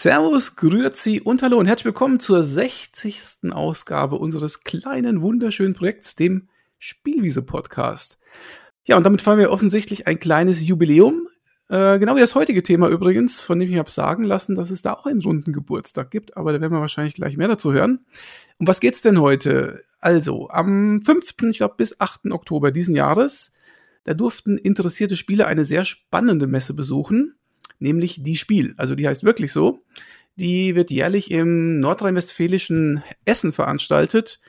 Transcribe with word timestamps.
Servus, 0.00 0.54
Grüezi 0.54 1.20
und 1.24 1.42
Hallo 1.42 1.58
und 1.58 1.66
herzlich 1.66 1.86
willkommen 1.86 2.20
zur 2.20 2.44
60. 2.44 3.50
Ausgabe 3.50 4.14
unseres 4.14 4.62
kleinen, 4.62 5.22
wunderschönen 5.22 5.74
Projekts, 5.74 6.14
dem 6.14 6.46
Spielwiese-Podcast. 6.78 8.16
Ja, 8.86 8.96
und 8.96 9.04
damit 9.04 9.22
feiern 9.22 9.40
wir 9.40 9.50
offensichtlich 9.50 10.06
ein 10.06 10.20
kleines 10.20 10.64
Jubiläum. 10.64 11.26
Äh, 11.68 11.98
genau 11.98 12.14
wie 12.14 12.20
das 12.20 12.36
heutige 12.36 12.62
Thema 12.62 12.86
übrigens, 12.88 13.40
von 13.40 13.58
dem 13.58 13.68
ich 13.68 13.76
habe 13.76 13.90
sagen 13.90 14.22
lassen, 14.22 14.54
dass 14.54 14.70
es 14.70 14.82
da 14.82 14.92
auch 14.92 15.06
einen 15.06 15.20
runden 15.20 15.52
Geburtstag 15.52 16.12
gibt, 16.12 16.36
aber 16.36 16.52
da 16.52 16.60
werden 16.60 16.74
wir 16.74 16.80
wahrscheinlich 16.80 17.14
gleich 17.14 17.36
mehr 17.36 17.48
dazu 17.48 17.72
hören. 17.72 18.06
Um 18.58 18.68
was 18.68 18.78
geht's 18.78 19.02
denn 19.02 19.20
heute? 19.20 19.82
Also, 19.98 20.48
am 20.48 21.02
5., 21.02 21.34
ich 21.50 21.56
glaube, 21.56 21.74
bis 21.76 22.00
8. 22.00 22.30
Oktober 22.30 22.70
diesen 22.70 22.94
Jahres, 22.94 23.50
da 24.04 24.14
durften 24.14 24.58
interessierte 24.58 25.16
Spieler 25.16 25.48
eine 25.48 25.64
sehr 25.64 25.84
spannende 25.84 26.46
Messe 26.46 26.74
besuchen 26.74 27.34
nämlich 27.78 28.22
die 28.22 28.36
Spiel. 28.36 28.74
Also 28.76 28.94
die 28.94 29.06
heißt 29.06 29.24
wirklich 29.24 29.52
so. 29.52 29.84
Die 30.36 30.74
wird 30.76 30.90
jährlich 30.90 31.30
im 31.30 31.80
nordrhein-westfälischen 31.80 33.02
Essen 33.24 33.52
veranstaltet 33.52 34.40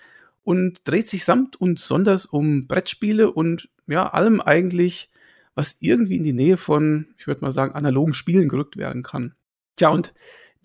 und 0.44 0.88
dreht 0.88 1.08
sich 1.08 1.26
samt 1.26 1.60
und 1.60 1.80
sonders 1.80 2.26
um 2.26 2.68
Brettspiele 2.68 3.32
und 3.32 3.70
ja, 3.88 4.08
allem 4.08 4.40
eigentlich, 4.40 5.10
was 5.56 5.78
irgendwie 5.80 6.18
in 6.18 6.24
die 6.24 6.34
Nähe 6.34 6.58
von, 6.58 7.08
ich 7.18 7.28
würde 7.28 7.42
mal 7.42 7.52
sagen, 7.52 7.74
analogen 7.74 8.14
Spielen 8.14 8.50
gerückt 8.50 8.78
werden 8.78 9.04
kann. 9.04 9.34
Tja, 9.76 9.90
und 9.90 10.14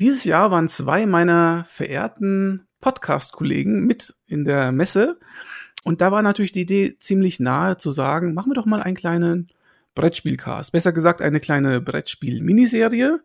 dieses 0.01 0.25
Jahr 0.25 0.51
waren 0.51 0.69
zwei 0.69 1.07
meiner 1.07 1.65
verehrten 1.67 2.67
Podcast-Kollegen 2.81 3.87
mit 3.87 4.15
in 4.27 4.45
der 4.45 4.73
Messe. 4.73 5.19
Und 5.85 6.01
da 6.01 6.13
war 6.13 6.21
natürlich 6.23 6.53
die 6.53 6.63
Idee 6.63 6.97
ziemlich 6.99 7.41
nahe 7.41 7.77
zu 7.77 7.93
sagen, 7.93 8.35
machen 8.35 8.51
wir 8.51 8.55
doch 8.55 8.67
mal 8.67 8.83
einen 8.83 8.97
kleinen 8.97 9.51
Brettspielcast. 9.95 10.73
Besser 10.73 10.93
gesagt, 10.93 11.23
eine 11.23 11.41
kleine 11.41 11.81
Brettspiel-Miniserie, 11.81 13.21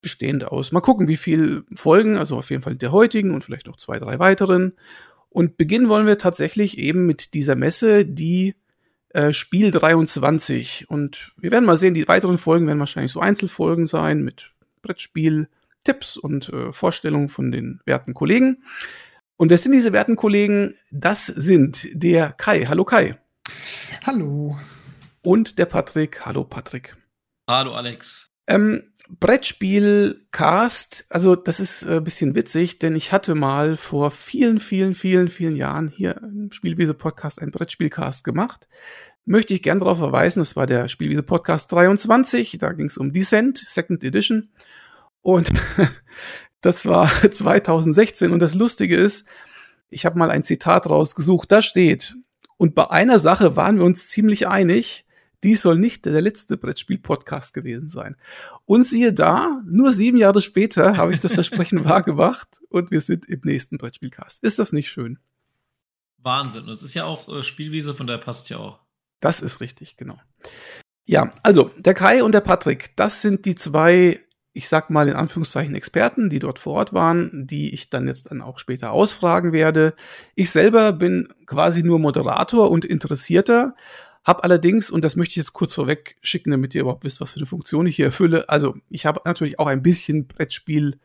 bestehend 0.00 0.44
aus, 0.44 0.72
mal 0.72 0.80
gucken, 0.80 1.08
wie 1.08 1.16
viel 1.16 1.64
Folgen, 1.74 2.16
also 2.16 2.36
auf 2.36 2.50
jeden 2.50 2.62
Fall 2.62 2.76
der 2.76 2.92
heutigen 2.92 3.32
und 3.32 3.44
vielleicht 3.44 3.66
noch 3.66 3.76
zwei, 3.76 3.98
drei 3.98 4.18
weiteren. 4.18 4.74
Und 5.28 5.56
beginnen 5.56 5.88
wollen 5.88 6.06
wir 6.06 6.18
tatsächlich 6.18 6.78
eben 6.78 7.06
mit 7.06 7.34
dieser 7.34 7.56
Messe, 7.56 8.04
die 8.04 8.54
äh, 9.10 9.32
Spiel 9.32 9.70
23. 9.70 10.86
Und 10.88 11.32
wir 11.38 11.50
werden 11.50 11.64
mal 11.64 11.76
sehen, 11.76 11.94
die 11.94 12.06
weiteren 12.08 12.38
Folgen 12.38 12.66
werden 12.66 12.78
wahrscheinlich 12.78 13.12
so 13.12 13.20
Einzelfolgen 13.20 13.86
sein 13.86 14.22
mit 14.22 14.52
Brettspiel-Tipps 14.82 16.16
und 16.16 16.48
äh, 16.50 16.72
Vorstellungen 16.72 17.28
von 17.28 17.50
den 17.50 17.80
werten 17.86 18.14
Kollegen. 18.14 18.62
Und 19.36 19.50
wer 19.50 19.58
sind 19.58 19.72
diese 19.72 19.92
werten 19.92 20.16
Kollegen? 20.16 20.74
Das 20.90 21.26
sind 21.26 21.88
der 21.94 22.32
Kai. 22.32 22.66
Hallo 22.66 22.84
Kai. 22.84 23.18
Hallo 24.06 24.56
und 25.22 25.58
der 25.58 25.66
Patrick. 25.66 26.26
Hallo 26.26 26.44
Patrick. 26.44 26.96
Hallo 27.48 27.72
Alex. 27.74 28.28
Ähm, 28.46 28.92
Brettspiel-Cast, 29.08 31.06
also 31.10 31.36
das 31.36 31.60
ist 31.60 31.84
ein 31.84 31.98
äh, 31.98 32.00
bisschen 32.00 32.34
witzig, 32.34 32.78
denn 32.78 32.96
ich 32.96 33.12
hatte 33.12 33.34
mal 33.34 33.76
vor 33.76 34.10
vielen, 34.10 34.58
vielen, 34.58 34.94
vielen, 34.94 35.28
vielen 35.28 35.56
Jahren 35.56 35.88
hier 35.88 36.16
im 36.22 36.50
Spielwiese-Podcast 36.50 37.40
einen 37.40 37.52
Brettspiel-Cast 37.52 38.24
gemacht. 38.24 38.68
Möchte 39.24 39.54
ich 39.54 39.62
gern 39.62 39.78
darauf 39.78 39.98
verweisen, 39.98 40.40
das 40.40 40.56
war 40.56 40.66
der 40.66 40.88
Spielwiese-Podcast 40.88 41.70
23, 41.72 42.58
da 42.58 42.72
ging 42.72 42.86
es 42.86 42.98
um 42.98 43.12
Descent, 43.12 43.58
Second 43.58 44.02
Edition. 44.02 44.50
Und 45.20 45.52
das 46.60 46.86
war 46.86 47.08
2016 47.30 48.32
und 48.32 48.40
das 48.40 48.54
Lustige 48.54 48.96
ist, 48.96 49.28
ich 49.88 50.06
habe 50.06 50.18
mal 50.18 50.30
ein 50.30 50.42
Zitat 50.42 50.88
rausgesucht, 50.88 51.52
da 51.52 51.62
steht, 51.62 52.16
und 52.56 52.76
bei 52.76 52.88
einer 52.88 53.18
Sache 53.18 53.56
waren 53.56 53.78
wir 53.78 53.84
uns 53.84 54.08
ziemlich 54.08 54.46
einig, 54.46 55.04
dies 55.44 55.62
soll 55.62 55.78
nicht 55.78 56.04
der 56.04 56.20
letzte 56.20 56.56
Brettspiel-Podcast 56.56 57.54
gewesen 57.54 57.88
sein. 57.88 58.16
Und 58.64 58.84
siehe 58.84 59.12
da, 59.12 59.62
nur 59.66 59.92
sieben 59.92 60.18
Jahre 60.18 60.40
später 60.40 60.96
habe 60.96 61.12
ich 61.12 61.20
das 61.20 61.34
Versprechen 61.34 61.84
wahrgemacht 61.84 62.60
und 62.68 62.90
wir 62.90 63.00
sind 63.00 63.26
im 63.26 63.40
nächsten 63.44 63.78
Brettspielcast. 63.78 64.42
Ist 64.42 64.58
das 64.58 64.72
nicht 64.72 64.90
schön? 64.90 65.18
Wahnsinn. 66.18 66.66
Das 66.66 66.82
ist 66.82 66.94
ja 66.94 67.04
auch 67.04 67.28
äh, 67.28 67.42
Spielwiese, 67.42 67.94
von 67.94 68.06
der 68.06 68.18
passt 68.18 68.48
ja 68.50 68.58
auch. 68.58 68.78
Das 69.20 69.40
ist 69.40 69.60
richtig, 69.60 69.96
genau. 69.96 70.18
Ja, 71.04 71.32
also 71.42 71.70
der 71.78 71.94
Kai 71.94 72.22
und 72.22 72.32
der 72.32 72.40
Patrick, 72.40 72.96
das 72.96 73.22
sind 73.22 73.44
die 73.44 73.56
zwei, 73.56 74.20
ich 74.52 74.68
sag 74.68 74.90
mal 74.90 75.08
in 75.08 75.16
Anführungszeichen 75.16 75.74
Experten, 75.74 76.30
die 76.30 76.38
dort 76.38 76.60
vor 76.60 76.74
Ort 76.74 76.92
waren, 76.92 77.46
die 77.46 77.74
ich 77.74 77.90
dann 77.90 78.06
jetzt 78.06 78.30
dann 78.30 78.40
auch 78.40 78.58
später 78.58 78.92
ausfragen 78.92 79.52
werde. 79.52 79.94
Ich 80.36 80.50
selber 80.50 80.92
bin 80.92 81.28
quasi 81.46 81.82
nur 81.82 81.98
Moderator 81.98 82.70
und 82.70 82.84
Interessierter 82.84 83.74
hab 84.24 84.44
allerdings, 84.44 84.90
und 84.90 85.04
das 85.04 85.16
möchte 85.16 85.32
ich 85.32 85.36
jetzt 85.36 85.52
kurz 85.52 85.74
vorweg 85.74 86.16
schicken, 86.22 86.52
damit 86.52 86.74
ihr 86.74 86.82
überhaupt 86.82 87.04
wisst, 87.04 87.20
was 87.20 87.32
für 87.32 87.38
eine 87.38 87.46
Funktion 87.46 87.86
ich 87.86 87.96
hier 87.96 88.06
erfülle. 88.06 88.48
Also, 88.48 88.76
ich 88.88 89.04
habe 89.04 89.20
natürlich 89.24 89.58
auch 89.58 89.66
ein 89.66 89.82
bisschen 89.82 90.28
Brettspiel 90.28 90.98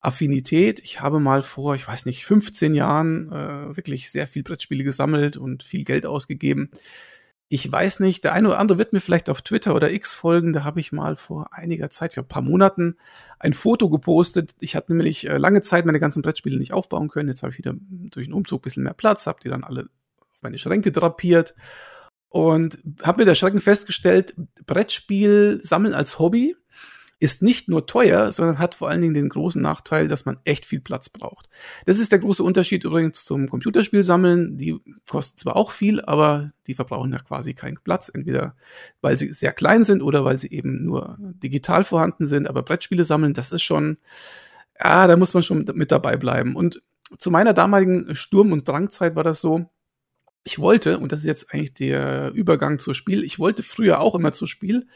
Affinität. 0.00 0.80
Ich 0.80 1.00
habe 1.00 1.20
mal 1.20 1.42
vor, 1.42 1.74
ich 1.74 1.86
weiß 1.86 2.06
nicht, 2.06 2.24
15 2.24 2.74
Jahren 2.74 3.30
äh, 3.32 3.76
wirklich 3.76 4.10
sehr 4.10 4.26
viel 4.26 4.42
Brettspiele 4.42 4.84
gesammelt 4.84 5.36
und 5.36 5.64
viel 5.64 5.84
Geld 5.84 6.06
ausgegeben. 6.06 6.70
Ich 7.48 7.70
weiß 7.70 8.00
nicht, 8.00 8.24
der 8.24 8.32
eine 8.32 8.48
oder 8.48 8.58
andere 8.58 8.78
wird 8.78 8.92
mir 8.92 9.00
vielleicht 9.00 9.28
auf 9.28 9.42
Twitter 9.42 9.74
oder 9.74 9.92
X 9.92 10.14
folgen. 10.14 10.52
Da 10.52 10.64
habe 10.64 10.80
ich 10.80 10.92
mal 10.92 11.16
vor 11.16 11.52
einiger 11.52 11.90
Zeit, 11.90 12.12
ich 12.12 12.14
glaube, 12.14 12.28
paar 12.28 12.42
Monaten, 12.42 12.96
ein 13.38 13.52
Foto 13.52 13.90
gepostet. 13.90 14.54
Ich 14.60 14.76
hatte 14.76 14.92
nämlich 14.92 15.28
äh, 15.28 15.36
lange 15.38 15.62
Zeit 15.62 15.86
meine 15.86 16.00
ganzen 16.00 16.22
Brettspiele 16.22 16.58
nicht 16.58 16.72
aufbauen 16.72 17.08
können. 17.08 17.28
Jetzt 17.28 17.42
habe 17.42 17.52
ich 17.52 17.58
wieder 17.58 17.74
durch 17.76 18.26
den 18.26 18.32
Umzug 18.32 18.60
ein 18.60 18.62
bisschen 18.62 18.82
mehr 18.82 18.94
Platz, 18.94 19.26
habe 19.26 19.40
die 19.42 19.48
dann 19.48 19.64
alle 19.64 19.82
auf 19.82 20.42
meine 20.42 20.58
Schränke 20.58 20.90
drapiert 20.90 21.54
und 22.28 22.78
habe 23.02 23.22
mir 23.22 23.26
der 23.26 23.34
Schrecken 23.34 23.60
festgestellt, 23.60 24.34
Brettspiel 24.66 25.60
sammeln 25.62 25.94
als 25.94 26.18
Hobby 26.18 26.56
ist 27.18 27.40
nicht 27.42 27.68
nur 27.68 27.86
teuer, 27.86 28.30
sondern 28.30 28.58
hat 28.58 28.74
vor 28.74 28.90
allen 28.90 29.00
Dingen 29.00 29.14
den 29.14 29.30
großen 29.30 29.60
Nachteil, 29.60 30.06
dass 30.06 30.26
man 30.26 30.38
echt 30.44 30.66
viel 30.66 30.80
Platz 30.80 31.08
braucht. 31.08 31.48
Das 31.86 31.98
ist 31.98 32.12
der 32.12 32.18
große 32.18 32.42
Unterschied 32.42 32.84
übrigens 32.84 33.24
zum 33.24 33.48
Computerspiel 33.48 34.04
sammeln. 34.04 34.58
Die 34.58 34.78
kosten 35.08 35.38
zwar 35.38 35.56
auch 35.56 35.70
viel, 35.70 36.02
aber 36.02 36.50
die 36.66 36.74
verbrauchen 36.74 37.12
ja 37.12 37.18
quasi 37.18 37.54
keinen 37.54 37.78
Platz. 37.82 38.10
Entweder 38.10 38.54
weil 39.00 39.16
sie 39.16 39.28
sehr 39.28 39.54
klein 39.54 39.82
sind 39.82 40.02
oder 40.02 40.26
weil 40.26 40.38
sie 40.38 40.50
eben 40.50 40.84
nur 40.84 41.16
digital 41.18 41.84
vorhanden 41.84 42.26
sind. 42.26 42.48
Aber 42.50 42.62
Brettspiele 42.62 43.04
sammeln, 43.04 43.32
das 43.32 43.50
ist 43.50 43.62
schon, 43.62 43.96
ja, 44.78 45.06
da 45.06 45.16
muss 45.16 45.32
man 45.32 45.42
schon 45.42 45.64
mit 45.74 45.92
dabei 45.92 46.18
bleiben. 46.18 46.54
Und 46.54 46.82
zu 47.16 47.30
meiner 47.30 47.54
damaligen 47.54 48.14
Sturm- 48.14 48.52
und 48.52 48.68
Drangzeit 48.68 49.16
war 49.16 49.24
das 49.24 49.40
so, 49.40 49.70
ich 50.46 50.60
wollte, 50.60 50.98
und 50.98 51.10
das 51.10 51.20
ist 51.20 51.26
jetzt 51.26 51.52
eigentlich 51.52 51.74
der 51.74 52.30
Übergang 52.32 52.78
zur 52.78 52.94
Spiel, 52.94 53.24
ich 53.24 53.40
wollte 53.40 53.64
früher 53.64 54.00
auch 54.00 54.14
immer 54.14 54.30
zur 54.30 54.46
Spiel. 54.46 54.86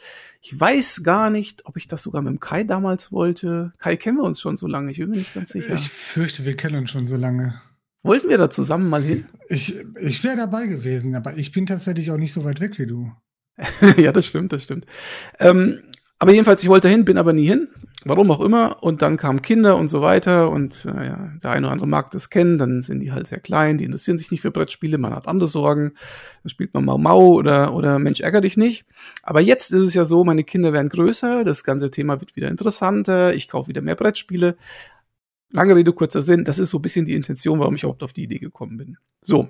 Ich 0.41 0.57
weiß 0.57 1.03
gar 1.03 1.29
nicht, 1.29 1.65
ob 1.65 1.75
ich 1.75 1.87
das 1.87 2.01
sogar 2.01 2.21
mit 2.21 2.31
dem 2.31 2.39
Kai 2.39 2.63
damals 2.63 3.11
wollte. 3.11 3.73
Kai 3.77 3.97
kennen 3.97 4.17
wir 4.17 4.23
uns 4.23 4.39
schon 4.39 4.55
so 4.55 4.65
lange, 4.65 4.91
ich 4.91 4.97
bin 4.97 5.09
mir 5.09 5.17
nicht 5.17 5.33
ganz 5.33 5.49
sicher. 5.49 5.73
Ich 5.73 5.89
fürchte, 5.89 6.45
wir 6.45 6.55
kennen 6.55 6.77
uns 6.77 6.89
schon 6.89 7.05
so 7.05 7.17
lange. 7.17 7.61
Wollten 8.01 8.29
wir 8.29 8.37
da 8.37 8.49
zusammen 8.49 8.89
mal 8.89 9.03
hin? 9.03 9.25
Ich, 9.49 9.75
ich 9.99 10.23
wäre 10.23 10.37
dabei 10.37 10.67
gewesen, 10.67 11.15
aber 11.15 11.37
ich 11.37 11.51
bin 11.51 11.65
tatsächlich 11.65 12.09
auch 12.11 12.17
nicht 12.17 12.33
so 12.33 12.45
weit 12.45 12.61
weg 12.61 12.79
wie 12.79 12.87
du. 12.87 13.11
ja, 13.97 14.13
das 14.13 14.25
stimmt, 14.25 14.53
das 14.53 14.63
stimmt. 14.63 14.85
Ähm, 15.37 15.81
aber 16.21 16.33
jedenfalls, 16.33 16.61
ich 16.61 16.69
wollte 16.69 16.87
hin, 16.87 17.03
bin 17.03 17.17
aber 17.17 17.33
nie 17.33 17.47
hin. 17.47 17.67
Warum 18.05 18.29
auch 18.29 18.41
immer. 18.41 18.83
Und 18.83 19.01
dann 19.01 19.17
kamen 19.17 19.41
Kinder 19.41 19.75
und 19.75 19.87
so 19.87 20.03
weiter. 20.03 20.51
Und 20.51 20.85
äh, 20.85 21.07
ja, 21.07 21.31
der 21.41 21.49
eine 21.49 21.65
oder 21.65 21.73
andere 21.73 21.87
mag 21.87 22.11
das 22.11 22.29
kennen. 22.29 22.59
Dann 22.59 22.83
sind 22.83 22.99
die 22.99 23.11
halt 23.11 23.25
sehr 23.25 23.39
klein. 23.39 23.79
Die 23.79 23.85
interessieren 23.85 24.19
sich 24.19 24.29
nicht 24.29 24.41
für 24.41 24.51
Brettspiele. 24.51 24.99
Man 24.99 25.15
hat 25.15 25.27
andere 25.27 25.47
Sorgen. 25.47 25.93
Dann 26.43 26.49
spielt 26.51 26.75
man 26.75 26.85
Mau 26.85 26.99
Mau 26.99 27.29
oder, 27.29 27.73
oder 27.73 27.97
Mensch, 27.97 28.19
ärger 28.19 28.41
dich 28.41 28.55
nicht. 28.55 28.85
Aber 29.23 29.41
jetzt 29.41 29.71
ist 29.71 29.81
es 29.81 29.93
ja 29.95 30.05
so, 30.05 30.23
meine 30.23 30.43
Kinder 30.43 30.73
werden 30.73 30.89
größer. 30.89 31.43
Das 31.43 31.63
ganze 31.63 31.89
Thema 31.89 32.19
wird 32.21 32.35
wieder 32.35 32.49
interessanter. 32.49 33.33
Ich 33.33 33.47
kaufe 33.47 33.69
wieder 33.69 33.81
mehr 33.81 33.95
Brettspiele. 33.95 34.57
Lange 35.49 35.75
Rede, 35.75 35.91
kurzer 35.91 36.21
Sinn. 36.21 36.43
Das 36.43 36.59
ist 36.59 36.69
so 36.69 36.77
ein 36.77 36.83
bisschen 36.83 37.07
die 37.07 37.15
Intention, 37.15 37.57
warum 37.57 37.73
ich 37.73 37.81
überhaupt 37.81 38.03
auf 38.03 38.13
die 38.13 38.25
Idee 38.25 38.37
gekommen 38.37 38.77
bin. 38.77 38.97
So. 39.21 39.49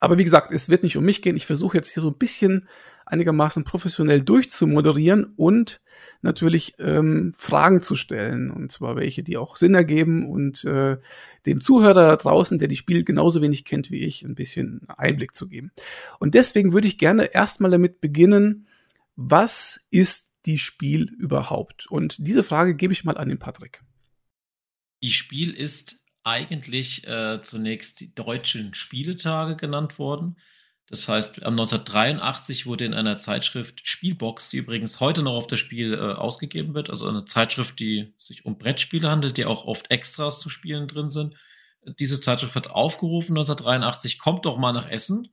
Aber 0.00 0.18
wie 0.18 0.24
gesagt, 0.24 0.52
es 0.52 0.68
wird 0.68 0.82
nicht 0.82 0.98
um 0.98 1.04
mich 1.04 1.22
gehen. 1.22 1.34
Ich 1.34 1.46
versuche 1.46 1.78
jetzt 1.78 1.92
hier 1.92 2.02
so 2.02 2.10
ein 2.10 2.18
bisschen 2.18 2.68
einigermaßen 3.08 3.64
professionell 3.64 4.22
durchzumoderieren 4.22 5.32
und 5.36 5.80
natürlich 6.22 6.74
ähm, 6.78 7.32
Fragen 7.36 7.80
zu 7.80 7.96
stellen. 7.96 8.50
Und 8.50 8.70
zwar 8.70 8.96
welche, 8.96 9.22
die 9.22 9.36
auch 9.36 9.56
Sinn 9.56 9.74
ergeben 9.74 10.28
und 10.28 10.64
äh, 10.64 10.98
dem 11.46 11.60
Zuhörer 11.60 11.94
da 11.94 12.16
draußen, 12.16 12.58
der 12.58 12.68
die 12.68 12.76
Spiele 12.76 13.04
genauso 13.04 13.42
wenig 13.42 13.64
kennt 13.64 13.90
wie 13.90 14.04
ich, 14.04 14.22
ein 14.22 14.34
bisschen 14.34 14.82
Einblick 14.88 15.34
zu 15.34 15.48
geben. 15.48 15.72
Und 16.18 16.34
deswegen 16.34 16.72
würde 16.72 16.88
ich 16.88 16.98
gerne 16.98 17.34
erstmal 17.34 17.70
damit 17.70 18.00
beginnen, 18.00 18.66
was 19.16 19.86
ist 19.90 20.34
die 20.46 20.58
Spiel 20.58 21.10
überhaupt? 21.18 21.86
Und 21.90 22.16
diese 22.18 22.42
Frage 22.42 22.74
gebe 22.74 22.92
ich 22.92 23.04
mal 23.04 23.16
an 23.16 23.28
den 23.28 23.38
Patrick. 23.38 23.82
Die 25.02 25.12
Spiel 25.12 25.52
ist 25.52 26.00
eigentlich 26.24 27.06
äh, 27.06 27.40
zunächst 27.42 28.00
die 28.00 28.14
deutschen 28.14 28.74
Spieletage 28.74 29.56
genannt 29.56 29.98
worden. 29.98 30.36
Das 30.90 31.06
heißt, 31.06 31.42
1983 31.42 32.64
wurde 32.64 32.86
in 32.86 32.94
einer 32.94 33.18
Zeitschrift 33.18 33.86
Spielbox, 33.86 34.48
die 34.48 34.56
übrigens 34.56 35.00
heute 35.00 35.22
noch 35.22 35.34
auf 35.34 35.46
das 35.46 35.58
Spiel 35.58 35.92
äh, 35.92 36.14
ausgegeben 36.14 36.74
wird, 36.74 36.88
also 36.88 37.06
eine 37.06 37.26
Zeitschrift, 37.26 37.78
die 37.78 38.14
sich 38.16 38.46
um 38.46 38.56
Brettspiele 38.56 39.08
handelt, 39.08 39.36
die 39.36 39.44
auch 39.44 39.66
oft 39.66 39.90
Extras 39.90 40.40
zu 40.40 40.48
Spielen 40.48 40.88
drin 40.88 41.10
sind. 41.10 41.36
Diese 41.98 42.20
Zeitschrift 42.20 42.56
hat 42.56 42.70
aufgerufen 42.70 43.36
1983, 43.36 44.18
kommt 44.18 44.46
doch 44.46 44.56
mal 44.56 44.72
nach 44.72 44.88
Essen. 44.88 45.28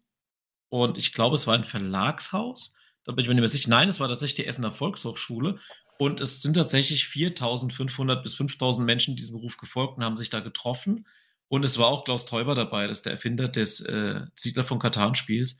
Und 0.68 0.98
ich 0.98 1.14
glaube, 1.14 1.36
es 1.36 1.48
war 1.48 1.56
ein 1.56 1.64
Verlagshaus. 1.64 2.74
Da 3.06 3.14
bin 3.14 3.24
ich 3.24 3.30
mir 3.30 3.36
nicht 3.36 3.42
mehr 3.42 3.50
sicher. 3.50 3.70
Nein, 3.70 3.88
es 3.88 4.00
war 4.00 4.10
tatsächlich 4.10 4.36
die 4.36 4.46
Essener 4.46 4.72
Volkshochschule. 4.72 5.60
Und 5.98 6.20
es 6.20 6.42
sind 6.42 6.56
tatsächlich 6.56 7.08
4500 7.08 8.24
bis 8.24 8.36
5000 8.36 8.86
Menschen 8.86 9.16
diesem 9.16 9.38
Ruf 9.38 9.56
gefolgt 9.56 9.98
und 9.98 10.04
haben 10.04 10.18
sich 10.18 10.30
da 10.30 10.42
getroffen. 10.42 11.08
Und 11.48 11.64
es 11.64 11.78
war 11.78 11.88
auch 11.88 12.04
Klaus 12.04 12.26
Teuber 12.26 12.56
dabei, 12.56 12.88
das 12.88 13.00
ist 13.00 13.06
der 13.06 13.14
Erfinder 13.14 13.48
des 13.48 13.80
äh, 13.82 14.22
Siedler 14.36 14.64
von 14.64 14.80
Katan-Spiels. 14.80 15.58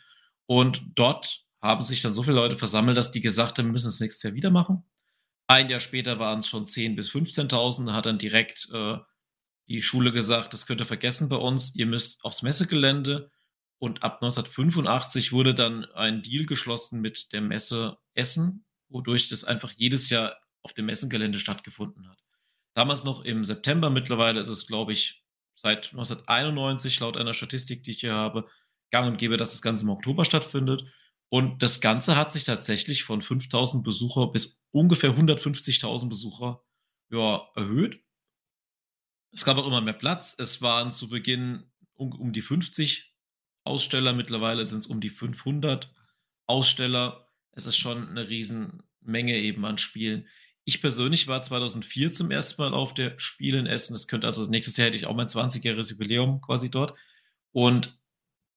Und 0.48 0.84
dort 0.96 1.46
haben 1.62 1.84
sich 1.84 2.02
dann 2.02 2.14
so 2.14 2.24
viele 2.24 2.36
Leute 2.36 2.58
versammelt, 2.58 2.98
dass 2.98 3.12
die 3.12 3.22
gesagt 3.22 3.58
haben, 3.58 3.66
wir 3.68 3.72
müssen 3.72 3.90
es 3.90 4.00
nächstes 4.00 4.24
Jahr 4.24 4.34
wieder 4.34 4.52
machen. 4.52 4.84
Ein 5.48 5.70
Jahr 5.70 5.80
später 5.80 6.20
waren 6.20 6.40
es 6.40 6.48
schon 6.48 6.66
10.000 6.66 6.96
bis 6.96 7.12
15.000. 7.12 7.86
Da 7.88 7.94
hat 7.94 8.06
dann 8.06 8.18
direkt 8.18 8.68
äh, 8.74 8.98
die 9.68 9.82
Schule 9.82 10.12
gesagt, 10.12 10.54
das 10.54 10.66
könnt 10.66 10.82
ihr 10.82 10.86
vergessen 10.86 11.30
bei 11.30 11.38
uns, 11.38 11.76
ihr 11.76 11.86
müsst 11.86 12.24
aufs 12.24 12.42
Messegelände. 12.42 13.32
Und 13.78 14.04
ab 14.04 14.16
1985 14.24 15.32
wurde 15.34 15.54
dann 15.54 15.86
ein 15.94 16.22
Deal 16.22 16.46
geschlossen 16.46 17.02
mit 17.02 17.32
der 17.34 17.42
Messe 17.42 17.98
Essen, 18.14 18.66
wodurch 18.90 19.30
das 19.30 19.44
einfach 19.44 19.72
jedes 19.76 20.10
Jahr 20.10 20.38
auf 20.62 20.74
dem 20.74 20.86
Messengelände 20.86 21.40
stattgefunden 21.40 22.10
hat. 22.10 22.24
Damals 22.74 23.04
noch 23.04 23.24
im 23.24 23.44
September, 23.44 23.90
mittlerweile 23.90 24.40
ist 24.40 24.48
es, 24.48 24.66
glaube 24.66 24.94
ich, 24.94 25.25
seit 25.56 25.92
1991, 25.92 27.00
laut 27.00 27.18
einer 27.18 27.34
Statistik, 27.34 27.84
die 27.84 27.92
ich 27.92 28.02
hier 28.02 28.14
habe, 28.14 28.48
gang 28.92 29.08
und 29.08 29.18
gäbe, 29.18 29.38
dass 29.38 29.52
das 29.52 29.62
Ganze 29.62 29.84
im 29.84 29.90
Oktober 29.90 30.26
stattfindet. 30.26 30.86
Und 31.30 31.64
das 31.64 31.82
Ganze 31.82 32.16
hat 32.16 32.32
sich 32.32 32.44
tatsächlich 32.44 33.04
von 33.04 33.22
5000 33.22 33.84
Besucher 33.84 34.32
bis 34.32 34.64
ungefähr 34.72 35.12
150.000 35.12 36.08
Besucher 36.08 36.62
ja, 37.10 37.48
erhöht. 37.56 38.02
Es 39.32 39.44
gab 39.44 39.58
auch 39.58 39.68
immer 39.68 39.82
mehr 39.82 39.94
Platz. 39.94 40.36
Es 40.38 40.62
waren 40.62 40.92
zu 40.92 41.10
Beginn 41.10 41.72
um, 41.96 42.12
um 42.14 42.32
die 42.32 42.42
50 42.42 43.14
Aussteller, 43.64 44.14
mittlerweile 44.14 44.66
sind 44.66 44.80
es 44.80 44.88
um 44.88 45.02
die 45.02 45.10
500 45.10 45.92
Aussteller. 46.46 47.28
Es 47.52 47.66
ist 47.66 47.78
schon 47.78 48.10
eine 48.10 48.30
Riesenmenge 48.30 49.38
eben 49.38 49.66
an 49.66 49.80
Spielen. 49.80 50.28
Ich 50.68 50.82
persönlich 50.82 51.28
war 51.28 51.42
2004 51.42 52.12
zum 52.12 52.32
ersten 52.32 52.62
Mal 52.62 52.74
auf 52.74 52.96
der 52.96 53.20
Spiel 53.20 53.54
in 53.56 53.68
Essen. 53.68 53.94
Das 53.94 54.08
könnte 54.08 54.26
also 54.26 54.44
nächstes 54.50 54.76
Jahr 54.78 54.88
hätte 54.88 54.98
ich 54.98 55.06
auch 55.06 55.16
mein 55.16 55.28
20-jähriges 55.28 55.92
Jubiläum 55.92 56.42
quasi 56.42 56.72
dort. 56.72 56.98
Und 57.52 58.00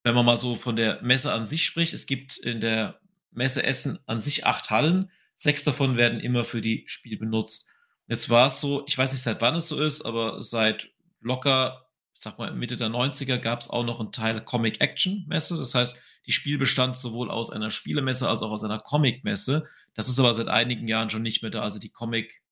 wenn 0.03 0.15
man 0.15 0.25
mal 0.25 0.39
so 0.39 0.57
von 0.57 0.75
der 0.75 1.03
Messe 1.03 1.33
an 1.33 1.45
sich 1.45 1.67
spricht, 1.67 1.93
es 1.93 2.07
gibt 2.07 2.39
in 2.39 2.63
der 2.63 2.99
Messe 3.31 3.63
Essen 3.63 3.99
an 4.07 4.21
sich 4.21 4.47
acht 4.47 4.71
Hallen. 4.71 5.11
Sechs 5.35 5.65
davon 5.65 5.99
werden 5.99 6.21
immer 6.21 6.47
für 6.47 6.63
die 6.63 6.85
Spiel 6.87 7.19
benutzt. 7.19 7.69
Jetzt 8.07 8.31
war 8.31 8.47
es 8.47 8.61
so, 8.61 8.85
ich 8.87 8.97
weiß 8.97 9.13
nicht, 9.13 9.23
seit 9.23 9.43
wann 9.43 9.57
es 9.57 9.69
so 9.69 9.79
ist, 9.79 10.03
aber 10.03 10.43
seit 10.43 10.89
locker, 11.21 11.91
ich 12.15 12.23
sag 12.23 12.39
mal, 12.39 12.55
Mitte 12.55 12.77
der 12.77 12.89
90er 12.89 13.37
gab 13.37 13.61
es 13.61 13.69
auch 13.69 13.85
noch 13.85 14.01
einen 14.01 14.13
Teil 14.13 14.43
Comic 14.43 14.81
Action 14.81 15.27
Messe. 15.29 15.59
Das 15.59 15.75
heißt, 15.75 15.99
die 16.27 16.33
Spiel 16.33 16.59
bestand 16.59 16.99
sowohl 16.99 17.31
aus 17.31 17.51
einer 17.51 17.71
Spielemesse 17.71 18.29
als 18.29 18.43
auch 18.43 18.51
aus 18.51 18.65
einer 18.65 18.79
Comic-Messe. 18.79 19.67
Das 19.95 20.09
ist 20.09 20.19
aber 20.19 20.35
seit 20.35 20.49
einigen 20.49 20.89
Jahren 20.89 21.11
schon 21.11 21.23
nicht 21.23 21.43
mehr 21.43 21.51
da. 21.51 21.63
Also 21.63 21.79
die 21.79 21.89
Comic, 21.89 22.43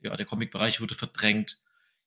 ja, 0.00 0.16
der 0.16 0.26
Comic-Bereich 0.26 0.80
wurde 0.80 0.94
verdrängt. 0.94 1.58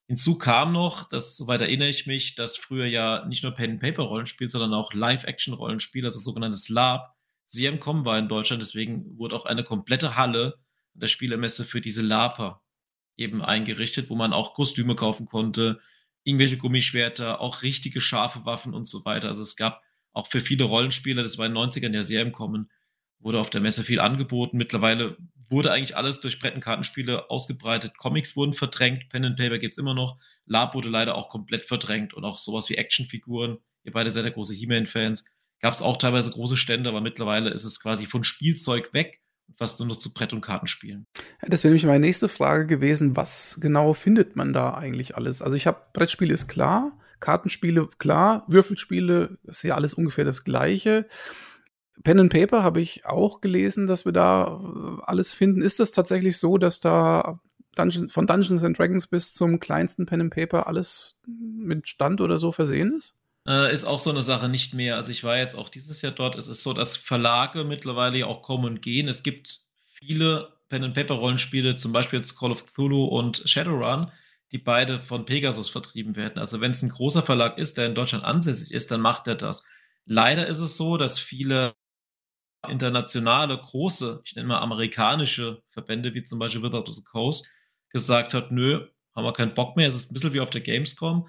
Hinzu 0.06 0.36
kam 0.36 0.72
noch, 0.72 1.08
das, 1.08 1.36
soweit 1.36 1.60
erinnere 1.60 1.88
ich 1.88 2.06
mich, 2.06 2.34
dass 2.34 2.56
früher 2.56 2.86
ja 2.86 3.24
nicht 3.26 3.42
nur 3.42 3.52
Pen-Paper-Rollenspiel, 3.52 4.48
sondern 4.48 4.74
auch 4.74 4.92
Live-Action-Rollenspiel, 4.92 6.04
also 6.04 6.18
sogenanntes 6.18 6.68
LARP, 6.68 7.14
sehr 7.44 7.70
im 7.70 7.80
Kommen 7.80 8.04
war 8.04 8.18
in 8.18 8.28
Deutschland. 8.28 8.62
Deswegen 8.62 9.16
wurde 9.18 9.36
auch 9.36 9.46
eine 9.46 9.62
komplette 9.64 10.16
Halle 10.16 10.58
der 10.94 11.06
Spielemesse 11.06 11.64
für 11.64 11.80
diese 11.80 12.02
LARPer 12.02 12.62
eben 13.16 13.42
eingerichtet, 13.42 14.10
wo 14.10 14.16
man 14.16 14.32
auch 14.32 14.54
Kostüme 14.54 14.94
kaufen 14.96 15.26
konnte, 15.26 15.80
irgendwelche 16.24 16.56
Gummischwerter, 16.56 17.40
auch 17.40 17.62
richtige 17.62 18.00
scharfe 18.00 18.44
Waffen 18.44 18.74
und 18.74 18.86
so 18.86 19.04
weiter. 19.04 19.28
Also 19.28 19.42
es 19.42 19.56
gab 19.56 19.82
auch 20.12 20.26
für 20.26 20.40
viele 20.40 20.64
Rollenspieler, 20.64 21.22
das 21.22 21.38
war 21.38 21.46
in 21.46 21.54
den 21.54 21.62
90ern 21.62 21.94
ja 21.94 22.02
sehr 22.02 22.22
im 22.22 22.32
Kommen, 22.32 22.70
wurde 23.18 23.40
auf 23.40 23.50
der 23.50 23.60
Messe 23.60 23.84
viel 23.84 24.00
angeboten. 24.00 24.56
Mittlerweile 24.56 25.16
wurde 25.48 25.70
eigentlich 25.70 25.96
alles 25.96 26.20
durch 26.20 26.38
Brett- 26.38 26.54
und 26.54 26.60
Kartenspiele 26.60 27.30
ausgebreitet. 27.30 27.96
Comics 27.98 28.36
wurden 28.36 28.52
verdrängt, 28.52 29.08
Pen 29.10 29.24
and 29.24 29.36
Paper 29.36 29.58
gibt 29.58 29.72
es 29.72 29.78
immer 29.78 29.94
noch. 29.94 30.18
Lab 30.46 30.74
wurde 30.74 30.88
leider 30.88 31.14
auch 31.14 31.28
komplett 31.28 31.64
verdrängt 31.64 32.14
und 32.14 32.24
auch 32.24 32.38
sowas 32.38 32.68
wie 32.68 32.76
Actionfiguren. 32.76 33.58
Ihr 33.84 33.92
beide 33.92 34.10
seid 34.10 34.24
ja 34.24 34.30
große 34.30 34.54
He-Man-Fans. 34.54 35.24
Gab 35.60 35.74
es 35.74 35.82
auch 35.82 35.96
teilweise 35.96 36.30
große 36.30 36.56
Stände, 36.56 36.88
aber 36.88 37.00
mittlerweile 37.00 37.50
ist 37.50 37.64
es 37.64 37.80
quasi 37.80 38.06
von 38.06 38.24
Spielzeug 38.24 38.92
weg 38.92 39.22
fast 39.56 39.78
nur 39.78 39.88
noch 39.88 39.96
zu 39.96 40.12
Brett- 40.12 40.32
und 40.32 40.40
Kartenspielen. 40.40 41.06
Ja, 41.42 41.48
das 41.48 41.62
wäre 41.64 41.70
nämlich 41.72 41.86
meine 41.86 42.00
nächste 42.00 42.28
Frage 42.28 42.66
gewesen. 42.66 43.16
Was 43.16 43.58
genau 43.60 43.94
findet 43.94 44.36
man 44.36 44.52
da 44.52 44.74
eigentlich 44.74 45.16
alles? 45.16 45.42
Also 45.42 45.56
ich 45.56 45.66
habe 45.66 45.82
Brettspiele 45.92 46.32
ist 46.32 46.48
klar, 46.48 46.98
Kartenspiele 47.22 47.88
klar, 47.98 48.44
Würfelspiele 48.48 49.38
ist 49.44 49.62
ja 49.62 49.74
alles 49.74 49.94
ungefähr 49.94 50.26
das 50.26 50.44
Gleiche. 50.44 51.06
Pen 52.04 52.20
and 52.20 52.32
Paper 52.32 52.62
habe 52.62 52.80
ich 52.80 53.06
auch 53.06 53.40
gelesen, 53.40 53.86
dass 53.86 54.04
wir 54.04 54.12
da 54.12 54.60
äh, 54.60 55.02
alles 55.04 55.32
finden. 55.32 55.62
Ist 55.62 55.80
das 55.80 55.92
tatsächlich 55.92 56.38
so, 56.38 56.58
dass 56.58 56.80
da 56.80 57.40
Dungeon, 57.76 58.08
von 58.08 58.26
Dungeons 58.26 58.64
and 58.64 58.78
Dragons 58.78 59.06
bis 59.06 59.32
zum 59.32 59.60
kleinsten 59.60 60.04
Pen 60.04 60.20
and 60.20 60.34
Paper 60.34 60.66
alles 60.66 61.18
mit 61.26 61.88
Stand 61.88 62.20
oder 62.20 62.38
so 62.38 62.52
versehen 62.52 62.94
ist? 62.98 63.14
Äh, 63.46 63.72
ist 63.72 63.84
auch 63.84 63.98
so 63.98 64.10
eine 64.10 64.22
Sache 64.22 64.48
nicht 64.48 64.74
mehr. 64.74 64.96
Also 64.96 65.10
ich 65.10 65.24
war 65.24 65.36
jetzt 65.36 65.56
auch 65.56 65.68
dieses 65.68 66.02
Jahr 66.02 66.12
dort. 66.12 66.36
Es 66.36 66.48
ist 66.48 66.62
so, 66.62 66.72
dass 66.72 66.96
Verlage 66.96 67.64
mittlerweile 67.64 68.26
auch 68.26 68.42
kommen 68.42 68.64
und 68.64 68.82
gehen. 68.82 69.08
Es 69.08 69.22
gibt 69.22 69.60
viele 69.80 70.52
Pen 70.68 70.84
and 70.84 70.94
Paper 70.94 71.14
Rollenspiele, 71.14 71.76
zum 71.76 71.92
Beispiel 71.92 72.18
jetzt 72.18 72.38
Call 72.38 72.50
of 72.50 72.64
Cthulhu 72.66 73.04
und 73.04 73.42
Shadowrun, 73.44 74.10
die 74.52 74.58
beide 74.58 74.98
von 74.98 75.24
Pegasus 75.24 75.70
vertrieben 75.70 76.14
werden. 76.14 76.38
Also 76.38 76.60
wenn 76.60 76.72
es 76.72 76.82
ein 76.82 76.90
großer 76.90 77.22
Verlag 77.22 77.58
ist, 77.58 77.78
der 77.78 77.86
in 77.86 77.94
Deutschland 77.94 78.24
ansässig 78.24 78.70
ist, 78.72 78.90
dann 78.90 79.00
macht 79.00 79.26
er 79.26 79.34
das. 79.34 79.64
Leider 80.04 80.46
ist 80.46 80.58
es 80.58 80.76
so, 80.76 80.98
dass 80.98 81.18
viele 81.18 81.74
internationale, 82.68 83.58
große, 83.58 84.20
ich 84.24 84.36
nenne 84.36 84.48
mal 84.48 84.58
amerikanische 84.60 85.62
Verbände, 85.70 86.14
wie 86.14 86.24
zum 86.24 86.38
Beispiel 86.38 86.62
Wizard 86.62 86.88
of 86.88 86.94
the 86.94 87.02
Coast, 87.02 87.46
gesagt 87.88 88.34
hat, 88.34 88.52
nö, 88.52 88.86
haben 89.14 89.24
wir 89.24 89.32
keinen 89.32 89.54
Bock 89.54 89.76
mehr. 89.76 89.88
Es 89.88 89.94
ist 89.94 90.10
ein 90.10 90.14
bisschen 90.14 90.32
wie 90.32 90.40
auf 90.40 90.50
der 90.50 90.60
Gamescom. 90.60 91.28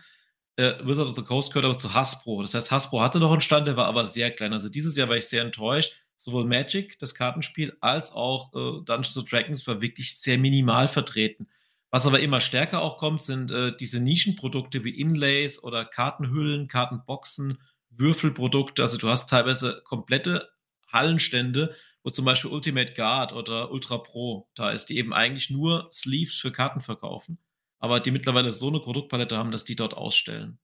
Äh, 0.58 0.74
Wizard 0.84 1.10
of 1.10 1.16
the 1.16 1.24
Coast 1.24 1.52
gehört 1.52 1.66
aber 1.66 1.78
zu 1.78 1.94
Hasbro. 1.94 2.42
Das 2.42 2.54
heißt, 2.54 2.72
Hasbro 2.72 3.02
hatte 3.02 3.20
noch 3.20 3.32
einen 3.32 3.42
Stand, 3.42 3.68
der 3.68 3.78
war 3.78 3.88
aber 3.88 4.06
sehr 4.06 4.32
klein. 4.32 4.54
Also 4.54 4.70
dieses 4.70 4.96
Jahr 4.96 5.10
war 5.10 5.18
ich 5.18 5.28
sehr 5.28 5.42
enttäuscht. 5.42 5.96
Sowohl 6.16 6.46
Magic, 6.46 7.00
das 7.00 7.16
Kartenspiel, 7.16 7.76
als 7.82 8.12
auch 8.12 8.54
äh, 8.54 8.84
Dungeons 8.86 9.14
Dragons 9.30 9.66
war 9.66 9.82
wirklich 9.82 10.20
sehr 10.20 10.38
minimal 10.38 10.88
vertreten. 10.88 11.48
Was 11.94 12.08
aber 12.08 12.22
immer 12.22 12.42
stärker 12.42 12.82
auch 12.82 12.98
kommt, 12.98 13.22
sind 13.22 13.52
äh, 13.52 13.72
diese 13.78 14.00
Nischenprodukte 14.00 14.84
wie 14.84 15.00
Inlays 15.00 15.62
oder 15.62 15.86
Kartenhüllen, 15.86 16.68
Kartenboxen, 16.68 17.60
Würfelprodukte. 17.92 18.82
Also 18.82 18.98
du 18.98 19.10
hast 19.10 19.30
teilweise 19.30 19.80
komplette 19.86 20.50
Hallenstände, 20.92 21.76
wo 22.04 22.10
zum 22.10 22.26
Beispiel 22.26 22.50
Ultimate 22.50 22.94
Guard 22.96 23.32
oder 23.32 23.70
Ultra 23.70 24.00
Pro 24.00 24.50
da 24.56 24.72
ist, 24.72 24.88
die 24.88 24.98
eben 24.98 25.14
eigentlich 25.14 25.52
nur 25.52 25.88
Sleeves 25.94 26.34
für 26.34 26.52
Karten 26.52 26.82
verkaufen, 26.82 27.38
aber 27.78 28.00
die 28.00 28.10
mittlerweile 28.10 28.52
so 28.52 28.70
eine 28.70 28.80
Produktpalette 28.80 29.38
haben, 29.38 29.52
dass 29.52 29.64
die 29.64 29.76
dort 29.76 29.94
ausstellen. 29.94 30.58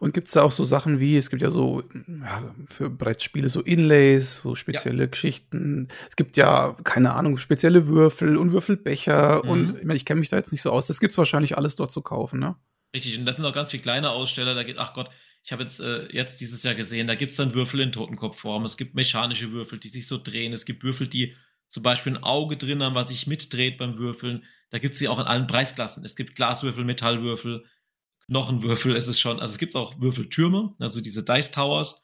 Und 0.00 0.12
gibt 0.12 0.26
es 0.26 0.34
da 0.34 0.42
auch 0.42 0.52
so 0.52 0.64
Sachen 0.64 0.98
wie, 0.98 1.16
es 1.16 1.30
gibt 1.30 1.40
ja 1.40 1.50
so 1.50 1.82
ja, 2.20 2.54
für 2.66 2.90
Brettspiele 2.90 3.48
so 3.48 3.60
Inlays, 3.60 4.42
so 4.42 4.56
spezielle 4.56 5.04
ja. 5.04 5.06
Geschichten. 5.06 5.88
Es 6.08 6.16
gibt 6.16 6.36
ja, 6.36 6.76
keine 6.84 7.14
Ahnung, 7.14 7.38
spezielle 7.38 7.86
Würfel 7.86 8.36
und 8.36 8.52
Würfelbecher. 8.52 9.42
Mhm. 9.44 9.50
Und 9.50 9.78
ich, 9.78 9.84
mein, 9.84 9.96
ich 9.96 10.04
kenne 10.04 10.20
mich 10.20 10.30
da 10.30 10.36
jetzt 10.36 10.52
nicht 10.52 10.62
so 10.62 10.72
aus. 10.72 10.88
Das 10.88 11.00
gibt 11.00 11.12
es 11.12 11.18
wahrscheinlich 11.18 11.56
alles 11.56 11.76
dort 11.76 11.92
zu 11.92 12.02
kaufen, 12.02 12.40
ne? 12.40 12.56
Richtig, 12.94 13.18
und 13.18 13.24
das 13.24 13.36
sind 13.36 13.44
auch 13.44 13.52
ganz 13.52 13.70
viele 13.70 13.82
kleine 13.82 14.10
Aussteller. 14.10 14.54
Da 14.54 14.62
geht, 14.62 14.78
ach 14.78 14.94
Gott, 14.94 15.10
ich 15.44 15.52
habe 15.52 15.62
jetzt, 15.62 15.80
äh, 15.80 16.08
jetzt 16.10 16.40
dieses 16.40 16.62
Jahr 16.62 16.74
gesehen, 16.74 17.06
da 17.06 17.14
gibt 17.14 17.30
es 17.30 17.36
dann 17.36 17.54
Würfel 17.54 17.80
in 17.80 17.92
Totenkopfform. 17.92 18.64
Es 18.64 18.76
gibt 18.76 18.94
mechanische 18.94 19.52
Würfel, 19.52 19.78
die 19.78 19.88
sich 19.88 20.08
so 20.08 20.18
drehen. 20.18 20.52
Es 20.52 20.64
gibt 20.64 20.82
Würfel, 20.82 21.06
die 21.06 21.34
zum 21.68 21.82
Beispiel 21.82 22.14
ein 22.14 22.22
Auge 22.22 22.56
drin 22.56 22.82
haben, 22.82 22.94
was 22.94 23.08
sich 23.08 23.26
mitdreht 23.26 23.78
beim 23.78 23.96
Würfeln. 23.96 24.44
Da 24.70 24.78
gibt 24.78 24.94
es 24.94 25.00
sie 25.00 25.08
auch 25.08 25.18
in 25.18 25.26
allen 25.26 25.46
Preisklassen. 25.46 26.04
Es 26.04 26.16
gibt 26.16 26.34
Glaswürfel, 26.34 26.84
Metallwürfel, 26.84 27.64
Knochenwürfel. 28.26 28.96
Es 28.96 29.08
ist 29.08 29.20
schon, 29.20 29.40
also 29.40 29.52
es 29.52 29.58
gibt 29.58 29.76
auch 29.76 30.00
Würfeltürme, 30.00 30.74
also 30.78 31.00
diese 31.00 31.24
Dice 31.24 31.50
Towers. 31.50 32.02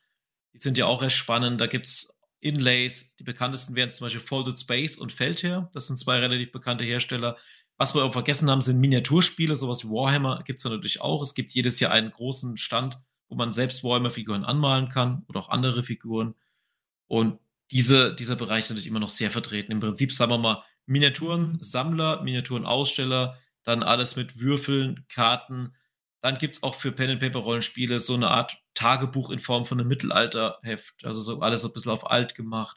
Die 0.54 0.58
sind 0.58 0.78
ja 0.78 0.86
auch 0.86 1.02
recht 1.02 1.16
spannend. 1.16 1.60
Da 1.60 1.66
gibt 1.66 1.86
es 1.86 2.18
Inlays. 2.40 3.14
Die 3.16 3.24
bekanntesten 3.24 3.74
wären 3.74 3.90
zum 3.90 4.06
Beispiel 4.06 4.20
Folded 4.20 4.58
Space 4.58 4.96
und 4.96 5.12
Feldherr. 5.12 5.70
Das 5.72 5.86
sind 5.86 5.98
zwei 5.98 6.18
relativ 6.18 6.52
bekannte 6.52 6.84
Hersteller. 6.84 7.36
Was 7.76 7.94
wir 7.94 8.04
auch 8.04 8.12
vergessen 8.12 8.50
haben, 8.50 8.60
sind 8.60 8.78
Miniaturspiele, 8.80 9.56
sowas 9.56 9.84
wie 9.84 9.88
Warhammer 9.88 10.42
gibt 10.44 10.58
es 10.58 10.64
natürlich 10.64 11.00
auch. 11.00 11.22
Es 11.22 11.34
gibt 11.34 11.52
jedes 11.52 11.80
Jahr 11.80 11.92
einen 11.92 12.10
großen 12.10 12.56
Stand 12.58 12.98
wo 13.30 13.36
man 13.36 13.52
selbst 13.52 13.82
Warhammer-Figuren 13.82 14.44
anmalen 14.44 14.88
kann 14.88 15.24
oder 15.28 15.40
auch 15.40 15.48
andere 15.48 15.84
Figuren. 15.84 16.34
Und 17.06 17.38
diese, 17.70 18.14
dieser 18.14 18.36
Bereich 18.36 18.64
ist 18.64 18.70
natürlich 18.70 18.88
immer 18.88 19.00
noch 19.00 19.08
sehr 19.08 19.30
vertreten. 19.30 19.72
Im 19.72 19.80
Prinzip, 19.80 20.12
sagen 20.12 20.32
wir 20.32 20.38
mal, 20.38 20.64
Miniaturen, 20.86 21.56
Sammler, 21.60 22.22
Miniaturen, 22.22 22.66
Aussteller, 22.66 23.38
dann 23.62 23.84
alles 23.84 24.16
mit 24.16 24.40
Würfeln, 24.40 25.06
Karten. 25.08 25.74
Dann 26.22 26.38
gibt 26.38 26.56
es 26.56 26.62
auch 26.62 26.74
für 26.74 26.92
Pen 26.92 27.10
and 27.10 27.20
Paper 27.20 27.38
Rollenspiele 27.40 28.00
so 28.00 28.14
eine 28.14 28.28
Art 28.28 28.58
Tagebuch 28.74 29.30
in 29.30 29.38
Form 29.38 29.66
von 29.66 29.80
einem 29.80 29.88
Mittelalterheft. 29.88 31.04
Also 31.04 31.20
so 31.20 31.40
alles 31.40 31.62
so 31.62 31.68
ein 31.68 31.72
bisschen 31.72 31.92
auf 31.92 32.10
alt 32.10 32.34
gemacht. 32.34 32.76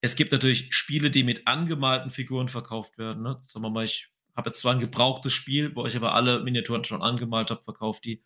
Es 0.00 0.16
gibt 0.16 0.32
natürlich 0.32 0.74
Spiele, 0.74 1.10
die 1.10 1.24
mit 1.24 1.46
angemalten 1.46 2.10
Figuren 2.10 2.48
verkauft 2.48 2.98
werden. 2.98 3.22
Ne? 3.22 3.38
Sagen 3.40 3.64
wir 3.64 3.70
mal, 3.70 3.84
ich 3.84 4.08
habe 4.36 4.50
jetzt 4.50 4.60
zwar 4.60 4.74
ein 4.74 4.80
gebrauchtes 4.80 5.32
Spiel, 5.32 5.74
wo 5.76 5.86
ich 5.86 5.96
aber 5.96 6.14
alle 6.14 6.40
Miniaturen 6.42 6.84
schon 6.84 7.02
angemalt 7.02 7.50
habe, 7.50 7.62
verkauft 7.64 8.04
die. 8.04 8.22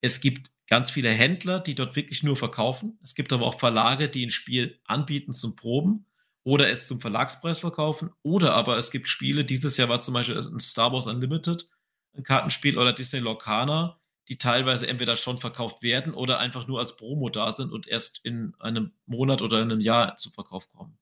Es 0.00 0.20
gibt 0.20 0.50
ganz 0.68 0.90
viele 0.90 1.10
Händler, 1.10 1.60
die 1.60 1.74
dort 1.74 1.96
wirklich 1.96 2.22
nur 2.22 2.36
verkaufen. 2.36 2.98
Es 3.02 3.14
gibt 3.14 3.32
aber 3.32 3.46
auch 3.46 3.58
Verlage, 3.58 4.08
die 4.08 4.26
ein 4.26 4.30
Spiel 4.30 4.80
anbieten 4.84 5.32
zum 5.32 5.56
Proben. 5.56 6.06
oder 6.44 6.70
es 6.70 6.86
zum 6.86 7.00
Verlagspreis 7.00 7.58
verkaufen. 7.58 8.10
Oder 8.22 8.54
aber 8.54 8.76
es 8.78 8.92
gibt 8.92 9.08
Spiele, 9.08 9.44
dieses 9.44 9.76
Jahr 9.76 9.88
war 9.88 10.00
zum 10.00 10.14
Beispiel 10.14 10.38
ein 10.38 10.60
Star 10.60 10.92
Wars 10.92 11.08
Unlimited, 11.08 11.68
ein 12.14 12.22
Kartenspiel 12.22 12.78
oder 12.78 12.92
Disney 12.92 13.18
Lorcana, 13.18 13.98
die 14.28 14.38
teilweise 14.38 14.86
entweder 14.86 15.16
schon 15.16 15.38
verkauft 15.38 15.82
werden 15.82 16.14
oder 16.14 16.38
einfach 16.38 16.66
nur 16.66 16.80
als 16.80 16.96
Promo 16.96 17.28
da 17.28 17.52
sind 17.52 17.72
und 17.72 17.86
erst 17.86 18.20
in 18.24 18.54
einem 18.58 18.92
Monat 19.06 19.42
oder 19.42 19.62
in 19.62 19.70
einem 19.70 19.80
Jahr 19.80 20.16
zum 20.16 20.32
Verkauf 20.32 20.70
kommen. 20.72 20.98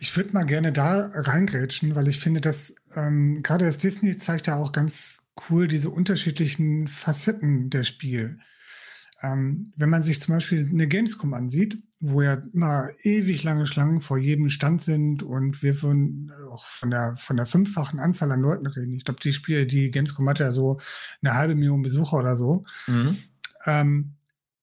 Ich 0.00 0.16
würde 0.16 0.32
mal 0.32 0.44
gerne 0.44 0.72
da 0.72 1.10
reingrätschen, 1.12 1.94
weil 1.94 2.08
ich 2.08 2.18
finde, 2.18 2.40
dass 2.40 2.74
ähm, 2.94 3.42
gerade 3.42 3.64
das 3.64 3.78
Disney 3.78 4.16
zeigt 4.16 4.46
ja 4.46 4.56
auch 4.56 4.72
ganz 4.72 5.26
cool 5.48 5.68
diese 5.68 5.90
unterschiedlichen 5.90 6.88
Facetten 6.88 7.70
der 7.70 7.84
Spiel. 7.84 8.40
Ähm, 9.22 9.72
wenn 9.76 9.90
man 9.90 10.02
sich 10.02 10.20
zum 10.20 10.34
Beispiel 10.34 10.68
eine 10.68 10.88
Gamescom 10.88 11.34
ansieht, 11.34 11.82
wo 11.98 12.22
ja 12.22 12.42
immer 12.52 12.90
ewig 13.02 13.42
lange 13.42 13.66
Schlangen 13.66 14.00
vor 14.00 14.18
jedem 14.18 14.50
Stand 14.50 14.82
sind 14.82 15.22
und 15.22 15.62
wir 15.62 15.74
von, 15.74 16.30
auch 16.50 16.66
von 16.66 16.90
der, 16.90 17.16
von 17.16 17.36
der 17.36 17.46
fünffachen 17.46 18.00
Anzahl 18.00 18.30
an 18.32 18.42
Leuten 18.42 18.66
reden. 18.66 18.96
Ich 18.96 19.04
glaube, 19.04 19.20
die 19.20 19.32
Spiele, 19.32 19.66
die 19.66 19.90
Gamescom 19.90 20.28
hat 20.28 20.38
ja 20.38 20.52
so 20.52 20.78
eine 21.22 21.34
halbe 21.34 21.54
Million 21.54 21.82
Besucher 21.82 22.18
oder 22.18 22.36
so. 22.36 22.64
Mhm. 22.86 23.16
Ähm, 23.64 24.12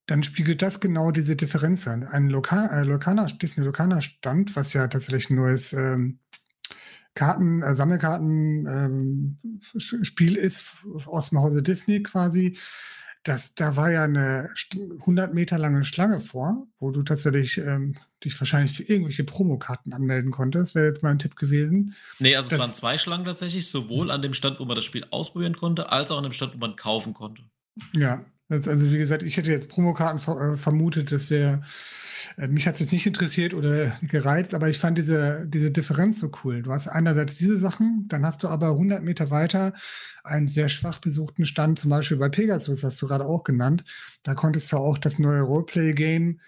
dann 0.05 0.21
spiegelt 0.21 0.61
das 0.61 0.79
genau 0.79 1.11
diese 1.11 1.35
Differenz 1.35 1.87
an. 1.87 2.03
Ein 2.03 2.29
Lokal, 2.29 2.69
äh, 2.71 2.83
Lokana, 2.83 3.25
Disney 3.25 3.63
Lokana 3.63 4.01
Stand, 4.01 4.55
was 4.55 4.73
ja 4.73 4.87
tatsächlich 4.87 5.29
ein 5.29 5.37
neues 5.37 5.73
ähm, 5.73 6.19
Karten, 7.15 7.61
äh, 7.61 7.73
Sammelkarten-Spiel 7.73 10.37
ähm, 10.37 10.43
ist 10.43 10.75
aus 11.05 11.29
dem 11.29 11.39
Hause 11.39 11.63
Disney 11.63 12.03
quasi. 12.03 12.57
Das, 13.23 13.53
da 13.55 13.75
war 13.75 13.89
ja 13.89 14.03
eine 14.03 14.49
100 14.99 15.33
Meter 15.33 15.57
lange 15.57 15.85
Schlange 15.85 16.19
vor, 16.19 16.67
wo 16.79 16.91
du 16.91 17.03
tatsächlich 17.03 17.57
ähm, 17.57 17.95
dich 18.23 18.39
wahrscheinlich 18.39 18.73
für 18.73 18.83
irgendwelche 18.83 19.23
Promokarten 19.23 19.93
anmelden 19.93 20.31
konntest. 20.31 20.75
Wäre 20.75 20.87
jetzt 20.87 21.03
mal 21.03 21.11
ein 21.11 21.19
Tipp 21.19 21.35
gewesen. 21.35 21.95
Nee, 22.19 22.35
also 22.35 22.49
das, 22.49 22.59
es 22.59 22.59
waren 22.59 22.75
zwei 22.75 22.97
Schlangen 22.97 23.25
tatsächlich, 23.25 23.69
sowohl 23.69 24.11
an 24.11 24.21
dem 24.21 24.33
Stand, 24.33 24.59
wo 24.59 24.65
man 24.65 24.75
das 24.75 24.83
Spiel 24.83 25.05
ausprobieren 25.09 25.55
konnte, 25.55 25.91
als 25.91 26.11
auch 26.11 26.17
an 26.17 26.23
dem 26.23 26.33
Stand, 26.33 26.53
wo 26.53 26.57
man 26.57 26.75
kaufen 26.75 27.13
konnte. 27.13 27.43
Ja, 27.95 28.25
also 28.53 28.91
wie 28.91 28.97
gesagt, 28.97 29.23
ich 29.23 29.37
hätte 29.37 29.51
jetzt 29.51 29.69
Promokarten 29.69 30.19
ver 30.19 30.53
äh, 30.53 30.57
vermutet, 30.57 31.11
das 31.11 31.29
wäre, 31.29 31.61
äh, 32.37 32.47
mich 32.47 32.67
hat 32.67 32.75
es 32.75 32.81
jetzt 32.81 32.91
nicht 32.91 33.05
interessiert 33.05 33.53
oder 33.53 33.97
gereizt, 34.01 34.53
aber 34.53 34.69
ich 34.69 34.79
fand 34.79 34.97
diese, 34.97 35.45
diese 35.47 35.71
Differenz 35.71 36.19
so 36.19 36.31
cool. 36.43 36.61
Du 36.61 36.71
hast 36.71 36.87
einerseits 36.87 37.35
diese 37.35 37.57
Sachen, 37.57 38.05
dann 38.07 38.25
hast 38.25 38.43
du 38.43 38.47
aber 38.47 38.69
100 38.69 39.03
Meter 39.03 39.29
weiter 39.31 39.73
einen 40.23 40.47
sehr 40.47 40.69
schwach 40.69 40.99
besuchten 40.99 41.45
Stand, 41.45 41.79
zum 41.79 41.89
Beispiel 41.89 42.17
bei 42.17 42.29
Pegasus, 42.29 42.83
hast 42.83 43.01
du 43.01 43.07
gerade 43.07 43.25
auch 43.25 43.43
genannt. 43.43 43.83
Da 44.23 44.35
konntest 44.35 44.71
du 44.71 44.77
auch 44.77 44.97
das 44.97 45.19
neue 45.19 45.41
Roleplay-Game 45.41 46.39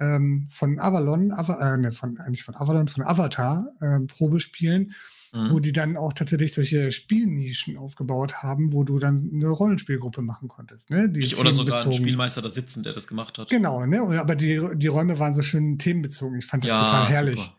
ähm, 0.00 0.46
von 0.50 0.78
Avalon, 0.78 1.32
Ava, 1.32 1.74
äh, 1.74 1.76
ne, 1.76 1.92
von, 1.92 2.18
eigentlich 2.18 2.44
von 2.44 2.54
Avalon, 2.54 2.88
von 2.88 3.02
Avatar 3.02 3.66
äh, 3.80 4.00
Probe 4.06 4.38
spielen 4.38 4.94
mhm. 5.34 5.50
wo 5.50 5.60
die 5.60 5.72
dann 5.72 5.96
auch 5.96 6.12
tatsächlich 6.12 6.54
solche 6.54 6.92
Spielnischen 6.92 7.76
aufgebaut 7.76 8.42
haben, 8.42 8.72
wo 8.72 8.84
du 8.84 8.98
dann 8.98 9.30
eine 9.32 9.48
Rollenspielgruppe 9.48 10.22
machen 10.22 10.48
konntest. 10.48 10.90
Ne? 10.90 11.08
Die 11.08 11.34
oder 11.36 11.52
sogar 11.52 11.84
ein 11.84 11.92
Spielmeister 11.92 12.40
da 12.40 12.48
sitzen, 12.48 12.82
der 12.82 12.92
das 12.92 13.06
gemacht 13.06 13.38
hat. 13.38 13.50
Genau, 13.50 13.84
ne? 13.84 14.00
aber 14.18 14.36
die, 14.36 14.60
die 14.76 14.86
Räume 14.86 15.18
waren 15.18 15.34
so 15.34 15.42
schön 15.42 15.78
themenbezogen. 15.78 16.38
Ich 16.38 16.46
fand 16.46 16.64
das 16.64 16.68
ja, 16.68 16.78
total 16.78 17.08
herrlich. 17.08 17.40
Super. 17.40 17.56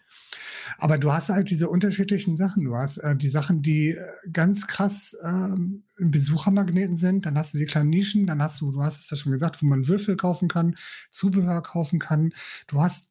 Aber 0.77 0.97
du 0.97 1.11
hast 1.11 1.29
halt 1.29 1.49
diese 1.49 1.69
unterschiedlichen 1.69 2.35
Sachen. 2.35 2.65
Du 2.65 2.75
hast 2.75 2.97
äh, 2.97 3.15
die 3.15 3.29
Sachen, 3.29 3.61
die 3.61 3.91
äh, 3.91 4.01
ganz 4.31 4.67
krass 4.67 5.15
ähm, 5.23 5.83
Besuchermagneten 5.97 6.97
sind. 6.97 7.25
Dann 7.25 7.37
hast 7.37 7.53
du 7.53 7.57
die 7.57 7.65
kleinen 7.65 7.89
Nischen. 7.89 8.27
Dann 8.27 8.41
hast 8.41 8.59
du, 8.61 8.71
du 8.71 8.83
hast 8.83 9.03
es 9.03 9.09
ja 9.09 9.17
schon 9.17 9.31
gesagt, 9.31 9.61
wo 9.61 9.67
man 9.67 9.87
Würfel 9.87 10.17
kaufen 10.17 10.47
kann, 10.47 10.75
Zubehör 11.11 11.61
kaufen 11.61 11.99
kann. 11.99 12.33
Du 12.67 12.81
hast 12.81 13.09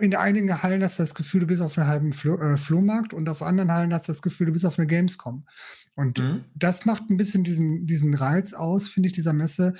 in 0.00 0.14
einigen 0.14 0.62
Hallen 0.62 0.82
hast 0.82 0.98
du 0.98 1.02
das 1.02 1.14
Gefühl, 1.14 1.40
du 1.40 1.46
bist 1.46 1.60
auf 1.60 1.76
einem 1.76 1.88
halben 1.88 2.12
Flo 2.12 2.36
äh, 2.36 2.56
Flohmarkt 2.56 3.12
und 3.12 3.28
auf 3.28 3.42
anderen 3.42 3.72
Hallen 3.72 3.92
hast 3.92 4.08
du 4.08 4.12
das 4.12 4.22
Gefühl, 4.22 4.46
du 4.46 4.52
bist 4.52 4.64
auf 4.64 4.78
einer 4.78 4.86
Gamescom. 4.86 5.46
Und 5.94 6.18
mhm. 6.18 6.44
das 6.54 6.86
macht 6.86 7.10
ein 7.10 7.16
bisschen 7.16 7.44
diesen, 7.44 7.86
diesen 7.86 8.14
Reiz 8.14 8.54
aus, 8.54 8.88
finde 8.88 9.08
ich, 9.08 9.12
dieser 9.12 9.32
Messe, 9.32 9.74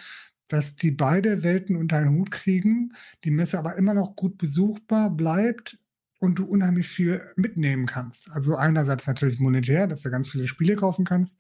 dass 0.49 0.77
die 0.77 0.91
beide 0.91 1.43
Welten 1.43 1.77
unter 1.77 1.97
einen 1.97 2.19
Hut 2.19 2.31
kriegen, 2.31 2.93
die 3.25 3.31
Messe 3.31 3.59
aber 3.59 3.77
immer 3.77 3.95
noch 3.95 4.17
gut 4.17 4.37
besuchbar 4.37 5.09
bleibt 5.09 5.79
und 6.19 6.39
du 6.39 6.45
unheimlich 6.45 6.89
viel 6.89 7.23
mitnehmen 7.37 7.87
kannst. 7.87 8.31
Also 8.33 8.57
einerseits 8.57 9.07
natürlich 9.07 9.39
monetär, 9.39 9.87
dass 9.87 10.03
du 10.03 10.11
ganz 10.11 10.29
viele 10.29 10.49
Spiele 10.49 10.77
kaufen 10.77 11.05
kannst, 11.05 11.39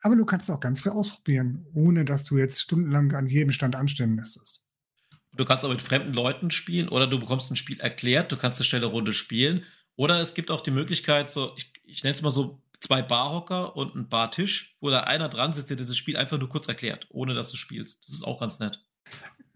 aber 0.00 0.16
du 0.16 0.24
kannst 0.24 0.50
auch 0.50 0.60
ganz 0.60 0.82
viel 0.82 0.92
ausprobieren, 0.92 1.66
ohne 1.74 2.04
dass 2.04 2.24
du 2.24 2.38
jetzt 2.38 2.60
stundenlang 2.60 3.12
an 3.12 3.26
jedem 3.26 3.52
Stand 3.52 3.76
anstehen 3.76 4.14
müsstest. 4.14 4.64
Du 5.38 5.44
kannst 5.44 5.64
auch 5.64 5.70
mit 5.70 5.80
fremden 5.80 6.12
Leuten 6.12 6.50
spielen 6.50 6.88
oder 6.88 7.06
du 7.06 7.18
bekommst 7.20 7.50
ein 7.50 7.56
Spiel 7.56 7.78
erklärt, 7.78 8.32
du 8.32 8.36
kannst 8.36 8.58
eine 8.58 8.66
schnelle 8.66 8.86
Runde 8.86 9.12
spielen. 9.12 9.64
Oder 9.94 10.20
es 10.20 10.34
gibt 10.34 10.50
auch 10.50 10.60
die 10.60 10.72
Möglichkeit, 10.72 11.30
so, 11.30 11.52
ich, 11.56 11.72
ich 11.84 12.02
nenne 12.02 12.14
es 12.14 12.22
mal 12.22 12.32
so, 12.32 12.60
zwei 12.80 13.02
Barhocker 13.02 13.76
und 13.76 13.94
ein 13.94 14.08
Bartisch, 14.08 14.76
wo 14.80 14.90
da 14.90 15.00
einer 15.00 15.28
dran 15.28 15.54
sitzt, 15.54 15.70
der 15.70 15.76
dieses 15.76 15.96
Spiel 15.96 16.16
einfach 16.16 16.38
nur 16.38 16.48
kurz 16.48 16.66
erklärt, 16.66 17.06
ohne 17.10 17.34
dass 17.34 17.50
du 17.52 17.56
spielst. 17.56 18.04
Das 18.04 18.16
ist 18.16 18.24
auch 18.24 18.40
ganz 18.40 18.58
nett. 18.58 18.80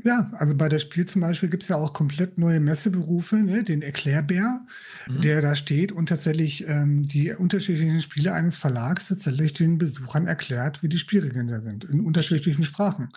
Ja, 0.05 0.31
also 0.35 0.55
bei 0.57 0.69
der 0.69 0.79
Spiel 0.79 1.05
zum 1.05 1.21
Beispiel 1.21 1.49
gibt 1.49 1.65
es 1.65 1.69
ja 1.69 1.77
auch 1.77 1.93
komplett 1.93 2.39
neue 2.39 2.61
Messeberufe, 2.61 3.37
ne? 3.37 3.65
den 3.65 3.83
Erklärbär, 3.83 4.65
mhm. 5.09 5.21
der 5.21 5.43
da 5.43 5.55
steht 5.55 5.91
und 5.91 6.09
tatsächlich 6.09 6.67
ähm, 6.67 7.03
die 7.03 7.33
unterschiedlichen 7.33 8.03
Spiele 8.03 8.33
eines 8.33 8.57
Verlags 8.57 9.09
tatsächlich 9.09 9.53
den 9.53 9.79
Besuchern 9.79 10.27
erklärt, 10.27 10.83
wie 10.83 10.89
die 10.89 10.99
Spielregeln 10.99 11.49
da 11.49 11.61
sind, 11.61 11.85
in 11.85 12.01
unterschiedlichen 12.01 12.65
Sprachen. 12.65 13.11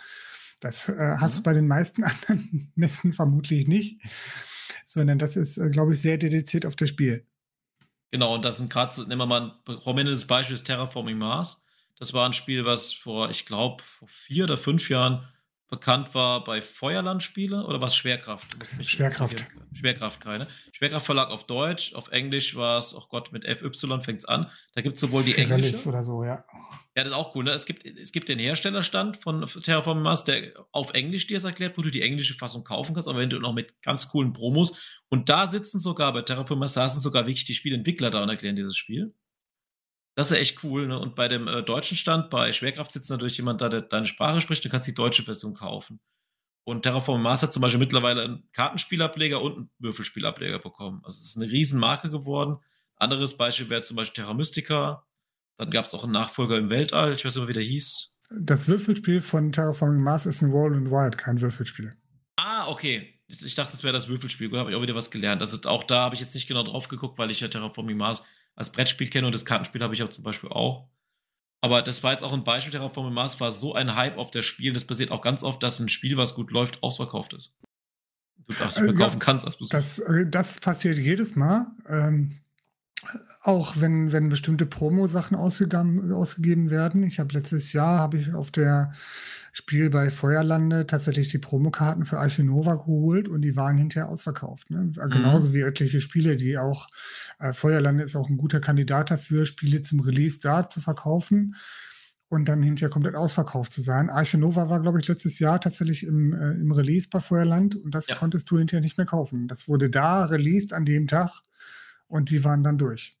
Das 0.60 0.88
äh, 0.88 1.16
hast 1.18 1.36
du 1.36 1.40
mhm. 1.40 1.44
bei 1.44 1.52
den 1.52 1.66
meisten 1.66 2.04
anderen 2.04 2.72
Messen 2.74 3.12
vermutlich 3.12 3.66
nicht, 3.66 4.00
sondern 4.86 5.18
das 5.18 5.36
ist, 5.36 5.58
äh, 5.58 5.70
glaube 5.70 5.92
ich, 5.92 6.00
sehr 6.00 6.18
dediziert 6.18 6.66
auf 6.66 6.76
das 6.76 6.88
Spiel. 6.88 7.26
Genau, 8.10 8.34
und 8.34 8.44
das 8.44 8.58
sind 8.58 8.72
gerade, 8.72 8.94
so, 8.94 9.02
nehmen 9.02 9.20
wir 9.20 9.26
mal 9.26 9.54
ein 9.66 9.78
prominentes 9.78 10.26
Beispiel, 10.26 10.54
ist 10.54 10.64
Terraforming 10.64 11.18
Mars. 11.18 11.62
Das 11.98 12.12
war 12.12 12.26
ein 12.26 12.32
Spiel, 12.32 12.64
was 12.64 12.92
vor, 12.92 13.30
ich 13.30 13.46
glaube, 13.46 13.82
vor 13.82 14.08
vier 14.08 14.44
oder 14.44 14.56
fünf 14.56 14.88
Jahren 14.88 15.26
bekannt 15.68 16.14
war 16.14 16.44
bei 16.44 16.62
Feuerlandspiele 16.62 17.64
oder 17.64 17.80
was 17.80 17.96
Schwerkraft? 17.96 18.56
Schwerkraft. 18.84 19.44
Schwerkraft, 19.72 20.20
keine. 20.20 20.46
Schwerkraft 20.72 21.06
Verlag 21.06 21.30
auf 21.30 21.44
Deutsch, 21.46 21.94
auf 21.94 22.08
Englisch 22.12 22.54
war 22.54 22.78
es, 22.78 22.94
oh 22.94 23.04
Gott, 23.08 23.32
mit 23.32 23.44
FY 23.44 23.70
fängt 24.00 24.20
es 24.20 24.24
an. 24.24 24.50
Da 24.74 24.82
gibt 24.82 24.94
es 24.94 25.00
sowohl 25.00 25.22
die 25.22 25.32
Firelis 25.32 25.66
englische. 25.66 25.88
oder 25.88 26.04
so, 26.04 26.24
ja. 26.24 26.44
Ja, 26.96 27.02
das 27.02 27.08
ist 27.08 27.12
auch 27.12 27.34
cool, 27.34 27.44
ne? 27.44 27.50
Es 27.50 27.66
gibt, 27.66 27.84
es 27.84 28.12
gibt 28.12 28.28
den 28.28 28.38
Herstellerstand 28.38 29.18
von 29.18 29.46
Terraform 29.46 30.02
Mars, 30.02 30.24
der 30.24 30.52
auf 30.72 30.92
Englisch 30.94 31.26
dir 31.26 31.36
das 31.36 31.44
erklärt, 31.44 31.76
wo 31.76 31.82
du 31.82 31.90
die 31.90 32.02
englische 32.02 32.34
Fassung 32.34 32.64
kaufen 32.64 32.94
kannst, 32.94 33.08
aber 33.08 33.18
wenn 33.18 33.30
du 33.30 33.38
noch 33.38 33.52
mit 33.52 33.82
ganz 33.82 34.08
coolen 34.08 34.32
Promos 34.32 34.78
und 35.08 35.28
da 35.28 35.46
sitzen 35.46 35.78
sogar 35.78 36.12
bei 36.12 36.22
Terraform 36.22 36.60
Mars, 36.60 36.74
da 36.74 36.88
sind 36.88 37.02
sogar 37.02 37.26
wirklich 37.26 37.44
die 37.44 37.54
Spielentwickler 37.54 38.10
da 38.10 38.22
und 38.22 38.28
erklären 38.28 38.56
dieses 38.56 38.76
Spiel. 38.76 39.14
Das 40.16 40.30
ist 40.30 40.38
echt 40.38 40.64
cool. 40.64 40.88
Ne? 40.88 40.98
Und 40.98 41.14
bei 41.14 41.28
dem 41.28 41.46
äh, 41.46 41.62
deutschen 41.62 41.96
Stand, 41.96 42.30
bei 42.30 42.52
Schwerkraft 42.52 42.90
sitzt 42.90 43.10
natürlich 43.10 43.36
jemand 43.36 43.60
da, 43.60 43.68
der 43.68 43.82
deine 43.82 44.06
Sprache 44.06 44.40
spricht. 44.40 44.64
Du 44.64 44.70
kannst 44.70 44.88
die 44.88 44.94
deutsche 44.94 45.22
Version 45.22 45.54
kaufen. 45.54 46.00
Und 46.64 46.82
Terraform 46.82 47.22
Mars 47.22 47.42
hat 47.42 47.52
zum 47.52 47.60
Beispiel 47.60 47.78
mittlerweile 47.78 48.22
einen 48.22 48.48
Kartenspielableger 48.52 49.40
und 49.40 49.56
einen 49.56 49.70
Würfelspielableger 49.78 50.58
bekommen. 50.58 51.00
Also 51.04 51.18
es 51.20 51.28
ist 51.28 51.36
eine 51.36 51.48
Riesenmarke 51.48 52.10
geworden. 52.10 52.56
Anderes 52.96 53.36
Beispiel 53.36 53.68
wäre 53.68 53.82
zum 53.82 53.96
Beispiel 53.96 54.24
Terra 54.24 54.34
Mystica. 54.34 55.06
Dann 55.58 55.70
gab 55.70 55.84
es 55.84 55.94
auch 55.94 56.02
einen 56.02 56.12
Nachfolger 56.12 56.56
im 56.56 56.70
Weltall. 56.70 57.12
Ich 57.12 57.24
weiß 57.24 57.34
nicht 57.34 57.42
mehr, 57.42 57.48
wie 57.48 57.52
der 57.52 57.62
hieß. 57.62 58.18
Das 58.30 58.66
Würfelspiel 58.66 59.20
von 59.20 59.52
Terraforming 59.52 60.02
Mars 60.02 60.24
ist 60.24 60.42
ein 60.42 60.50
Roll 60.50 60.74
and 60.74 60.90
Wild, 60.90 61.18
kein 61.18 61.40
Würfelspiel. 61.40 61.94
Ah, 62.36 62.68
okay. 62.68 63.20
Ich 63.28 63.54
dachte, 63.54 63.72
das 63.72 63.82
wäre 63.82 63.92
das 63.92 64.08
Würfelspiel. 64.08 64.50
Da 64.50 64.58
habe 64.58 64.70
ich 64.70 64.76
auch 64.76 64.82
wieder 64.82 64.94
was 64.94 65.10
gelernt. 65.10 65.42
Das 65.42 65.52
ist 65.52 65.66
auch 65.66 65.84
da 65.84 66.04
habe 66.04 66.14
ich 66.14 66.20
jetzt 66.22 66.34
nicht 66.34 66.46
genau 66.46 66.62
drauf 66.62 66.88
geguckt, 66.88 67.18
weil 67.18 67.30
ich 67.30 67.40
ja 67.40 67.48
Terraforming 67.48 67.98
Mars 67.98 68.24
als 68.56 68.70
Brettspiel 68.70 69.08
kenne 69.08 69.26
und 69.26 69.34
das 69.34 69.44
Kartenspiel 69.44 69.82
habe 69.82 69.94
ich 69.94 70.02
auch 70.02 70.08
zum 70.08 70.24
Beispiel 70.24 70.50
auch. 70.50 70.88
Aber 71.60 71.82
das 71.82 72.02
war 72.02 72.12
jetzt 72.12 72.24
auch 72.24 72.32
ein 72.32 72.44
Beispiel, 72.44 72.72
Terraforming 72.72 73.14
Mars 73.14 73.40
war 73.40 73.50
so 73.50 73.74
ein 73.74 73.94
Hype 73.94 74.18
auf 74.18 74.30
der 74.30 74.42
Spiel. 74.42 74.72
Das 74.72 74.84
passiert 74.84 75.10
auch 75.10 75.22
ganz 75.22 75.42
oft, 75.42 75.62
dass 75.62 75.80
ein 75.80 75.88
Spiel, 75.88 76.16
was 76.16 76.34
gut 76.34 76.50
läuft, 76.50 76.82
ausverkauft 76.82 77.32
ist. 77.34 77.52
Du 78.46 78.54
darfst 78.54 78.78
nicht 78.78 78.86
verkaufen 78.86 79.16
äh, 79.16 79.18
ja, 79.18 79.24
kannst 79.24 79.44
als 79.44 79.56
Besucher. 79.56 79.76
Das, 79.76 79.98
äh, 79.98 80.26
das 80.28 80.60
passiert 80.60 80.98
jedes 80.98 81.34
Mal. 81.34 81.66
Ähm, 81.88 82.38
auch 83.42 83.74
wenn, 83.78 84.12
wenn 84.12 84.28
bestimmte 84.28 84.66
Promo-Sachen 84.66 85.36
ausgegeben 85.36 86.70
werden. 86.70 87.02
Ich 87.02 87.18
habe 87.18 87.34
letztes 87.34 87.72
Jahr 87.72 87.98
habe 87.98 88.18
ich 88.18 88.34
auf 88.34 88.50
der 88.50 88.92
Spiel 89.58 89.88
bei 89.88 90.10
Feuerlande 90.10 90.86
tatsächlich 90.86 91.28
die 91.28 91.38
Promokarten 91.38 92.04
für 92.04 92.18
Archinova 92.18 92.74
geholt 92.74 93.26
und 93.26 93.40
die 93.40 93.56
waren 93.56 93.78
hinterher 93.78 94.10
ausverkauft. 94.10 94.68
Ne? 94.68 94.92
Mhm. 94.94 95.10
Genauso 95.10 95.54
wie 95.54 95.62
etliche 95.62 96.02
Spiele, 96.02 96.36
die 96.36 96.58
auch, 96.58 96.88
äh, 97.38 97.54
Feuerlande 97.54 98.04
ist 98.04 98.16
auch 98.16 98.28
ein 98.28 98.36
guter 98.36 98.60
Kandidat 98.60 99.10
dafür, 99.10 99.46
Spiele 99.46 99.80
zum 99.80 100.00
Release 100.00 100.40
da 100.42 100.68
zu 100.68 100.82
verkaufen 100.82 101.56
und 102.28 102.44
dann 102.44 102.62
hinterher 102.62 102.90
komplett 102.90 103.14
ausverkauft 103.14 103.72
zu 103.72 103.80
sein. 103.80 104.10
Archinova 104.10 104.68
war, 104.68 104.82
glaube 104.82 105.00
ich, 105.00 105.08
letztes 105.08 105.38
Jahr 105.38 105.58
tatsächlich 105.58 106.02
im, 106.02 106.34
äh, 106.34 106.50
im 106.50 106.70
Release 106.70 107.08
bei 107.10 107.20
Feuerland 107.20 107.76
und 107.76 107.94
das 107.94 108.08
ja. 108.08 108.16
konntest 108.16 108.50
du 108.50 108.58
hinterher 108.58 108.82
nicht 108.82 108.98
mehr 108.98 109.06
kaufen. 109.06 109.48
Das 109.48 109.68
wurde 109.68 109.88
da 109.88 110.26
released 110.26 110.74
an 110.74 110.84
dem 110.84 111.06
Tag 111.06 111.30
und 112.08 112.28
die 112.28 112.44
waren 112.44 112.62
dann 112.62 112.76
durch. 112.76 113.15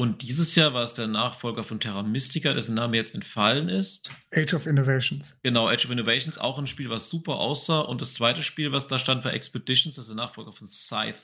Und 0.00 0.22
dieses 0.22 0.54
Jahr 0.54 0.72
war 0.72 0.82
es 0.82 0.94
der 0.94 1.08
Nachfolger 1.08 1.62
von 1.62 1.78
Terra 1.78 2.02
Mystica, 2.02 2.54
dessen 2.54 2.74
Name 2.74 2.96
jetzt 2.96 3.14
entfallen 3.14 3.68
ist. 3.68 4.08
Age 4.34 4.54
of 4.54 4.66
Innovations. 4.66 5.38
Genau, 5.42 5.68
Age 5.68 5.84
of 5.84 5.90
Innovations, 5.90 6.38
auch 6.38 6.58
ein 6.58 6.66
Spiel, 6.66 6.88
was 6.88 7.10
super 7.10 7.34
aussah. 7.34 7.80
Und 7.80 8.00
das 8.00 8.14
zweite 8.14 8.42
Spiel, 8.42 8.72
was 8.72 8.86
da 8.86 8.98
stand, 8.98 9.26
war 9.26 9.34
Expeditions, 9.34 9.96
das 9.96 10.06
ist 10.06 10.08
der 10.08 10.16
Nachfolger 10.16 10.54
von 10.54 10.66
Scythe. 10.66 11.18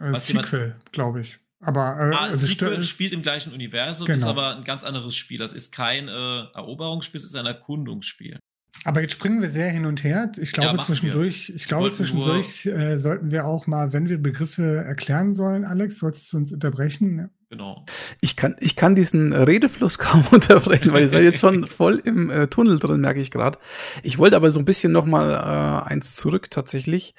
Äh, 0.00 0.14
Sequel, 0.18 0.76
glaube 0.92 1.22
ich. 1.22 1.38
Aber 1.60 1.80
äh, 1.80 2.14
ah, 2.14 2.24
also 2.24 2.46
Sequel 2.46 2.82
spielt 2.82 3.14
im 3.14 3.22
gleichen 3.22 3.54
Universum, 3.54 4.06
genau. 4.06 4.18
ist 4.18 4.26
aber 4.26 4.54
ein 4.54 4.64
ganz 4.64 4.84
anderes 4.84 5.16
Spiel. 5.16 5.38
Das 5.38 5.54
ist 5.54 5.72
kein 5.72 6.08
äh, 6.08 6.12
Eroberungsspiel, 6.12 7.18
es 7.18 7.24
ist 7.24 7.36
ein 7.36 7.46
Erkundungsspiel. 7.46 8.38
Aber 8.84 9.02
jetzt 9.02 9.12
springen 9.12 9.42
wir 9.42 9.50
sehr 9.50 9.68
hin 9.68 9.84
und 9.84 10.04
her. 10.04 10.32
Ich 10.38 10.52
glaube, 10.52 10.78
ja, 10.78 10.84
zwischendurch, 10.84 11.52
ich 11.54 11.66
glaube, 11.66 11.92
zwischendurch 11.92 12.64
äh, 12.66 12.98
sollten 12.98 13.30
wir 13.30 13.46
auch 13.46 13.66
mal, 13.66 13.92
wenn 13.92 14.08
wir 14.08 14.18
Begriffe 14.18 14.84
erklären 14.86 15.34
sollen, 15.34 15.64
Alex, 15.64 15.98
solltest 15.98 16.32
du 16.32 16.38
uns 16.38 16.52
unterbrechen? 16.52 17.30
Genau. 17.50 17.84
Ich 18.20 18.36
kann, 18.36 18.56
ich 18.60 18.76
kann 18.76 18.94
diesen 18.94 19.32
Redefluss 19.32 19.98
kaum 19.98 20.24
unterbrechen, 20.30 20.92
weil 20.92 21.02
ihr 21.02 21.08
seid 21.08 21.24
jetzt 21.24 21.40
schon 21.40 21.66
voll 21.66 22.00
im 22.04 22.30
äh, 22.30 22.46
Tunnel 22.46 22.78
drin, 22.78 23.00
merke 23.00 23.20
ich 23.20 23.30
gerade. 23.30 23.58
Ich 24.02 24.18
wollte 24.18 24.36
aber 24.36 24.50
so 24.50 24.58
ein 24.58 24.64
bisschen 24.64 24.92
noch 24.92 25.04
mal 25.04 25.30
äh, 25.30 25.90
eins 25.90 26.16
zurück 26.16 26.50
tatsächlich, 26.50 27.14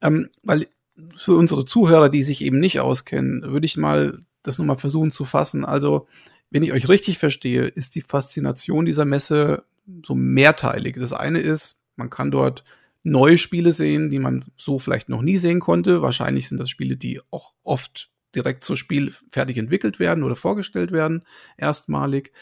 ähm, 0.00 0.30
weil 0.42 0.68
für 1.16 1.34
unsere 1.34 1.64
Zuhörer, 1.64 2.08
die 2.08 2.22
sich 2.22 2.42
eben 2.42 2.60
nicht 2.60 2.80
auskennen, 2.80 3.42
würde 3.42 3.66
ich 3.66 3.76
mal 3.76 4.20
das 4.42 4.58
nochmal 4.58 4.78
versuchen 4.78 5.10
zu 5.10 5.24
fassen. 5.24 5.64
Also, 5.64 6.06
wenn 6.50 6.62
ich 6.62 6.72
euch 6.72 6.88
richtig 6.88 7.18
verstehe, 7.18 7.66
ist 7.66 7.96
die 7.96 8.02
Faszination 8.02 8.84
dieser 8.84 9.04
Messe 9.04 9.64
so 10.04 10.14
mehrteilig. 10.14 10.96
Das 10.98 11.12
eine 11.12 11.40
ist, 11.40 11.80
man 11.96 12.10
kann 12.10 12.30
dort 12.30 12.64
neue 13.02 13.38
Spiele 13.38 13.72
sehen, 13.72 14.10
die 14.10 14.18
man 14.18 14.44
so 14.56 14.78
vielleicht 14.78 15.08
noch 15.08 15.22
nie 15.22 15.36
sehen 15.36 15.60
konnte. 15.60 16.02
Wahrscheinlich 16.02 16.48
sind 16.48 16.58
das 16.58 16.70
Spiele, 16.70 16.96
die 16.96 17.20
auch 17.30 17.52
oft 17.62 18.10
direkt 18.34 18.64
zur 18.64 18.76
Spiel 18.76 19.12
fertig 19.30 19.58
entwickelt 19.58 19.98
werden 20.00 20.24
oder 20.24 20.36
vorgestellt 20.36 20.92
werden, 20.92 21.22
erstmalig. 21.56 22.32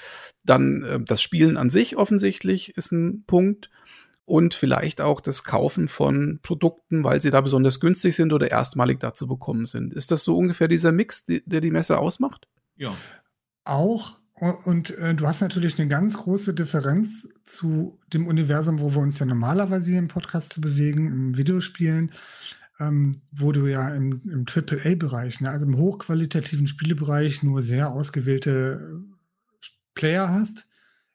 Dann 0.44 0.82
äh, 0.84 1.00
das 1.00 1.20
Spielen 1.20 1.56
an 1.56 1.70
sich 1.70 1.96
offensichtlich 1.96 2.76
ist 2.76 2.92
ein 2.92 3.24
Punkt. 3.26 3.70
Und 4.24 4.54
vielleicht 4.54 5.00
auch 5.00 5.20
das 5.20 5.42
Kaufen 5.42 5.88
von 5.88 6.38
Produkten, 6.42 7.02
weil 7.02 7.20
sie 7.20 7.30
da 7.30 7.40
besonders 7.40 7.80
günstig 7.80 8.14
sind 8.14 8.32
oder 8.32 8.52
erstmalig 8.52 9.00
dazu 9.00 9.26
bekommen 9.26 9.66
sind. 9.66 9.92
Ist 9.92 10.12
das 10.12 10.22
so 10.22 10.38
ungefähr 10.38 10.68
dieser 10.68 10.92
Mix, 10.92 11.24
die, 11.24 11.42
der 11.44 11.60
die 11.60 11.72
Messe 11.72 11.98
ausmacht? 11.98 12.46
Ja. 12.76 12.94
Auch, 13.64 14.20
und 14.50 14.90
äh, 14.98 15.14
du 15.14 15.28
hast 15.28 15.40
natürlich 15.40 15.78
eine 15.78 15.86
ganz 15.88 16.16
große 16.18 16.52
Differenz 16.52 17.28
zu 17.44 18.00
dem 18.12 18.26
Universum, 18.26 18.80
wo 18.80 18.92
wir 18.92 19.00
uns 19.00 19.20
ja 19.20 19.26
normalerweise 19.26 19.90
hier 19.90 20.00
im 20.00 20.08
Podcast 20.08 20.52
zu 20.52 20.60
bewegen, 20.60 21.06
im 21.06 21.36
Videospielen, 21.36 22.10
ähm, 22.80 23.12
wo 23.30 23.52
du 23.52 23.66
ja 23.68 23.94
im, 23.94 24.20
im 24.24 24.44
AAA-Bereich, 24.44 25.40
ne, 25.40 25.48
also 25.48 25.64
im 25.64 25.76
hochqualitativen 25.76 26.66
Spielebereich, 26.66 27.44
nur 27.44 27.62
sehr 27.62 27.92
ausgewählte 27.92 29.00
Player 29.94 30.28
hast, 30.28 30.66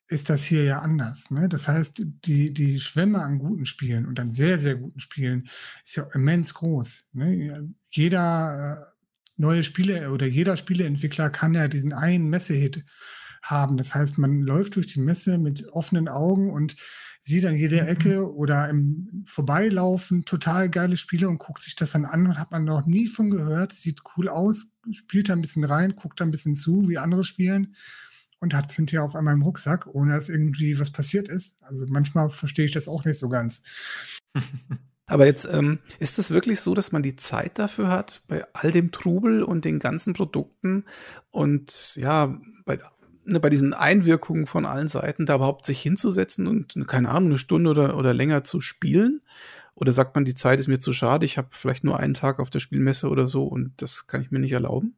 ist 0.07 0.29
das 0.29 0.43
hier 0.45 0.63
ja 0.63 0.79
anders. 0.79 1.29
Ne? 1.29 1.49
Das 1.49 1.67
heißt, 1.67 2.01
die, 2.23 2.53
die 2.53 2.79
Schwemme 2.79 3.21
an 3.21 3.39
guten 3.39 3.65
Spielen 3.65 4.05
und 4.05 4.21
an 4.21 4.31
sehr, 4.31 4.57
sehr 4.57 4.75
guten 4.75 5.01
Spielen 5.01 5.49
ist 5.83 5.97
ja 5.97 6.07
immens 6.13 6.53
groß. 6.53 7.07
Ne? 7.11 7.73
Jeder 7.89 8.87
äh, 8.89 8.96
neue 9.37 9.63
Spiele 9.63 10.11
oder 10.11 10.25
jeder 10.25 10.57
Spieleentwickler 10.57 11.29
kann 11.29 11.53
ja 11.53 11.67
diesen 11.67 11.93
einen 11.93 12.29
Messehit 12.29 12.83
haben. 13.43 13.77
Das 13.77 13.95
heißt, 13.95 14.17
man 14.17 14.41
läuft 14.41 14.75
durch 14.75 14.87
die 14.87 14.99
Messe 14.99 15.37
mit 15.37 15.67
offenen 15.69 16.07
Augen 16.07 16.51
und 16.51 16.75
sieht 17.21 17.45
an 17.45 17.55
jeder 17.55 17.83
mhm. 17.83 17.89
Ecke 17.89 18.33
oder 18.33 18.69
im 18.69 19.23
Vorbeilaufen 19.25 20.25
total 20.25 20.69
geile 20.69 20.97
Spiele 20.97 21.27
und 21.29 21.39
guckt 21.39 21.61
sich 21.61 21.75
das 21.75 21.91
dann 21.91 22.05
an 22.05 22.25
und 22.25 22.39
hat 22.39 22.51
man 22.51 22.63
noch 22.63 22.85
nie 22.85 23.07
von 23.07 23.29
gehört. 23.29 23.73
Sieht 23.73 24.01
cool 24.15 24.29
aus, 24.29 24.67
spielt 24.91 25.29
da 25.29 25.33
ein 25.33 25.41
bisschen 25.41 25.63
rein, 25.63 25.95
guckt 25.95 26.19
da 26.19 26.25
ein 26.25 26.31
bisschen 26.31 26.55
zu, 26.55 26.87
wie 26.89 26.97
andere 26.97 27.23
spielen 27.23 27.75
und 28.39 28.53
hat 28.53 28.71
hinterher 28.71 29.03
auf 29.03 29.15
einmal 29.15 29.33
im 29.33 29.41
Rucksack, 29.41 29.87
ohne 29.87 30.13
dass 30.13 30.29
irgendwie 30.29 30.79
was 30.79 30.91
passiert 30.91 31.27
ist. 31.27 31.57
Also 31.61 31.85
manchmal 31.87 32.29
verstehe 32.29 32.65
ich 32.65 32.71
das 32.71 32.87
auch 32.87 33.03
nicht 33.05 33.19
so 33.19 33.29
ganz. 33.29 33.63
Aber 35.07 35.25
jetzt 35.25 35.47
ähm, 35.51 35.79
ist 35.99 36.19
es 36.19 36.31
wirklich 36.31 36.59
so, 36.59 36.75
dass 36.75 36.91
man 36.91 37.01
die 37.01 37.15
Zeit 37.15 37.57
dafür 37.59 37.87
hat, 37.87 38.21
bei 38.27 38.45
all 38.53 38.71
dem 38.71 38.91
Trubel 38.91 39.41
und 39.41 39.63
den 39.63 39.79
ganzen 39.79 40.13
Produkten 40.13 40.83
und 41.31 41.95
ja, 41.95 42.37
bei 42.65 42.77
ne, 43.27 43.39
bei 43.39 43.49
diesen 43.49 43.73
Einwirkungen 43.73 44.47
von 44.47 44.65
allen 44.65 44.87
Seiten 44.87 45.25
da 45.25 45.35
überhaupt 45.35 45.65
sich 45.65 45.81
hinzusetzen 45.81 46.47
und, 46.47 46.75
keine 46.87 47.09
Ahnung, 47.09 47.29
eine 47.29 47.37
Stunde 47.37 47.69
oder, 47.69 47.97
oder 47.97 48.13
länger 48.13 48.43
zu 48.43 48.61
spielen? 48.61 49.21
Oder 49.75 49.93
sagt 49.93 50.15
man, 50.15 50.25
die 50.25 50.33
Zeit 50.33 50.59
ist 50.59 50.67
mir 50.67 50.79
zu 50.79 50.91
schade, 50.91 51.25
ich 51.25 51.37
habe 51.37 51.49
vielleicht 51.51 51.83
nur 51.83 51.99
einen 51.99 52.15
Tag 52.15 52.39
auf 52.39 52.49
der 52.49 52.59
Spielmesse 52.59 53.09
oder 53.09 53.27
so 53.27 53.43
und 53.45 53.73
das 53.81 54.07
kann 54.07 54.21
ich 54.21 54.31
mir 54.31 54.39
nicht 54.39 54.53
erlauben? 54.53 54.95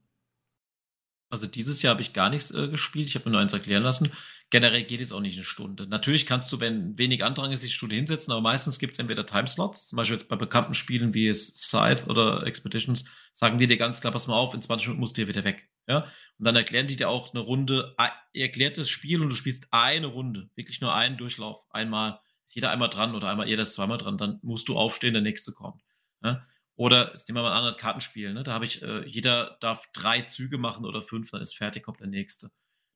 Also 1.30 1.46
dieses 1.46 1.82
Jahr 1.82 1.92
habe 1.92 2.02
ich 2.02 2.14
gar 2.14 2.30
nichts 2.30 2.52
äh, 2.52 2.70
gespielt, 2.70 3.10
ich 3.10 3.16
habe 3.16 3.26
mir 3.26 3.34
nur 3.34 3.42
eins 3.42 3.54
erklären 3.54 3.84
lassen. 3.84 4.10
Generell 4.52 4.84
geht 4.84 5.00
es 5.00 5.12
auch 5.12 5.20
nicht 5.20 5.36
eine 5.36 5.46
Stunde. 5.46 5.86
Natürlich 5.86 6.26
kannst 6.26 6.52
du, 6.52 6.60
wenn 6.60 6.98
wenig 6.98 7.24
Andrang 7.24 7.52
ist, 7.52 7.62
die 7.62 7.70
Stunde 7.70 7.96
hinsetzen, 7.96 8.32
aber 8.32 8.42
meistens 8.42 8.80
gibt 8.80 8.94
es 8.94 9.00
entweder 9.00 9.26
Timeslots, 9.26 9.88
zum 9.88 9.98
Beispiel 9.98 10.18
bei 10.28 10.36
bekannten 10.36 10.74
Spielen 10.74 11.14
wie 11.14 11.32
Scythe 11.34 12.08
oder 12.08 12.48
Expeditions, 12.48 13.06
sagen 13.32 13.60
die 13.60 13.68
dir 13.68 13.78
ganz 13.78 14.02
klar, 14.02 14.12
pass 14.12 14.26
mal 14.26 14.36
auf, 14.36 14.56
in 14.56 14.62
20 14.62 14.88
Minuten 14.88 15.02
musst 15.02 15.18
du 15.18 15.22
hier 15.22 15.28
wieder 15.28 15.44
weg. 15.44 15.70
Ja? 15.88 16.06
Und 16.40 16.46
dann 16.46 16.56
erklären 16.56 16.88
die 16.88 16.96
dir 16.96 17.10
auch 17.10 17.32
eine 17.32 17.42
Runde, 17.42 17.96
erklärt 18.34 18.80
das 18.80 18.90
Spiel 18.90 19.22
und 19.22 19.30
du 19.30 19.36
spielst 19.36 19.68
eine 19.70 20.08
Runde, 20.08 20.50
wirklich 20.56 20.82
nur 20.82 20.96
einen 20.96 21.18
Durchlauf, 21.18 21.66
einmal. 21.70 22.20
Ist 22.48 22.56
jeder 22.56 22.72
einmal 22.72 22.90
dran 22.90 23.14
oder 23.14 23.30
einmal, 23.30 23.48
jeder 23.48 23.62
ist 23.62 23.76
zweimal 23.76 24.00
dran, 24.00 24.18
dann 24.18 24.40
musst 24.42 24.68
du 24.68 24.76
aufstehen, 24.76 25.14
der 25.14 25.22
nächste 25.22 25.52
kommt. 25.52 25.84
Ja? 26.24 26.44
Oder 26.76 27.14
ist 27.14 27.30
immer 27.30 27.42
mal 27.44 27.52
ein 27.52 27.58
anderes 27.58 27.78
Kartenspiel, 27.78 28.34
ne? 28.34 28.44
Da 28.44 28.54
habe 28.54 28.64
ich, 28.64 28.82
äh, 28.82 29.06
jeder 29.06 29.58
darf 29.60 29.86
drei 29.92 30.22
Züge 30.22 30.58
machen 30.58 30.86
oder 30.86 31.02
fünf, 31.02 31.30
dann 31.30 31.42
ist 31.42 31.58
fertig, 31.58 31.84
kommt 31.84 32.00
der 32.00 32.08
nächste. 32.08 32.52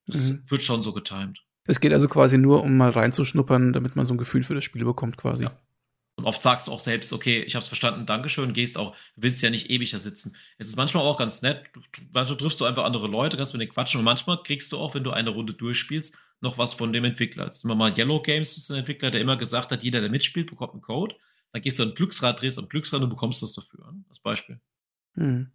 Das 0.08 0.32
mhm. 0.32 0.44
wird 0.48 0.64
schon 0.64 0.82
so 0.82 0.94
getimed. 0.94 1.40
Es 1.66 1.80
geht 1.80 1.94
also 1.94 2.08
quasi 2.10 2.38
nur, 2.38 2.64
um 2.64 2.76
mal 2.76 2.90
reinzuschnuppern, 2.90 3.72
damit 3.74 3.96
man 3.96 4.06
so 4.06 4.14
ein 4.14 4.18
Gefühl 4.18 4.44
für 4.44 4.56
das 4.56 4.64
Spiel 4.64 4.84
bekommt, 4.84 5.18
quasi. 5.18 5.46
Ja. 5.46 5.58
Und 6.16 6.26
oft 6.26 6.42
sagst 6.42 6.68
du 6.68 6.72
auch 6.72 6.80
selbst, 6.80 7.12
okay, 7.12 7.42
ich 7.42 7.56
habe 7.56 7.64
es 7.64 7.68
verstanden, 7.68 8.06
Dankeschön, 8.06 8.54
gehst 8.54 8.78
auch, 8.78 8.96
willst 9.16 9.42
ja 9.42 9.50
nicht 9.50 9.72
ewig 9.72 9.92
da 9.92 9.98
sitzen. 9.98 10.36
Es 10.60 10.68
ist 10.68 10.76
manchmal 10.76 11.04
auch 11.04 11.18
ganz 11.18 11.42
nett, 11.42 11.66
du, 11.74 11.82
manchmal 12.12 12.38
triffst 12.38 12.62
du 12.62 12.66
einfach 12.66 12.84
andere 12.84 13.08
Leute, 13.08 13.36
kannst 13.36 13.54
mit 13.54 13.62
denen 13.62 13.72
quatschen 13.72 14.00
und 14.00 14.06
manchmal 14.06 14.44
kriegst 14.44 14.72
du 14.72 14.78
auch, 14.78 14.94
wenn 14.94 15.04
du 15.04 15.12
eine 15.12 15.32
Runde 15.32 15.54
durchspielst, 15.54 16.16
noch 16.40 16.60
was 16.60 16.76
von 16.76 16.94
dem 16.94 17.04
Entwickler. 17.06 17.46
Das 17.46 17.58
ist 17.58 17.64
immer 17.64 17.74
mal 17.74 17.98
Yellow 17.98 18.22
Games, 18.22 18.54
das 18.54 18.66
ist 18.66 18.72
ein 18.72 18.78
Entwickler, 18.78 19.10
der 19.10 19.22
immer 19.22 19.38
gesagt 19.38 19.72
hat, 19.72 19.82
jeder, 19.82 20.02
der 20.02 20.12
mitspielt, 20.12 20.50
bekommt 20.50 20.74
einen 20.74 20.82
Code. 20.82 21.16
Dann 21.52 21.62
gehst 21.64 21.80
du 21.80 21.84
ein 21.84 21.96
Glücksrad, 21.96 22.42
drehst 22.42 22.60
am 22.60 22.70
Glücksrad 22.70 23.02
und 23.02 23.10
bekommst 23.10 23.42
das 23.42 23.54
dafür, 23.54 23.92
ne, 23.92 24.04
als 24.10 24.20
Beispiel. 24.20 24.60
Hm. 25.16 25.52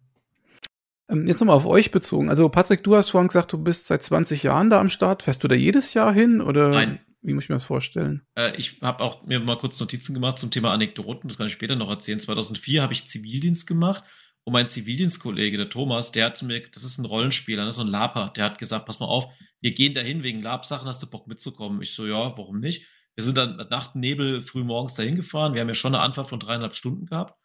Ähm, 1.09 1.27
jetzt 1.27 1.39
nochmal 1.39 1.55
auf 1.55 1.65
euch 1.65 1.91
bezogen. 1.91 2.29
Also 2.29 2.47
Patrick, 2.49 2.83
du 2.83 2.95
hast 2.95 3.09
vorhin 3.09 3.27
gesagt, 3.27 3.51
du 3.53 3.57
bist 3.57 3.87
seit 3.87 4.03
20 4.03 4.43
Jahren 4.43 4.69
da 4.69 4.79
am 4.79 4.89
Start. 4.89 5.23
Fährst 5.23 5.43
du 5.43 5.47
da 5.47 5.55
jedes 5.55 5.93
Jahr 5.93 6.13
hin 6.13 6.41
oder 6.41 6.69
Nein. 6.69 6.99
wie 7.21 7.33
muss 7.33 7.45
ich 7.45 7.49
mir 7.49 7.55
das 7.55 7.63
vorstellen? 7.63 8.21
Äh, 8.35 8.55
ich 8.57 8.79
habe 8.81 9.03
auch 9.03 9.25
mir 9.25 9.39
mal 9.39 9.57
kurz 9.57 9.79
Notizen 9.79 10.13
gemacht 10.13 10.39
zum 10.39 10.51
Thema 10.51 10.71
Anekdoten. 10.71 11.27
Das 11.27 11.37
kann 11.37 11.47
ich 11.47 11.53
später 11.53 11.75
noch 11.75 11.89
erzählen. 11.89 12.19
2004 12.19 12.81
habe 12.81 12.93
ich 12.93 13.07
Zivildienst 13.07 13.65
gemacht 13.65 14.03
und 14.43 14.53
mein 14.53 14.67
Zivildienstkollege, 14.67 15.57
der 15.57 15.69
Thomas, 15.69 16.11
der 16.11 16.25
hat 16.25 16.41
mir, 16.41 16.61
das 16.71 16.83
ist 16.83 16.97
ein 16.97 17.05
Rollenspieler, 17.05 17.65
das 17.65 17.75
ist 17.75 17.81
so 17.81 17.83
ein 17.83 17.91
Laper, 17.91 18.31
der 18.35 18.45
hat 18.45 18.57
gesagt, 18.57 18.85
pass 18.85 18.99
mal 18.99 19.05
auf, 19.05 19.25
wir 19.61 19.73
gehen 19.73 19.93
dahin 19.93 20.23
wegen 20.23 20.41
Lab-Sachen, 20.41 20.87
hast 20.87 21.03
du 21.03 21.07
Bock 21.07 21.27
mitzukommen? 21.27 21.81
Ich 21.81 21.93
so, 21.93 22.05
ja, 22.05 22.37
warum 22.37 22.59
nicht? 22.59 22.87
Wir 23.15 23.23
sind 23.23 23.37
dann 23.37 23.57
Nacht 23.69 23.95
Nebel 23.95 24.41
früh 24.41 24.63
morgens 24.63 24.93
dahin 24.93 25.15
gefahren. 25.15 25.53
Wir 25.53 25.61
haben 25.61 25.67
ja 25.67 25.75
schon 25.75 25.93
eine 25.93 26.03
Anfahrt 26.03 26.27
von 26.27 26.39
dreieinhalb 26.39 26.73
Stunden 26.73 27.05
gehabt. 27.05 27.38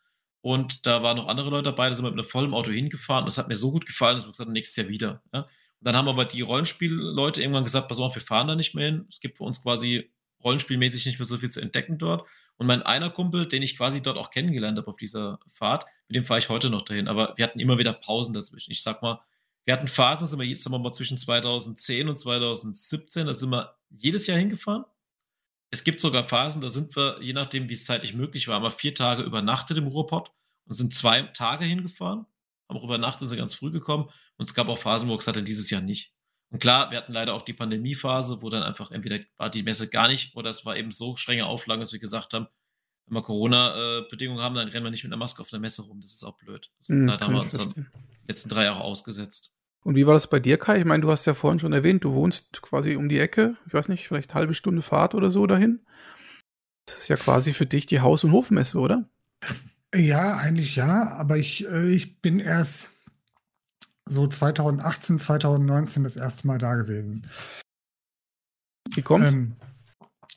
Und 0.45 0.85
da 0.85 1.03
waren 1.03 1.17
noch 1.17 1.29
andere 1.29 1.49
Leute 1.49 1.71
dabei, 1.71 1.89
da 1.89 1.95
sind 1.95 2.05
wir 2.05 2.11
mit 2.11 2.21
einem 2.21 2.29
vollen 2.29 2.53
Auto 2.53 2.71
hingefahren. 2.71 3.25
Und 3.25 3.29
das 3.29 3.39
hat 3.39 3.49
mir 3.49 3.55
so 3.55 3.71
gut 3.71 3.87
gefallen, 3.87 4.17
dass 4.17 4.27
wir 4.27 4.33
gesagt 4.33 4.47
haben, 4.47 4.53
nächstes 4.53 4.77
Jahr 4.77 4.89
wieder. 4.89 5.23
Ja? 5.33 5.41
Und 5.41 5.49
dann 5.81 5.97
haben 5.97 6.07
aber 6.07 6.27
die 6.27 6.43
Rollenspielleute 6.43 7.41
irgendwann 7.41 7.65
gesagt, 7.65 7.89
pass 7.89 7.99
auf, 7.99 8.15
wir 8.15 8.21
fahren 8.21 8.49
da 8.49 8.55
nicht 8.55 8.75
mehr 8.75 8.85
hin. 8.85 9.07
Es 9.09 9.21
gibt 9.21 9.39
für 9.39 9.45
uns 9.45 9.63
quasi 9.63 10.13
rollenspielmäßig 10.45 11.07
nicht 11.07 11.19
mehr 11.19 11.25
so 11.25 11.39
viel 11.39 11.49
zu 11.49 11.63
entdecken 11.63 11.97
dort. 11.97 12.29
Und 12.59 12.67
mein 12.67 12.83
einer 12.83 13.09
Kumpel, 13.09 13.49
den 13.49 13.63
ich 13.63 13.75
quasi 13.75 14.03
dort 14.03 14.19
auch 14.19 14.31
kennengelernt 14.31 14.77
habe 14.77 14.87
auf 14.87 14.99
dieser 14.99 15.41
Fahrt, 15.49 15.87
mit 16.09 16.17
dem 16.17 16.25
fahre 16.25 16.41
ich 16.41 16.51
heute 16.51 16.69
noch 16.69 16.83
dahin. 16.83 17.09
Aber 17.09 17.33
wir 17.39 17.45
hatten 17.47 17.59
immer 17.59 17.79
wieder 17.79 17.95
Pausen 17.95 18.35
dazwischen. 18.35 18.71
Ich 18.71 18.83
sag 18.83 19.01
mal, 19.01 19.23
wir 19.65 19.73
hatten 19.73 19.89
Phasen, 19.89 20.27
sind 20.27 20.39
wir 20.39 20.45
jetzt 20.45 20.63
sagen 20.63 20.75
wir 20.75 20.79
mal 20.79 20.93
zwischen 20.93 21.17
2010 21.17 22.07
und 22.07 22.19
2017, 22.19 23.27
da 23.27 23.33
sind 23.33 23.49
wir 23.49 23.77
jedes 23.89 24.27
Jahr 24.27 24.37
hingefahren. 24.37 24.85
Es 25.75 25.83
gibt 25.83 26.01
sogar 26.01 26.23
Phasen, 26.23 26.61
da 26.61 26.69
sind 26.69 26.95
wir, 26.95 27.19
je 27.21 27.33
nachdem, 27.33 27.69
wie 27.69 27.73
es 27.73 27.85
zeitlich 27.85 28.15
möglich 28.15 28.47
war, 28.47 28.61
mal 28.61 28.71
vier 28.71 28.95
Tage 28.95 29.25
übernachtet 29.25 29.77
im 29.77 29.89
Ruhrpott 29.89 30.31
und 30.67 30.77
sind 30.77 30.95
zwei 30.95 31.23
Tage 31.23 31.65
hingefahren, 31.65 32.27
haben 32.69 32.77
auch 32.77 32.85
übernachtet, 32.85 33.29
sind 33.29 33.39
ganz 33.39 33.55
früh 33.55 33.73
gekommen. 33.73 34.09
Und 34.37 34.49
es 34.49 34.55
gab 34.55 34.69
auch 34.69 34.79
Phasen, 34.79 35.09
wo 35.09 35.17
gesagt 35.17 35.37
habe, 35.37 35.45
dieses 35.45 35.71
Jahr 35.71 35.81
nicht. 35.81 36.15
Und 36.51 36.61
klar, 36.61 36.93
wir 36.93 36.99
hatten 36.99 37.13
leider 37.13 37.35
auch 37.35 37.43
die 37.43 37.55
Pandemiephase, 37.55 38.41
wo 38.41 38.51
dann 38.51 38.63
einfach 38.63 38.93
entweder 38.93 39.19
war 39.37 39.51
die 39.51 39.65
Messe 39.65 39.89
gar 39.89 40.07
nicht 40.07 40.37
oder 40.37 40.49
es 40.49 40.65
war 40.65 40.77
eben 40.77 40.93
so 40.93 41.17
strenge 41.17 41.47
Auflagen, 41.47 41.81
dass 41.81 41.93
wir 41.93 41.99
gesagt 41.99 42.35
haben, 42.35 42.47
wenn 43.07 43.17
wir 43.17 43.23
Corona-Bedingungen 43.23 44.41
haben, 44.45 44.55
dann 44.55 44.69
rennen 44.69 44.85
wir 44.85 44.93
nicht 44.93 45.03
mit 45.03 45.13
einer 45.13 45.19
Maske 45.19 45.43
auf 45.43 45.51
der 45.51 45.59
Messe 45.59 45.83
rum. 45.83 46.01
Das 46.01 46.13
ist 46.13 46.23
auch 46.23 46.39
blöd. 46.39 46.71
Also, 46.79 46.93
mm, 46.93 47.09
da 47.09 47.19
haben 47.19 47.35
wir 47.35 47.41
uns 47.41 47.53
dann 47.53 47.75
die 47.75 48.29
letzten 48.29 48.49
drei 48.49 48.63
Jahre 48.63 48.81
ausgesetzt. 48.81 49.54
Und 49.85 49.97
wie 49.97 50.07
war 50.07 50.15
das 50.15 50.29
bei 50.29 50.41
dir, 50.41 50.59
Kai? 50.59 50.79
Ich 50.79 50.85
meine, 50.87 51.03
du 51.03 51.11
hast 51.11 51.27
ja 51.27 51.35
vorhin 51.35 51.61
schon 51.61 51.75
erwähnt, 51.75 52.05
du 52.05 52.15
wohnst 52.15 52.63
quasi 52.63 52.97
um 52.97 53.09
die 53.09 53.19
Ecke. 53.19 53.57
Ich 53.67 53.75
weiß 53.75 53.89
nicht, 53.89 54.09
vielleicht 54.09 54.35
halbe 54.35 54.55
Stunde 54.55 54.81
Fahrt 54.81 55.15
oder 55.15 55.31
so 55.31 55.47
dahin. 55.47 55.81
Das 56.87 56.99
ist 56.99 57.09
ja 57.09 57.17
quasi 57.17 57.53
für 57.53 57.67
dich 57.67 57.87
die 57.87 58.01
Haus- 58.01 58.25
und 58.25 58.33
Hofmesse, 58.33 58.79
oder? 58.79 59.09
Ja, 59.95 60.37
eigentlich 60.37 60.77
ja, 60.77 61.13
aber 61.13 61.37
ich, 61.37 61.67
äh, 61.67 61.91
ich 61.93 62.21
bin 62.21 62.41
erst 62.41 62.91
so 64.07 64.27
2018, 64.27 65.19
2019 65.19 66.03
das 66.03 66.17
erste 66.17 66.47
Mal 66.47 66.59
da 66.59 66.75
gewesen. 66.75 67.29
Wie 68.95 69.03
kommt's? 69.03 69.33
Ähm, 69.33 69.57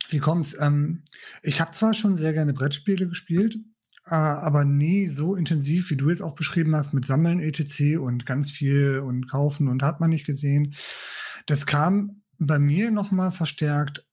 wie 0.10 0.20
kommt's? 0.20 0.58
Ähm, 0.60 1.04
ich 1.42 1.62
habe 1.62 1.72
zwar 1.72 1.94
schon 1.94 2.18
sehr 2.18 2.34
gerne 2.34 2.54
Brettspiele 2.54 3.08
gespielt, 3.08 3.58
aber 4.12 4.66
nie 4.66 5.08
so 5.08 5.36
intensiv, 5.36 5.90
wie 5.90 5.98
du 5.98 6.10
jetzt 6.10 6.22
auch 6.22 6.36
beschrieben 6.36 6.76
hast, 6.76 6.94
mit 6.94 7.06
Sammeln 7.06 7.40
etc. 7.40 7.98
und 8.00 8.26
ganz 8.26 8.52
viel 8.52 9.00
und 9.00 9.30
kaufen 9.30 9.68
und 9.68 9.84
hat 9.84 10.00
man 10.00 10.10
nicht 10.10 10.26
gesehen. 10.26 10.76
Das 11.46 11.66
kam 11.66 12.22
bei 12.40 12.60
mir 12.60 12.92
nochmal 12.92 13.32
verstärkt 13.32 14.06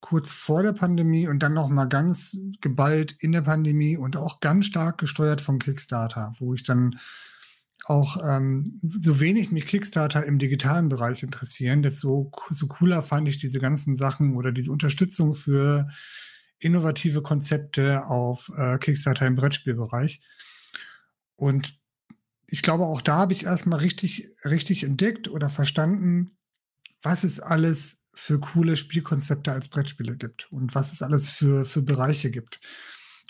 kurz 0.00 0.32
vor 0.32 0.62
der 0.62 0.72
Pandemie 0.72 1.26
und 1.26 1.42
dann 1.42 1.54
nochmal 1.54 1.88
ganz 1.88 2.36
geballt 2.60 3.16
in 3.18 3.32
der 3.32 3.42
Pandemie 3.42 3.96
und 3.96 4.16
auch 4.16 4.40
ganz 4.40 4.66
stark 4.66 4.98
gesteuert 4.98 5.40
von 5.40 5.58
Kickstarter, 5.58 6.34
wo 6.38 6.54
ich 6.54 6.62
dann 6.62 6.98
auch 7.86 8.18
ähm, 8.24 8.80
so 9.00 9.20
wenig 9.20 9.52
mich 9.52 9.66
Kickstarter 9.66 10.24
im 10.24 10.38
digitalen 10.38 10.88
Bereich 10.88 11.22
interessieren, 11.22 11.82
desto 11.82 12.30
so 12.50 12.66
cooler 12.66 13.02
fand 13.02 13.28
ich 13.28 13.38
diese 13.38 13.60
ganzen 13.60 13.94
Sachen 13.96 14.36
oder 14.36 14.52
diese 14.52 14.72
Unterstützung 14.72 15.34
für 15.34 15.88
innovative 16.58 17.22
Konzepte 17.22 18.04
auf 18.06 18.50
äh, 18.56 18.78
Kickstarter 18.78 19.26
im 19.26 19.36
Brettspielbereich. 19.36 20.20
Und 21.36 21.78
ich 22.46 22.62
glaube, 22.62 22.84
auch 22.84 23.02
da 23.02 23.16
habe 23.16 23.32
ich 23.32 23.44
erstmal 23.44 23.80
richtig, 23.80 24.28
richtig 24.44 24.84
entdeckt 24.84 25.28
oder 25.28 25.50
verstanden, 25.50 26.36
was 27.02 27.24
es 27.24 27.40
alles 27.40 28.02
für 28.14 28.40
coole 28.40 28.76
Spielkonzepte 28.76 29.52
als 29.52 29.68
Brettspiele 29.68 30.16
gibt 30.16 30.50
und 30.50 30.74
was 30.74 30.92
es 30.92 31.02
alles 31.02 31.28
für, 31.28 31.66
für 31.66 31.82
Bereiche 31.82 32.30
gibt. 32.30 32.60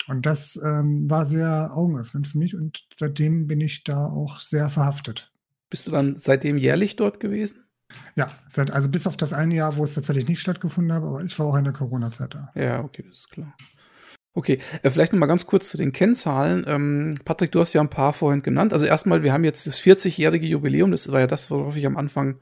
Und 0.07 0.25
das 0.25 0.57
ähm, 0.63 1.09
war 1.09 1.25
sehr 1.25 1.71
augenöffnend 1.73 2.27
für 2.27 2.37
mich 2.37 2.55
und 2.55 2.87
seitdem 2.95 3.47
bin 3.47 3.59
ich 3.59 3.83
da 3.83 4.05
auch 4.05 4.39
sehr 4.39 4.69
verhaftet. 4.69 5.31
Bist 5.69 5.85
du 5.87 5.91
dann 5.91 6.17
seitdem 6.17 6.57
jährlich 6.57 6.95
dort 6.95 7.19
gewesen? 7.19 7.66
Ja, 8.15 8.31
also 8.55 8.89
bis 8.89 9.07
auf 9.07 9.17
das 9.17 9.33
eine 9.33 9.55
Jahr, 9.55 9.77
wo 9.77 9.83
es 9.83 9.93
tatsächlich 9.93 10.27
nicht 10.27 10.41
stattgefunden 10.41 10.93
hat, 10.93 11.03
aber 11.03 11.23
ich 11.23 11.37
war 11.39 11.45
auch 11.45 11.55
in 11.55 11.63
der 11.63 11.73
Corona-Zeit 11.73 12.33
da. 12.33 12.51
Ja, 12.55 12.83
okay, 12.83 13.03
das 13.07 13.19
ist 13.19 13.29
klar. 13.29 13.55
Okay, 14.33 14.59
äh, 14.83 14.91
vielleicht 14.91 15.13
noch 15.13 15.19
mal 15.19 15.25
ganz 15.25 15.47
kurz 15.47 15.69
zu 15.69 15.77
den 15.77 15.91
Kennzahlen. 15.91 16.63
Ähm, 16.67 17.15
Patrick, 17.25 17.51
du 17.51 17.59
hast 17.59 17.73
ja 17.73 17.81
ein 17.81 17.89
paar 17.89 18.13
vorhin 18.13 18.43
genannt. 18.43 18.71
Also 18.71 18.85
erstmal, 18.85 19.23
wir 19.23 19.33
haben 19.33 19.43
jetzt 19.43 19.65
das 19.65 19.81
40-jährige 19.81 20.45
Jubiläum. 20.45 20.91
Das 20.91 21.11
war 21.11 21.21
ja 21.21 21.27
das, 21.27 21.49
worauf 21.49 21.75
ich 21.75 21.87
am 21.87 21.97
Anfang 21.97 22.39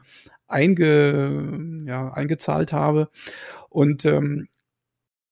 einge, 0.47 1.85
ja, 1.85 2.11
eingezahlt 2.11 2.73
habe. 2.73 3.09
Und 3.69 4.03
ähm, 4.03 4.49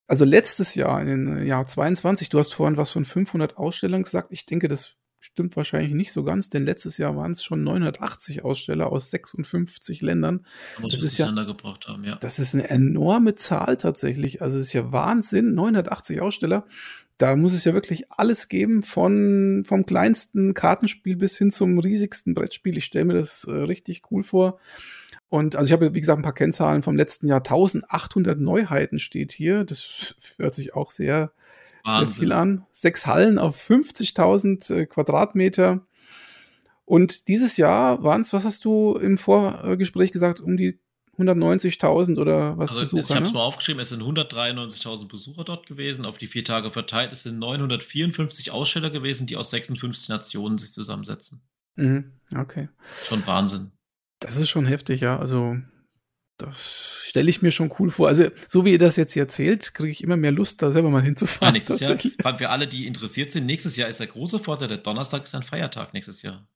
also 0.07 0.25
letztes 0.25 0.75
Jahr, 0.75 1.01
in 1.01 1.45
Jahr 1.45 1.67
22, 1.67 2.29
du 2.29 2.39
hast 2.39 2.53
vorhin 2.53 2.77
was 2.77 2.91
von 2.91 3.03
500 3.03 3.57
Ausstellern 3.57 4.03
gesagt. 4.03 4.27
Ich 4.31 4.45
denke, 4.45 4.67
das 4.69 4.95
stimmt 5.23 5.55
wahrscheinlich 5.55 5.93
nicht 5.93 6.11
so 6.11 6.23
ganz, 6.23 6.49
denn 6.49 6.65
letztes 6.65 6.97
Jahr 6.97 7.15
waren 7.15 7.31
es 7.31 7.43
schon 7.43 7.63
980 7.63 8.43
Aussteller 8.43 8.91
aus 8.91 9.09
56 9.09 10.01
Ländern. 10.01 10.45
Das 10.81 11.01
ist 11.01 11.17
ja, 11.17 11.27
haben, 11.27 12.03
ja. 12.03 12.17
Das 12.17 12.39
ist 12.39 12.53
eine 12.53 12.69
enorme 12.69 13.35
Zahl 13.35 13.77
tatsächlich. 13.77 14.41
Also 14.41 14.57
es 14.57 14.67
ist 14.67 14.73
ja 14.73 14.91
Wahnsinn, 14.91 15.55
980 15.55 16.19
Aussteller. 16.19 16.65
Da 17.17 17.37
muss 17.37 17.53
es 17.53 17.63
ja 17.63 17.73
wirklich 17.73 18.11
alles 18.11 18.49
geben, 18.49 18.83
von 18.83 19.63
vom 19.65 19.85
kleinsten 19.85 20.53
Kartenspiel 20.53 21.15
bis 21.15 21.37
hin 21.37 21.51
zum 21.51 21.79
riesigsten 21.79 22.33
Brettspiel. 22.33 22.77
Ich 22.77 22.85
stelle 22.85 23.05
mir 23.05 23.13
das 23.13 23.45
äh, 23.45 23.53
richtig 23.53 24.01
cool 24.11 24.23
vor. 24.23 24.59
Und 25.29 25.55
also 25.55 25.67
ich 25.67 25.71
habe, 25.71 25.95
wie 25.95 26.01
gesagt, 26.01 26.19
ein 26.19 26.23
paar 26.23 26.33
Kennzahlen 26.33 26.83
vom 26.83 26.97
letzten 26.97 27.27
Jahr. 27.27 27.39
1800 27.39 28.39
Neuheiten 28.39 28.99
steht 28.99 29.31
hier. 29.31 29.63
Das 29.63 30.15
hört 30.37 30.53
sich 30.53 30.75
auch 30.75 30.91
sehr, 30.91 31.31
sehr 31.85 32.07
viel 32.07 32.31
an. 32.31 32.65
Sechs 32.71 33.05
Hallen 33.05 33.37
auf 33.37 33.57
50.000 33.69 34.73
äh, 34.73 34.85
Quadratmeter. 34.85 35.85
Und 36.85 37.27
dieses 37.27 37.57
Jahr 37.57 38.03
waren 38.03 38.21
es, 38.21 38.33
was 38.33 38.45
hast 38.45 38.65
du 38.65 38.95
im 38.95 39.17
Vorgespräch 39.17 40.11
gesagt, 40.11 40.41
um 40.41 40.57
die 40.57 40.79
190.000 41.17 42.19
oder 42.19 42.57
was 42.57 42.71
also 42.71 42.81
Besucher? 42.81 43.01
Ich 43.01 43.09
habe 43.11 43.25
es 43.25 43.31
ne? 43.31 43.37
mal 43.37 43.43
aufgeschrieben, 43.43 43.79
es 43.81 43.89
sind 43.89 44.01
193.000 44.01 45.07
Besucher 45.07 45.43
dort 45.43 45.67
gewesen, 45.67 46.05
auf 46.05 46.17
die 46.17 46.27
vier 46.27 46.43
Tage 46.43 46.71
verteilt. 46.71 47.11
Es 47.11 47.23
sind 47.23 47.39
954 47.39 48.51
Aussteller 48.51 48.89
gewesen, 48.89 49.27
die 49.27 49.37
aus 49.37 49.51
56 49.51 50.09
Nationen 50.09 50.57
sich 50.57 50.73
zusammensetzen. 50.73 51.41
Mhm, 51.75 52.11
okay. 52.35 52.69
Schon 53.05 53.25
Wahnsinn. 53.27 53.71
Das 54.19 54.37
ist 54.37 54.49
schon 54.49 54.65
heftig, 54.65 55.01
ja. 55.01 55.19
Also, 55.19 55.57
das 56.37 57.01
stelle 57.03 57.29
ich 57.29 57.41
mir 57.41 57.51
schon 57.51 57.73
cool 57.79 57.89
vor. 57.91 58.07
Also, 58.07 58.29
so 58.47 58.65
wie 58.65 58.71
ihr 58.71 58.79
das 58.79 58.95
jetzt 58.95 59.15
erzählt, 59.15 59.73
kriege 59.73 59.91
ich 59.91 60.03
immer 60.03 60.17
mehr 60.17 60.31
Lust, 60.31 60.61
da 60.61 60.71
selber 60.71 60.89
mal 60.89 61.03
hinzufahren. 61.03 61.47
Ja, 61.47 61.51
nächstes 61.51 61.79
Jahr, 61.79 62.37
für 62.37 62.49
alle, 62.49 62.67
die 62.67 62.87
interessiert 62.87 63.31
sind, 63.31 63.45
nächstes 63.45 63.77
Jahr 63.77 63.89
ist 63.89 63.99
der 63.99 64.07
große 64.07 64.39
Vorteil, 64.39 64.67
der 64.67 64.77
Donnerstag 64.77 65.23
ist 65.23 65.35
ein 65.35 65.43
Feiertag 65.43 65.93
nächstes 65.93 66.21
Jahr. 66.21 66.47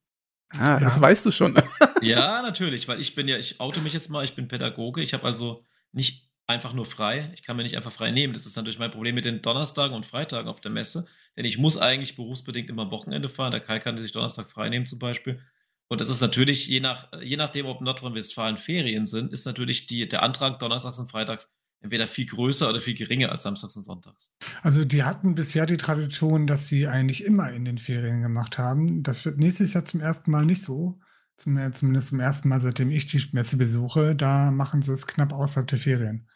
Ah, 0.50 0.74
ja. 0.74 0.80
das 0.80 1.00
weißt 1.00 1.26
du 1.26 1.32
schon. 1.32 1.56
ja, 2.02 2.42
natürlich, 2.42 2.88
weil 2.88 3.02
ich 3.02 3.16
bin 3.16 3.28
ja, 3.28 3.38
ich 3.38 3.60
oute 3.60 3.82
mich 3.82 3.94
jetzt 3.94 4.10
mal, 4.10 4.24
ich 4.24 4.36
bin 4.36 4.48
Pädagoge, 4.48 5.02
ich 5.02 5.14
habe 5.14 5.26
also 5.26 5.64
nicht 5.92 6.28
einfach 6.48 6.74
nur 6.74 6.86
frei. 6.86 7.32
Ich 7.36 7.44
kann 7.44 7.58
mir 7.58 7.64
nicht 7.64 7.76
einfach 7.76 7.92
frei 7.92 8.12
nehmen. 8.12 8.34
Das 8.34 8.46
ist 8.46 8.56
natürlich 8.56 8.80
mein 8.80 8.92
Problem 8.92 9.16
mit 9.16 9.26
den 9.26 9.42
Donnerstagen 9.42 9.96
und 9.96 10.06
Freitagen 10.06 10.48
auf 10.48 10.62
der 10.62 10.72
Messe. 10.72 11.06
Denn 11.36 11.46
ich 11.46 11.58
muss 11.58 11.78
eigentlich 11.78 12.16
berufsbedingt 12.16 12.70
immer 12.70 12.84
am 12.84 12.92
Wochenende 12.92 13.30
fahren. 13.30 13.52
Der 13.52 13.60
Kai 13.60 13.80
kann 13.80 13.98
sich 13.98 14.14
Donnerstag 14.14 14.50
frei 14.50 14.70
nehmen 14.70 14.86
zum 14.86 14.98
Beispiel. 14.98 15.42
Und 15.90 16.02
das 16.02 16.10
ist 16.10 16.22
natürlich, 16.22 16.68
je, 16.68 16.80
nach, 16.80 17.10
je 17.22 17.38
nachdem, 17.38 17.66
ob 17.66 17.82
Nordrhein-Westfalen 17.82 18.58
Ferien 18.58 19.06
sind, 19.06 19.32
ist 19.32 19.46
natürlich 19.46 19.88
die, 19.88 20.08
der 20.08 20.22
Antrag 20.24 20.60
donnerstags 20.60 21.00
und 21.00 21.10
freitags 21.10 21.54
entweder 21.80 22.08
viel 22.08 22.26
größer 22.26 22.70
oder 22.70 22.82
viel 22.82 22.96
geringer 22.96 23.32
als 23.32 23.44
samstags 23.44 23.78
und 23.78 23.84
sonntags. 23.84 24.32
Also 24.64 24.84
die 24.84 25.04
hatten 25.04 25.36
bisher 25.36 25.66
die 25.66 25.78
Tradition, 25.78 26.48
dass 26.48 26.68
sie 26.68 26.88
eigentlich 26.88 27.24
immer 27.24 27.52
in 27.52 27.66
den 27.66 27.78
Ferien 27.78 28.22
gemacht 28.22 28.58
haben. 28.58 29.04
Das 29.04 29.24
wird 29.26 29.38
nächstes 29.38 29.74
Jahr 29.74 29.86
zum 29.86 30.02
ersten 30.02 30.32
Mal 30.32 30.46
nicht 30.46 30.62
so. 30.62 31.00
Zumindest 31.38 32.10
zum 32.10 32.20
ersten 32.20 32.50
Mal, 32.50 32.60
seitdem 32.60 32.90
ich 32.90 33.06
die 33.06 33.24
Messe 33.32 33.58
besuche. 33.58 34.16
Da 34.16 34.50
machen 34.50 34.82
sie 34.82 34.92
es 34.92 35.06
knapp 35.06 35.32
außerhalb 35.32 35.68
der 35.68 35.78
Ferien. 35.78 36.28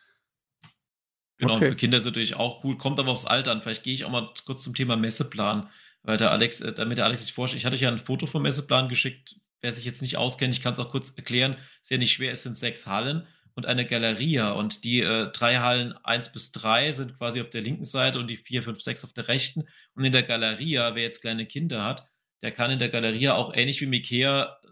Genau, 1.39 1.55
okay. 1.55 1.65
und 1.65 1.71
für 1.71 1.75
Kinder 1.75 1.97
ist 1.97 2.03
es 2.03 2.05
natürlich 2.05 2.35
auch 2.35 2.63
cool. 2.63 2.77
Kommt 2.77 2.99
aber 2.99 3.11
aufs 3.11 3.25
Alter 3.25 3.51
an. 3.51 3.63
Vielleicht 3.63 3.81
gehe 3.81 3.95
ich 3.95 4.05
auch 4.05 4.11
mal 4.11 4.31
kurz 4.45 4.61
zum 4.61 4.75
Thema 4.75 4.95
Messeplan 4.95 5.67
weil 6.03 6.17
der 6.17 6.31
Alex, 6.31 6.61
äh, 6.61 6.73
damit 6.73 6.97
der 6.97 7.05
Alex 7.05 7.21
sich 7.21 7.33
vorstellt, 7.33 7.59
ich 7.59 7.65
hatte 7.65 7.75
euch 7.75 7.81
ja 7.81 7.89
ein 7.89 7.99
Foto 7.99 8.25
vom 8.25 8.41
Messeplan 8.41 8.89
geschickt. 8.89 9.39
Wer 9.61 9.71
sich 9.71 9.85
jetzt 9.85 10.01
nicht 10.01 10.17
auskennt, 10.17 10.53
ich 10.53 10.61
kann 10.61 10.73
es 10.73 10.79
auch 10.79 10.89
kurz 10.89 11.11
erklären, 11.15 11.55
ist 11.81 11.91
ja 11.91 11.97
nicht 11.97 12.11
schwer, 12.11 12.31
es 12.33 12.43
sind 12.43 12.57
sechs 12.57 12.87
Hallen 12.87 13.27
und 13.55 13.65
eine 13.65 13.85
Galeria. 13.85 14.51
Und 14.51 14.83
die 14.83 15.01
äh, 15.01 15.31
drei 15.31 15.57
Hallen 15.57 15.93
eins 16.03 16.31
bis 16.31 16.51
drei 16.51 16.91
sind 16.91 17.17
quasi 17.17 17.41
auf 17.41 17.49
der 17.49 17.61
linken 17.61 17.85
Seite 17.85 18.19
und 18.19 18.27
die 18.27 18.37
vier, 18.37 18.63
fünf, 18.63 18.81
sechs 18.81 19.03
auf 19.03 19.13
der 19.13 19.27
rechten. 19.27 19.67
Und 19.93 20.03
in 20.03 20.11
der 20.11 20.23
Galeria, 20.23 20.95
wer 20.95 21.03
jetzt 21.03 21.21
kleine 21.21 21.45
Kinder 21.45 21.83
hat, 21.83 22.05
der 22.41 22.51
kann 22.51 22.71
in 22.71 22.79
der 22.79 22.89
Galeria 22.89 23.35
auch 23.35 23.53
ähnlich 23.53 23.81
wie 23.81 23.85
im 23.85 23.93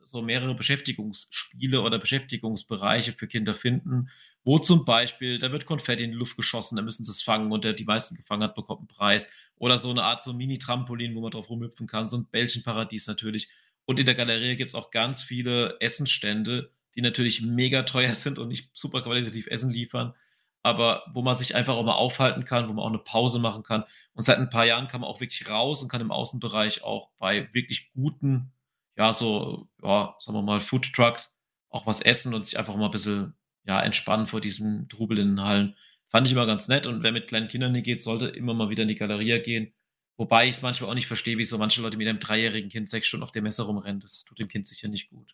so 0.09 0.23
mehrere 0.23 0.55
Beschäftigungsspiele 0.55 1.81
oder 1.81 1.99
Beschäftigungsbereiche 1.99 3.13
für 3.13 3.27
Kinder 3.27 3.53
finden, 3.53 4.09
wo 4.43 4.57
zum 4.57 4.83
Beispiel, 4.83 5.37
da 5.37 5.51
wird 5.51 5.65
Konfetti 5.65 6.03
in 6.03 6.11
die 6.11 6.17
Luft 6.17 6.35
geschossen, 6.35 6.77
da 6.77 6.81
müssen 6.81 7.05
sie 7.05 7.11
es 7.11 7.21
fangen 7.21 7.51
und 7.51 7.63
der 7.63 7.73
die 7.73 7.85
meisten 7.85 8.15
gefangen 8.15 8.41
hat, 8.41 8.55
bekommt 8.55 8.79
einen 8.79 8.87
Preis. 8.87 9.29
Oder 9.57 9.77
so 9.77 9.91
eine 9.91 10.03
Art 10.03 10.23
so 10.23 10.33
Mini-Trampolin, 10.33 11.13
wo 11.13 11.21
man 11.21 11.29
drauf 11.29 11.49
rumhüpfen 11.49 11.85
kann, 11.85 12.09
so 12.09 12.17
ein 12.17 12.25
Bällchenparadies 12.25 13.05
natürlich. 13.05 13.49
Und 13.89 13.99
in 13.99 14.05
der 14.05 14.13
Galerie 14.13 14.55
gibt 14.55 14.69
es 14.69 14.75
auch 14.75 14.91
ganz 14.91 15.19
viele 15.19 15.77
Essensstände, 15.79 16.71
die 16.93 17.01
natürlich 17.01 17.41
mega 17.41 17.81
teuer 17.81 18.13
sind 18.13 18.37
und 18.37 18.49
nicht 18.49 18.69
super 18.71 19.01
qualitativ 19.01 19.47
Essen 19.47 19.71
liefern, 19.71 20.13
aber 20.61 21.05
wo 21.11 21.23
man 21.23 21.35
sich 21.35 21.55
einfach 21.55 21.73
auch 21.73 21.83
mal 21.83 21.95
aufhalten 21.95 22.45
kann, 22.45 22.69
wo 22.69 22.73
man 22.73 22.83
auch 22.83 22.89
eine 22.89 22.99
Pause 22.99 23.39
machen 23.39 23.63
kann. 23.63 23.83
Und 24.13 24.21
seit 24.21 24.37
ein 24.37 24.51
paar 24.51 24.67
Jahren 24.67 24.87
kann 24.87 25.01
man 25.01 25.09
auch 25.09 25.21
wirklich 25.21 25.49
raus 25.49 25.81
und 25.81 25.89
kann 25.89 26.01
im 26.01 26.11
Außenbereich 26.11 26.83
auch 26.83 27.09
bei 27.17 27.51
wirklich 27.51 27.91
guten, 27.93 28.51
ja, 28.95 29.11
so, 29.11 29.67
ja, 29.81 30.15
sagen 30.19 30.37
wir 30.37 30.43
mal, 30.43 30.59
Food 30.59 30.93
Trucks 30.93 31.35
auch 31.71 31.87
was 31.87 31.99
essen 31.99 32.35
und 32.35 32.45
sich 32.45 32.59
einfach 32.59 32.75
mal 32.75 32.85
ein 32.85 32.91
bisschen, 32.91 33.33
ja, 33.63 33.81
entspannen 33.81 34.27
vor 34.27 34.39
diesem 34.39 34.87
Trubel 34.87 35.17
in 35.17 35.29
den 35.29 35.43
Hallen. 35.43 35.75
Fand 36.09 36.27
ich 36.27 36.33
immer 36.33 36.45
ganz 36.45 36.67
nett. 36.67 36.85
Und 36.85 37.01
wer 37.01 37.11
mit 37.11 37.27
kleinen 37.27 37.47
Kindern 37.47 37.71
nicht 37.71 37.85
geht, 37.85 38.03
sollte 38.03 38.27
immer 38.27 38.53
mal 38.53 38.69
wieder 38.69 38.83
in 38.83 38.89
die 38.89 38.93
Galerie 38.93 39.41
gehen. 39.41 39.73
Wobei 40.19 40.49
ich 40.49 40.57
es 40.57 40.61
manchmal 40.61 40.89
auch 40.89 40.95
nicht 40.95 41.07
verstehe, 41.07 41.37
wie 41.37 41.45
so 41.45 41.57
manche 41.57 41.81
Leute 41.81 41.95
mit 41.95 42.05
einem 42.05 42.19
dreijährigen 42.19 42.69
Kind 42.69 42.89
sechs 42.89 43.07
Stunden 43.07 43.23
auf 43.23 43.31
der 43.31 43.41
Messe 43.41 43.63
rumrennen. 43.63 44.01
Das 44.01 44.25
tut 44.25 44.37
dem 44.37 44.49
Kind 44.49 44.67
sicher 44.67 44.89
nicht 44.89 45.09
gut. 45.09 45.33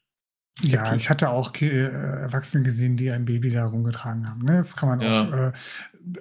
Ja, 0.62 0.94
ich 0.94 1.10
hatte 1.10 1.32
auch 1.32 1.56
äh, 1.60 1.88
Erwachsene 1.88 2.64
gesehen, 2.64 2.96
die 2.96 3.10
ein 3.10 3.26
Baby 3.26 3.50
da 3.50 3.66
rumgetragen 3.66 4.30
haben. 4.30 4.44
Ne? 4.44 4.58
Das 4.58 4.76
kann 4.76 4.90
man 4.90 5.02
ja. 5.02 5.24
auch. 5.24 5.34
Äh, 5.34 5.54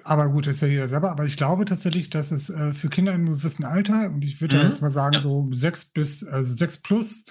aber 0.02 0.30
gut, 0.30 0.46
das 0.46 0.54
ist 0.54 0.60
ja 0.62 0.68
jeder 0.68 0.88
selber. 0.88 1.10
Aber 1.10 1.26
ich 1.26 1.36
glaube 1.36 1.66
tatsächlich, 1.66 2.08
dass 2.08 2.30
es 2.30 2.48
äh, 2.48 2.72
für 2.72 2.88
Kinder 2.88 3.12
im 3.12 3.26
gewissen 3.26 3.64
Alter, 3.64 4.06
und 4.08 4.24
ich 4.24 4.40
würde 4.40 4.56
mhm. 4.56 4.68
jetzt 4.70 4.80
mal 4.80 4.90
sagen, 4.90 5.16
ja. 5.16 5.20
so 5.20 5.46
sechs 5.52 5.84
bis, 5.84 6.24
also 6.24 6.56
sechs 6.56 6.78
plus, 6.78 7.26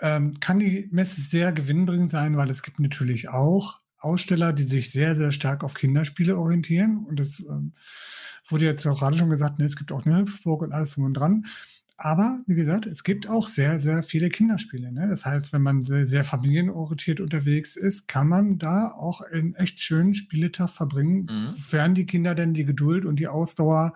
ähm, 0.00 0.40
kann 0.40 0.60
die 0.60 0.88
Messe 0.90 1.20
sehr 1.20 1.52
gewinnbringend 1.52 2.10
sein, 2.10 2.38
weil 2.38 2.48
es 2.48 2.62
gibt 2.62 2.80
natürlich 2.80 3.28
auch 3.28 3.82
Aussteller, 3.98 4.54
die 4.54 4.64
sich 4.64 4.90
sehr, 4.90 5.14
sehr 5.14 5.30
stark 5.30 5.62
auf 5.62 5.74
Kinderspiele 5.74 6.38
orientieren. 6.38 7.04
Und 7.04 7.20
das 7.20 7.40
ähm, 7.40 7.74
wurde 8.48 8.64
jetzt 8.64 8.86
auch 8.86 8.98
gerade 8.98 9.16
schon 9.16 9.30
gesagt, 9.30 9.58
ne, 9.58 9.66
es 9.66 9.76
gibt 9.76 9.92
auch 9.92 10.04
eine 10.04 10.18
Hüpfburg 10.18 10.62
und 10.62 10.72
alles 10.72 10.94
drum 10.94 11.04
und 11.04 11.14
dran. 11.14 11.46
Aber 11.96 12.40
wie 12.46 12.56
gesagt, 12.56 12.86
es 12.86 13.04
gibt 13.04 13.28
auch 13.28 13.46
sehr, 13.46 13.78
sehr 13.78 14.02
viele 14.02 14.28
Kinderspiele. 14.28 14.90
Ne? 14.90 15.08
Das 15.08 15.24
heißt, 15.24 15.52
wenn 15.52 15.62
man 15.62 15.82
sehr, 15.82 16.06
sehr, 16.06 16.24
familienorientiert 16.24 17.20
unterwegs 17.20 17.76
ist, 17.76 18.08
kann 18.08 18.28
man 18.28 18.58
da 18.58 18.88
auch 18.88 19.20
einen 19.20 19.54
echt 19.54 19.80
schönen 19.80 20.14
Spieletag 20.14 20.70
verbringen, 20.70 21.28
mhm. 21.30 21.46
sofern 21.46 21.94
die 21.94 22.06
Kinder 22.06 22.34
denn 22.34 22.52
die 22.52 22.64
Geduld 22.64 23.04
und 23.04 23.16
die 23.16 23.28
Ausdauer 23.28 23.94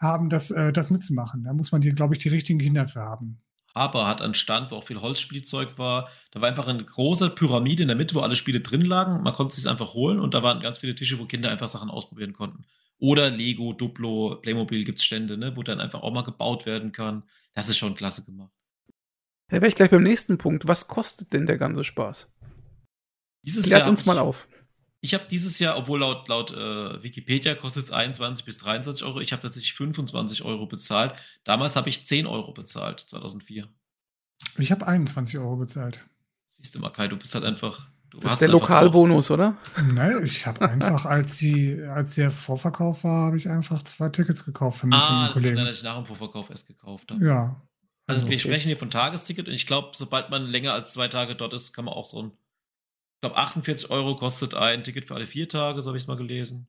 haben, 0.00 0.30
das, 0.30 0.50
äh, 0.50 0.72
das 0.72 0.88
mitzumachen. 0.90 1.44
Da 1.44 1.52
muss 1.52 1.72
man, 1.72 1.82
die, 1.82 1.90
glaube 1.90 2.14
ich, 2.14 2.22
die 2.22 2.30
richtigen 2.30 2.58
Kinder 2.58 2.88
für 2.88 3.00
haben. 3.00 3.40
Aber 3.74 4.06
hat 4.06 4.22
einen 4.22 4.34
Stand, 4.34 4.70
wo 4.70 4.76
auch 4.76 4.84
viel 4.84 5.00
Holzspielzeug 5.00 5.76
war. 5.78 6.08
Da 6.30 6.40
war 6.40 6.48
einfach 6.48 6.68
eine 6.68 6.84
große 6.84 7.30
Pyramide 7.30 7.82
in 7.82 7.88
der 7.88 7.96
Mitte, 7.96 8.14
wo 8.14 8.20
alle 8.20 8.36
Spiele 8.36 8.60
drin 8.60 8.82
lagen. 8.82 9.22
Man 9.22 9.34
konnte 9.34 9.50
es 9.50 9.56
sich 9.56 9.68
einfach 9.68 9.94
holen 9.94 10.20
und 10.20 10.32
da 10.32 10.42
waren 10.42 10.60
ganz 10.60 10.78
viele 10.78 10.94
Tische, 10.94 11.18
wo 11.18 11.26
Kinder 11.26 11.50
einfach 11.50 11.68
Sachen 11.68 11.90
ausprobieren 11.90 12.32
konnten. 12.32 12.64
Oder 12.98 13.30
Lego, 13.30 13.72
Duplo, 13.72 14.36
Playmobil 14.40 14.84
gibt 14.84 14.98
es 14.98 15.04
Stände, 15.04 15.36
ne, 15.36 15.56
wo 15.56 15.62
dann 15.62 15.80
einfach 15.80 16.02
auch 16.02 16.12
mal 16.12 16.22
gebaut 16.22 16.66
werden 16.66 16.92
kann. 16.92 17.24
Das 17.52 17.68
ist 17.68 17.78
schon 17.78 17.94
klasse 17.94 18.24
gemacht. 18.24 18.52
Ja, 19.50 19.58
wäre 19.58 19.68
ich 19.68 19.74
gleich 19.74 19.90
beim 19.90 20.02
nächsten 20.02 20.38
Punkt. 20.38 20.66
Was 20.66 20.88
kostet 20.88 21.32
denn 21.32 21.46
der 21.46 21.58
ganze 21.58 21.84
Spaß? 21.84 22.32
Dieses 23.42 23.66
Klärt 23.66 23.82
Jahr 23.82 23.90
uns 23.90 24.06
mal 24.06 24.18
auf. 24.18 24.48
Ich 25.00 25.12
habe 25.12 25.24
dieses 25.30 25.58
Jahr, 25.58 25.76
obwohl 25.76 26.00
laut, 26.00 26.28
laut 26.28 26.50
äh, 26.50 27.02
Wikipedia 27.02 27.54
kostet 27.54 27.84
es 27.84 27.90
21 27.90 28.46
bis 28.46 28.56
23 28.56 29.04
Euro, 29.04 29.20
ich 29.20 29.32
habe 29.32 29.42
tatsächlich 29.42 29.74
25 29.74 30.42
Euro 30.42 30.66
bezahlt. 30.66 31.14
Damals 31.44 31.76
habe 31.76 31.90
ich 31.90 32.06
10 32.06 32.26
Euro 32.26 32.52
bezahlt, 32.52 33.00
2004. 33.00 33.68
Ich 34.56 34.72
habe 34.72 34.86
21 34.86 35.38
Euro 35.38 35.56
bezahlt. 35.56 36.02
Siehst 36.46 36.74
du 36.74 36.78
mal, 36.78 36.88
Kai, 36.88 37.08
du 37.08 37.18
bist 37.18 37.34
halt 37.34 37.44
einfach. 37.44 37.90
Das 38.20 38.34
ist 38.34 38.40
der 38.40 38.48
Lokalbonus, 38.48 39.30
oder? 39.30 39.56
Nein, 39.92 40.22
ich 40.24 40.46
habe 40.46 40.68
einfach, 40.68 41.04
als, 41.04 41.38
die, 41.38 41.80
als 41.82 42.14
der 42.14 42.30
Vorverkauf 42.30 43.04
war, 43.04 43.26
habe 43.26 43.36
ich 43.36 43.48
einfach 43.48 43.82
zwei 43.82 44.08
Tickets 44.08 44.44
gekauft 44.44 44.80
für 44.80 44.86
mich 44.86 44.98
ah, 44.98 45.08
und 45.08 45.22
meinen 45.22 45.32
Kollegen. 45.32 45.58
Ah, 45.58 45.64
dass 45.64 45.76
ich 45.76 45.82
nach 45.82 45.96
dem 45.96 46.06
Vorverkauf 46.06 46.50
erst 46.50 46.66
gekauft 46.66 47.10
habe. 47.10 47.24
Ja. 47.24 47.60
Also, 48.06 48.20
also 48.20 48.26
wir 48.26 48.36
okay. 48.36 48.48
sprechen 48.48 48.68
hier 48.68 48.76
von 48.76 48.90
Tagesticket 48.90 49.48
und 49.48 49.54
ich 49.54 49.66
glaube, 49.66 49.92
sobald 49.94 50.30
man 50.30 50.46
länger 50.46 50.72
als 50.72 50.92
zwei 50.92 51.08
Tage 51.08 51.34
dort 51.34 51.54
ist, 51.54 51.72
kann 51.72 51.86
man 51.86 51.94
auch 51.94 52.04
so 52.04 52.22
ein 52.22 52.32
glaube, 53.24 53.36
48 53.36 53.90
Euro 53.90 54.16
kostet 54.16 54.54
ein 54.54 54.84
Ticket 54.84 55.06
für 55.06 55.14
alle 55.14 55.26
vier 55.26 55.48
Tage, 55.48 55.80
so 55.80 55.88
habe 55.88 55.96
ich 55.96 56.04
es 56.04 56.06
mal 56.06 56.16
gelesen. 56.16 56.68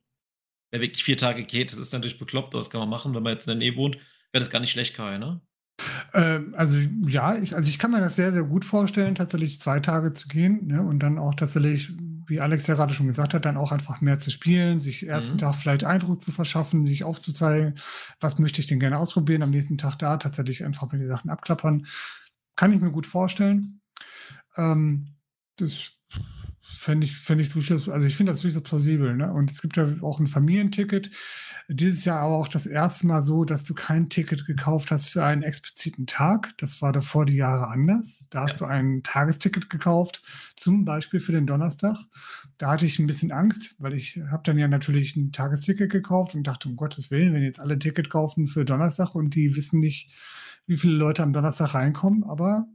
Wer 0.70 0.80
wirklich 0.80 1.04
vier 1.04 1.16
Tage 1.16 1.44
geht, 1.44 1.70
das 1.70 1.78
ist 1.78 1.92
natürlich 1.92 2.18
bekloppt, 2.18 2.54
aber 2.54 2.60
das 2.60 2.70
kann 2.70 2.80
man 2.80 2.88
machen, 2.88 3.14
wenn 3.14 3.22
man 3.22 3.34
jetzt 3.34 3.46
in 3.46 3.58
der 3.58 3.68
Nähe 3.68 3.76
wohnt, 3.76 3.96
wäre 3.96 4.42
das 4.42 4.50
gar 4.50 4.60
nicht 4.60 4.72
schlecht, 4.72 4.94
Kai, 4.94 5.18
ne? 5.18 5.40
Ähm, 6.14 6.54
also 6.56 6.76
ja, 7.06 7.36
ich, 7.36 7.54
also 7.54 7.68
ich 7.68 7.78
kann 7.78 7.90
mir 7.90 8.00
das 8.00 8.16
sehr, 8.16 8.32
sehr 8.32 8.44
gut 8.44 8.64
vorstellen, 8.64 9.14
tatsächlich 9.14 9.60
zwei 9.60 9.80
Tage 9.80 10.12
zu 10.12 10.28
gehen 10.28 10.66
ne, 10.66 10.82
und 10.82 11.00
dann 11.00 11.18
auch 11.18 11.34
tatsächlich, 11.34 11.92
wie 12.26 12.40
Alex 12.40 12.66
ja 12.66 12.74
gerade 12.74 12.94
schon 12.94 13.06
gesagt 13.06 13.34
hat, 13.34 13.44
dann 13.44 13.56
auch 13.56 13.72
einfach 13.72 14.00
mehr 14.00 14.18
zu 14.18 14.30
spielen, 14.30 14.80
sich 14.80 15.06
ersten 15.06 15.34
mhm. 15.34 15.38
Tag 15.38 15.54
vielleicht 15.56 15.84
Eindruck 15.84 16.22
zu 16.22 16.32
verschaffen, 16.32 16.86
sich 16.86 17.04
aufzuzeigen, 17.04 17.74
was 18.20 18.38
möchte 18.38 18.60
ich 18.60 18.66
denn 18.66 18.80
gerne 18.80 18.98
ausprobieren, 18.98 19.42
am 19.42 19.50
nächsten 19.50 19.78
Tag 19.78 19.96
da 19.98 20.16
tatsächlich 20.16 20.64
einfach 20.64 20.90
mal 20.90 20.98
die 20.98 21.06
Sachen 21.06 21.30
abklappern. 21.30 21.86
Kann 22.56 22.72
ich 22.72 22.80
mir 22.80 22.90
gut 22.90 23.06
vorstellen. 23.06 23.80
Ähm, 24.56 25.16
das 25.56 25.92
fände 26.68 27.06
ich, 27.06 27.16
fänd 27.16 27.40
ich 27.40 27.52
durchaus, 27.52 27.88
also 27.88 28.06
ich 28.06 28.16
finde 28.16 28.32
das 28.32 28.42
durchaus 28.42 28.62
plausibel. 28.62 29.16
Ne? 29.16 29.32
Und 29.32 29.50
es 29.50 29.62
gibt 29.62 29.76
ja 29.76 29.88
auch 30.02 30.20
ein 30.20 30.26
Familienticket. 30.26 31.10
Dieses 31.68 32.04
Jahr 32.04 32.20
aber 32.20 32.36
auch 32.36 32.48
das 32.48 32.66
erste 32.66 33.06
Mal 33.06 33.22
so, 33.22 33.44
dass 33.44 33.64
du 33.64 33.74
kein 33.74 34.08
Ticket 34.08 34.46
gekauft 34.46 34.90
hast 34.90 35.08
für 35.08 35.24
einen 35.24 35.42
expliziten 35.42 36.06
Tag. 36.06 36.54
Das 36.58 36.80
war 36.80 36.92
davor 36.92 37.26
die 37.26 37.36
Jahre 37.36 37.68
anders. 37.68 38.24
Da 38.30 38.42
hast 38.42 38.60
ja. 38.60 38.66
du 38.66 38.72
ein 38.72 39.02
Tagesticket 39.02 39.68
gekauft, 39.68 40.22
zum 40.56 40.84
Beispiel 40.84 41.18
für 41.18 41.32
den 41.32 41.46
Donnerstag. 41.46 41.96
Da 42.58 42.70
hatte 42.70 42.86
ich 42.86 42.98
ein 42.98 43.06
bisschen 43.06 43.32
Angst, 43.32 43.74
weil 43.78 43.94
ich 43.94 44.20
habe 44.30 44.42
dann 44.44 44.58
ja 44.58 44.68
natürlich 44.68 45.16
ein 45.16 45.32
Tagesticket 45.32 45.90
gekauft 45.90 46.34
und 46.34 46.46
dachte, 46.46 46.68
um 46.68 46.76
Gottes 46.76 47.10
Willen, 47.10 47.34
wenn 47.34 47.42
jetzt 47.42 47.60
alle 47.60 47.78
Ticket 47.78 48.10
kaufen 48.10 48.46
für 48.46 48.64
Donnerstag 48.64 49.14
und 49.14 49.34
die 49.34 49.56
wissen 49.56 49.80
nicht, 49.80 50.12
wie 50.66 50.76
viele 50.76 50.94
Leute 50.94 51.22
am 51.22 51.32
Donnerstag 51.32 51.74
reinkommen, 51.74 52.24
aber 52.24 52.66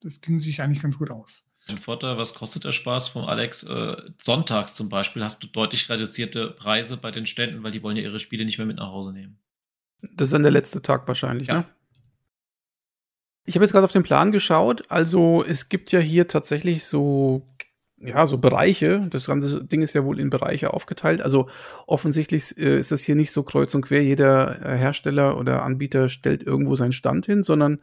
das 0.00 0.20
ging 0.20 0.38
sich 0.38 0.60
eigentlich 0.62 0.82
ganz 0.82 0.98
gut 0.98 1.10
aus. 1.10 1.46
Ein 1.70 1.78
Vorteil, 1.78 2.18
was 2.18 2.34
kostet 2.34 2.64
der 2.64 2.72
Spaß 2.72 3.08
von 3.08 3.24
Alex? 3.24 3.62
Äh, 3.62 3.96
sonntags 4.20 4.74
zum 4.74 4.90
Beispiel 4.90 5.24
hast 5.24 5.42
du 5.42 5.46
deutlich 5.46 5.88
reduzierte 5.88 6.50
Preise 6.50 6.98
bei 6.98 7.10
den 7.10 7.26
Ständen, 7.26 7.62
weil 7.62 7.70
die 7.70 7.82
wollen 7.82 7.96
ja 7.96 8.02
ihre 8.02 8.18
Spiele 8.18 8.44
nicht 8.44 8.58
mehr 8.58 8.66
mit 8.66 8.76
nach 8.76 8.90
Hause 8.90 9.12
nehmen. 9.12 9.38
Das 10.02 10.28
ist 10.28 10.32
dann 10.34 10.42
der 10.42 10.52
letzte 10.52 10.82
Tag 10.82 11.08
wahrscheinlich, 11.08 11.48
ja. 11.48 11.60
ne? 11.60 11.64
Ich 13.46 13.54
habe 13.56 13.64
jetzt 13.64 13.72
gerade 13.72 13.84
auf 13.84 13.92
den 13.92 14.02
Plan 14.02 14.32
geschaut. 14.32 14.90
Also 14.90 15.44
es 15.46 15.68
gibt 15.68 15.92
ja 15.92 16.00
hier 16.00 16.28
tatsächlich 16.28 16.84
so 16.84 17.46
ja, 18.06 18.26
so 18.26 18.38
Bereiche. 18.38 19.06
Das 19.10 19.26
ganze 19.26 19.64
Ding 19.64 19.82
ist 19.82 19.94
ja 19.94 20.04
wohl 20.04 20.20
in 20.20 20.30
Bereiche 20.30 20.74
aufgeteilt. 20.74 21.22
Also 21.22 21.48
offensichtlich 21.86 22.56
äh, 22.58 22.78
ist 22.78 22.92
das 22.92 23.02
hier 23.02 23.14
nicht 23.14 23.32
so 23.32 23.42
kreuz 23.42 23.74
und 23.74 23.82
quer. 23.82 24.02
Jeder 24.02 24.60
äh, 24.62 24.76
Hersteller 24.76 25.38
oder 25.38 25.62
Anbieter 25.62 26.08
stellt 26.08 26.42
irgendwo 26.42 26.76
seinen 26.76 26.92
Stand 26.92 27.26
hin, 27.26 27.44
sondern 27.44 27.80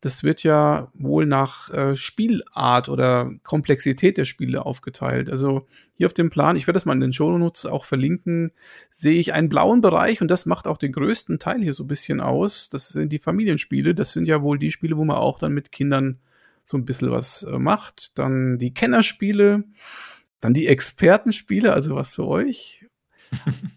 das 0.00 0.22
wird 0.22 0.42
ja 0.42 0.90
wohl 0.94 1.26
nach 1.26 1.70
äh, 1.70 1.96
Spielart 1.96 2.88
oder 2.88 3.30
Komplexität 3.42 4.18
der 4.18 4.24
Spiele 4.26 4.66
aufgeteilt. 4.66 5.30
Also 5.30 5.66
hier 5.94 6.06
auf 6.06 6.12
dem 6.12 6.30
Plan, 6.30 6.56
ich 6.56 6.66
werde 6.66 6.76
das 6.76 6.84
mal 6.84 6.92
in 6.92 7.00
den 7.00 7.12
Show 7.12 7.36
Notes 7.36 7.64
auch 7.64 7.84
verlinken, 7.84 8.52
sehe 8.90 9.18
ich 9.18 9.32
einen 9.32 9.48
blauen 9.48 9.80
Bereich 9.80 10.20
und 10.20 10.28
das 10.28 10.44
macht 10.44 10.66
auch 10.66 10.76
den 10.76 10.92
größten 10.92 11.38
Teil 11.38 11.62
hier 11.62 11.72
so 11.72 11.84
ein 11.84 11.88
bisschen 11.88 12.20
aus. 12.20 12.68
Das 12.68 12.90
sind 12.90 13.10
die 13.10 13.18
Familienspiele. 13.18 13.94
Das 13.94 14.12
sind 14.12 14.26
ja 14.26 14.42
wohl 14.42 14.58
die 14.58 14.70
Spiele, 14.70 14.96
wo 14.96 15.04
man 15.04 15.16
auch 15.16 15.38
dann 15.38 15.52
mit 15.52 15.72
Kindern 15.72 16.20
so 16.62 16.76
ein 16.76 16.84
bisschen 16.84 17.10
was 17.10 17.44
äh, 17.44 17.58
macht. 17.58 18.18
Dann 18.18 18.58
die 18.58 18.74
Kennerspiele, 18.74 19.64
dann 20.40 20.52
die 20.52 20.66
Expertenspiele, 20.66 21.72
also 21.72 21.94
was 21.94 22.14
für 22.14 22.26
euch 22.26 22.86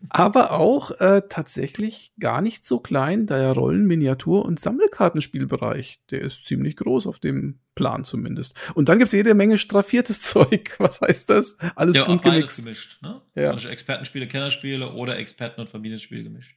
aber 0.09 0.51
auch 0.51 0.91
äh, 0.99 1.21
tatsächlich 1.29 2.13
gar 2.19 2.41
nicht 2.41 2.65
so 2.65 2.79
klein, 2.79 3.27
der 3.27 3.51
Rollen-, 3.53 3.85
Miniatur- 3.85 4.45
und 4.45 4.59
Sammelkartenspielbereich. 4.59 6.01
Der 6.11 6.21
ist 6.21 6.45
ziemlich 6.45 6.75
groß 6.77 7.07
auf 7.07 7.19
dem 7.19 7.59
Plan 7.75 8.03
zumindest. 8.03 8.59
Und 8.73 8.89
dann 8.89 8.97
gibt 8.97 9.07
es 9.07 9.13
jede 9.13 9.33
Menge 9.33 9.57
straffiertes 9.57 10.21
Zeug. 10.23 10.75
Was 10.79 11.01
heißt 11.01 11.29
das? 11.29 11.57
Alles 11.75 11.95
ja, 11.95 12.05
bunt 12.05 12.23
gemixt. 12.23 12.57
gemischt. 12.57 13.01
Ne? 13.01 13.21
Ja. 13.35 13.51
Also 13.51 13.69
Expertenspiele, 13.69 14.27
Kennerspiele 14.27 14.91
oder 14.93 15.17
Experten- 15.17 15.61
und 15.61 15.69
Familienspiele 15.69 16.23
gemischt. 16.23 16.55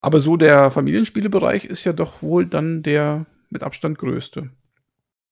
Aber 0.00 0.20
so 0.20 0.36
der 0.36 0.70
Familienspielebereich 0.70 1.64
ist 1.64 1.84
ja 1.84 1.92
doch 1.92 2.22
wohl 2.22 2.46
dann 2.46 2.82
der 2.82 3.26
mit 3.50 3.62
Abstand 3.62 3.98
größte. 3.98 4.50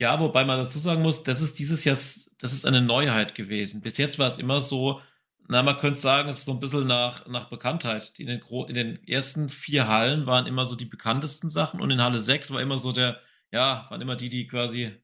Ja, 0.00 0.18
wobei 0.18 0.44
man 0.44 0.58
dazu 0.58 0.78
sagen 0.78 1.02
muss, 1.02 1.22
das 1.22 1.40
ist 1.40 1.58
dieses 1.58 1.84
Jahr, 1.84 1.96
das 1.96 2.52
ist 2.52 2.66
eine 2.66 2.82
Neuheit 2.82 3.34
gewesen. 3.34 3.80
Bis 3.80 3.96
jetzt 3.96 4.18
war 4.18 4.28
es 4.28 4.38
immer 4.38 4.60
so, 4.60 5.00
na, 5.46 5.62
man 5.62 5.78
könnte 5.78 5.98
sagen, 5.98 6.28
es 6.28 6.38
ist 6.38 6.44
so 6.46 6.52
ein 6.52 6.60
bisschen 6.60 6.86
nach, 6.86 7.26
nach 7.26 7.50
Bekanntheit. 7.50 8.12
In 8.18 8.26
den, 8.28 8.40
in 8.40 8.74
den 8.74 9.04
ersten 9.06 9.48
vier 9.48 9.88
Hallen 9.88 10.26
waren 10.26 10.46
immer 10.46 10.64
so 10.64 10.74
die 10.74 10.86
bekanntesten 10.86 11.50
Sachen 11.50 11.80
und 11.80 11.90
in 11.90 12.02
Halle 12.02 12.18
6 12.18 12.50
war 12.52 12.62
immer 12.62 12.78
so 12.78 12.92
der, 12.92 13.20
ja, 13.52 13.86
waren 13.90 14.00
immer 14.00 14.16
die, 14.16 14.30
die 14.30 14.46
quasi 14.46 14.84
in 14.84 14.96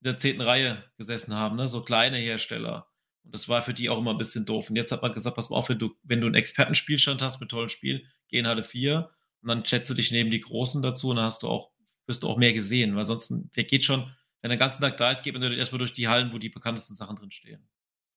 der 0.00 0.18
zehnten 0.18 0.42
Reihe 0.42 0.84
gesessen 0.98 1.34
haben, 1.34 1.56
ne? 1.56 1.68
so 1.68 1.82
kleine 1.82 2.18
Hersteller. 2.18 2.88
Und 3.24 3.34
das 3.34 3.48
war 3.48 3.62
für 3.62 3.72
die 3.72 3.88
auch 3.88 3.98
immer 3.98 4.10
ein 4.10 4.18
bisschen 4.18 4.44
doof. 4.44 4.68
Und 4.68 4.76
jetzt 4.76 4.92
hat 4.92 5.00
man 5.00 5.12
gesagt, 5.12 5.36
pass 5.36 5.48
mal 5.48 5.56
auf, 5.56 5.68
wenn 5.68 5.78
du, 5.78 5.94
wenn 6.02 6.20
du 6.20 6.26
einen 6.26 6.34
Expertenspielstand 6.34 7.22
hast 7.22 7.40
mit 7.40 7.50
tollen 7.50 7.68
Spielen, 7.68 8.02
geh 8.28 8.38
in 8.38 8.46
Halle 8.46 8.64
4 8.64 9.10
und 9.40 9.48
dann 9.48 9.64
schätze 9.64 9.94
dich 9.94 10.10
neben 10.10 10.30
die 10.30 10.40
Großen 10.40 10.82
dazu 10.82 11.10
und 11.10 11.16
dann 11.16 11.24
hast 11.24 11.44
du 11.44 11.48
auch, 11.48 11.70
wirst 12.06 12.24
du 12.24 12.28
auch 12.28 12.36
mehr 12.36 12.52
gesehen, 12.52 12.94
weil 12.96 13.06
sonst, 13.06 13.32
wer 13.54 13.64
geht 13.64 13.84
schon, 13.84 14.12
wenn 14.40 14.50
er 14.50 14.56
den 14.56 14.58
ganzen 14.58 14.82
Tag 14.82 14.96
da 14.98 15.12
ist, 15.12 15.22
geht 15.22 15.34
man 15.34 15.42
erstmal 15.52 15.78
durch 15.78 15.94
die 15.94 16.08
Hallen, 16.08 16.32
wo 16.32 16.38
die 16.38 16.48
bekanntesten 16.48 16.94
Sachen 16.94 17.16
drin 17.16 17.30
stehen. 17.30 17.66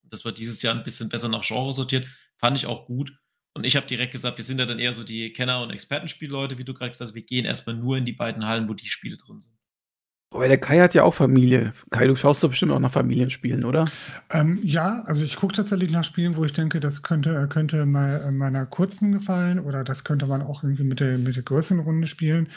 Das 0.09 0.25
war 0.25 0.31
dieses 0.31 0.61
Jahr 0.61 0.75
ein 0.75 0.83
bisschen 0.83 1.09
besser 1.09 1.29
nach 1.29 1.45
Genre 1.45 1.73
sortiert. 1.73 2.07
Fand 2.37 2.57
ich 2.57 2.65
auch 2.65 2.85
gut. 2.85 3.11
Und 3.53 3.63
ich 3.63 3.75
habe 3.75 3.87
direkt 3.87 4.11
gesagt, 4.11 4.37
wir 4.37 4.43
sind 4.43 4.59
ja 4.59 4.65
dann 4.65 4.79
eher 4.79 4.93
so 4.93 5.03
die 5.03 5.31
Kenner- 5.31 5.61
und 5.61 5.69
Expertenspielleute, 5.69 6.57
wie 6.57 6.65
du 6.65 6.73
gerade 6.73 6.91
gesagt 6.91 7.09
hast. 7.09 7.15
Wir 7.15 7.23
gehen 7.23 7.45
erstmal 7.45 7.75
nur 7.75 7.97
in 7.97 8.05
die 8.05 8.13
beiden 8.13 8.45
Hallen, 8.45 8.67
wo 8.67 8.73
die 8.73 8.87
Spiele 8.87 9.15
drin 9.15 9.39
sind. 9.39 9.55
Aber 10.31 10.49
der 10.49 10.57
Kai 10.57 10.79
hat 10.79 10.93
ja 10.93 11.03
auch 11.03 11.13
Familie. 11.13 11.71
Kai, 11.91 12.07
du 12.07 12.15
schaust 12.17 12.43
doch 12.43 12.49
bestimmt 12.49 12.73
auch 12.73 12.79
nach 12.79 12.91
Familienspielen, 12.91 13.63
oder? 13.63 13.85
Ähm, 14.31 14.59
ja, 14.61 15.03
also 15.05 15.23
ich 15.23 15.37
gucke 15.37 15.55
tatsächlich 15.55 15.91
nach 15.91 16.03
Spielen, 16.03 16.35
wo 16.35 16.43
ich 16.43 16.51
denke, 16.51 16.81
das 16.81 17.03
könnte, 17.03 17.47
könnte 17.47 17.85
mal 17.85 18.21
äh, 18.21 18.31
meiner 18.31 18.65
kurzen 18.65 19.13
gefallen 19.13 19.59
oder 19.59 19.85
das 19.85 20.03
könnte 20.03 20.27
man 20.27 20.41
auch 20.41 20.63
irgendwie 20.63 20.83
mit 20.83 20.99
der, 20.99 21.17
mit 21.17 21.37
der 21.37 21.43
größeren 21.43 21.79
Runde 21.79 22.07
spielen. 22.07 22.49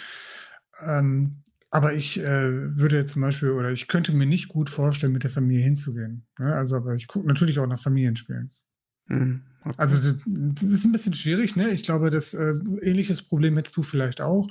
Ähm, 0.85 1.45
aber 1.71 1.93
ich 1.93 2.19
äh, 2.19 2.77
würde 2.77 3.07
zum 3.07 3.23
Beispiel, 3.23 3.51
oder 3.51 3.71
ich 3.71 3.89
könnte 3.89 4.13
mir 4.13 4.27
nicht 4.27 4.49
gut 4.49 4.71
vorstellen, 4.71 5.13
mit 5.13 5.23
der 5.23 5.31
Familie 5.31 5.63
hinzugehen. 5.63 6.27
Ne? 6.39 6.55
Also, 6.55 6.77
aber 6.77 6.95
ich 6.95 7.07
gucke 7.09 7.27
natürlich 7.27 7.59
auch 7.59 7.67
nach 7.67 7.81
Familienspielen. 7.81 8.51
Mhm. 9.07 9.43
Okay. 9.65 9.75
Also, 9.77 10.13
das, 10.25 10.63
ist 10.63 10.85
ein 10.85 10.93
bisschen 10.93 11.15
schwierig, 11.15 11.57
ne? 11.57 11.71
Ich 11.71 11.83
glaube, 11.83 12.11
das 12.11 12.33
äh, 12.33 12.55
ähnliches 12.81 13.23
Problem 13.23 13.57
hättest 13.57 13.77
du 13.77 13.83
vielleicht 13.83 14.21
auch. 14.23 14.49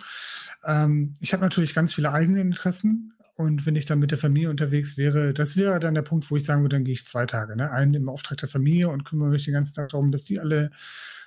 Ähm, 0.66 1.16
ich 1.20 1.34
habe 1.34 1.42
natürlich 1.42 1.74
ganz 1.74 1.94
viele 1.94 2.12
eigene 2.12 2.42
Interessen. 2.42 3.14
Und 3.36 3.68
wenn 3.68 3.76
ich 3.76 3.86
dann 3.86 4.00
mit 4.00 4.10
der 4.10 4.18
Familie 4.18 4.50
unterwegs 4.50 4.98
wäre, 4.98 5.32
das 5.32 5.56
wäre 5.56 5.80
dann 5.80 5.94
der 5.94 6.02
Punkt, 6.02 6.30
wo 6.32 6.38
ich 6.38 6.44
sagen 6.44 6.64
würde, 6.64 6.76
dann 6.76 6.84
gehe 6.84 6.96
ich 6.96 7.06
zwei 7.06 7.28
Tage. 7.28 7.56
Ne? 7.56 7.70
Einen 7.70 7.94
im 7.94 8.10
Auftrag 8.10 8.40
der 8.40 8.50
Familie 8.50 8.90
und 8.90 9.06
kümmere 9.06 9.30
mich 9.30 9.46
den 9.46 9.54
ganzen 9.54 9.76
Tag 9.76 9.90
darum, 9.90 10.12
dass 10.12 10.24
die 10.24 10.40
alle 10.40 10.72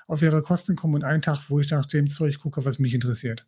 auf 0.09 0.21
ihre 0.21 0.43
Kosten 0.43 0.75
kommen 0.75 0.97
und 0.97 1.05
einen 1.05 1.23
Tag, 1.23 1.49
wo 1.49 1.61
ich 1.61 1.71
nach 1.71 1.87
dem 1.87 2.11
Zeug 2.11 2.41
gucke, 2.41 2.65
was 2.65 2.81
mich 2.81 2.95
interessiert. 2.95 3.47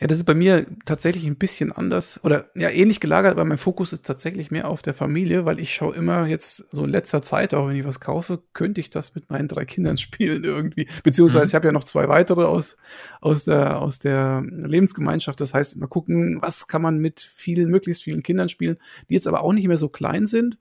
Ja, 0.00 0.06
das 0.06 0.16
ist 0.16 0.24
bei 0.24 0.34
mir 0.34 0.66
tatsächlich 0.86 1.26
ein 1.26 1.36
bisschen 1.36 1.72
anders 1.72 2.24
oder 2.24 2.50
ja 2.54 2.70
ähnlich 2.70 3.00
gelagert, 3.00 3.32
aber 3.32 3.44
mein 3.44 3.58
Fokus 3.58 3.92
ist 3.92 4.06
tatsächlich 4.06 4.50
mehr 4.50 4.66
auf 4.66 4.80
der 4.80 4.94
Familie, 4.94 5.44
weil 5.44 5.60
ich 5.60 5.74
schaue 5.74 5.94
immer 5.94 6.26
jetzt 6.26 6.64
so 6.72 6.84
in 6.84 6.90
letzter 6.90 7.20
Zeit, 7.20 7.52
auch 7.52 7.68
wenn 7.68 7.76
ich 7.76 7.84
was 7.84 8.00
kaufe, 8.00 8.42
könnte 8.54 8.80
ich 8.80 8.88
das 8.88 9.14
mit 9.14 9.28
meinen 9.28 9.46
drei 9.46 9.66
Kindern 9.66 9.98
spielen 9.98 10.42
irgendwie. 10.44 10.88
Beziehungsweise 11.04 11.44
mhm. 11.44 11.48
ich 11.48 11.54
habe 11.54 11.68
ja 11.68 11.72
noch 11.72 11.84
zwei 11.84 12.08
weitere 12.08 12.44
aus, 12.44 12.78
aus, 13.20 13.44
der, 13.44 13.78
aus 13.78 13.98
der 13.98 14.42
Lebensgemeinschaft. 14.42 15.38
Das 15.38 15.52
heißt, 15.52 15.76
mal 15.76 15.86
gucken, 15.86 16.38
was 16.40 16.66
kann 16.66 16.80
man 16.80 16.96
mit 16.96 17.20
vielen, 17.20 17.68
möglichst 17.70 18.02
vielen 18.02 18.22
Kindern 18.22 18.48
spielen, 18.48 18.78
die 19.10 19.14
jetzt 19.14 19.26
aber 19.26 19.42
auch 19.42 19.52
nicht 19.52 19.68
mehr 19.68 19.76
so 19.76 19.90
klein 19.90 20.26
sind. 20.26 20.56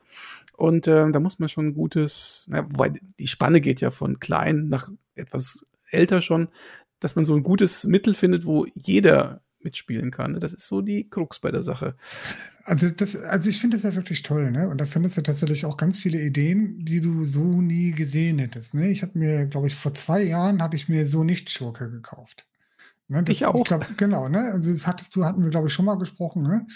Und 0.57 0.87
äh, 0.87 1.09
da 1.09 1.19
muss 1.21 1.39
man 1.39 1.47
schon 1.47 1.67
ein 1.67 1.73
gutes, 1.73 2.45
na, 2.49 2.65
wobei 2.65 2.91
die 3.17 3.27
Spanne 3.27 3.61
geht 3.61 3.79
ja 3.79 3.89
von 3.89 4.19
klein 4.19 4.67
nach 4.67 4.91
etwas 5.15 5.65
älter 5.91 6.21
schon, 6.21 6.49
dass 6.99 7.15
man 7.15 7.25
so 7.25 7.35
ein 7.35 7.43
gutes 7.43 7.85
Mittel 7.85 8.13
findet, 8.13 8.45
wo 8.45 8.65
jeder 8.73 9.41
mitspielen 9.61 10.11
kann. 10.11 10.39
Das 10.39 10.53
ist 10.53 10.67
so 10.67 10.81
die 10.81 11.09
Krux 11.09 11.39
bei 11.39 11.51
der 11.51 11.61
Sache. 11.61 11.95
Also, 12.63 12.89
das, 12.89 13.15
also 13.15 13.49
ich 13.49 13.59
finde 13.59 13.77
das 13.77 13.83
ja 13.83 13.95
wirklich 13.95 14.21
toll, 14.23 14.51
ne? 14.51 14.69
Und 14.69 14.79
da 14.79 14.85
findest 14.85 15.17
du 15.17 15.21
tatsächlich 15.21 15.65
auch 15.65 15.77
ganz 15.77 15.97
viele 15.97 16.21
Ideen, 16.21 16.85
die 16.85 17.01
du 17.01 17.25
so 17.25 17.43
nie 17.43 17.91
gesehen 17.91 18.39
hättest. 18.39 18.73
Ne? 18.73 18.89
Ich 18.89 19.01
habe 19.01 19.17
mir, 19.17 19.45
glaube 19.47 19.67
ich, 19.67 19.75
vor 19.75 19.93
zwei 19.93 20.23
Jahren 20.23 20.61
habe 20.61 20.75
ich 20.75 20.87
mir 20.87 21.05
so 21.05 21.23
nicht 21.23 21.49
Schurke 21.49 21.89
gekauft. 21.89 22.48
Ne, 23.11 23.23
das, 23.23 23.35
ich 23.35 23.45
auch. 23.47 23.55
Ich 23.55 23.63
glaub, 23.63 23.97
genau, 23.97 24.29
ne? 24.29 24.51
Also 24.53 24.71
das 24.71 24.85
hattest 24.85 25.15
du, 25.15 25.25
hatten 25.25 25.43
wir, 25.43 25.49
glaube 25.49 25.67
ich, 25.67 25.73
schon 25.73 25.85
mal 25.85 25.97
gesprochen, 25.97 26.43
ne? 26.43 26.67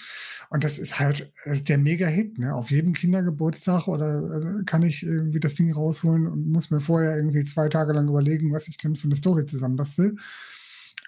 Und 0.50 0.64
das 0.64 0.80
ist 0.80 1.00
halt 1.00 1.32
äh, 1.44 1.62
der 1.62 1.78
Mega-Hit, 1.78 2.40
ne? 2.40 2.56
Auf 2.56 2.72
jedem 2.72 2.94
Kindergeburtstag 2.94 3.88
oder 3.88 4.60
äh, 4.60 4.64
kann 4.66 4.82
ich 4.82 5.04
irgendwie 5.04 5.40
das 5.40 5.54
Ding 5.54 5.72
rausholen 5.72 6.26
und 6.26 6.52
muss 6.52 6.72
mir 6.72 6.80
vorher 6.80 7.16
irgendwie 7.16 7.44
zwei 7.44 7.70
Tage 7.70 7.94
lang 7.94 8.10
überlegen, 8.10 8.52
was 8.52 8.68
ich 8.68 8.80
denn 8.80 8.96
für 8.96 9.06
eine 9.06 9.16
Story 9.16 9.46
zusammenbastel. 9.46 10.16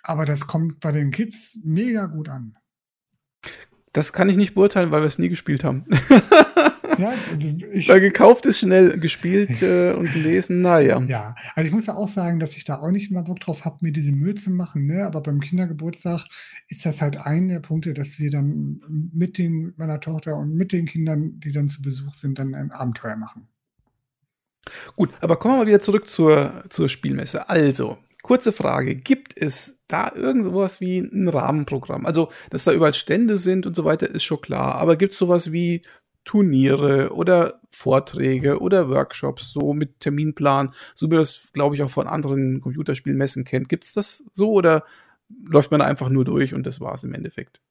Aber 0.04 0.26
das 0.26 0.46
kommt 0.46 0.80
bei 0.80 0.92
den 0.92 1.10
Kids 1.10 1.58
mega 1.64 2.06
gut 2.06 2.30
an. 2.30 2.56
Das 3.94 4.14
kann 4.14 4.30
ich 4.30 4.38
nicht 4.38 4.54
beurteilen, 4.54 4.92
weil 4.92 5.02
wir 5.02 5.08
es 5.08 5.18
nie 5.18 5.30
gespielt 5.30 5.64
haben. 5.64 5.86
Ja, 6.98 7.14
also 7.32 7.50
ich, 7.72 7.90
Weil 7.90 8.00
gekauft 8.00 8.46
ist 8.46 8.60
schnell 8.60 8.98
gespielt 9.00 9.62
äh, 9.62 9.94
und 9.94 10.12
gelesen, 10.14 10.62
naja. 10.62 11.00
Ja, 11.02 11.36
also 11.56 11.68
ich 11.68 11.74
muss 11.74 11.86
ja 11.86 11.96
auch 11.96 12.08
sagen, 12.08 12.40
dass 12.40 12.56
ich 12.56 12.64
da 12.64 12.80
auch 12.80 12.92
nicht 12.92 13.12
immer 13.12 13.24
Bock 13.24 13.40
drauf 13.40 13.66
habe, 13.66 13.78
mir 13.82 13.92
diese 13.92 14.12
Mühe 14.12 14.36
zu 14.36 14.52
machen, 14.52 14.86
ne? 14.86 15.06
Aber 15.06 15.22
beim 15.22 15.40
Kindergeburtstag 15.40 16.26
ist 16.68 16.86
das 16.86 17.02
halt 17.02 17.18
ein 17.18 17.48
der 17.50 17.60
Punkte, 17.60 17.94
dass 17.94 18.20
wir 18.20 18.32
dann 18.32 18.82
mit 19.14 19.38
den, 19.38 19.74
meiner 19.78 20.00
Tochter 20.00 20.38
und 20.38 20.56
mit 20.56 20.72
den 20.72 20.86
Kindern, 20.86 21.40
die 21.40 21.52
dann 21.52 21.70
zu 21.70 21.82
Besuch 21.82 22.16
sind, 22.16 22.40
dann 22.40 22.56
ein 22.56 22.72
Abenteuer 22.72 23.18
machen. 23.18 23.48
Gut, 24.96 25.12
aber 25.22 25.38
kommen 25.38 25.56
wir 25.56 25.60
mal 25.60 25.68
wieder 25.68 25.80
zurück 25.80 26.08
zur, 26.08 26.64
zur 26.70 26.90
Spielmesse. 26.90 27.50
Also, 27.50 27.98
kurze 28.24 28.52
Frage: 28.52 28.96
Gibt 28.96 29.38
es 29.38 29.84
da 29.88 30.12
irgendwas 30.14 30.82
wie 30.82 31.00
ein 31.00 31.28
Rahmenprogramm? 31.28 32.06
Also, 32.06 32.32
dass 32.50 32.64
da 32.64 32.74
überall 32.74 32.94
Stände 32.94 33.38
sind 33.38 33.66
und 33.66 33.76
so 33.76 33.86
weiter, 33.86 34.10
ist 34.10 34.24
schon 34.24 34.42
klar. 34.42 34.76
Aber 34.76 34.96
gibt 34.96 35.14
es 35.14 35.20
sowas 35.20 35.52
wie 35.52 35.84
Turniere 36.26 37.14
oder 37.14 37.62
Vorträge 37.72 38.60
oder 38.60 38.90
Workshops, 38.90 39.52
so 39.52 39.74
mit 39.74 40.00
Terminplan, 40.00 40.74
so 40.96 41.10
wie 41.10 41.16
das, 41.16 41.50
glaube 41.54 41.76
ich, 41.76 41.84
auch 41.84 41.90
von 41.90 42.08
anderen 42.08 42.62
Computerspielmessen 42.62 43.46
kennt. 43.46 43.70
Gibt 43.70 43.86
es 43.86 43.94
das 43.94 44.30
so 44.34 44.52
oder 44.52 44.84
läuft 45.48 45.72
man 45.72 45.82
einfach 45.82 46.10
nur 46.10 46.26
durch 46.26 46.54
und 46.54 46.66
das 46.66 46.82
war 46.82 46.94
es 46.96 47.04
im 47.04 47.14
Endeffekt? 47.14 47.62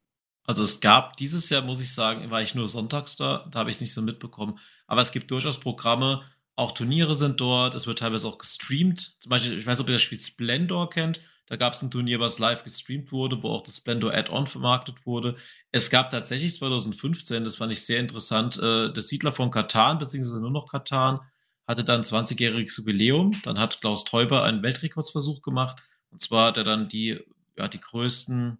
Also 0.46 0.62
es 0.62 0.80
gab 0.80 1.16
dieses 1.16 1.48
Jahr, 1.48 1.62
muss 1.62 1.80
ich 1.80 1.92
sagen, 1.94 2.30
war 2.30 2.42
ich 2.42 2.54
nur 2.54 2.68
sonntags 2.68 3.16
da, 3.16 3.48
da 3.50 3.60
habe 3.60 3.70
ich 3.70 3.76
es 3.76 3.80
nicht 3.80 3.94
so 3.94 4.02
mitbekommen. 4.02 4.58
Aber 4.86 5.00
es 5.00 5.10
gibt 5.10 5.30
durchaus 5.30 5.58
Programme, 5.58 6.22
auch 6.54 6.72
Turniere 6.72 7.14
sind 7.14 7.40
dort, 7.40 7.74
es 7.74 7.86
wird 7.86 7.98
teilweise 7.98 8.28
auch 8.28 8.38
gestreamt. 8.38 9.16
Zum 9.20 9.30
Beispiel, 9.30 9.58
ich 9.58 9.66
weiß 9.66 9.78
nicht, 9.78 9.84
ob 9.84 9.88
ihr 9.88 9.94
das 9.94 10.02
Spiel 10.02 10.20
Splendor 10.20 10.90
kennt. 10.90 11.20
Da 11.46 11.56
gab 11.56 11.74
es 11.74 11.82
ein 11.82 11.90
Turnier, 11.90 12.20
was 12.20 12.38
live 12.38 12.64
gestreamt 12.64 13.12
wurde, 13.12 13.42
wo 13.42 13.50
auch 13.50 13.62
das 13.62 13.76
Splendor 13.76 14.14
Add-on 14.14 14.46
vermarktet 14.46 15.04
wurde. 15.04 15.36
Es 15.72 15.90
gab 15.90 16.10
tatsächlich 16.10 16.54
2015, 16.54 17.44
das 17.44 17.56
fand 17.56 17.72
ich 17.72 17.84
sehr 17.84 18.00
interessant, 18.00 18.56
äh, 18.58 18.92
das 18.92 19.08
Siedler 19.08 19.32
von 19.32 19.50
Katan, 19.50 19.98
beziehungsweise 19.98 20.40
nur 20.40 20.50
noch 20.50 20.68
Katan, 20.70 21.20
hatte 21.66 21.84
dann 21.84 22.02
20-jähriges 22.02 22.78
Jubiläum. 22.78 23.40
Dann 23.42 23.58
hat 23.58 23.80
Klaus 23.80 24.04
Teuber 24.04 24.44
einen 24.44 24.62
Weltrekordsversuch 24.62 25.42
gemacht. 25.42 25.82
Und 26.10 26.20
zwar 26.20 26.48
hat 26.48 26.56
er 26.56 26.64
dann 26.64 26.88
die, 26.88 27.20
ja, 27.56 27.68
die 27.68 27.80
größten, 27.80 28.58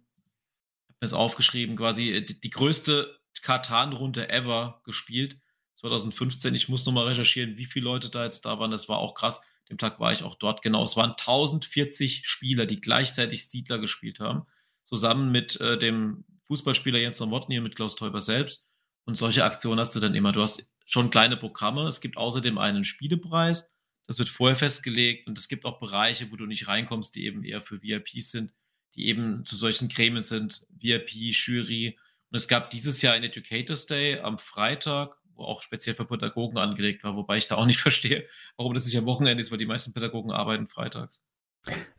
ich 0.87 0.89
habe 0.89 0.97
mir 1.01 1.05
es 1.05 1.13
aufgeschrieben, 1.13 1.75
quasi 1.75 2.11
äh, 2.11 2.21
die, 2.21 2.39
die 2.39 2.49
größte 2.49 3.17
Katan-Runde 3.41 4.29
ever 4.29 4.81
gespielt. 4.85 5.39
2015. 5.75 6.55
Ich 6.55 6.69
muss 6.69 6.85
nochmal 6.85 7.07
recherchieren, 7.07 7.57
wie 7.57 7.65
viele 7.65 7.85
Leute 7.85 8.09
da 8.09 8.25
jetzt 8.25 8.45
da 8.45 8.59
waren. 8.59 8.71
Das 8.71 8.89
war 8.89 8.97
auch 8.97 9.13
krass. 9.13 9.41
Dem 9.69 9.77
Tag 9.77 9.99
war 9.99 10.11
ich 10.11 10.23
auch 10.23 10.35
dort. 10.35 10.61
Genau, 10.61 10.83
es 10.83 10.95
waren 10.95 11.11
1040 11.11 12.27
Spieler, 12.27 12.65
die 12.65 12.81
gleichzeitig 12.81 13.47
Siedler 13.47 13.79
gespielt 13.79 14.19
haben. 14.19 14.45
Zusammen 14.83 15.31
mit 15.31 15.59
äh, 15.59 15.77
dem 15.77 16.25
Fußballspieler 16.45 16.99
Jens 16.99 17.19
Nowotny 17.19 17.57
und 17.57 17.63
mit 17.63 17.75
Klaus 17.75 17.95
Teuber 17.95 18.21
selbst. 18.21 18.65
Und 19.05 19.15
solche 19.15 19.43
Aktionen 19.43 19.79
hast 19.79 19.95
du 19.95 19.99
dann 19.99 20.15
immer. 20.15 20.31
Du 20.31 20.41
hast 20.41 20.71
schon 20.85 21.09
kleine 21.09 21.37
Programme. 21.37 21.87
Es 21.87 22.01
gibt 22.01 22.17
außerdem 22.17 22.57
einen 22.57 22.83
Spielepreis. 22.83 23.71
Das 24.07 24.19
wird 24.19 24.29
vorher 24.29 24.55
festgelegt. 24.55 25.27
Und 25.27 25.37
es 25.37 25.47
gibt 25.47 25.65
auch 25.65 25.79
Bereiche, 25.79 26.31
wo 26.31 26.35
du 26.35 26.45
nicht 26.45 26.67
reinkommst, 26.67 27.15
die 27.15 27.25
eben 27.25 27.43
eher 27.43 27.61
für 27.61 27.81
VIPs 27.81 28.31
sind, 28.31 28.53
die 28.95 29.07
eben 29.07 29.45
zu 29.45 29.55
solchen 29.55 29.89
Gremien 29.89 30.21
sind. 30.21 30.65
VIP, 30.69 31.11
Jury. 31.11 31.97
Und 32.29 32.37
es 32.37 32.47
gab 32.47 32.69
dieses 32.69 33.01
Jahr 33.01 33.15
ein 33.15 33.23
Educators 33.23 33.87
Day 33.87 34.19
am 34.19 34.37
Freitag, 34.37 35.17
wo 35.35 35.43
auch 35.43 35.61
speziell 35.61 35.95
für 35.95 36.05
Pädagogen 36.05 36.57
angelegt 36.57 37.03
war, 37.03 37.15
wobei 37.15 37.37
ich 37.37 37.47
da 37.47 37.55
auch 37.55 37.65
nicht 37.65 37.79
verstehe, 37.81 38.27
warum 38.57 38.73
das 38.73 38.85
nicht 38.85 38.97
am 38.97 39.05
Wochenende 39.05 39.41
ist, 39.41 39.51
weil 39.51 39.57
die 39.57 39.65
meisten 39.65 39.93
Pädagogen 39.93 40.31
arbeiten 40.31 40.67
freitags. 40.67 41.23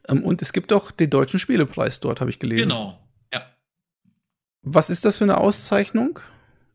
Ähm, 0.08 0.24
und 0.24 0.42
es 0.42 0.52
gibt 0.52 0.72
auch 0.72 0.90
den 0.90 1.10
Deutschen 1.10 1.40
Spielepreis 1.40 2.00
dort, 2.00 2.20
habe 2.20 2.30
ich 2.30 2.38
gelesen. 2.38 2.68
Genau, 2.68 3.00
ja. 3.32 3.46
Was 4.62 4.90
ist 4.90 5.04
das 5.04 5.18
für 5.18 5.24
eine 5.24 5.38
Auszeichnung? 5.38 6.20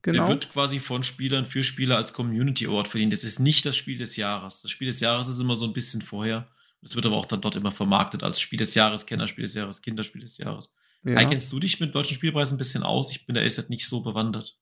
Genau. 0.02 0.26
Der 0.26 0.34
wird 0.34 0.50
quasi 0.52 0.80
von 0.80 1.04
Spielern 1.04 1.46
für 1.46 1.64
Spieler 1.64 1.98
als 1.98 2.14
Community 2.14 2.66
Award 2.66 2.88
verliehen. 2.88 3.12
Das 3.12 3.24
ist 3.24 3.40
nicht 3.40 3.66
das 3.66 3.78
Spiel 3.78 3.98
des 3.98 4.16
Jahres. 4.16 4.62
Das 4.62 4.72
Spiel 4.72 4.88
des 4.88 5.00
Jahres 5.00 5.28
ist 5.28 5.40
immer 5.40 5.56
so 5.56 5.66
ein 5.66 5.74
bisschen 5.74 6.02
vorher. 6.02 6.48
Das 6.82 6.96
wird 6.96 7.06
aber 7.06 7.18
auch 7.18 7.28
dann 7.28 7.42
dort 7.42 7.56
immer 7.56 7.72
vermarktet 7.72 8.24
als 8.24 8.42
Spiel 8.42 8.58
des 8.58 8.74
Jahres, 8.74 9.06
Kennerspiel 9.06 9.46
des 9.46 9.54
Jahres, 9.54 9.82
Kinderspiel 9.84 10.22
des 10.22 10.38
Jahres. 10.38 10.74
Ja. 11.04 11.18
Hey, 11.18 11.28
kennst 11.28 11.52
du 11.52 11.60
dich 11.60 11.80
mit 11.80 11.94
deutschen 11.94 12.16
Spielpreisen 12.16 12.56
ein 12.56 12.58
bisschen 12.58 12.84
aus? 12.84 13.12
Ich 13.12 13.26
bin 13.28 13.36
da 13.36 13.42
ehrlich 13.42 13.70
nicht 13.70 13.88
so 13.88 14.02
bewandert. 14.02 14.58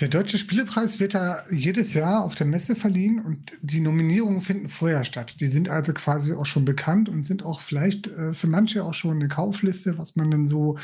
Der 0.00 0.06
Deutsche 0.08 0.38
Spielepreis 0.38 1.00
wird 1.00 1.14
da 1.14 1.42
jedes 1.50 1.94
Jahr 1.94 2.24
auf 2.24 2.36
der 2.36 2.46
Messe 2.46 2.76
verliehen 2.76 3.18
und 3.18 3.52
die 3.60 3.80
Nominierungen 3.80 4.40
finden 4.40 4.68
vorher 4.68 5.04
statt. 5.04 5.36
Die 5.40 5.48
sind 5.48 5.68
also 5.68 5.92
quasi 5.92 6.32
auch 6.32 6.46
schon 6.46 6.64
bekannt 6.64 7.08
und 7.08 7.24
sind 7.24 7.44
auch 7.44 7.60
vielleicht 7.60 8.06
äh, 8.06 8.34
für 8.34 8.46
manche 8.46 8.84
auch 8.84 8.94
schon 8.94 9.16
eine 9.16 9.28
Kaufliste, 9.28 9.98
was 9.98 10.14
man 10.14 10.30
dann 10.30 10.46
so 10.46 10.78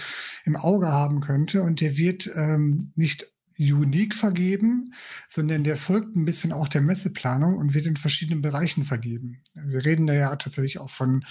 im 0.44 0.56
Auge 0.56 0.88
haben 0.88 1.20
könnte. 1.20 1.62
Und 1.62 1.80
der 1.80 1.96
wird 1.96 2.30
ähm, 2.34 2.92
nicht 2.96 3.28
unique 3.60 4.14
vergeben, 4.14 4.94
sondern 5.28 5.64
der 5.64 5.76
folgt 5.76 6.16
ein 6.16 6.24
bisschen 6.24 6.52
auch 6.52 6.66
der 6.66 6.80
Messeplanung 6.80 7.56
und 7.56 7.74
wird 7.74 7.86
in 7.86 7.96
verschiedenen 7.96 8.40
Bereichen 8.40 8.84
vergeben. 8.84 9.42
Wir 9.54 9.84
reden 9.84 10.06
da 10.06 10.14
ja 10.14 10.34
tatsächlich 10.36 10.78
auch 10.78 10.88
von 10.88 11.24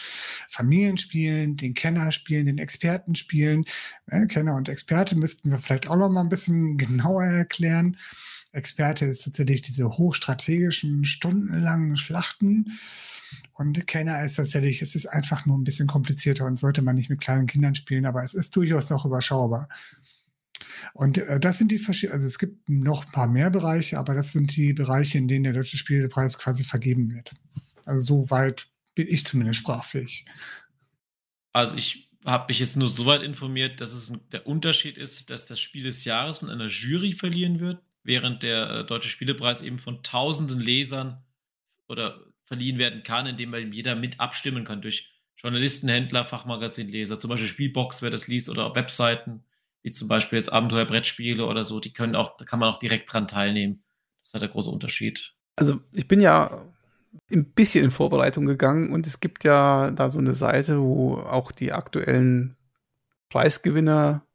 Familienspielen, 0.48 1.58
den 1.58 1.74
Kennerspielen, 1.74 2.46
den 2.46 2.60
Expertenspielen. 2.60 3.66
Kenner 4.28 4.56
und 4.56 4.70
Experte 4.70 5.16
müssten 5.16 5.50
wir 5.50 5.58
vielleicht 5.58 5.90
auch 5.90 5.96
noch 5.96 6.10
mal 6.10 6.22
ein 6.22 6.30
bisschen 6.30 6.78
genauer 6.78 7.24
erklären. 7.24 7.98
Experte 8.52 9.06
ist 9.06 9.24
tatsächlich 9.24 9.62
diese 9.62 9.90
hochstrategischen, 9.90 11.06
stundenlangen 11.06 11.98
Schlachten. 11.98 12.80
Und 13.54 13.86
Kenner 13.88 14.24
ist 14.24 14.36
tatsächlich, 14.36 14.82
es 14.82 14.96
ist 14.96 15.06
einfach 15.06 15.46
nur 15.46 15.58
ein 15.58 15.64
bisschen 15.64 15.88
komplizierter 15.88 16.46
und 16.46 16.58
sollte 16.58 16.82
man 16.82 16.96
nicht 16.96 17.10
mit 17.10 17.22
kleinen 17.22 17.48
Kindern 17.48 17.76
spielen, 17.76 18.06
aber 18.06 18.24
es 18.24 18.34
ist 18.34 18.56
durchaus 18.56 18.90
noch 18.90 19.06
überschaubar. 19.06 19.68
Und 20.94 21.18
äh, 21.18 21.40
das 21.40 21.58
sind 21.58 21.72
die 21.72 21.80
verschiedenen, 21.80 22.18
also 22.18 22.28
es 22.28 22.40
gibt 22.40 22.70
noch 22.70 23.06
ein 23.06 23.12
paar 23.12 23.28
mehr 23.28 23.50
Bereiche, 23.50 23.98
aber 23.98 24.14
das 24.14 24.32
sind 24.32 24.56
die 24.56 24.74
Bereiche, 24.74 25.18
in 25.18 25.28
denen 25.28 25.44
der 25.44 25.54
Deutsche 25.54 25.78
Spielepreis 25.78 26.38
quasi 26.38 26.64
vergeben 26.64 27.14
wird. 27.14 27.32
Also 27.86 28.24
so 28.24 28.30
weit 28.32 28.68
bin 28.96 29.08
ich 29.08 29.26
zumindest 29.26 29.60
sprachfähig. 29.62 30.26
Also 31.54 31.78
ich 31.78 32.10
habe 32.26 32.46
mich 32.50 32.60
jetzt 32.60 32.76
nur 32.76 32.90
so 32.90 33.06
weit 33.06 33.22
informiert, 33.22 33.82
dass 33.82 33.94
es 33.94 34.14
der 34.32 34.46
Unterschied 34.46 34.98
ist, 34.98 35.30
dass 35.30 35.46
das 35.46 35.60
Spiel 35.60 35.84
des 35.84 36.06
Jahres 36.06 36.40
von 36.40 36.50
einer 36.50 36.68
Jury 36.68 37.14
verliehen 37.14 37.60
wird, 37.60 37.82
während 38.04 38.44
der 38.44 38.70
äh, 38.70 38.86
Deutsche 38.86 39.10
Spielepreis 39.10 39.62
eben 39.62 39.80
von 39.80 40.04
tausenden 40.04 40.60
Lesern 40.60 41.24
oder 41.88 42.26
verliehen 42.44 42.78
werden 42.78 43.04
kann, 43.04 43.28
indem 43.28 43.54
jeder 43.72 43.96
mit 43.96 44.20
abstimmen 44.20 44.66
kann 44.66 44.82
durch 44.82 45.10
Journalisten, 45.38 45.88
Händler, 45.88 46.26
Fachmagazinleser, 46.26 47.20
zum 47.20 47.30
Beispiel 47.30 47.48
Spielbox, 47.48 48.02
wer 48.02 48.10
das 48.10 48.28
liest, 48.28 48.50
oder 48.50 48.76
Webseiten 48.76 49.44
wie 49.82 49.92
zum 49.92 50.08
Beispiel 50.08 50.38
jetzt 50.38 50.52
Abenteuerbrettspiele 50.52 51.46
oder 51.46 51.64
so, 51.64 51.80
die 51.80 51.94
können 51.94 52.16
auch, 52.16 52.38
da 52.38 52.46
kann 52.46 52.60
man 52.60 52.70
auch 52.70 52.80
direkt 52.80 53.12
dran 53.12 53.28
teilnehmen. 53.28 53.84
Das 54.22 54.30
ist 54.30 54.34
halt 54.34 54.42
der 54.42 54.50
große 54.50 54.70
Unterschied. 54.70 55.34
Also 55.56 55.80
ich 55.94 56.08
bin 56.08 56.22
ja 56.22 56.66
ein 57.32 57.52
bisschen 57.54 57.86
in 57.86 57.92
Vorbereitung 57.92 58.46
gegangen 58.46 58.92
und 58.92 59.08
es 59.08 59.20
gibt 59.20 59.44
ja 59.44 59.92
da 59.92 60.10
so 60.10 60.20
eine 60.20 60.36
Seite, 60.36 60.80
wo 60.80 61.16
auch 61.16 61.52
die 61.52 61.72
aktuellen 61.72 62.56
Preisgewinner 63.30 64.26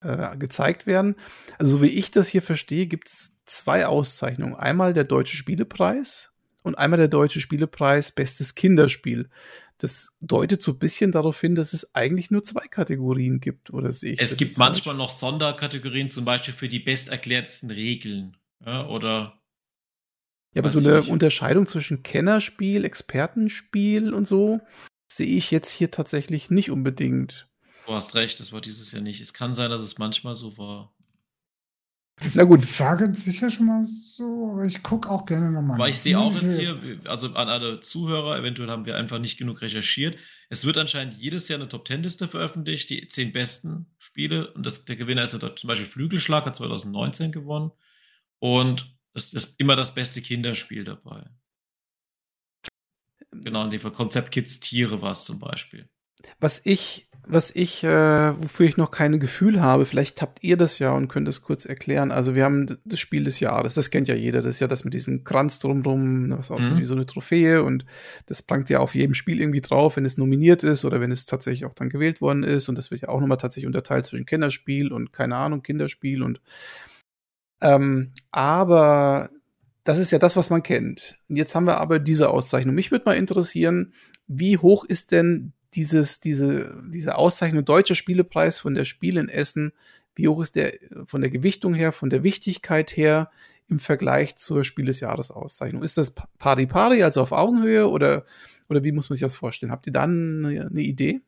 äh, 0.00 0.36
gezeigt 0.36 0.86
werden. 0.86 1.16
Also 1.58 1.78
so 1.78 1.82
wie 1.82 1.88
ich 1.88 2.10
das 2.10 2.28
hier 2.28 2.42
verstehe, 2.42 2.86
gibt 2.86 3.08
es 3.08 3.40
zwei 3.44 3.86
Auszeichnungen. 3.86 4.54
Einmal 4.54 4.92
der 4.92 5.04
Deutsche 5.04 5.36
Spielepreis 5.36 6.32
und 6.62 6.76
einmal 6.76 6.98
der 6.98 7.08
Deutsche 7.08 7.40
Spielepreis 7.40 8.12
Bestes 8.12 8.54
Kinderspiel 8.54 9.30
das 9.78 10.16
deutet 10.20 10.62
so 10.62 10.72
ein 10.72 10.78
bisschen 10.78 11.12
darauf 11.12 11.40
hin, 11.40 11.54
dass 11.54 11.72
es 11.72 11.94
eigentlich 11.94 12.30
nur 12.30 12.42
zwei 12.42 12.66
Kategorien 12.66 13.40
gibt, 13.40 13.70
oder 13.70 13.92
sehe 13.92 14.14
ich? 14.14 14.20
Es 14.20 14.36
gibt 14.36 14.56
manchmal 14.58 14.96
falsch? 14.96 14.98
noch 14.98 15.10
Sonderkategorien, 15.10 16.08
zum 16.08 16.24
Beispiel 16.24 16.54
für 16.54 16.68
die 16.68 16.78
besterklärtesten 16.78 17.70
Regeln. 17.70 18.36
Ja, 18.64 18.86
oder. 18.88 19.40
Ja, 20.54 20.62
aber 20.62 20.70
so 20.70 20.78
eine 20.78 21.00
nicht. 21.00 21.10
Unterscheidung 21.10 21.66
zwischen 21.66 22.02
Kennerspiel, 22.02 22.84
Expertenspiel 22.84 24.14
und 24.14 24.26
so 24.26 24.60
sehe 25.08 25.36
ich 25.36 25.50
jetzt 25.50 25.70
hier 25.70 25.90
tatsächlich 25.90 26.50
nicht 26.50 26.70
unbedingt. 26.70 27.48
Du 27.86 27.92
hast 27.92 28.14
recht, 28.14 28.40
das 28.40 28.52
war 28.52 28.60
dieses 28.60 28.90
Jahr 28.92 29.02
nicht. 29.02 29.20
Es 29.20 29.34
kann 29.34 29.54
sein, 29.54 29.70
dass 29.70 29.82
es 29.82 29.98
manchmal 29.98 30.34
so 30.34 30.56
war. 30.56 30.95
Na 32.34 32.44
gut. 32.44 32.64
Sagen 32.64 33.14
sicher 33.14 33.50
schon 33.50 33.66
mal 33.66 33.86
so, 34.16 34.52
aber 34.52 34.64
ich 34.64 34.82
gucke 34.82 35.08
auch 35.10 35.26
gerne 35.26 35.50
nochmal. 35.50 35.76
Aber 35.76 35.88
ich 35.88 36.00
sehe 36.00 36.18
auch 36.18 36.32
jetzt 36.40 36.58
hier, 36.58 37.00
also 37.04 37.28
an 37.34 37.48
alle 37.48 37.80
Zuhörer, 37.80 38.38
eventuell 38.38 38.70
haben 38.70 38.86
wir 38.86 38.96
einfach 38.96 39.18
nicht 39.18 39.36
genug 39.36 39.60
recherchiert. 39.60 40.16
Es 40.48 40.64
wird 40.64 40.78
anscheinend 40.78 41.14
jedes 41.14 41.48
Jahr 41.48 41.58
eine 41.58 41.68
Top 41.68 41.84
Ten 41.84 42.02
Liste 42.02 42.26
veröffentlicht, 42.26 42.88
die 42.88 43.06
zehn 43.08 43.32
besten 43.32 43.86
Spiele. 43.98 44.50
Und 44.54 44.64
das, 44.64 44.86
der 44.86 44.96
Gewinner 44.96 45.24
ist 45.24 45.34
ja 45.34 45.54
zum 45.54 45.68
Beispiel 45.68 45.86
Flügelschlag, 45.86 46.46
hat 46.46 46.56
2019 46.56 47.32
gewonnen. 47.32 47.70
Und 48.38 48.96
es 49.12 49.34
ist 49.34 49.54
immer 49.58 49.76
das 49.76 49.94
beste 49.94 50.22
Kinderspiel 50.22 50.84
dabei. 50.84 51.28
Genau, 53.30 53.64
in 53.64 53.70
dem 53.70 53.80
Fall 53.80 53.92
Konzept 53.92 54.30
Kids 54.30 54.60
Tiere 54.60 55.02
war 55.02 55.12
es 55.12 55.24
zum 55.24 55.38
Beispiel. 55.38 55.88
Was 56.40 56.62
ich 56.64 57.08
was 57.28 57.50
ich, 57.54 57.82
äh, 57.82 58.40
wofür 58.40 58.66
ich 58.66 58.76
noch 58.76 58.92
keine 58.92 59.18
Gefühl 59.18 59.60
habe, 59.60 59.84
vielleicht 59.84 60.22
habt 60.22 60.44
ihr 60.44 60.56
das 60.56 60.78
ja 60.78 60.92
und 60.92 61.08
könnt 61.08 61.26
es 61.26 61.42
kurz 61.42 61.64
erklären. 61.64 62.12
Also 62.12 62.34
wir 62.36 62.44
haben 62.44 62.78
das 62.84 63.00
Spiel 63.00 63.24
des 63.24 63.40
Jahres, 63.40 63.74
das 63.74 63.90
kennt 63.90 64.06
ja 64.06 64.14
jeder, 64.14 64.42
das 64.42 64.56
ist 64.56 64.60
ja 64.60 64.68
das 64.68 64.84
mit 64.84 64.94
diesem 64.94 65.24
Kranz 65.24 65.58
drumrum, 65.58 66.30
was 66.30 66.52
aussieht 66.52 66.74
mhm. 66.74 66.78
wie 66.78 66.84
so 66.84 66.94
eine 66.94 67.06
Trophäe 67.06 67.64
und 67.64 67.84
das 68.26 68.42
prangt 68.42 68.70
ja 68.70 68.78
auf 68.78 68.94
jedem 68.94 69.14
Spiel 69.14 69.40
irgendwie 69.40 69.60
drauf, 69.60 69.96
wenn 69.96 70.04
es 70.04 70.18
nominiert 70.18 70.62
ist 70.62 70.84
oder 70.84 71.00
wenn 71.00 71.10
es 71.10 71.26
tatsächlich 71.26 71.64
auch 71.64 71.74
dann 71.74 71.88
gewählt 71.88 72.20
worden 72.20 72.44
ist 72.44 72.68
und 72.68 72.78
das 72.78 72.92
wird 72.92 73.02
ja 73.02 73.08
auch 73.08 73.20
nochmal 73.20 73.38
tatsächlich 73.38 73.66
unterteilt 73.66 74.06
zwischen 74.06 74.26
Kinderspiel 74.26 74.92
und 74.92 75.12
keine 75.12 75.36
Ahnung, 75.36 75.62
Kinderspiel 75.62 76.22
und 76.22 76.40
ähm, 77.60 78.12
aber 78.30 79.30
das 79.82 79.98
ist 79.98 80.10
ja 80.10 80.18
das, 80.18 80.36
was 80.36 80.50
man 80.50 80.62
kennt. 80.62 81.18
Und 81.28 81.36
jetzt 81.36 81.54
haben 81.54 81.66
wir 81.66 81.80
aber 81.80 81.98
diese 81.98 82.28
Auszeichnung. 82.28 82.74
Mich 82.74 82.90
würde 82.90 83.04
mal 83.06 83.16
interessieren, 83.16 83.94
wie 84.26 84.58
hoch 84.58 84.84
ist 84.84 85.12
denn 85.12 85.52
dieses, 85.76 86.20
diese, 86.20 86.82
diese 86.88 87.16
Auszeichnung 87.16 87.64
Deutscher 87.64 87.94
Spielepreis 87.94 88.58
von 88.58 88.74
der 88.74 88.84
Spiel 88.84 89.18
in 89.18 89.28
Essen, 89.28 89.72
wie 90.14 90.26
hoch 90.26 90.42
ist 90.42 90.56
der 90.56 90.72
von 91.04 91.20
der 91.20 91.30
Gewichtung 91.30 91.74
her, 91.74 91.92
von 91.92 92.08
der 92.08 92.22
Wichtigkeit 92.22 92.96
her 92.96 93.30
im 93.68 93.78
Vergleich 93.78 94.36
zur 94.36 94.64
Spiel 94.64 94.86
des 94.86 95.00
Jahres 95.00 95.30
Auszeichnung? 95.30 95.82
Ist 95.82 95.98
das 95.98 96.14
pari 96.38 96.66
pari, 96.66 97.02
also 97.02 97.20
auf 97.20 97.32
Augenhöhe 97.32 97.88
oder, 97.88 98.24
oder 98.68 98.82
wie 98.82 98.92
muss 98.92 99.10
man 99.10 99.16
sich 99.16 99.22
das 99.22 99.36
vorstellen? 99.36 99.70
Habt 99.70 99.86
ihr 99.86 99.92
da 99.92 100.04
eine, 100.04 100.68
eine 100.70 100.80
Idee? 100.80 101.20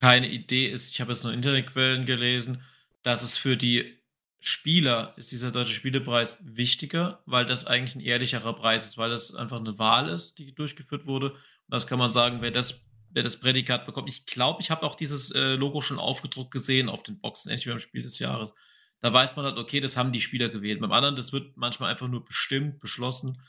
Keine 0.00 0.28
Idee 0.28 0.68
ist, 0.68 0.90
ich 0.90 1.00
habe 1.00 1.12
jetzt 1.12 1.24
nur 1.24 1.32
Internetquellen 1.32 2.06
gelesen, 2.06 2.62
dass 3.02 3.22
es 3.22 3.36
für 3.36 3.56
die 3.56 3.98
Spieler 4.38 5.12
ist 5.16 5.32
dieser 5.32 5.50
Deutsche 5.50 5.74
Spielepreis 5.74 6.38
wichtiger, 6.40 7.20
weil 7.26 7.44
das 7.44 7.66
eigentlich 7.66 7.96
ein 7.96 8.00
ehrlicherer 8.00 8.54
Preis 8.54 8.86
ist, 8.86 8.96
weil 8.96 9.10
das 9.10 9.34
einfach 9.34 9.58
eine 9.58 9.78
Wahl 9.78 10.08
ist, 10.08 10.38
die 10.38 10.54
durchgeführt 10.54 11.06
wurde. 11.06 11.32
Und 11.32 11.38
das 11.68 11.86
kann 11.86 11.98
man 11.98 12.10
sagen, 12.10 12.38
wer 12.40 12.50
das 12.50 12.89
wer 13.10 13.22
das 13.22 13.38
Prädikat 13.38 13.86
bekommt. 13.86 14.08
Ich 14.08 14.26
glaube, 14.26 14.62
ich 14.62 14.70
habe 14.70 14.82
auch 14.84 14.94
dieses 14.94 15.30
äh, 15.32 15.54
Logo 15.54 15.80
schon 15.80 15.98
aufgedruckt 15.98 16.50
gesehen 16.50 16.88
auf 16.88 17.02
den 17.02 17.20
Boxen, 17.20 17.50
endlich 17.50 17.68
beim 17.68 17.78
Spiel 17.78 18.02
des 18.02 18.18
Jahres. 18.18 18.54
Da 19.00 19.12
weiß 19.12 19.36
man 19.36 19.46
halt, 19.46 19.58
okay, 19.58 19.80
das 19.80 19.96
haben 19.96 20.12
die 20.12 20.20
Spieler 20.20 20.48
gewählt. 20.48 20.80
Beim 20.80 20.92
anderen, 20.92 21.16
das 21.16 21.32
wird 21.32 21.56
manchmal 21.56 21.90
einfach 21.90 22.08
nur 22.08 22.24
bestimmt, 22.24 22.80
beschlossen. 22.80 23.40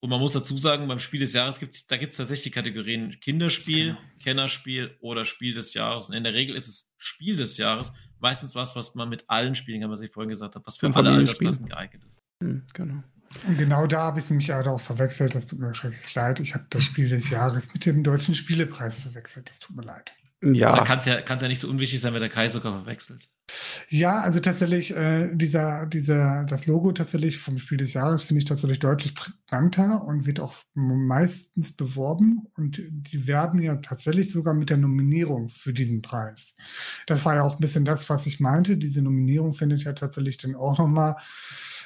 Und 0.00 0.10
man 0.10 0.20
muss 0.20 0.32
dazu 0.32 0.56
sagen, 0.56 0.86
beim 0.86 1.00
Spiel 1.00 1.20
des 1.20 1.32
Jahres 1.32 1.58
gibt 1.58 1.74
es, 1.74 1.86
da 1.86 1.96
gibt 1.96 2.12
es 2.12 2.18
tatsächlich 2.18 2.54
Kategorien 2.54 3.18
Kinderspiel, 3.20 3.86
genau. 3.86 3.98
Kennerspiel 4.20 4.96
oder 5.00 5.24
Spiel 5.24 5.54
des 5.54 5.74
Jahres. 5.74 6.08
Und 6.08 6.14
in 6.14 6.24
der 6.24 6.34
Regel 6.34 6.54
ist 6.54 6.68
es 6.68 6.92
Spiel 6.98 7.36
des 7.36 7.56
Jahres 7.56 7.92
meistens 8.20 8.54
was, 8.54 8.76
was 8.76 8.94
man 8.94 9.08
mit 9.08 9.24
allen 9.28 9.54
Spielen, 9.54 9.80
kann 9.80 9.90
man 9.90 9.96
sich 9.96 10.10
vorhin 10.10 10.30
gesagt 10.30 10.54
hat, 10.54 10.66
was 10.66 10.76
für 10.76 10.94
alle 10.94 11.10
Altersklassen 11.10 11.66
geeignet 11.66 12.04
ist. 12.04 12.18
Hm, 12.42 12.64
genau. 12.72 13.02
Und 13.46 13.58
genau 13.58 13.86
da 13.86 14.04
habe 14.04 14.20
ich 14.20 14.30
mich 14.30 14.46
ja 14.46 14.64
auch 14.66 14.80
verwechselt. 14.80 15.34
Das 15.34 15.46
tut 15.46 15.58
mir 15.58 15.74
schrecklich 15.74 16.14
leid. 16.14 16.40
Ich 16.40 16.54
habe 16.54 16.64
das 16.70 16.84
Spiel 16.84 17.08
des 17.08 17.30
Jahres 17.30 17.72
mit 17.72 17.84
dem 17.84 18.02
Deutschen 18.02 18.34
Spielepreis 18.34 19.00
verwechselt. 19.00 19.50
Das 19.50 19.58
tut 19.58 19.76
mir 19.76 19.84
leid. 19.84 20.12
Ja. 20.42 20.72
Da 20.72 20.84
kann 20.84 21.00
es 21.00 21.04
ja, 21.04 21.18
ja 21.18 21.48
nicht 21.48 21.60
so 21.60 21.68
unwichtig 21.68 22.00
sein, 22.00 22.14
wenn 22.14 22.20
der 22.20 22.30
Kai 22.30 22.48
sogar 22.48 22.72
verwechselt. 22.72 23.28
Ja, 23.88 24.20
also 24.20 24.40
tatsächlich, 24.40 24.94
äh, 24.94 25.34
dieser, 25.34 25.86
dieser, 25.86 26.44
das 26.44 26.66
Logo 26.66 26.92
tatsächlich 26.92 27.38
vom 27.38 27.58
Spiel 27.58 27.78
des 27.78 27.94
Jahres 27.94 28.22
finde 28.22 28.40
ich 28.40 28.44
tatsächlich 28.44 28.78
deutlich 28.78 29.14
prägnanter 29.14 30.04
und 30.04 30.26
wird 30.26 30.38
auch 30.38 30.54
meistens 30.74 31.72
beworben. 31.72 32.46
Und 32.56 32.82
die 32.88 33.26
werben 33.26 33.62
ja 33.62 33.76
tatsächlich 33.76 34.30
sogar 34.30 34.52
mit 34.52 34.68
der 34.68 34.76
Nominierung 34.76 35.48
für 35.48 35.72
diesen 35.72 36.02
Preis. 36.02 36.56
Das 37.06 37.24
war 37.24 37.36
ja 37.36 37.42
auch 37.42 37.54
ein 37.54 37.60
bisschen 37.60 37.86
das, 37.86 38.10
was 38.10 38.26
ich 38.26 38.38
meinte. 38.38 38.76
Diese 38.76 39.00
Nominierung 39.00 39.54
findet 39.54 39.82
ja 39.84 39.94
tatsächlich 39.94 40.36
dann 40.36 40.54
auch 40.54 40.76
nochmal 40.78 41.16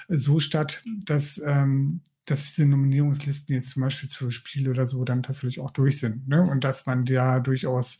so 0.09 0.41
statt, 0.41 0.83
dass, 1.05 1.39
ähm, 1.45 2.01
dass 2.25 2.55
diese 2.55 2.67
Nominierungslisten 2.67 3.55
jetzt 3.55 3.71
zum 3.71 3.83
Beispiel 3.83 4.09
zu 4.09 4.31
Spiel 4.31 4.69
oder 4.69 4.87
so 4.87 5.05
dann 5.05 5.23
tatsächlich 5.23 5.61
auch 5.61 5.71
durch 5.71 5.99
sind. 5.99 6.29
Ne? 6.29 6.43
Und 6.43 6.65
dass 6.65 6.87
man 6.87 7.07
ja 7.07 7.41
durchaus 7.41 7.99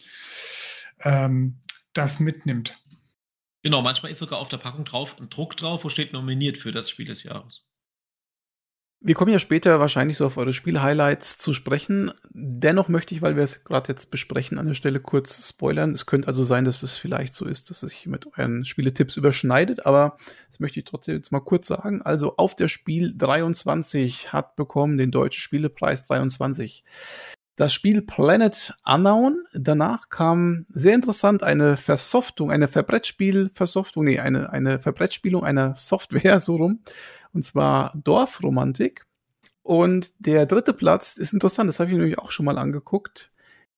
ähm, 1.01 1.59
das 1.93 2.21
mitnimmt. 2.21 2.79
Genau, 3.63 3.83
manchmal 3.83 4.11
ist 4.11 4.19
sogar 4.19 4.41
auf 4.41 4.49
der 4.49 4.59
Packung 4.59 4.85
drauf 4.85 5.17
ein 5.21 5.31
Druck 5.31 5.57
drauf, 5.57 5.85
wo 5.85 5.89
steht 5.89 6.13
nominiert 6.13 6.59
für 6.59 6.73
das 6.73 6.91
Spiel 6.91 7.07
des 7.07 7.23
Jahres. 7.23 7.65
Wir 9.05 9.17
kommen 9.17 9.33
ja 9.33 9.41
später 9.41 9.81
wahrscheinlich 9.81 10.17
so 10.17 10.27
auf 10.27 10.37
eure 10.37 10.53
Spiel-Highlights 10.53 11.37
zu 11.39 11.55
sprechen. 11.55 12.13
Dennoch 12.31 12.89
möchte 12.89 13.17
ich, 13.17 13.21
weil 13.21 13.35
wir 13.35 13.43
es 13.43 13.65
gerade 13.65 13.89
jetzt 13.89 14.13
besprechen, 14.13 14.61
an 14.61 14.67
der 14.67 14.75
Stelle 14.75 15.01
kurz 15.01 15.49
spoilern. 15.49 15.91
Es 15.91 16.07
könnte 16.07 16.29
also 16.29 16.45
sein, 16.45 16.65
dass 16.65 16.85
es 16.85 16.97
vielleicht 16.97 17.35
so 17.35 17.45
ist, 17.45 17.69
dass 17.69 17.83
es 17.83 17.91
sich 17.91 18.07
mit 18.07 18.29
euren 18.39 18.65
Spieletipps 18.65 19.17
überschneidet, 19.17 19.87
aber 19.87 20.19
das 20.49 20.61
möchte 20.61 20.79
ich 20.79 20.85
trotzdem 20.85 21.17
jetzt 21.17 21.33
mal 21.33 21.41
kurz 21.41 21.67
sagen. 21.67 22.01
Also 22.03 22.37
auf 22.37 22.55
der 22.55 22.69
Spiel 22.69 23.13
23 23.17 24.33
hat 24.33 24.55
bekommen 24.55 24.99
den 24.99 25.11
Deutschen 25.11 25.41
Spielepreis 25.41 26.05
23 26.05 26.85
das 27.57 27.73
Spiel 27.73 28.03
Planet 28.03 28.75
Unknown. 28.85 29.45
Danach 29.53 30.09
kam 30.09 30.67
sehr 30.73 30.95
interessant 30.95 31.43
eine 31.43 31.77
Versoftung, 31.77 32.51
eine 32.51 32.69
Verbrettspiel-Versoftung, 32.69 34.05
nee, 34.05 34.19
eine, 34.21 34.51
eine 34.51 34.81
Verbrettspielung 34.81 35.45
einer 35.45 35.77
Software, 35.77 36.41
so 36.41 36.57
rum. 36.57 36.81
Und 37.33 37.45
zwar 37.45 37.93
Dorfromantik. 37.97 39.07
Und 39.63 40.13
der 40.19 40.47
dritte 40.47 40.73
Platz 40.73 41.17
ist 41.17 41.33
interessant, 41.33 41.69
das 41.69 41.79
habe 41.79 41.91
ich 41.91 41.97
nämlich 41.97 42.19
auch 42.19 42.31
schon 42.31 42.47
mal 42.47 42.59
angeguckt. 42.59 43.31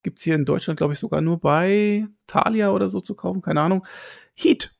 Gibt 0.03 0.19
es 0.19 0.25
hier 0.25 0.35
in 0.35 0.45
Deutschland, 0.45 0.79
glaube 0.79 0.93
ich, 0.93 0.99
sogar 0.99 1.21
nur 1.21 1.41
bei 1.41 2.07
Thalia 2.27 2.71
oder 2.71 2.89
so 2.89 3.01
zu 3.01 3.15
kaufen, 3.15 3.43
keine 3.43 3.61
Ahnung. 3.61 3.87
Heat, 4.35 4.75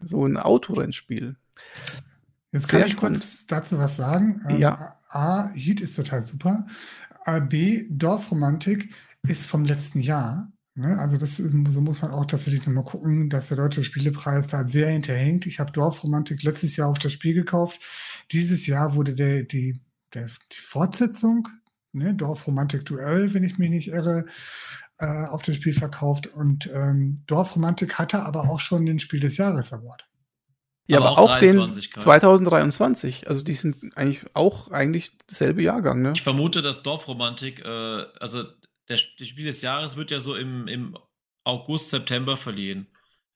so 0.00 0.24
ein 0.24 0.36
Autorennspiel. 0.36 1.36
Jetzt 2.52 2.68
kann 2.68 2.80
Sehr 2.80 2.86
ich 2.86 2.92
spannend. 2.92 3.20
kurz 3.20 3.46
dazu 3.46 3.78
was 3.78 3.96
sagen. 3.96 4.42
Ähm, 4.48 4.58
ja. 4.58 4.96
A, 5.08 5.50
Heat 5.54 5.80
ist 5.80 5.96
total 5.96 6.22
super. 6.22 6.66
B, 7.48 7.86
Dorfromantik 7.90 8.92
ist 9.22 9.46
vom 9.46 9.64
letzten 9.64 10.00
Jahr. 10.00 10.52
Ne? 10.74 10.98
Also 10.98 11.16
das 11.16 11.40
ist, 11.40 11.52
so 11.72 11.80
muss 11.80 12.02
man 12.02 12.12
auch 12.12 12.26
tatsächlich 12.26 12.66
nochmal 12.66 12.84
gucken, 12.84 13.30
dass 13.30 13.48
der 13.48 13.56
Deutsche 13.56 13.82
Spielepreis 13.82 14.46
da 14.46 14.68
sehr 14.68 14.90
hinterhängt. 14.90 15.46
Ich 15.46 15.58
habe 15.58 15.72
Dorfromantik 15.72 16.42
letztes 16.42 16.76
Jahr 16.76 16.88
auf 16.88 16.98
das 16.98 17.12
Spiel 17.12 17.34
gekauft. 17.34 17.80
Dieses 18.30 18.66
Jahr 18.66 18.94
wurde 18.94 19.14
der, 19.14 19.42
die, 19.42 19.80
der, 20.14 20.26
die 20.26 20.60
Fortsetzung, 20.60 21.48
ne? 21.92 22.14
Dorfromantik 22.14 22.84
Duell, 22.84 23.32
wenn 23.34 23.44
ich 23.44 23.58
mich 23.58 23.70
nicht 23.70 23.88
irre, 23.88 24.26
äh, 24.98 25.26
auf 25.26 25.42
das 25.42 25.56
Spiel 25.56 25.72
verkauft. 25.72 26.26
Und 26.26 26.70
ähm, 26.72 27.22
Dorfromantik 27.26 27.98
hatte 27.98 28.22
aber 28.22 28.48
auch 28.50 28.60
schon 28.60 28.86
den 28.86 28.98
Spiel 28.98 29.20
des 29.20 29.38
Jahres 29.38 29.72
Award. 29.72 30.06
Ja, 30.88 30.98
aber, 30.98 31.10
aber 31.10 31.18
auch, 31.18 31.30
auch 31.32 31.38
den 31.38 31.72
2023. 31.72 33.28
Also 33.28 33.42
die 33.42 33.54
sind 33.54 33.96
eigentlich 33.96 34.22
auch 34.34 34.70
eigentlich 34.70 35.18
dasselbe 35.26 35.62
Jahrgang, 35.62 36.02
ne? 36.02 36.12
Ich 36.14 36.22
vermute, 36.22 36.62
dass 36.62 36.82
Dorfromantik, 36.82 37.64
äh, 37.64 38.04
also 38.20 38.44
der, 38.88 38.98
das 39.18 39.28
Spiel 39.28 39.46
des 39.46 39.62
Jahres 39.62 39.96
wird 39.96 40.10
ja 40.10 40.20
so 40.20 40.36
im, 40.36 40.68
im 40.68 40.96
August, 41.44 41.90
September 41.90 42.36
verliehen. 42.36 42.86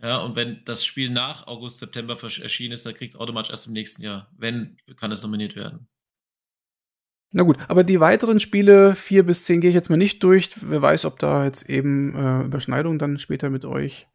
Ja, 0.02 0.18
und 0.18 0.34
wenn 0.34 0.64
das 0.64 0.84
Spiel 0.84 1.10
nach 1.10 1.46
August, 1.46 1.78
September 1.78 2.16
erschienen 2.22 2.72
ist, 2.72 2.86
dann 2.86 2.94
kriegt 2.94 3.14
es 3.14 3.20
automatisch 3.20 3.50
erst 3.50 3.66
im 3.66 3.74
nächsten 3.74 4.02
Jahr. 4.02 4.30
Wenn, 4.36 4.78
kann 4.96 5.12
es 5.12 5.22
nominiert 5.22 5.56
werden. 5.56 5.88
Na 7.32 7.42
gut, 7.42 7.58
aber 7.68 7.84
die 7.84 8.00
weiteren 8.00 8.40
Spiele, 8.40 8.94
vier 8.96 9.24
bis 9.24 9.44
zehn, 9.44 9.60
gehe 9.60 9.70
ich 9.70 9.74
jetzt 9.74 9.90
mal 9.90 9.96
nicht 9.96 10.22
durch. 10.22 10.50
Wer 10.62 10.82
weiß, 10.82 11.04
ob 11.04 11.18
da 11.18 11.44
jetzt 11.44 11.68
eben 11.68 12.14
äh, 12.16 12.44
Überschneidungen 12.44 12.98
dann 12.98 13.18
später 13.18 13.50
mit 13.50 13.64
euch 13.64 14.08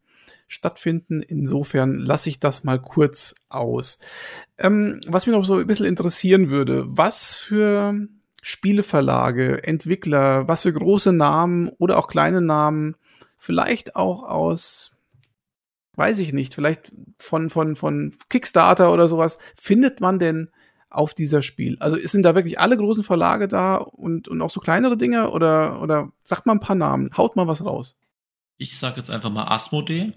stattfinden. 0.47 1.21
Insofern 1.21 1.95
lasse 1.95 2.29
ich 2.29 2.39
das 2.39 2.63
mal 2.63 2.81
kurz 2.81 3.35
aus. 3.49 3.99
Ähm, 4.57 4.99
was 5.07 5.25
mich 5.25 5.35
noch 5.35 5.45
so 5.45 5.55
ein 5.57 5.67
bisschen 5.67 5.85
interessieren 5.85 6.49
würde, 6.49 6.85
was 6.87 7.35
für 7.35 8.07
Spieleverlage, 8.41 9.63
Entwickler, 9.63 10.47
was 10.47 10.63
für 10.63 10.73
große 10.73 11.11
Namen 11.11 11.69
oder 11.79 11.97
auch 11.97 12.07
kleine 12.07 12.41
Namen, 12.41 12.95
vielleicht 13.37 13.95
auch 13.95 14.23
aus, 14.23 14.97
weiß 15.95 16.19
ich 16.19 16.31
nicht, 16.31 16.53
vielleicht 16.53 16.93
von, 17.17 17.49
von, 17.49 17.75
von 17.75 18.15
Kickstarter 18.29 18.93
oder 18.93 19.07
sowas, 19.07 19.39
findet 19.55 19.99
man 19.99 20.19
denn 20.19 20.51
auf 20.89 21.13
dieser 21.13 21.41
Spiel? 21.41 21.77
Also 21.79 21.97
sind 21.97 22.23
da 22.23 22.35
wirklich 22.35 22.59
alle 22.59 22.77
großen 22.77 23.03
Verlage 23.03 23.47
da 23.47 23.75
und, 23.75 24.27
und 24.27 24.41
auch 24.41 24.51
so 24.51 24.59
kleinere 24.59 24.97
Dinge 24.97 25.31
oder, 25.31 25.81
oder 25.81 26.11
sagt 26.23 26.45
mal 26.45 26.53
ein 26.53 26.59
paar 26.59 26.75
Namen, 26.75 27.09
haut 27.17 27.35
mal 27.35 27.47
was 27.47 27.65
raus. 27.65 27.97
Ich 28.57 28.77
sag 28.77 28.95
jetzt 28.97 29.09
einfach 29.09 29.31
mal 29.31 29.45
Asmodee. 29.45 30.13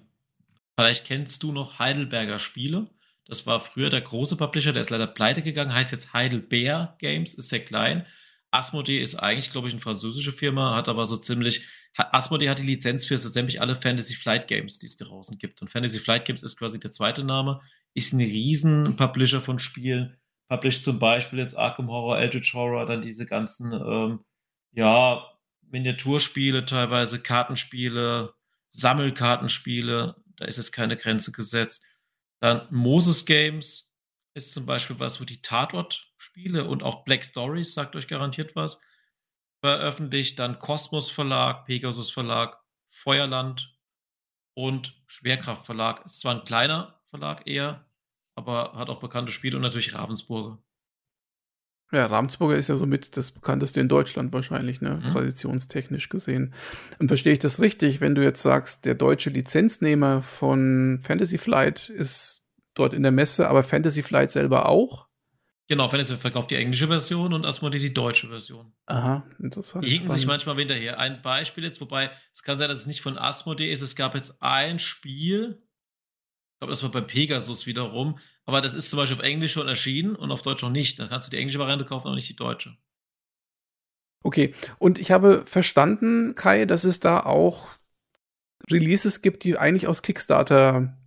Vielleicht 0.79 1.07
kennst 1.07 1.43
du 1.43 1.51
noch 1.51 1.81
Heidelberger 1.81 2.39
Spiele. 2.39 2.87
Das 3.25 3.47
war 3.47 3.59
früher 3.59 3.91
der 3.91 4.01
große 4.01 4.37
Publisher, 4.37 4.73
der 4.73 4.83
ist 4.83 4.91
leider 4.91 5.09
pleite 5.09 5.43
gegangen, 5.43 5.75
heißt 5.75 5.91
jetzt 5.91 6.13
Heidelbeer 6.13 6.95
Games, 7.01 7.35
ist 7.35 7.49
sehr 7.49 7.65
klein. 7.65 8.07
Asmodee 8.53 9.03
ist 9.03 9.17
eigentlich, 9.17 9.51
glaube 9.51 9.67
ich, 9.67 9.75
eine 9.75 9.81
französische 9.81 10.33
Firma, 10.33 10.77
hat 10.77 10.89
aber 10.89 11.05
so 11.07 11.17
ziemlich 11.17 11.67
Asmodee 11.97 12.49
hat 12.49 12.61
die 12.61 12.67
Lizenz 12.67 13.07
für 13.07 13.19
so 13.19 13.29
sämtlich 13.29 13.61
alle 13.61 13.75
Fantasy 13.75 14.15
Flight 14.15 14.47
Games, 14.47 14.79
die 14.79 14.87
es 14.87 14.97
draußen 14.97 15.37
gibt. 15.37 15.61
Und 15.61 15.69
Fantasy 15.69 15.99
Flight 15.99 16.27
Games 16.27 16.45
ist 16.45 16.57
quasi 16.57 16.79
der 16.79 16.93
zweite 16.93 17.25
Name, 17.25 17.61
ist 17.95 18.13
ein 18.13 18.21
riesen 18.21 18.95
Publisher 18.95 19.41
von 19.41 19.59
Spielen. 19.59 20.17
Published 20.49 20.85
zum 20.85 21.01
Beispiel 21.01 21.41
jetzt 21.41 21.59
Arkham 21.59 21.89
Horror, 21.89 22.21
Eldritch 22.21 22.55
Horror, 22.55 22.87
dann 22.87 23.03
diese 23.03 23.27
ganzen, 23.27 23.73
ähm, 23.73 24.21
ja, 24.71 25.27
Miniaturspiele 25.73 26.67
teilweise, 26.67 27.19
Kartenspiele, 27.19 28.33
Sammelkartenspiele, 28.71 30.15
da 30.39 30.47
ist 30.47 30.57
jetzt 30.57 30.73
keine 30.73 30.97
Grenze 30.97 31.33
gesetzt. 31.33 31.85
Dann 32.41 32.67
Moses 32.71 33.27
Games 33.27 33.93
ist 34.35 34.53
zum 34.53 34.67
Beispiel 34.67 34.99
was, 35.01 35.21
wo 35.21 35.25
die 35.25 35.43
Tatort-Spiele 35.43 36.65
und 36.65 36.83
auch 36.83 37.05
Black 37.05 37.25
Stories, 37.25 37.75
sagt 37.75 37.97
euch 37.97 38.07
garantiert 38.09 38.55
was, 38.55 38.81
veröffentlicht. 39.61 40.39
Dann 40.39 40.59
Kosmos 40.59 41.11
Verlag, 41.11 41.67
Pegasus 41.67 42.11
Verlag, 42.11 42.59
Feuerland 42.91 43.77
und 44.55 45.03
Schwerkraft 45.07 45.67
Verlag. 45.67 46.05
Ist 46.05 46.21
zwar 46.21 46.37
ein 46.37 46.45
kleiner 46.45 47.01
Verlag 47.11 47.47
eher, 47.47 47.87
aber 48.37 48.75
hat 48.75 48.89
auch 48.89 49.01
bekannte 49.01 49.33
Spiele 49.33 49.57
und 49.57 49.63
natürlich 49.63 49.95
Ravensburger. 49.95 50.63
Ja, 51.91 52.05
Ravensburger 52.05 52.57
ist 52.57 52.69
ja 52.69 52.77
somit 52.77 53.17
das 53.17 53.31
bekannteste 53.31 53.81
in 53.81 53.89
Deutschland 53.89 54.33
wahrscheinlich, 54.33 54.81
ne? 54.83 55.01
Mhm. 55.03 55.07
traditionstechnisch 55.07 56.11
gesehen. 56.11 56.53
Und 56.99 57.09
verstehe 57.09 57.33
ich 57.33 57.39
das 57.39 57.61
richtig, 57.61 58.01
wenn 58.01 58.15
du 58.15 58.23
jetzt 58.23 58.43
sagst, 58.43 58.85
der 58.85 58.95
deutsche 58.95 59.31
Lizenznehmer 59.31 60.23
von 60.23 61.01
Fantasy 61.03 61.39
Flight 61.39 61.89
ist 61.89 62.45
dort 62.75 62.93
in 62.93 63.03
der 63.03 63.13
Messe, 63.13 63.49
aber 63.49 63.63
Fantasy 63.63 64.03
Flight 64.03 64.31
selber 64.31 64.69
auch? 64.69 65.09
Genau, 65.67 65.89
Fantasy 65.89 66.17
verkauft 66.17 66.51
die 66.51 66.57
englische 66.57 66.89
Version 66.89 67.35
und 67.35 67.45
Asmodee 67.45 67.79
die 67.79 67.93
deutsche 67.93 68.29
Version. 68.29 68.73
Aha, 68.87 69.27
interessant. 69.39 69.85
Die 69.85 69.91
hinken 69.91 70.11
sich 70.11 70.27
manchmal 70.27 70.57
hinterher. 70.57 70.99
Ein 70.99 71.21
Beispiel 71.21 71.65
jetzt, 71.65 71.81
wobei 71.81 72.11
es 72.33 72.43
kann 72.43 72.57
sein, 72.57 72.71
dass 72.71 72.79
es 72.79 72.87
nicht 72.87 73.03
von 73.03 73.19
Asmodee 73.19 73.71
ist. 73.71 73.83
Es 73.83 73.95
gab 73.95 74.15
jetzt 74.15 74.43
ein 74.43 74.79
Spiel, 74.79 75.63
ich 76.55 76.59
glaube, 76.59 76.73
das 76.73 76.83
war 76.83 76.91
bei 76.91 77.03
Pegasus 77.03 77.67
wiederum, 77.67 78.19
aber 78.49 78.63
das 78.63 78.73
ist 78.73 78.89
zum 78.89 78.97
Beispiel 78.97 79.19
auf 79.19 79.23
Englisch 79.23 79.53
schon 79.53 79.69
erschienen 79.69 80.17
und 80.17 80.31
auf 80.31 80.41
Deutsch 80.41 80.63
noch 80.63 80.71
nicht. 80.71 80.99
Dann 80.99 81.11
kannst 81.11 81.27
du 81.27 81.31
die 81.31 81.37
englische 81.37 81.59
Variante 81.59 81.85
kaufen, 81.85 82.07
aber 82.07 82.17
nicht 82.17 82.31
die 82.31 82.37
deutsche. 82.37 82.75
Okay, 84.25 84.55
und 84.79 84.99
ich 84.99 85.11
habe 85.11 85.45
verstanden, 85.47 86.35
Kai, 86.35 86.65
dass 86.65 86.85
es 86.85 86.99
da 86.99 87.21
auch 87.21 87.69
Releases 88.71 89.21
gibt, 89.21 89.45
die 89.45 89.59
eigentlich 89.59 89.87
aus 89.87 90.01
Kickstarter 90.01 90.98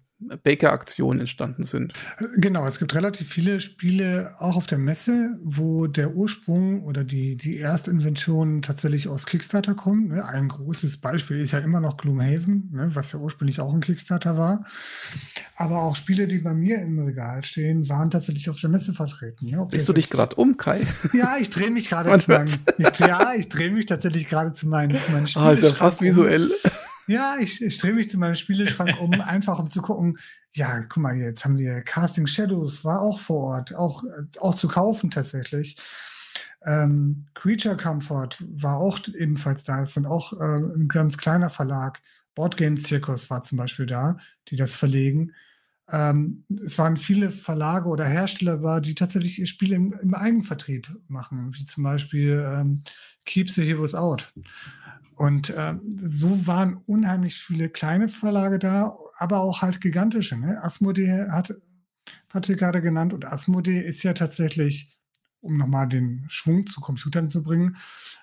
Baker-Aktionen 0.43 1.21
entstanden 1.21 1.63
sind. 1.63 1.93
Genau, 2.37 2.67
es 2.67 2.79
gibt 2.79 2.93
relativ 2.93 3.27
viele 3.27 3.59
Spiele 3.59 4.35
auch 4.39 4.55
auf 4.55 4.67
der 4.67 4.77
Messe, 4.77 5.39
wo 5.43 5.87
der 5.87 6.15
Ursprung 6.15 6.83
oder 6.83 7.03
die, 7.03 7.35
die 7.35 7.57
Erstinvention 7.57 8.61
tatsächlich 8.61 9.07
aus 9.07 9.25
Kickstarter 9.25 9.73
kommt. 9.73 10.09
Ne? 10.09 10.25
Ein 10.25 10.47
großes 10.47 10.97
Beispiel 10.97 11.39
ist 11.39 11.51
ja 11.51 11.59
immer 11.59 11.79
noch 11.79 11.97
Gloomhaven, 11.97 12.69
ne? 12.71 12.91
was 12.93 13.11
ja 13.11 13.19
ursprünglich 13.19 13.59
auch 13.59 13.73
ein 13.73 13.81
Kickstarter 13.81 14.37
war. 14.37 14.65
Aber 15.55 15.81
auch 15.81 15.95
Spiele, 15.95 16.27
die 16.27 16.39
bei 16.39 16.53
mir 16.53 16.81
im 16.81 16.99
Regal 16.99 17.43
stehen, 17.43 17.89
waren 17.89 18.09
tatsächlich 18.09 18.49
auf 18.49 18.59
der 18.59 18.69
Messe 18.69 18.93
vertreten. 18.93 19.47
Ja, 19.47 19.65
Drehst 19.65 19.87
du 19.87 19.93
dich 19.93 20.09
gerade 20.09 20.35
um, 20.35 20.57
Kai? 20.57 20.85
Ja, 21.13 21.37
ich 21.39 21.49
drehe 21.49 21.71
mich 21.71 21.89
gerade 21.89 22.17
zu 22.19 22.31
meinem. 22.31 22.47
Ich, 22.77 22.99
ja, 22.99 23.33
ich 23.33 23.49
drehe 23.49 23.71
mich 23.71 23.85
tatsächlich 23.85 24.27
gerade 24.27 24.53
zu 24.53 24.67
meinen, 24.67 24.99
zu 24.99 25.11
meinen 25.11 25.27
Ah, 25.35 25.51
ist 25.51 25.63
ja 25.63 25.73
fast 25.73 26.01
visuell. 26.01 26.51
Ja, 27.11 27.37
ich, 27.37 27.61
ich 27.61 27.77
drehe 27.77 27.91
mich 27.91 28.09
zu 28.09 28.17
meinem 28.17 28.35
Spieleschrank 28.35 28.97
um, 29.01 29.11
einfach 29.21 29.59
um 29.59 29.69
zu 29.69 29.81
gucken, 29.81 30.17
ja, 30.53 30.79
guck 30.81 31.03
mal, 31.03 31.17
jetzt 31.17 31.43
haben 31.43 31.57
wir 31.57 31.81
Casting 31.81 32.25
Shadows, 32.25 32.85
war 32.85 33.01
auch 33.01 33.19
vor 33.19 33.55
Ort, 33.55 33.75
auch, 33.75 34.03
auch 34.39 34.55
zu 34.55 34.69
kaufen 34.69 35.11
tatsächlich. 35.11 35.75
Ähm, 36.63 37.25
Creature 37.33 37.75
Comfort 37.75 38.37
war 38.39 38.77
auch 38.77 38.99
ebenfalls 39.13 39.65
da. 39.65 39.83
Es 39.83 39.93
sind 39.93 40.05
auch 40.05 40.31
äh, 40.33 40.57
ein 40.57 40.87
ganz 40.87 41.17
kleiner 41.17 41.49
Verlag. 41.49 42.01
Boardgame 42.33 42.77
Circus 42.77 43.29
war 43.29 43.43
zum 43.43 43.57
Beispiel 43.57 43.87
da, 43.87 44.17
die 44.47 44.55
das 44.55 44.75
verlegen. 44.77 45.33
Ähm, 45.91 46.45
es 46.63 46.77
waren 46.77 46.95
viele 46.95 47.29
Verlage 47.29 47.89
oder 47.89 48.05
Hersteller 48.05 48.57
da, 48.57 48.79
die 48.79 48.95
tatsächlich 48.95 49.37
ihr 49.39 49.47
Spiel 49.47 49.73
im, 49.73 49.93
im 50.01 50.13
Eigenvertrieb 50.13 50.89
machen, 51.09 51.53
wie 51.55 51.65
zum 51.65 51.83
Beispiel 51.83 52.45
ähm, 52.47 52.79
Keep 53.25 53.49
the 53.49 53.63
Heroes 53.63 53.95
Out. 53.95 54.31
Und 55.21 55.51
äh, 55.51 55.75
so 56.03 56.47
waren 56.47 56.77
unheimlich 56.87 57.35
viele 57.35 57.69
kleine 57.69 58.07
Verlage 58.07 58.57
da, 58.57 58.97
aber 59.17 59.41
auch 59.41 59.61
halt 59.61 59.79
gigantische. 59.79 60.35
Ne? 60.35 60.59
Asmodee 60.63 61.27
hat 61.29 61.53
Patrick 62.27 62.57
gerade 62.57 62.81
genannt 62.81 63.13
und 63.13 63.31
Asmodee 63.31 63.81
ist 63.81 64.01
ja 64.01 64.13
tatsächlich, 64.13 64.97
um 65.39 65.57
nochmal 65.57 65.87
den 65.87 66.25
Schwung 66.27 66.65
zu 66.65 66.81
Computern 66.81 67.29
zu 67.29 67.43
bringen, 67.43 67.77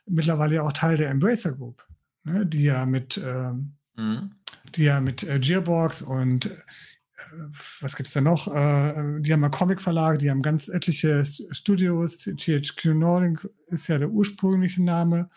mittlerweile 0.07 0.57
ja 0.57 0.62
auch 0.62 0.72
Teil 0.72 0.96
der 0.96 1.11
Embracer 1.11 1.53
Group, 1.53 1.86
ne? 2.24 2.44
die 2.44 2.64
ja 2.64 2.84
mit, 2.84 3.16
äh, 3.16 3.53
mhm. 3.94 4.32
die 4.74 4.82
ja 4.82 5.01
mit 5.01 5.22
äh, 5.22 5.38
Gearbox 5.38 6.03
und 6.03 6.46
äh, 6.46 6.57
was 7.80 7.94
gibt 7.94 8.09
es 8.09 8.14
da 8.14 8.20
noch? 8.20 8.49
Äh, 8.49 9.20
die 9.20 9.32
haben 9.32 9.42
ja 9.42 9.51
Comic-Verlage, 9.51 10.18
die 10.18 10.32
haben 10.32 10.42
ganz 10.42 10.66
etliche 10.66 11.24
Studios. 11.53 12.18
THQ 12.18 12.86
Nordic 12.86 13.49
ist 13.68 13.86
ja 13.86 13.99
der 13.99 14.11
ursprüngliche 14.11 14.82
Name. 14.82 15.30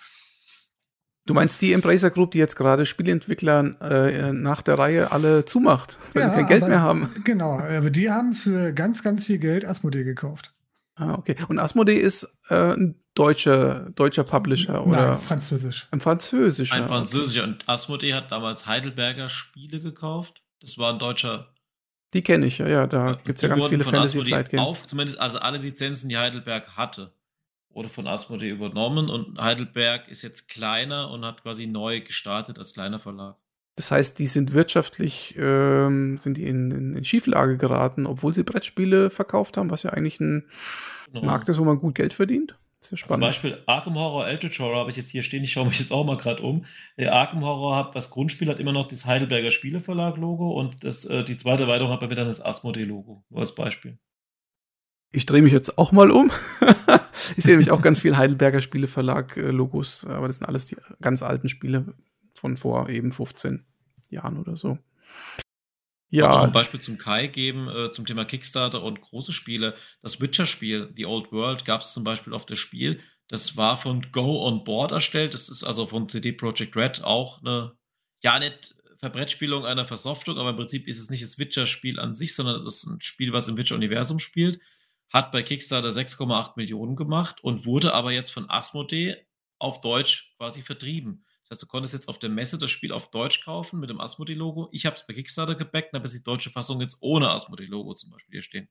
Du 1.26 1.36
meinst 1.36 1.62
die 1.62 1.74
Embracer 1.74 2.10
Group, 2.10 2.32
die 2.32 2.40
jetzt 2.40 2.56
gerade 2.56 2.86
Spieleentwicklern 2.86 3.80
äh, 3.80 4.34
nach 4.34 4.62
der 4.62 4.80
Reihe 4.80 5.12
alle 5.12 5.46
zumacht, 5.46 6.00
weil 6.14 6.24
ja, 6.24 6.30
sie 6.30 6.36
kein 6.36 6.48
Geld 6.48 6.68
mehr 6.68 6.82
haben? 6.82 7.10
Genau, 7.24 7.60
aber 7.60 7.92
die 7.92 8.10
haben 8.10 8.34
für 8.34 8.74
ganz, 8.74 9.04
ganz 9.04 9.26
viel 9.26 9.38
Geld 9.38 9.64
Asmodee 9.64 10.04
gekauft. 10.04 10.54
Ah, 10.96 11.14
okay. 11.14 11.36
Und 11.48 11.60
Asmodee 11.60 11.98
ist 11.98 12.40
äh, 12.50 12.74
ein 12.74 12.96
deutscher, 13.14 13.92
deutscher 13.92 14.24
Publisher 14.24 14.86
oder? 14.86 15.10
Nein, 15.10 15.18
französisch. 15.20 15.88
Ein 15.92 16.00
französischer. 16.00 16.76
Ein 16.76 16.88
französischer. 16.88 17.44
Und 17.44 17.70
Asmodee 17.70 18.14
hat 18.14 18.32
damals 18.32 18.66
Heidelberger 18.66 19.30
Spiele 19.30 19.80
gekauft. 19.80 20.42
Das 20.60 20.78
war 20.78 20.92
ein 20.92 21.00
deutscher. 21.00 21.54
Die 22.14 22.24
kenne 22.24 22.48
ich, 22.48 22.58
ja, 22.58 22.68
ja. 22.68 22.88
Da 22.88 23.18
gibt 23.24 23.38
es 23.38 23.42
ja 23.42 23.48
ganz 23.48 23.68
viele 23.68 23.84
Fantasy 23.84 24.22
Flight 24.22 24.50
Games. 24.50 24.68
Auf, 24.68 24.86
zumindest 24.86 25.20
also 25.20 25.38
alle 25.38 25.60
Lizenzen, 25.60 26.10
die 26.10 26.18
Heidelberg 26.18 26.76
hatte 26.76 27.14
wurde 27.74 27.90
von 27.90 28.08
Asmodee 28.08 28.50
übernommen 28.50 29.10
und 29.10 29.40
Heidelberg 29.40 30.08
ist 30.10 30.22
jetzt 30.22 30.48
kleiner 30.48 31.10
und 31.12 31.26
hat 31.26 31.42
quasi 31.44 31.68
neu 31.68 32.02
gestartet 32.02 32.60
als 32.60 32.74
kleiner 32.74 33.00
Verlag. 33.00 33.36
Das 33.76 33.92
heißt, 33.92 34.20
die 34.20 34.28
sind 34.28 34.54
wirtschaftlich 34.54 35.36
ähm, 35.38 36.18
sind 36.20 36.38
die 36.38 36.46
in, 36.46 36.72
in, 36.72 36.94
in, 36.94 37.04
Schieflage 37.04 37.58
geraten, 37.58 38.06
obwohl 38.06 38.34
sie 38.34 38.44
Brettspiele 38.44 39.10
verkauft 39.10 39.58
haben, 39.58 39.72
was 39.72 39.84
ja 39.84 39.92
eigentlich 39.92 40.20
ein 40.20 40.46
genau. 41.12 41.26
Markt 41.26 41.48
ist, 41.50 41.58
wo 41.58 41.64
man 41.64 41.80
gut 41.80 41.96
Geld 41.96 42.14
verdient. 42.14 42.58
Das 42.80 42.88
ist 42.88 42.92
ja 42.92 42.98
spannend. 42.98 43.24
Zum 43.24 43.30
Beispiel 43.30 43.64
Arkham 43.68 43.96
Horror, 43.96 44.28
Eldritch 44.28 44.60
Horror 44.60 44.80
habe 44.80 44.90
ich 44.90 44.98
jetzt 44.98 45.10
hier 45.10 45.24
stehen. 45.24 45.44
Ich 45.44 45.54
schaue 45.54 45.68
mich 45.68 45.80
jetzt 45.80 45.92
auch 45.92 46.04
mal 46.04 46.18
gerade 46.18 46.42
um. 46.42 46.66
Der 46.98 47.14
Arkham 47.14 47.46
Horror 47.46 47.78
hat 47.78 47.96
das 47.96 48.10
Grundspiel 48.10 48.50
hat 48.50 48.60
immer 48.60 48.74
noch 48.74 48.86
das 48.86 49.06
Heidelberger 49.06 49.52
Spieleverlag 49.52 50.18
Logo 50.18 50.52
und 50.52 50.84
das, 50.84 51.06
äh, 51.06 51.24
die 51.24 51.38
zweite 51.38 51.64
Erweiterung 51.64 51.92
hat 51.92 52.02
bei 52.02 52.08
mir 52.08 52.16
dann 52.16 52.28
das 52.28 52.44
Asmodee 52.44 52.84
Logo. 52.84 53.24
Nur 53.30 53.42
als 53.42 53.56
Beispiel. 53.56 53.98
Ich 55.14 55.26
drehe 55.26 55.42
mich 55.42 55.52
jetzt 55.52 55.78
auch 55.78 55.92
mal 55.92 56.10
um. 56.10 56.32
ich 57.36 57.44
sehe 57.44 57.54
nämlich 57.54 57.72
auch 57.72 57.82
ganz 57.82 58.00
viel 58.00 58.16
Heidelberger 58.16 58.62
Spieleverlag-Logos, 58.62 60.06
aber 60.06 60.28
das 60.28 60.38
sind 60.38 60.48
alles 60.48 60.68
die 60.68 60.78
ganz 61.02 61.22
alten 61.22 61.50
Spiele 61.50 61.94
von 62.34 62.56
vor 62.56 62.88
eben 62.90 63.12
15 63.12 63.66
Jahren 64.10 64.38
oder 64.38 64.56
so. 64.56 64.78
Ja. 66.10 66.40
Ich 66.40 66.44
ein 66.44 66.52
Beispiel 66.54 66.80
zum 66.80 66.98
Kai 66.98 67.28
geben, 67.28 67.68
äh, 67.68 67.92
zum 67.92 68.06
Thema 68.06 68.24
Kickstarter 68.24 68.84
und 68.84 69.02
große 69.02 69.34
Spiele. 69.34 69.76
Das 70.02 70.22
Witcher-Spiel, 70.22 70.94
The 70.96 71.06
Old 71.06 71.32
World, 71.32 71.66
gab 71.66 71.82
es 71.82 71.94
zum 71.94 72.06
Beispiel 72.06 72.34
auf 72.34 72.46
das 72.46 72.60
Spiel. 72.60 73.02
Das 73.28 73.58
war 73.58 73.78
von 73.78 74.06
Go 74.12 74.46
On 74.46 74.64
Board 74.64 74.92
erstellt. 74.92 75.34
Das 75.34 75.50
ist 75.50 75.64
also 75.64 75.88
von 75.88 76.08
CD 76.08 76.32
Projekt 76.32 76.76
Red 76.76 77.04
auch 77.04 77.42
eine, 77.42 77.74
ja, 78.22 78.40
nicht 78.40 78.76
Verbrettspielung 78.98 79.66
einer 79.66 79.86
Versoftung, 79.86 80.38
aber 80.38 80.52
im 80.52 80.58
Prinzip 80.58 80.88
ist 80.88 81.00
es 81.00 81.10
nicht 81.10 81.24
das 81.24 81.38
Witcher-Spiel 81.38 82.00
an 82.00 82.14
sich, 82.14 82.36
sondern 82.36 82.56
es 82.56 82.64
ist 82.64 82.86
ein 82.86 83.02
Spiel, 83.02 83.34
was 83.34 83.48
im 83.48 83.58
Witcher-Universum 83.58 84.20
spielt 84.20 84.60
hat 85.12 85.32
bei 85.32 85.44
Kickstarter 85.44 85.90
6,8 85.90 86.54
Millionen 86.56 86.96
gemacht 86.96 87.44
und 87.44 87.66
wurde 87.66 87.94
aber 87.94 88.12
jetzt 88.12 88.32
von 88.32 88.50
Asmodee 88.50 89.18
auf 89.60 89.82
Deutsch 89.82 90.34
quasi 90.38 90.62
vertrieben. 90.62 91.26
Das 91.44 91.52
heißt, 91.52 91.64
du 91.64 91.68
konntest 91.68 91.94
jetzt 91.94 92.08
auf 92.08 92.18
der 92.18 92.30
Messe 92.30 92.58
das 92.58 92.72
Spiel 92.72 92.92
auf 92.92 93.12
Deutsch 93.12 93.44
kaufen 93.44 93.80
mit 93.80 93.90
dem 93.90 94.00
Asmodee-Logo. 94.00 94.70
Ich 94.72 94.86
habe 94.86 94.96
es 94.96 95.06
bei 95.06 95.14
Kickstarter 95.14 95.56
gebackt, 95.56 95.94
aber 95.94 96.08
die 96.08 96.24
deutsche 96.24 96.50
Fassung 96.50 96.80
jetzt 96.82 96.98
ohne 97.02 97.30
Asmodee-Logo 97.30 97.94
zum 97.94 98.12
Beispiel 98.12 98.36
hier 98.36 98.42
stehen. 98.42 98.70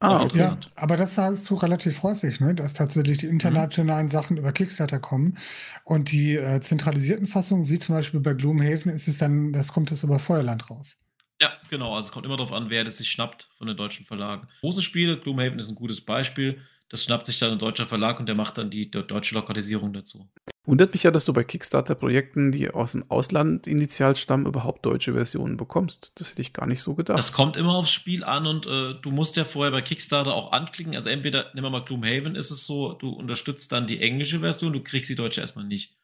Ah, 0.00 0.22
okay. 0.22 0.38
Ja, 0.38 0.58
aber 0.74 0.96
das 0.96 1.16
hast 1.16 1.48
du 1.48 1.54
relativ 1.54 2.02
häufig, 2.02 2.40
ne? 2.40 2.54
dass 2.54 2.74
tatsächlich 2.74 3.18
die 3.18 3.26
internationalen 3.26 4.06
mhm. 4.06 4.10
Sachen 4.10 4.36
über 4.36 4.52
Kickstarter 4.52 4.98
kommen 4.98 5.38
und 5.84 6.10
die 6.12 6.36
äh, 6.36 6.60
zentralisierten 6.60 7.26
Fassungen, 7.26 7.70
wie 7.70 7.78
zum 7.78 7.94
Beispiel 7.94 8.20
bei 8.20 8.34
Gloomhaven, 8.34 8.92
ist 8.92 9.08
es 9.08 9.18
dann, 9.18 9.52
das 9.52 9.72
kommt 9.72 9.90
es 9.92 10.02
über 10.02 10.18
Feuerland 10.18 10.68
raus. 10.68 10.98
Ja, 11.40 11.52
genau. 11.68 11.94
Also 11.94 12.06
es 12.08 12.12
kommt 12.12 12.26
immer 12.26 12.36
darauf 12.36 12.52
an, 12.52 12.70
wer 12.70 12.84
das 12.84 12.98
sich 12.98 13.10
schnappt 13.10 13.48
von 13.58 13.66
den 13.66 13.76
deutschen 13.76 14.06
Verlagen. 14.06 14.48
Große 14.60 14.82
Spiele, 14.82 15.18
Gloomhaven 15.18 15.58
ist 15.58 15.68
ein 15.68 15.74
gutes 15.74 16.00
Beispiel. 16.00 16.60
Das 16.88 17.02
schnappt 17.04 17.26
sich 17.26 17.38
dann 17.38 17.52
ein 17.52 17.58
deutscher 17.58 17.86
Verlag 17.86 18.20
und 18.20 18.26
der 18.26 18.34
macht 18.36 18.56
dann 18.58 18.70
die 18.70 18.90
deutsche 18.90 19.34
Lokalisierung 19.34 19.92
dazu. 19.92 20.28
Wundert 20.66 20.92
mich 20.92 21.02
ja, 21.02 21.10
dass 21.10 21.24
du 21.24 21.32
bei 21.32 21.44
Kickstarter-Projekten, 21.44 22.52
die 22.52 22.70
aus 22.70 22.92
dem 22.92 23.10
Ausland 23.10 23.66
initial 23.66 24.16
stammen, 24.16 24.46
überhaupt 24.46 24.86
deutsche 24.86 25.12
Versionen 25.12 25.56
bekommst. 25.56 26.12
Das 26.14 26.30
hätte 26.30 26.40
ich 26.40 26.52
gar 26.52 26.66
nicht 26.66 26.80
so 26.82 26.94
gedacht. 26.94 27.18
Das 27.18 27.32
kommt 27.32 27.56
immer 27.56 27.74
aufs 27.74 27.90
Spiel 27.90 28.24
an 28.24 28.46
und 28.46 28.66
äh, 28.66 28.94
du 28.94 29.10
musst 29.10 29.36
ja 29.36 29.44
vorher 29.44 29.72
bei 29.72 29.82
Kickstarter 29.82 30.32
auch 30.32 30.52
anklicken. 30.52 30.94
Also 30.96 31.10
entweder, 31.10 31.50
nehmen 31.54 31.66
wir 31.66 31.70
mal 31.70 31.84
Gloomhaven, 31.84 32.34
ist 32.36 32.50
es 32.50 32.64
so, 32.64 32.92
du 32.94 33.10
unterstützt 33.10 33.72
dann 33.72 33.86
die 33.86 34.00
englische 34.00 34.40
Version, 34.40 34.72
du 34.72 34.82
kriegst 34.82 35.08
die 35.10 35.16
deutsche 35.16 35.40
erstmal 35.40 35.66
nicht. 35.66 35.96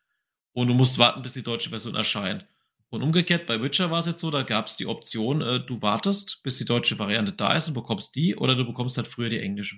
und 0.52 0.68
du 0.68 0.74
musst 0.74 0.98
warten, 0.98 1.22
bis 1.22 1.34
die 1.34 1.42
deutsche 1.42 1.70
Version 1.70 1.94
erscheint. 1.94 2.44
Und 2.90 3.02
umgekehrt, 3.02 3.46
bei 3.46 3.62
Witcher 3.62 3.90
war 3.90 4.00
es 4.00 4.06
jetzt 4.06 4.20
so, 4.20 4.30
da 4.30 4.42
gab 4.42 4.66
es 4.66 4.76
die 4.76 4.86
Option, 4.86 5.40
äh, 5.42 5.64
du 5.64 5.80
wartest, 5.80 6.40
bis 6.42 6.58
die 6.58 6.64
deutsche 6.64 6.98
Variante 6.98 7.32
da 7.32 7.54
ist 7.54 7.68
und 7.68 7.74
bekommst 7.74 8.16
die, 8.16 8.34
oder 8.34 8.56
du 8.56 8.66
bekommst 8.66 8.96
halt 8.96 9.06
früher 9.06 9.28
die 9.28 9.40
englische. 9.40 9.76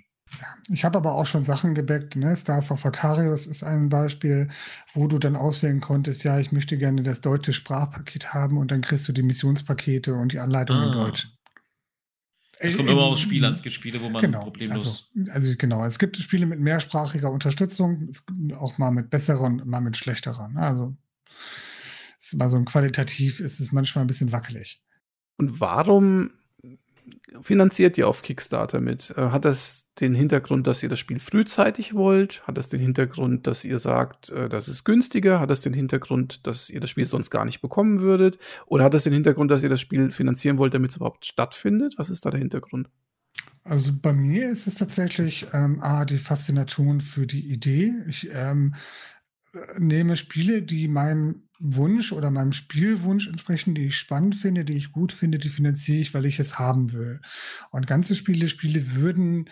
Ich 0.71 0.83
habe 0.83 0.97
aber 0.97 1.13
auch 1.15 1.27
schon 1.27 1.45
Sachen 1.45 1.75
gebackt. 1.75 2.17
Ne? 2.17 2.35
Stars 2.35 2.71
of 2.71 2.87
Acarius 2.87 3.47
ist 3.47 3.63
ein 3.63 3.91
Beispiel, 3.91 4.49
wo 4.95 5.07
du 5.07 5.19
dann 5.19 5.37
auswählen 5.37 5.81
konntest, 5.81 6.25
ja, 6.25 6.41
ich 6.41 6.53
möchte 6.53 6.79
gerne 6.79 7.03
das 7.03 7.21
deutsche 7.21 7.53
Sprachpaket 7.53 8.33
haben 8.33 8.57
und 8.57 8.71
dann 8.71 8.81
kriegst 8.81 9.07
du 9.09 9.13
die 9.13 9.23
Missionspakete 9.23 10.15
und 10.15 10.33
die 10.33 10.39
Anleitung 10.39 10.77
ah. 10.77 10.87
in 10.87 10.93
Deutsch. 10.93 11.29
Es 12.59 12.77
kommt 12.77 12.89
immer 12.89 13.03
aus 13.03 13.21
Spiel 13.21 13.45
an. 13.45 13.55
Es 13.55 13.63
gibt 13.63 13.75
Spiele, 13.75 14.01
wo 14.01 14.09
man 14.09 14.23
genau, 14.23 14.45
problemlos. 14.45 15.11
Also, 15.17 15.33
also, 15.33 15.55
genau, 15.59 15.85
es 15.85 15.99
gibt 15.99 16.17
Spiele 16.17 16.47
mit 16.47 16.61
mehrsprachiger 16.61 17.31
Unterstützung, 17.31 18.13
auch 18.55 18.79
mal 18.79 18.93
mit 18.93 19.11
besserer 19.11 19.43
und 19.43 19.67
mal 19.67 19.81
mit 19.81 19.97
schlechterer. 19.97 20.49
Ne? 20.49 20.61
Also 20.61 20.97
ist 22.33 22.35
immer 22.35 22.51
so 22.51 22.57
ein 22.57 22.65
qualitativ 22.65 23.41
ist 23.41 23.61
es 23.61 23.73
manchmal 23.73 24.05
ein 24.05 24.09
bisschen 24.09 24.33
wackelig. 24.33 24.83
Und 25.37 25.61
warum 25.61 26.31
finanziert 27.41 27.99
ihr 27.99 28.09
auf 28.09 28.23
Kickstarter 28.23 28.81
mit? 28.81 29.13
Äh, 29.17 29.29
hat 29.29 29.45
das 29.45 29.87
den 30.01 30.15
Hintergrund, 30.15 30.67
dass 30.67 30.83
ihr 30.83 30.89
das 30.89 30.99
Spiel 30.99 31.19
frühzeitig 31.19 31.95
wollt? 31.95 32.47
Hat 32.47 32.57
das 32.57 32.69
den 32.69 32.81
Hintergrund, 32.81 33.47
dass 33.47 33.65
ihr 33.65 33.79
sagt, 33.79 34.31
äh, 34.31 34.49
das 34.49 34.69
ist 34.69 34.85
günstiger? 34.85 35.41
Hat 35.41 35.51
das 35.51 35.61
den 35.61 35.75
Hintergrund, 35.75 36.47
dass 36.47 36.71
ihr 36.71 36.81
das 36.81 36.91
Spiel 36.91 37.05
sonst 37.05 37.31
gar 37.31 37.45
nicht 37.45 37.61
bekommen 37.61 38.01
würdet? 38.01 38.39
Oder 38.67 38.85
hat 38.85 38.95
das 38.95 39.05
den 39.05 39.13
Hintergrund, 39.13 39.51
dass 39.51 39.63
ihr 39.63 39.69
das 39.69 39.81
Spiel 39.81 40.11
finanzieren 40.11 40.59
wollt, 40.59 40.75
damit 40.75 40.91
es 40.91 40.97
überhaupt 40.97 41.27
stattfindet? 41.27 41.95
Was 41.99 42.11
ist 42.11 42.25
da 42.25 42.31
der 42.31 42.41
Hintergrund? 42.41 42.89
Also 43.65 43.93
bei 44.01 44.13
mir 44.13 44.51
ist 44.51 44.67
es 44.67 44.75
tatsächlich 44.75 45.47
ähm, 45.53 45.81
A, 45.81 46.05
die 46.05 46.19
Faszination 46.19 47.01
für 47.01 47.27
die 47.27 47.53
Idee. 47.53 47.95
Ich 48.09 48.29
ähm, 48.33 48.75
äh, 49.55 49.81
nehme 49.81 50.17
Spiele, 50.17 50.63
die 50.63 50.89
meinem 50.89 51.49
Wunsch 51.65 52.13
oder 52.13 52.31
meinem 52.31 52.53
Spielwunsch 52.53 53.29
entsprechen, 53.29 53.75
die 53.75 53.87
ich 53.87 53.97
spannend 53.97 54.35
finde, 54.35 54.65
die 54.65 54.77
ich 54.77 54.91
gut 54.91 55.13
finde, 55.13 55.39
die 55.39 55.49
finanziere 55.49 56.01
ich, 56.01 56.13
weil 56.13 56.27
ich 56.27 56.41
es 56.41 56.59
haben 56.59 56.93
will. 56.93 57.21
Und 57.71 57.87
ganze 57.87 58.17
Spiele, 58.17 58.49
Spiele 58.49 58.97
würden 58.97 59.49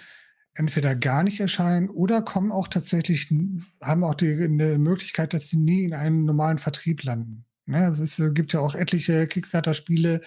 entweder 0.54 0.96
gar 0.96 1.22
nicht 1.22 1.38
erscheinen 1.38 1.88
oder 1.88 2.22
kommen 2.22 2.50
auch 2.50 2.66
tatsächlich, 2.66 3.32
haben 3.80 4.02
auch 4.02 4.14
die 4.14 4.32
eine 4.32 4.78
Möglichkeit, 4.78 5.32
dass 5.32 5.48
sie 5.48 5.56
nie 5.56 5.84
in 5.84 5.94
einem 5.94 6.24
normalen 6.24 6.58
Vertrieb 6.58 7.04
landen. 7.04 7.44
Ne, 7.66 7.86
es 7.86 8.18
äh, 8.18 8.30
gibt 8.32 8.52
ja 8.52 8.60
auch 8.60 8.74
etliche 8.74 9.28
Kickstarter-Spiele, 9.28 10.22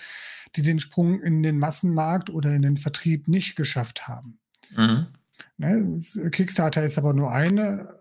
die 0.55 0.61
den 0.61 0.79
Sprung 0.79 1.21
in 1.21 1.43
den 1.43 1.59
Massenmarkt 1.59 2.29
oder 2.29 2.55
in 2.55 2.61
den 2.61 2.77
Vertrieb 2.77 3.27
nicht 3.27 3.57
geschafft 3.57 4.07
haben. 4.07 4.39
Mhm. 4.73 5.07
Ne, 5.57 5.99
Kickstarter 6.31 6.83
ist 6.83 6.97
aber 6.97 7.13
nur 7.13 7.31
eine, 7.31 7.99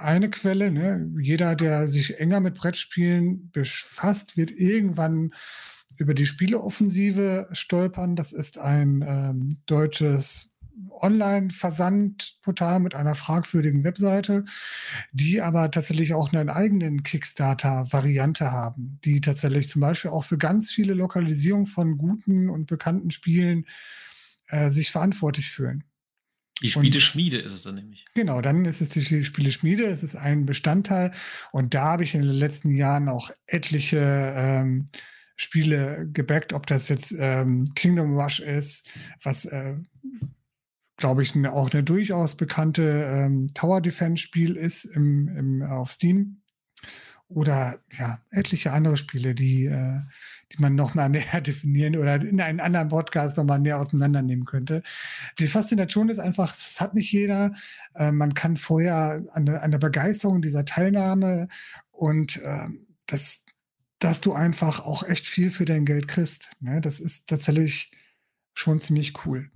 eine 0.00 0.30
Quelle. 0.30 0.70
Ne? 0.70 1.10
Jeder, 1.20 1.54
der 1.54 1.88
sich 1.88 2.18
enger 2.18 2.40
mit 2.40 2.54
Brettspielen 2.54 3.50
befasst, 3.50 4.36
wird 4.36 4.50
irgendwann 4.50 5.32
über 5.96 6.14
die 6.14 6.26
Spieleoffensive 6.26 7.48
stolpern. 7.52 8.16
Das 8.16 8.32
ist 8.32 8.58
ein 8.58 9.04
ähm, 9.06 9.58
deutsches 9.66 10.52
Online-Versandportal 10.90 12.80
mit 12.80 12.94
einer 12.94 13.14
fragwürdigen 13.14 13.84
Webseite, 13.84 14.44
die 15.12 15.40
aber 15.40 15.70
tatsächlich 15.70 16.12
auch 16.14 16.32
einen 16.32 16.50
eigenen 16.50 17.02
Kickstarter-Variante 17.02 18.52
haben, 18.52 18.98
die 19.04 19.20
tatsächlich 19.20 19.68
zum 19.68 19.80
Beispiel 19.80 20.10
auch 20.10 20.24
für 20.24 20.38
ganz 20.38 20.70
viele 20.70 20.94
Lokalisierungen 20.94 21.66
von 21.66 21.96
guten 21.96 22.50
und 22.50 22.66
bekannten 22.66 23.10
Spielen 23.10 23.66
äh, 24.48 24.70
sich 24.70 24.90
verantwortlich 24.90 25.50
fühlen. 25.50 25.84
Die 26.62 26.70
Spieleschmiede 26.70 27.38
ist 27.38 27.52
es 27.52 27.62
dann 27.62 27.74
nämlich. 27.74 28.06
Genau, 28.14 28.40
dann 28.40 28.64
ist 28.64 28.80
es 28.80 28.88
die 28.88 29.24
Spieleschmiede, 29.24 29.84
es 29.84 30.02
ist 30.02 30.16
ein 30.16 30.46
Bestandteil. 30.46 31.12
Und 31.52 31.74
da 31.74 31.84
habe 31.84 32.04
ich 32.04 32.14
in 32.14 32.22
den 32.22 32.30
letzten 32.30 32.74
Jahren 32.74 33.08
auch 33.08 33.30
etliche 33.46 34.32
ähm, 34.34 34.86
Spiele 35.36 36.08
gebackt, 36.10 36.54
ob 36.54 36.66
das 36.66 36.88
jetzt 36.88 37.14
ähm, 37.18 37.66
Kingdom 37.74 38.18
Rush 38.18 38.40
ist, 38.40 38.88
was, 39.22 39.44
äh, 39.44 39.74
glaube 40.96 41.22
ich, 41.22 41.36
auch 41.46 41.70
eine 41.70 41.84
durchaus 41.84 42.36
bekannte 42.36 42.82
ähm, 42.82 43.48
Tower 43.52 43.82
Defense 43.82 44.22
Spiel 44.22 44.56
ist 44.56 44.86
im, 44.86 45.28
im, 45.28 45.62
auf 45.62 45.92
Steam 45.92 46.40
oder 47.28 47.80
ja, 47.98 48.20
etliche 48.30 48.72
andere 48.72 48.96
Spiele, 48.96 49.34
die, 49.34 49.66
äh, 49.66 50.00
die 50.52 50.58
man 50.58 50.74
noch 50.74 50.94
mal 50.94 51.08
näher 51.10 51.40
definieren 51.40 51.96
oder 51.96 52.16
in 52.16 52.40
einem 52.40 52.60
anderen 52.60 52.88
Podcast 52.88 53.36
noch 53.36 53.44
mal 53.44 53.58
näher 53.58 53.80
auseinandernehmen 53.80 54.44
könnte. 54.44 54.82
Die 55.38 55.46
Faszination 55.46 56.08
ist 56.08 56.18
einfach, 56.18 56.52
das 56.52 56.80
hat 56.80 56.94
nicht 56.94 57.12
jeder. 57.12 57.54
Äh, 57.94 58.12
man 58.12 58.34
kann 58.34 58.56
vorher 58.56 59.24
an 59.32 59.46
der, 59.46 59.62
an 59.62 59.70
der 59.70 59.78
Begeisterung 59.78 60.40
dieser 60.40 60.64
Teilnahme 60.64 61.48
und 61.90 62.36
äh, 62.42 62.68
das, 63.06 63.44
dass 63.98 64.20
du 64.20 64.32
einfach 64.32 64.80
auch 64.80 65.02
echt 65.02 65.26
viel 65.26 65.50
für 65.50 65.64
dein 65.64 65.84
Geld 65.84 66.08
kriegst. 66.08 66.50
Ne? 66.60 66.80
Das 66.80 67.00
ist 67.00 67.28
tatsächlich 67.28 67.90
schon 68.54 68.80
ziemlich 68.80 69.26
cool. 69.26 69.50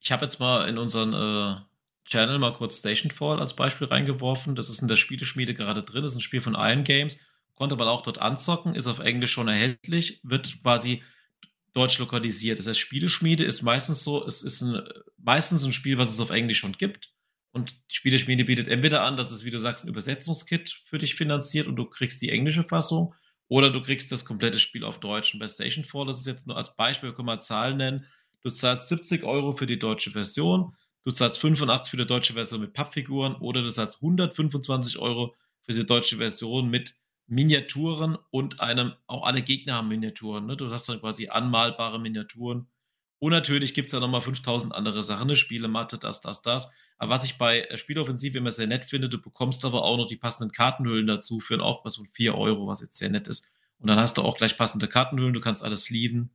Ich 0.00 0.12
habe 0.12 0.24
jetzt 0.24 0.40
mal 0.40 0.68
in 0.68 0.78
unseren 0.78 1.12
äh, 1.12 1.60
Channel 2.08 2.38
mal 2.38 2.52
kurz 2.52 2.78
Stationfall 2.78 3.40
als 3.40 3.54
Beispiel 3.54 3.86
reingeworfen. 3.86 4.54
Das 4.54 4.68
ist 4.68 4.80
in 4.80 4.88
der 4.88 4.96
Spieleschmiede 4.96 5.54
gerade 5.54 5.82
drin. 5.82 6.02
Das 6.02 6.12
ist 6.12 6.18
ein 6.18 6.22
Spiel 6.22 6.40
von 6.40 6.54
Iron 6.54 6.84
Games. 6.84 7.18
Konnte 7.54 7.76
man 7.76 7.88
auch 7.88 8.02
dort 8.02 8.18
anzocken, 8.18 8.74
ist 8.74 8.86
auf 8.86 9.00
Englisch 9.00 9.32
schon 9.32 9.48
erhältlich, 9.48 10.20
wird 10.22 10.62
quasi 10.62 11.02
deutsch 11.74 11.98
lokalisiert. 11.98 12.58
Das 12.58 12.66
heißt, 12.66 12.78
Spieleschmiede 12.78 13.44
ist 13.44 13.62
meistens 13.62 14.04
so, 14.04 14.24
es 14.26 14.42
ist 14.42 14.62
ein, 14.62 14.82
meistens 15.16 15.64
ein 15.64 15.72
Spiel, 15.72 15.98
was 15.98 16.10
es 16.10 16.20
auf 16.20 16.30
Englisch 16.30 16.58
schon 16.58 16.72
gibt. 16.72 17.12
Und 17.50 17.74
Spieleschmiede 17.88 18.44
bietet 18.44 18.68
entweder 18.68 19.02
an, 19.02 19.16
dass 19.16 19.30
es, 19.30 19.44
wie 19.44 19.50
du 19.50 19.58
sagst, 19.58 19.84
ein 19.84 19.88
Übersetzungskit 19.88 20.70
für 20.84 20.98
dich 20.98 21.14
finanziert 21.14 21.66
und 21.66 21.76
du 21.76 21.86
kriegst 21.86 22.22
die 22.22 22.30
englische 22.30 22.62
Fassung, 22.62 23.14
oder 23.48 23.70
du 23.70 23.80
kriegst 23.80 24.12
das 24.12 24.24
komplette 24.24 24.60
Spiel 24.60 24.84
auf 24.84 25.00
Deutsch. 25.00 25.32
Und 25.32 25.40
bei 25.40 25.48
Stationfall, 25.48 26.06
das 26.06 26.20
ist 26.20 26.26
jetzt 26.26 26.46
nur 26.46 26.56
als 26.56 26.76
Beispiel, 26.76 27.12
können 27.12 27.28
wir 27.28 27.40
Zahlen 27.40 27.78
nennen. 27.78 28.04
Du 28.42 28.50
zahlst 28.50 28.88
70 28.88 29.24
Euro 29.24 29.54
für 29.54 29.66
die 29.66 29.78
deutsche 29.78 30.10
Version, 30.10 30.76
du 31.04 31.10
zahlst 31.10 31.38
85 31.38 31.90
für 31.90 31.96
die 31.96 32.06
deutsche 32.06 32.34
Version 32.34 32.60
mit 32.60 32.72
Pappfiguren 32.72 33.34
oder 33.36 33.62
du 33.62 33.70
zahlst 33.70 33.96
125 34.02 34.98
Euro 34.98 35.34
für 35.62 35.72
die 35.72 35.86
deutsche 35.86 36.16
Version 36.16 36.68
mit 36.68 36.94
Miniaturen 37.26 38.16
und 38.30 38.60
einem, 38.60 38.94
auch 39.06 39.26
alle 39.26 39.42
Gegner 39.42 39.74
haben 39.74 39.88
Miniaturen. 39.88 40.46
Ne? 40.46 40.56
Du 40.56 40.70
hast 40.70 40.88
dann 40.88 41.00
quasi 41.00 41.28
anmalbare 41.28 42.00
Miniaturen. 42.00 42.68
Und 43.18 43.32
natürlich 43.32 43.74
gibt 43.74 43.88
es 43.88 43.92
da 43.92 44.00
nochmal 44.00 44.22
5000 44.22 44.74
andere 44.74 45.02
Sachen, 45.02 45.22
eine 45.22 45.36
Spielematte, 45.36 45.98
das, 45.98 46.20
das, 46.20 46.40
das. 46.40 46.70
Aber 46.98 47.10
was 47.10 47.24
ich 47.24 47.36
bei 47.36 47.62
äh, 47.62 47.76
Spieloffensive 47.76 48.38
immer 48.38 48.52
sehr 48.52 48.66
nett 48.66 48.84
finde, 48.84 49.08
du 49.08 49.20
bekommst 49.20 49.64
aber 49.64 49.84
auch 49.84 49.96
noch 49.96 50.06
die 50.06 50.16
passenden 50.16 50.52
Kartenhüllen 50.52 51.06
dazu 51.06 51.40
für 51.40 51.54
einen 51.54 51.62
Aufpreis 51.62 51.96
von 51.96 52.06
4 52.06 52.34
Euro, 52.36 52.66
was 52.66 52.80
jetzt 52.80 52.96
sehr 52.96 53.10
nett 53.10 53.28
ist. 53.28 53.46
Und 53.78 53.88
dann 53.88 53.98
hast 53.98 54.18
du 54.18 54.22
auch 54.22 54.36
gleich 54.36 54.56
passende 54.56 54.88
Kartenhüllen, 54.88 55.34
du 55.34 55.40
kannst 55.40 55.62
alles 55.62 55.84
sleeven. 55.84 56.30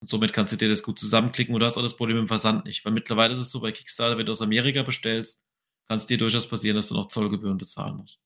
Und 0.00 0.10
somit 0.10 0.32
kannst 0.32 0.52
du 0.52 0.56
dir 0.56 0.68
das 0.68 0.82
gut 0.82 0.98
zusammenklicken 0.98 1.54
und 1.54 1.62
hast 1.62 1.76
auch 1.76 1.82
das 1.82 1.96
Problem 1.96 2.18
im 2.18 2.28
Versand 2.28 2.64
nicht. 2.64 2.84
Weil 2.84 2.92
mittlerweile 2.92 3.32
ist 3.32 3.40
es 3.40 3.50
so 3.50 3.60
bei 3.60 3.72
Kickstarter, 3.72 4.18
wenn 4.18 4.26
du 4.26 4.32
aus 4.32 4.42
Amerika 4.42 4.82
bestellst, 4.82 5.42
kann 5.88 5.98
es 5.98 6.06
dir 6.06 6.18
durchaus 6.18 6.48
passieren, 6.48 6.76
dass 6.76 6.88
du 6.88 6.94
noch 6.94 7.08
Zollgebühren 7.08 7.58
bezahlen 7.58 7.96
musst. 7.96 8.18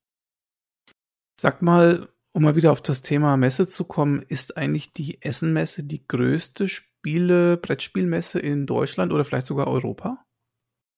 Sag 1.41 1.63
mal, 1.63 2.09
um 2.33 2.43
mal 2.43 2.57
wieder 2.57 2.73
auf 2.73 2.81
das 2.81 3.03
Thema 3.03 3.37
Messe 3.37 3.69
zu 3.69 3.85
kommen, 3.85 4.23
ist 4.23 4.57
eigentlich 4.57 4.93
die 4.93 5.23
Essenmesse 5.23 5.85
die 5.85 6.07
größte 6.07 6.69
Spiele, 6.69 7.57
Brettspielmesse 7.57 8.39
in 8.39 8.67
Deutschland 8.67 9.13
oder 9.13 9.25
vielleicht 9.25 9.47
sogar 9.47 9.67
Europa? 9.67 10.25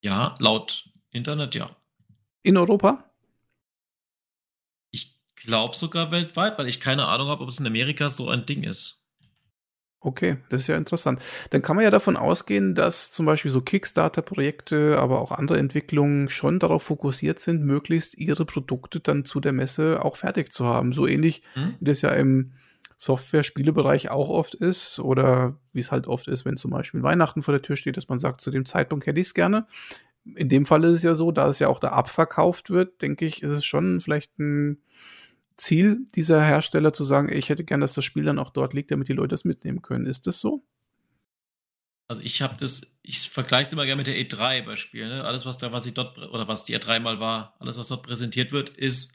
Ja, 0.02 0.36
laut 0.40 0.90
Internet 1.10 1.54
ja. 1.54 1.76
In 2.42 2.56
Europa? 2.56 3.10
Ich 4.90 5.20
glaube 5.36 5.76
sogar 5.76 6.10
weltweit, 6.10 6.58
weil 6.58 6.68
ich 6.68 6.80
keine 6.80 7.06
Ahnung 7.06 7.28
habe, 7.28 7.42
ob 7.42 7.48
es 7.48 7.60
in 7.60 7.66
Amerika 7.66 8.08
so 8.08 8.28
ein 8.28 8.46
Ding 8.46 8.64
ist. 8.64 9.01
Okay, 10.04 10.38
das 10.48 10.62
ist 10.62 10.66
ja 10.66 10.76
interessant. 10.76 11.22
Dann 11.50 11.62
kann 11.62 11.76
man 11.76 11.84
ja 11.84 11.90
davon 11.90 12.16
ausgehen, 12.16 12.74
dass 12.74 13.12
zum 13.12 13.24
Beispiel 13.24 13.52
so 13.52 13.60
Kickstarter-Projekte, 13.60 14.98
aber 14.98 15.20
auch 15.20 15.30
andere 15.30 15.58
Entwicklungen 15.58 16.28
schon 16.28 16.58
darauf 16.58 16.82
fokussiert 16.82 17.38
sind, 17.38 17.62
möglichst 17.64 18.18
ihre 18.18 18.44
Produkte 18.44 18.98
dann 18.98 19.24
zu 19.24 19.38
der 19.38 19.52
Messe 19.52 20.04
auch 20.04 20.16
fertig 20.16 20.52
zu 20.52 20.66
haben. 20.66 20.92
So 20.92 21.06
ähnlich 21.06 21.42
hm? 21.54 21.76
wie 21.78 21.84
das 21.84 22.02
ja 22.02 22.10
im 22.10 22.52
Software-Spielebereich 22.96 24.10
auch 24.10 24.28
oft 24.28 24.54
ist 24.54 24.98
oder 24.98 25.56
wie 25.72 25.80
es 25.80 25.92
halt 25.92 26.08
oft 26.08 26.26
ist, 26.26 26.44
wenn 26.44 26.56
zum 26.56 26.72
Beispiel 26.72 27.02
Weihnachten 27.04 27.42
vor 27.42 27.52
der 27.52 27.62
Tür 27.62 27.76
steht, 27.76 27.96
dass 27.96 28.08
man 28.08 28.18
sagt, 28.18 28.40
zu 28.40 28.50
dem 28.50 28.66
Zeitpunkt 28.66 29.06
hätte 29.06 29.20
ich 29.20 29.28
es 29.28 29.34
gerne. 29.34 29.66
In 30.24 30.48
dem 30.48 30.66
Fall 30.66 30.82
ist 30.84 30.92
es 30.92 31.02
ja 31.04 31.14
so, 31.14 31.30
da 31.30 31.48
es 31.48 31.60
ja 31.60 31.68
auch 31.68 31.80
da 31.80 31.88
abverkauft 31.88 32.70
wird, 32.70 33.02
denke 33.02 33.24
ich, 33.24 33.42
ist 33.42 33.50
es 33.50 33.64
schon 33.64 34.00
vielleicht 34.00 34.36
ein 34.38 34.82
Ziel 35.56 36.06
dieser 36.14 36.42
Hersteller 36.44 36.92
zu 36.92 37.04
sagen, 37.04 37.30
ich 37.32 37.48
hätte 37.48 37.64
gern, 37.64 37.80
dass 37.80 37.94
das 37.94 38.04
Spiel 38.04 38.24
dann 38.24 38.38
auch 38.38 38.50
dort 38.50 38.74
liegt, 38.74 38.90
damit 38.90 39.08
die 39.08 39.12
Leute 39.12 39.28
das 39.28 39.44
mitnehmen 39.44 39.82
können. 39.82 40.06
Ist 40.06 40.26
das 40.26 40.40
so? 40.40 40.64
Also 42.08 42.22
ich 42.22 42.42
habe 42.42 42.56
das, 42.58 42.82
ich 43.02 43.30
vergleiche 43.30 43.68
es 43.68 43.72
immer 43.72 43.86
gerne 43.86 44.00
mit 44.00 44.06
der 44.06 44.16
E3 44.16 44.64
Beispiel. 44.64 45.08
Ne? 45.08 45.24
Alles, 45.24 45.46
was 45.46 45.58
da, 45.58 45.72
was 45.72 45.86
ich 45.86 45.94
dort, 45.94 46.18
oder 46.18 46.46
was 46.48 46.64
die 46.64 46.76
E3 46.76 47.00
mal 47.00 47.20
war, 47.20 47.56
alles, 47.58 47.78
was 47.78 47.88
dort 47.88 48.02
präsentiert 48.02 48.52
wird, 48.52 48.70
ist 48.70 49.12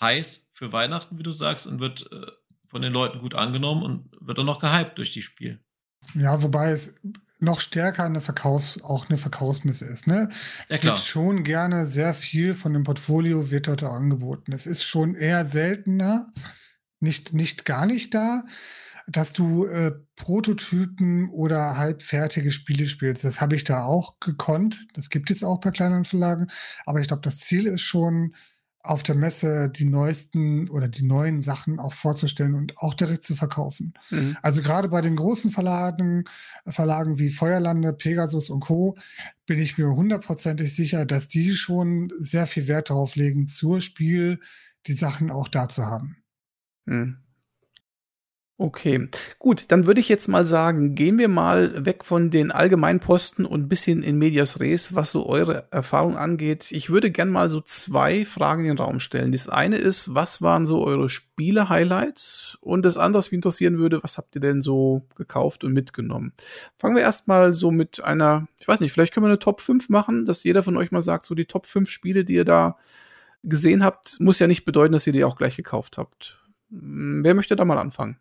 heiß 0.00 0.46
für 0.52 0.72
Weihnachten, 0.72 1.18
wie 1.18 1.22
du 1.22 1.32
sagst, 1.32 1.66
und 1.66 1.80
wird 1.80 2.10
äh, 2.12 2.26
von 2.68 2.82
den 2.82 2.92
Leuten 2.92 3.18
gut 3.18 3.34
angenommen 3.34 3.82
und 3.82 4.10
wird 4.20 4.38
dann 4.38 4.46
noch 4.46 4.60
gehypt 4.60 4.98
durch 4.98 5.12
die 5.12 5.22
Spiel. 5.22 5.60
Ja, 6.14 6.42
wobei 6.42 6.70
es 6.70 7.00
noch 7.46 7.60
stärker 7.60 8.04
eine 8.04 8.20
Verkaufs-, 8.20 8.82
auch 8.82 9.08
eine 9.08 9.16
Verkaufsmisse 9.16 9.86
ist. 9.86 10.06
Ne? 10.06 10.28
Es 10.68 10.82
ja, 10.82 10.90
wird 10.90 10.98
schon 10.98 11.44
gerne 11.44 11.86
sehr 11.86 12.12
viel 12.12 12.54
von 12.54 12.74
dem 12.74 12.82
Portfolio 12.82 13.50
wird 13.50 13.68
dort 13.68 13.84
angeboten. 13.84 14.52
Es 14.52 14.66
ist 14.66 14.84
schon 14.84 15.14
eher 15.14 15.46
seltener, 15.46 16.26
nicht, 17.00 17.32
nicht 17.32 17.64
gar 17.64 17.86
nicht 17.86 18.12
da, 18.12 18.44
dass 19.06 19.32
du 19.32 19.66
äh, 19.66 19.92
Prototypen 20.16 21.30
oder 21.30 21.78
halbfertige 21.78 22.50
Spiele 22.50 22.86
spielst. 22.86 23.24
Das 23.24 23.40
habe 23.40 23.54
ich 23.54 23.64
da 23.64 23.84
auch 23.84 24.18
gekonnt. 24.18 24.84
Das 24.94 25.08
gibt 25.08 25.30
es 25.30 25.44
auch 25.44 25.60
bei 25.60 25.70
kleineren 25.70 26.04
Verlagen. 26.04 26.48
Aber 26.84 27.00
ich 27.00 27.06
glaube, 27.06 27.22
das 27.22 27.38
Ziel 27.38 27.66
ist 27.66 27.82
schon, 27.82 28.34
auf 28.86 29.02
der 29.02 29.14
Messe 29.14 29.68
die 29.68 29.84
neuesten 29.84 30.68
oder 30.70 30.88
die 30.88 31.04
neuen 31.04 31.40
Sachen 31.40 31.78
auch 31.78 31.92
vorzustellen 31.92 32.54
und 32.54 32.78
auch 32.78 32.94
direkt 32.94 33.24
zu 33.24 33.34
verkaufen. 33.34 33.94
Mhm. 34.10 34.36
Also 34.42 34.62
gerade 34.62 34.88
bei 34.88 35.00
den 35.00 35.16
großen 35.16 35.50
Verlagen, 35.50 36.24
Verlagen 36.66 37.18
wie 37.18 37.30
Feuerlande, 37.30 37.92
Pegasus 37.92 38.50
und 38.50 38.60
Co. 38.60 38.96
bin 39.46 39.58
ich 39.58 39.78
mir 39.78 39.88
hundertprozentig 39.88 40.74
sicher, 40.74 41.04
dass 41.04 41.28
die 41.28 41.52
schon 41.52 42.12
sehr 42.18 42.46
viel 42.46 42.68
Wert 42.68 42.90
darauf 42.90 43.16
legen, 43.16 43.48
zur 43.48 43.80
Spiel 43.80 44.40
die 44.86 44.94
Sachen 44.94 45.30
auch 45.30 45.48
da 45.48 45.68
zu 45.68 45.86
haben. 45.86 46.16
Mhm. 46.86 47.25
Okay, 48.58 49.10
gut, 49.38 49.66
dann 49.68 49.84
würde 49.84 50.00
ich 50.00 50.08
jetzt 50.08 50.28
mal 50.28 50.46
sagen, 50.46 50.94
gehen 50.94 51.18
wir 51.18 51.28
mal 51.28 51.84
weg 51.84 52.06
von 52.06 52.30
den 52.30 52.50
Allgemeinposten 52.50 53.44
und 53.44 53.64
ein 53.64 53.68
bisschen 53.68 54.02
in 54.02 54.16
Medias 54.16 54.60
Res, 54.60 54.94
was 54.94 55.12
so 55.12 55.26
eure 55.26 55.70
Erfahrung 55.70 56.16
angeht. 56.16 56.72
Ich 56.72 56.88
würde 56.88 57.10
gern 57.10 57.28
mal 57.28 57.50
so 57.50 57.60
zwei 57.60 58.24
Fragen 58.24 58.62
in 58.62 58.68
den 58.68 58.78
Raum 58.78 58.98
stellen. 58.98 59.32
Das 59.32 59.50
eine 59.50 59.76
ist, 59.76 60.14
was 60.14 60.40
waren 60.40 60.64
so 60.64 60.82
eure 60.82 61.10
Spiele-Highlights? 61.10 62.56
Und 62.62 62.86
das 62.86 62.96
andere, 62.96 63.18
was 63.18 63.26
mich 63.26 63.34
interessieren 63.36 63.76
würde, 63.76 64.02
was 64.02 64.16
habt 64.16 64.34
ihr 64.36 64.40
denn 64.40 64.62
so 64.62 65.02
gekauft 65.16 65.62
und 65.62 65.74
mitgenommen? 65.74 66.32
Fangen 66.78 66.96
wir 66.96 67.02
erstmal 67.02 67.52
so 67.52 67.70
mit 67.70 68.02
einer, 68.02 68.48
ich 68.58 68.66
weiß 68.66 68.80
nicht, 68.80 68.92
vielleicht 68.92 69.12
können 69.12 69.26
wir 69.26 69.28
eine 69.28 69.38
Top 69.38 69.60
5 69.60 69.90
machen, 69.90 70.24
dass 70.24 70.44
jeder 70.44 70.62
von 70.62 70.78
euch 70.78 70.92
mal 70.92 71.02
sagt, 71.02 71.26
so 71.26 71.34
die 71.34 71.44
Top 71.44 71.66
5 71.66 71.90
Spiele, 71.90 72.24
die 72.24 72.36
ihr 72.36 72.46
da 72.46 72.78
gesehen 73.42 73.84
habt, 73.84 74.16
muss 74.18 74.38
ja 74.38 74.46
nicht 74.46 74.64
bedeuten, 74.64 74.92
dass 74.94 75.06
ihr 75.06 75.12
die 75.12 75.24
auch 75.24 75.36
gleich 75.36 75.56
gekauft 75.56 75.98
habt. 75.98 76.42
Hm, 76.70 77.22
wer 77.22 77.34
möchte 77.34 77.54
da 77.54 77.66
mal 77.66 77.76
anfangen? 77.76 78.18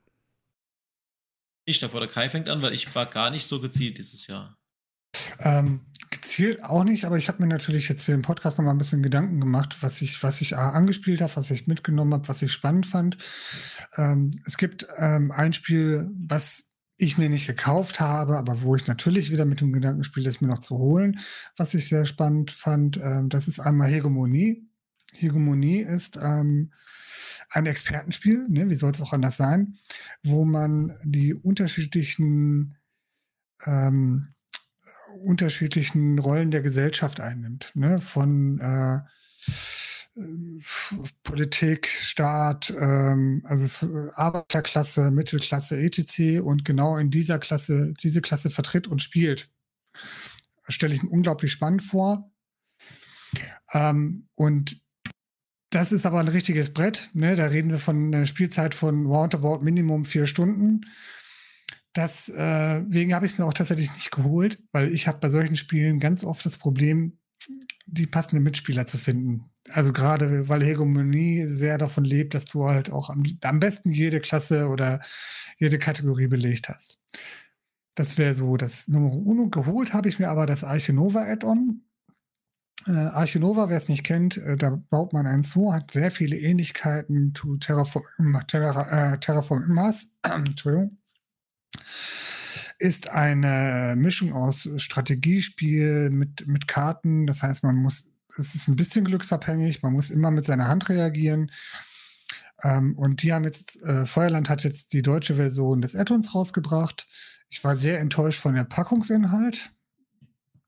Ich 1.65 1.79
davor, 1.79 1.99
der 1.99 2.09
Kai 2.09 2.29
fängt 2.29 2.47
an, 2.47 2.61
weil 2.61 2.73
ich 2.73 2.93
war 2.95 3.07
gar 3.07 3.31
nicht 3.31 3.47
so 3.47 3.59
gezielt 3.59 3.97
dieses 3.97 4.27
Jahr. 4.27 4.57
Ähm, 5.39 5.81
gezielt 6.11 6.63
auch 6.63 6.83
nicht, 6.83 7.05
aber 7.05 7.17
ich 7.17 7.27
habe 7.27 7.41
mir 7.41 7.47
natürlich 7.47 7.89
jetzt 7.89 8.03
für 8.03 8.11
den 8.11 8.21
Podcast 8.21 8.57
noch 8.57 8.65
mal 8.65 8.71
ein 8.71 8.77
bisschen 8.77 9.01
Gedanken 9.01 9.39
gemacht, 9.39 9.77
was 9.81 10.01
ich, 10.01 10.21
was 10.21 10.41
ich 10.41 10.55
angespielt 10.55 11.21
habe, 11.21 11.35
was 11.35 11.49
ich 11.49 11.67
mitgenommen 11.67 12.13
habe, 12.13 12.27
was 12.27 12.41
ich 12.41 12.51
spannend 12.51 12.85
fand. 12.85 13.17
Ähm, 13.97 14.31
es 14.45 14.57
gibt 14.57 14.85
ähm, 14.97 15.31
ein 15.31 15.53
Spiel, 15.53 16.09
was 16.27 16.65
ich 16.97 17.17
mir 17.17 17.29
nicht 17.29 17.47
gekauft 17.47 17.99
habe, 17.99 18.37
aber 18.37 18.61
wo 18.61 18.75
ich 18.75 18.87
natürlich 18.87 19.31
wieder 19.31 19.45
mit 19.45 19.59
dem 19.59 19.73
Gedanken 19.73 20.03
spiele, 20.03 20.29
es 20.29 20.41
mir 20.41 20.47
noch 20.47 20.59
zu 20.59 20.77
holen, 20.77 21.19
was 21.57 21.73
ich 21.73 21.87
sehr 21.87 22.05
spannend 22.05 22.51
fand. 22.51 22.97
Ähm, 22.97 23.29
das 23.29 23.47
ist 23.47 23.59
einmal 23.59 23.89
Hegemonie. 23.89 24.69
Hegemonie 25.11 25.79
ist 25.79 26.17
ähm, 26.17 26.71
ein 27.51 27.65
Expertenspiel, 27.65 28.47
ne, 28.49 28.69
wie 28.69 28.75
soll 28.75 28.91
es 28.91 29.01
auch 29.01 29.13
anders 29.13 29.37
sein, 29.37 29.77
wo 30.23 30.45
man 30.45 30.93
die 31.03 31.33
unterschiedlichen 31.33 32.77
ähm, 33.65 34.35
unterschiedlichen 35.23 36.19
Rollen 36.19 36.51
der 36.51 36.61
Gesellschaft 36.61 37.19
einnimmt, 37.19 37.71
ne, 37.73 38.01
von 38.01 38.59
äh, 38.59 38.99
Politik, 41.23 41.87
Staat, 41.87 42.73
ähm, 42.79 43.41
also 43.45 44.09
Arbeiterklasse, 44.13 45.11
Mittelklasse, 45.11 45.77
etc. 45.77 46.41
und 46.41 46.63
genau 46.63 46.97
in 46.97 47.11
dieser 47.11 47.37
Klasse, 47.37 47.93
diese 48.01 48.21
Klasse 48.21 48.49
vertritt 48.49 48.87
und 48.87 49.01
spielt. 49.01 49.49
Stelle 50.69 50.95
ich 50.95 51.03
mir 51.03 51.09
unglaublich 51.09 51.51
spannend 51.51 51.83
vor. 51.83 52.31
Ähm, 53.73 54.29
und 54.35 54.81
das 55.69 55.91
ist 55.91 56.05
aber 56.05 56.19
ein 56.19 56.27
richtiges 56.27 56.73
Brett. 56.73 57.09
Ne? 57.13 57.35
Da 57.35 57.47
reden 57.47 57.69
wir 57.69 57.79
von 57.79 58.13
einer 58.13 58.25
Spielzeit 58.25 58.75
von 58.75 59.05
roundabout 59.05 59.59
Minimum 59.59 60.05
vier 60.05 60.25
Stunden. 60.25 60.81
Deswegen 61.95 63.09
äh, 63.09 63.13
habe 63.13 63.25
ich 63.25 63.33
es 63.33 63.37
mir 63.37 63.45
auch 63.45 63.53
tatsächlich 63.53 63.91
nicht 63.93 64.11
geholt, 64.11 64.61
weil 64.71 64.93
ich 64.93 65.07
habe 65.07 65.19
bei 65.19 65.29
solchen 65.29 65.55
Spielen 65.55 65.99
ganz 65.99 66.23
oft 66.23 66.45
das 66.45 66.57
Problem, 66.57 67.17
die 67.85 68.07
passenden 68.07 68.43
Mitspieler 68.43 68.87
zu 68.87 68.97
finden. 68.97 69.45
Also 69.69 69.93
gerade, 69.93 70.47
weil 70.47 70.63
Hegemonie 70.63 71.47
sehr 71.47 71.77
davon 71.77 72.03
lebt, 72.03 72.33
dass 72.33 72.45
du 72.45 72.65
halt 72.65 72.91
auch 72.91 73.09
am, 73.09 73.23
am 73.41 73.59
besten 73.59 73.89
jede 73.89 74.19
Klasse 74.19 74.67
oder 74.67 75.01
jede 75.57 75.79
Kategorie 75.79 76.27
belegt 76.27 76.69
hast. 76.69 76.99
Das 77.95 78.17
wäre 78.17 78.35
so 78.35 78.57
das 78.57 78.87
Nummer 78.87 79.13
uno. 79.13 79.49
Geholt 79.49 79.93
habe 79.93 80.09
ich 80.09 80.19
mir 80.19 80.29
aber 80.29 80.45
das 80.45 80.63
Arche 80.63 80.91
Nova 80.93 81.23
Add-on. 81.23 81.84
Äh, 82.87 82.91
Archinova, 82.91 83.69
wer 83.69 83.77
es 83.77 83.89
nicht 83.89 84.03
kennt, 84.03 84.37
äh, 84.37 84.57
da 84.57 84.81
baut 84.89 85.13
man 85.13 85.25
einen 85.25 85.43
Zoo, 85.43 85.73
hat 85.73 85.91
sehr 85.91 86.11
viele 86.11 86.37
Ähnlichkeiten 86.37 87.33
zu 87.33 87.57
Terraform, 87.57 88.05
Terra, 88.47 89.13
äh, 89.13 89.19
Terraform 89.19 89.67
Mars. 89.67 90.11
Entschuldigung. 90.23 90.97
Ist 92.77 93.09
eine 93.09 93.95
Mischung 93.97 94.33
aus 94.33 94.69
Strategiespiel 94.77 96.09
mit, 96.09 96.45
mit 96.47 96.67
Karten. 96.67 97.25
Das 97.25 97.41
heißt, 97.41 97.63
man 97.63 97.77
muss, 97.77 98.11
es 98.37 98.53
ist 98.53 98.67
ein 98.67 98.75
bisschen 98.75 99.05
glücksabhängig, 99.05 99.81
man 99.81 99.93
muss 99.93 100.09
immer 100.09 100.29
mit 100.29 100.45
seiner 100.45 100.67
Hand 100.67 100.89
reagieren. 100.89 101.51
Ähm, 102.63 102.97
und 102.97 103.23
die 103.23 103.33
haben 103.33 103.45
jetzt, 103.45 103.81
äh, 103.83 104.05
Feuerland 104.05 104.49
hat 104.49 104.63
jetzt 104.63 104.93
die 104.93 105.01
deutsche 105.01 105.35
Version 105.35 105.81
des 105.81 105.95
Addons 105.95 106.35
rausgebracht. 106.35 107.07
Ich 107.49 107.63
war 107.63 107.75
sehr 107.75 107.99
enttäuscht 107.99 108.41
von 108.41 108.55
der 108.55 108.65
Packungsinhalt 108.65 109.74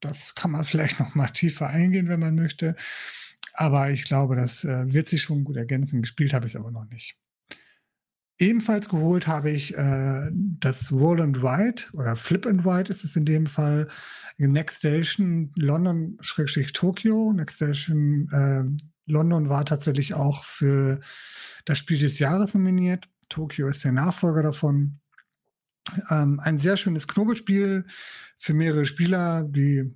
das 0.01 0.35
kann 0.35 0.51
man 0.51 0.65
vielleicht 0.65 0.99
noch 0.99 1.15
mal 1.15 1.27
tiefer 1.29 1.67
eingehen, 1.67 2.09
wenn 2.09 2.19
man 2.19 2.35
möchte. 2.35 2.75
Aber 3.53 3.89
ich 3.89 4.03
glaube, 4.03 4.35
das 4.35 4.63
äh, 4.63 4.93
wird 4.93 5.09
sich 5.09 5.23
schon 5.23 5.43
gut 5.43 5.57
ergänzen. 5.57 6.01
Gespielt 6.01 6.33
habe 6.33 6.45
ich 6.45 6.53
es 6.53 6.59
aber 6.59 6.71
noch 6.71 6.85
nicht. 6.85 7.17
Ebenfalls 8.39 8.87
geholt 8.87 9.25
habe 9.25 9.49
ich 9.49 9.75
äh, 9.75 10.29
das 10.31 10.91
Roll 10.91 11.21
and 11.21 11.37
Ride 11.37 11.83
oder 11.93 12.15
Flip 12.15 12.45
and 12.45 12.63
Ride 12.67 12.91
ist 12.91 13.03
es 13.03 13.15
in 13.15 13.25
dem 13.25 13.47
Fall. 13.47 13.87
Next 14.37 14.77
Station 14.77 15.51
London-Tokio. 15.55 17.33
Next 17.33 17.55
Station 17.55 18.29
äh, 18.31 18.63
London 19.11 19.49
war 19.49 19.65
tatsächlich 19.65 20.13
auch 20.13 20.43
für 20.43 20.99
das 21.65 21.79
Spiel 21.79 21.97
des 21.97 22.19
Jahres 22.19 22.53
nominiert. 22.53 23.09
Tokio 23.29 23.67
ist 23.67 23.83
der 23.83 23.91
Nachfolger 23.91 24.43
davon. 24.43 24.99
Ähm, 26.09 26.39
ein 26.39 26.57
sehr 26.57 26.77
schönes 26.77 27.07
Knobelspiel 27.07 27.85
für 28.38 28.53
mehrere 28.53 28.85
Spieler, 28.85 29.43
die, 29.43 29.93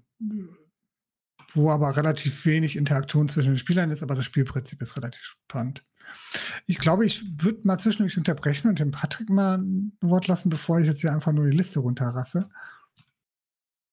wo 1.53 1.69
aber 1.71 1.95
relativ 1.95 2.45
wenig 2.45 2.75
Interaktion 2.75 3.29
zwischen 3.29 3.53
den 3.53 3.57
Spielern 3.57 3.91
ist, 3.91 4.03
aber 4.03 4.15
das 4.15 4.25
Spielprinzip 4.25 4.81
ist 4.81 4.97
relativ 4.97 5.21
spannend. 5.21 5.83
Ich 6.65 6.77
glaube, 6.77 7.05
ich 7.05 7.23
würde 7.41 7.61
mal 7.63 7.77
zwischendurch 7.77 8.17
unterbrechen 8.17 8.67
und 8.67 8.79
dem 8.79 8.91
Patrick 8.91 9.29
mal 9.29 9.57
ein 9.57 9.97
Wort 10.01 10.27
lassen, 10.27 10.49
bevor 10.49 10.79
ich 10.79 10.87
jetzt 10.87 11.01
hier 11.01 11.13
einfach 11.13 11.31
nur 11.31 11.49
die 11.49 11.55
Liste 11.55 11.79
runterrasse. 11.79 12.49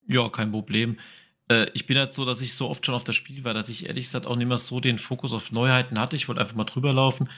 Ja, 0.07 0.29
kein 0.29 0.51
Problem. 0.51 0.99
Äh, 1.49 1.71
ich 1.75 1.87
bin 1.87 1.99
halt 1.99 2.13
so, 2.13 2.25
dass 2.25 2.41
ich 2.41 2.55
so 2.55 2.69
oft 2.69 2.85
schon 2.85 2.95
auf 2.95 3.05
das 3.05 3.17
Spiel 3.17 3.45
war, 3.45 3.55
dass 3.55 3.69
ich 3.69 3.87
ehrlich 3.87 4.07
gesagt 4.07 4.27
auch 4.27 4.37
nicht 4.37 4.49
mehr 4.49 4.59
so 4.59 4.81
den 4.81 4.99
Fokus 4.99 5.33
auf 5.33 5.53
Neuheiten 5.53 5.99
hatte. 5.99 6.17
Ich 6.17 6.29
wollte 6.29 6.41
einfach 6.41 6.55
mal 6.55 6.65
drüber 6.65 6.93
laufen. 6.93 7.29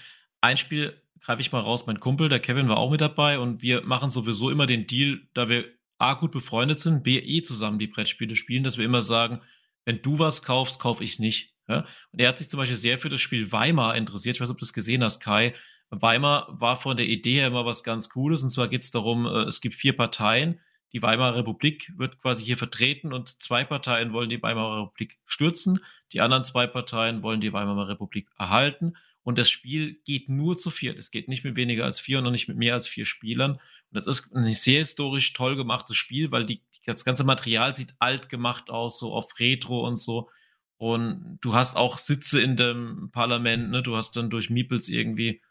Ein 0.40 0.56
Spiel 0.56 0.94
greife 1.24 1.40
ich 1.40 1.52
mal 1.52 1.60
raus, 1.60 1.86
mein 1.86 2.00
Kumpel, 2.00 2.28
der 2.28 2.40
Kevin 2.40 2.68
war 2.68 2.78
auch 2.78 2.90
mit 2.90 3.00
dabei 3.00 3.38
und 3.38 3.62
wir 3.62 3.82
machen 3.82 4.10
sowieso 4.10 4.50
immer 4.50 4.66
den 4.66 4.86
Deal, 4.86 5.20
da 5.34 5.48
wir 5.48 5.66
A 5.98 6.14
gut 6.14 6.32
befreundet 6.32 6.80
sind, 6.80 7.02
B 7.02 7.18
eh 7.18 7.42
zusammen 7.42 7.78
die 7.78 7.86
Brettspiele 7.86 8.34
spielen, 8.34 8.64
dass 8.64 8.78
wir 8.78 8.84
immer 8.84 9.02
sagen, 9.02 9.40
wenn 9.84 10.00
du 10.02 10.18
was 10.18 10.42
kaufst, 10.42 10.80
kaufe 10.80 11.04
ich 11.04 11.12
es 11.12 11.18
nicht. 11.18 11.54
Ja? 11.68 11.86
Und 12.12 12.20
er 12.20 12.28
hat 12.28 12.38
sich 12.38 12.48
zum 12.48 12.58
Beispiel 12.58 12.76
sehr 12.76 12.98
für 12.98 13.08
das 13.08 13.20
Spiel 13.20 13.52
Weimar 13.52 13.96
interessiert. 13.96 14.36
Ich 14.36 14.40
weiß 14.40 14.48
nicht, 14.48 14.54
ob 14.54 14.60
du 14.60 14.64
das 14.64 14.72
gesehen 14.72 15.04
hast, 15.04 15.20
Kai. 15.20 15.54
Weimar 15.90 16.46
war 16.48 16.76
von 16.76 16.96
der 16.96 17.06
Idee 17.06 17.34
her 17.34 17.48
immer 17.48 17.66
was 17.66 17.82
ganz 17.82 18.08
Cooles. 18.08 18.42
Und 18.42 18.50
zwar 18.50 18.68
geht 18.68 18.82
es 18.82 18.90
darum, 18.90 19.26
äh, 19.26 19.44
es 19.44 19.60
gibt 19.60 19.74
vier 19.74 19.96
Parteien. 19.96 20.60
Die 20.92 21.02
Weimarer 21.02 21.36
Republik 21.36 21.92
wird 21.96 22.18
quasi 22.18 22.44
hier 22.44 22.56
vertreten 22.56 23.12
und 23.12 23.40
zwei 23.42 23.64
Parteien 23.64 24.12
wollen 24.12 24.30
die 24.30 24.42
Weimarer 24.42 24.82
Republik 24.82 25.18
stürzen. 25.24 25.80
Die 26.12 26.20
anderen 26.20 26.44
zwei 26.44 26.66
Parteien 26.66 27.22
wollen 27.22 27.40
die 27.40 27.52
Weimarer 27.52 27.88
Republik 27.88 28.28
erhalten. 28.38 28.94
Und 29.22 29.38
das 29.38 29.50
Spiel 29.50 30.00
geht 30.04 30.28
nur 30.28 30.56
zu 30.56 30.70
viert. 30.70 30.98
Es 30.98 31.10
geht 31.10 31.28
nicht 31.28 31.44
mit 31.44 31.56
weniger 31.56 31.84
als 31.84 32.00
vier 32.00 32.18
und 32.18 32.24
noch 32.24 32.30
nicht 32.30 32.48
mit 32.48 32.56
mehr 32.56 32.74
als 32.74 32.88
vier 32.88 33.04
Spielern. 33.04 33.52
Und 33.52 33.60
das 33.90 34.06
ist 34.06 34.34
ein 34.34 34.44
sehr 34.54 34.78
historisch 34.78 35.32
toll 35.32 35.56
gemachtes 35.56 35.96
Spiel, 35.96 36.30
weil 36.30 36.46
die, 36.46 36.62
das 36.86 37.04
ganze 37.04 37.24
Material 37.24 37.74
sieht 37.74 37.94
alt 37.98 38.28
gemacht 38.28 38.70
aus, 38.70 38.98
so 38.98 39.12
auf 39.12 39.38
Retro 39.38 39.86
und 39.86 39.96
so. 39.96 40.30
Und 40.78 41.38
du 41.42 41.52
hast 41.54 41.76
auch 41.76 41.98
Sitze 41.98 42.40
in 42.40 42.56
dem 42.56 43.10
Parlament, 43.12 43.70
ne? 43.70 43.82
Du 43.82 43.96
hast 43.96 44.16
dann 44.16 44.30
durch 44.30 44.48
Meeples 44.48 44.88
irgendwie 44.88 45.42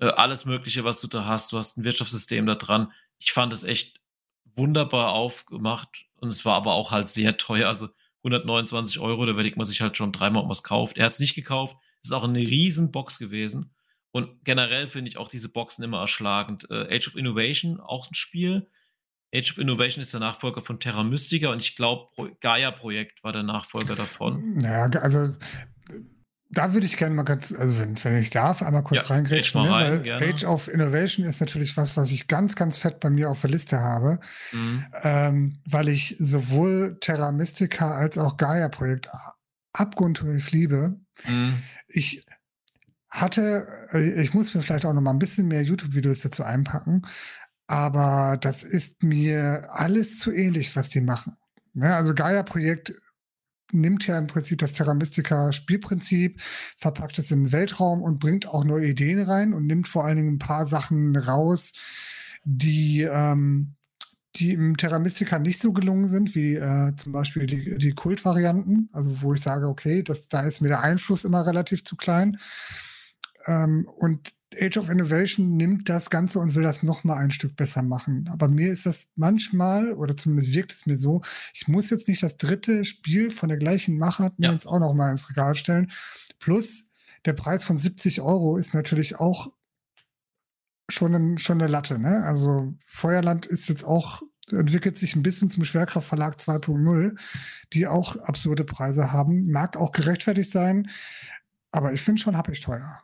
äh, 0.00 0.06
alles 0.06 0.46
Mögliche, 0.46 0.84
was 0.84 1.02
du 1.02 1.06
da 1.06 1.26
hast. 1.26 1.52
Du 1.52 1.58
hast 1.58 1.76
ein 1.76 1.84
Wirtschaftssystem 1.84 2.46
da 2.46 2.54
dran. 2.54 2.90
Ich 3.18 3.32
fand 3.32 3.52
es 3.52 3.64
echt 3.64 4.00
wunderbar 4.56 5.12
aufgemacht 5.12 6.06
und 6.16 6.30
es 6.30 6.44
war 6.46 6.56
aber 6.56 6.72
auch 6.72 6.90
halt 6.90 7.08
sehr 7.10 7.36
teuer. 7.36 7.68
Also 7.68 7.88
129 8.24 8.98
Euro, 8.98 9.26
da 9.26 9.32
überlegt 9.32 9.58
man 9.58 9.66
sich 9.66 9.80
halt 9.82 9.96
schon 9.96 10.12
dreimal, 10.12 10.42
ob 10.42 10.46
man 10.48 10.52
es 10.52 10.62
kauft. 10.62 10.98
Er 10.98 11.06
hat 11.06 11.12
es 11.12 11.18
nicht 11.18 11.34
gekauft. 11.34 11.76
Ist 12.02 12.12
auch 12.12 12.24
eine 12.24 12.38
riesen 12.38 12.90
Box 12.90 13.18
gewesen. 13.18 13.74
Und 14.12 14.44
generell 14.44 14.88
finde 14.88 15.08
ich 15.08 15.16
auch 15.16 15.28
diese 15.28 15.48
Boxen 15.48 15.84
immer 15.84 16.00
erschlagend. 16.00 16.68
Äh, 16.70 16.96
Age 16.96 17.08
of 17.08 17.16
Innovation, 17.16 17.80
auch 17.80 18.10
ein 18.10 18.14
Spiel. 18.14 18.68
Age 19.34 19.52
of 19.52 19.58
Innovation 19.58 20.02
ist 20.02 20.12
der 20.12 20.20
Nachfolger 20.20 20.62
von 20.62 20.80
Terra 20.80 21.04
Mystica 21.04 21.52
und 21.52 21.62
ich 21.62 21.76
glaube, 21.76 22.08
Gaia-Projekt 22.40 23.22
war 23.22 23.32
der 23.32 23.44
Nachfolger 23.44 23.94
davon. 23.94 24.54
Naja, 24.54 24.90
also 25.00 25.34
da 26.52 26.74
würde 26.74 26.86
ich 26.86 26.96
gerne 26.96 27.14
mal 27.14 27.22
ganz, 27.22 27.52
also 27.52 27.78
wenn, 27.78 28.02
wenn 28.02 28.22
ich 28.22 28.30
darf, 28.30 28.60
einmal 28.60 28.82
kurz 28.82 29.02
ja, 29.02 29.14
reingrätschen, 29.14 29.62
ne? 29.62 29.70
rein, 29.70 30.04
weil 30.04 30.30
Age 30.30 30.44
of 30.44 30.66
Innovation 30.66 31.24
ist 31.24 31.40
natürlich 31.40 31.76
was, 31.76 31.96
was 31.96 32.10
ich 32.10 32.26
ganz, 32.26 32.56
ganz 32.56 32.76
fett 32.76 32.98
bei 32.98 33.08
mir 33.08 33.30
auf 33.30 33.40
der 33.40 33.50
Liste 33.50 33.78
habe, 33.78 34.18
mhm. 34.50 34.84
ähm, 35.04 35.60
weil 35.64 35.88
ich 35.88 36.16
sowohl 36.18 36.98
Terra 37.00 37.30
Mystica 37.30 37.92
als 37.92 38.18
auch 38.18 38.36
Gaia-Projekt 38.36 39.08
abgrundtief 39.72 40.50
liebe. 40.50 40.98
Mhm. 41.26 41.62
Ich 41.88 42.24
hatte, 43.08 43.66
äh, 43.92 44.22
ich 44.22 44.34
muss 44.34 44.54
mir 44.54 44.60
vielleicht 44.60 44.84
auch 44.84 44.92
noch 44.92 45.00
mal 45.00 45.10
ein 45.10 45.18
bisschen 45.18 45.48
mehr 45.48 45.62
YouTube-Videos 45.62 46.20
dazu 46.20 46.44
einpacken, 46.44 47.02
aber 47.66 48.36
das 48.40 48.62
ist 48.62 49.02
mir 49.02 49.66
alles 49.70 50.18
zu 50.18 50.32
ähnlich, 50.32 50.74
was 50.76 50.88
die 50.88 51.00
machen. 51.00 51.36
Ja, 51.74 51.80
ne, 51.80 51.94
also 51.96 52.14
Gaia-Projekt 52.14 52.94
nimmt 53.72 54.06
ja 54.06 54.18
im 54.18 54.26
Prinzip 54.26 54.58
das 54.58 54.72
Terra 54.72 54.94
Mystica 54.94 55.52
Spielprinzip, 55.52 56.40
verpackt 56.76 57.18
es 57.18 57.30
in 57.30 57.44
den 57.44 57.52
Weltraum 57.52 58.02
und 58.02 58.18
bringt 58.18 58.48
auch 58.48 58.64
neue 58.64 58.88
Ideen 58.88 59.20
rein 59.20 59.54
und 59.54 59.66
nimmt 59.66 59.86
vor 59.86 60.04
allen 60.04 60.16
Dingen 60.16 60.34
ein 60.34 60.38
paar 60.38 60.66
Sachen 60.66 61.16
raus, 61.16 61.72
die, 62.44 63.02
ähm, 63.02 63.74
die 64.36 64.52
im 64.52 64.76
Terra 64.76 64.98
Mystica 64.98 65.38
nicht 65.38 65.60
so 65.60 65.72
gelungen 65.72 66.08
sind, 66.08 66.34
wie 66.34 66.54
äh, 66.54 66.94
zum 66.94 67.12
Beispiel 67.12 67.46
die, 67.46 67.78
die 67.78 67.92
Kultvarianten, 67.92 68.88
also 68.92 69.22
wo 69.22 69.34
ich 69.34 69.42
sage, 69.42 69.66
okay, 69.66 70.02
das, 70.02 70.28
da 70.28 70.42
ist 70.42 70.60
mir 70.60 70.68
der 70.68 70.82
Einfluss 70.82 71.24
immer 71.24 71.46
relativ 71.46 71.84
zu 71.84 71.96
klein. 71.96 72.38
Ähm, 73.46 73.88
und 73.96 74.32
Age 74.58 74.78
of 74.78 74.88
Innovation 74.88 75.56
nimmt 75.56 75.88
das 75.88 76.10
Ganze 76.10 76.38
und 76.40 76.54
will 76.54 76.62
das 76.62 76.82
noch 76.82 77.04
mal 77.04 77.16
ein 77.16 77.30
Stück 77.30 77.56
besser 77.56 77.82
machen. 77.82 78.28
Aber 78.32 78.48
mir 78.48 78.72
ist 78.72 78.86
das 78.86 79.08
manchmal, 79.14 79.92
oder 79.92 80.16
zumindest 80.16 80.52
wirkt 80.52 80.72
es 80.72 80.86
mir 80.86 80.96
so, 80.96 81.22
ich 81.54 81.68
muss 81.68 81.90
jetzt 81.90 82.08
nicht 82.08 82.22
das 82.22 82.36
dritte 82.36 82.84
Spiel 82.84 83.30
von 83.30 83.48
der 83.48 83.58
gleichen 83.58 83.96
Machart 83.96 84.34
ja. 84.38 84.52
jetzt 84.52 84.66
auch 84.66 84.80
noch 84.80 84.94
mal 84.94 85.12
ins 85.12 85.28
Regal 85.30 85.54
stellen. 85.54 85.90
Plus, 86.40 86.84
der 87.26 87.34
Preis 87.34 87.64
von 87.64 87.78
70 87.78 88.20
Euro 88.22 88.56
ist 88.56 88.74
natürlich 88.74 89.16
auch 89.16 89.52
schon, 90.90 91.14
ein, 91.14 91.38
schon 91.38 91.60
eine 91.60 91.70
Latte. 91.70 91.98
Ne? 91.98 92.22
Also 92.24 92.74
Feuerland 92.84 93.46
ist 93.46 93.68
jetzt 93.68 93.84
auch, 93.84 94.22
entwickelt 94.50 94.96
sich 94.96 95.14
ein 95.16 95.22
bisschen 95.22 95.50
zum 95.50 95.64
Schwerkraftverlag 95.64 96.36
2.0, 96.36 97.18
die 97.72 97.86
auch 97.86 98.16
absurde 98.16 98.64
Preise 98.64 99.12
haben. 99.12 99.50
Mag 99.50 99.76
auch 99.76 99.92
gerechtfertigt 99.92 100.50
sein, 100.50 100.90
aber 101.72 101.92
ich 101.92 102.00
finde 102.00 102.20
schon 102.20 102.36
ich 102.50 102.60
teuer. 102.60 103.00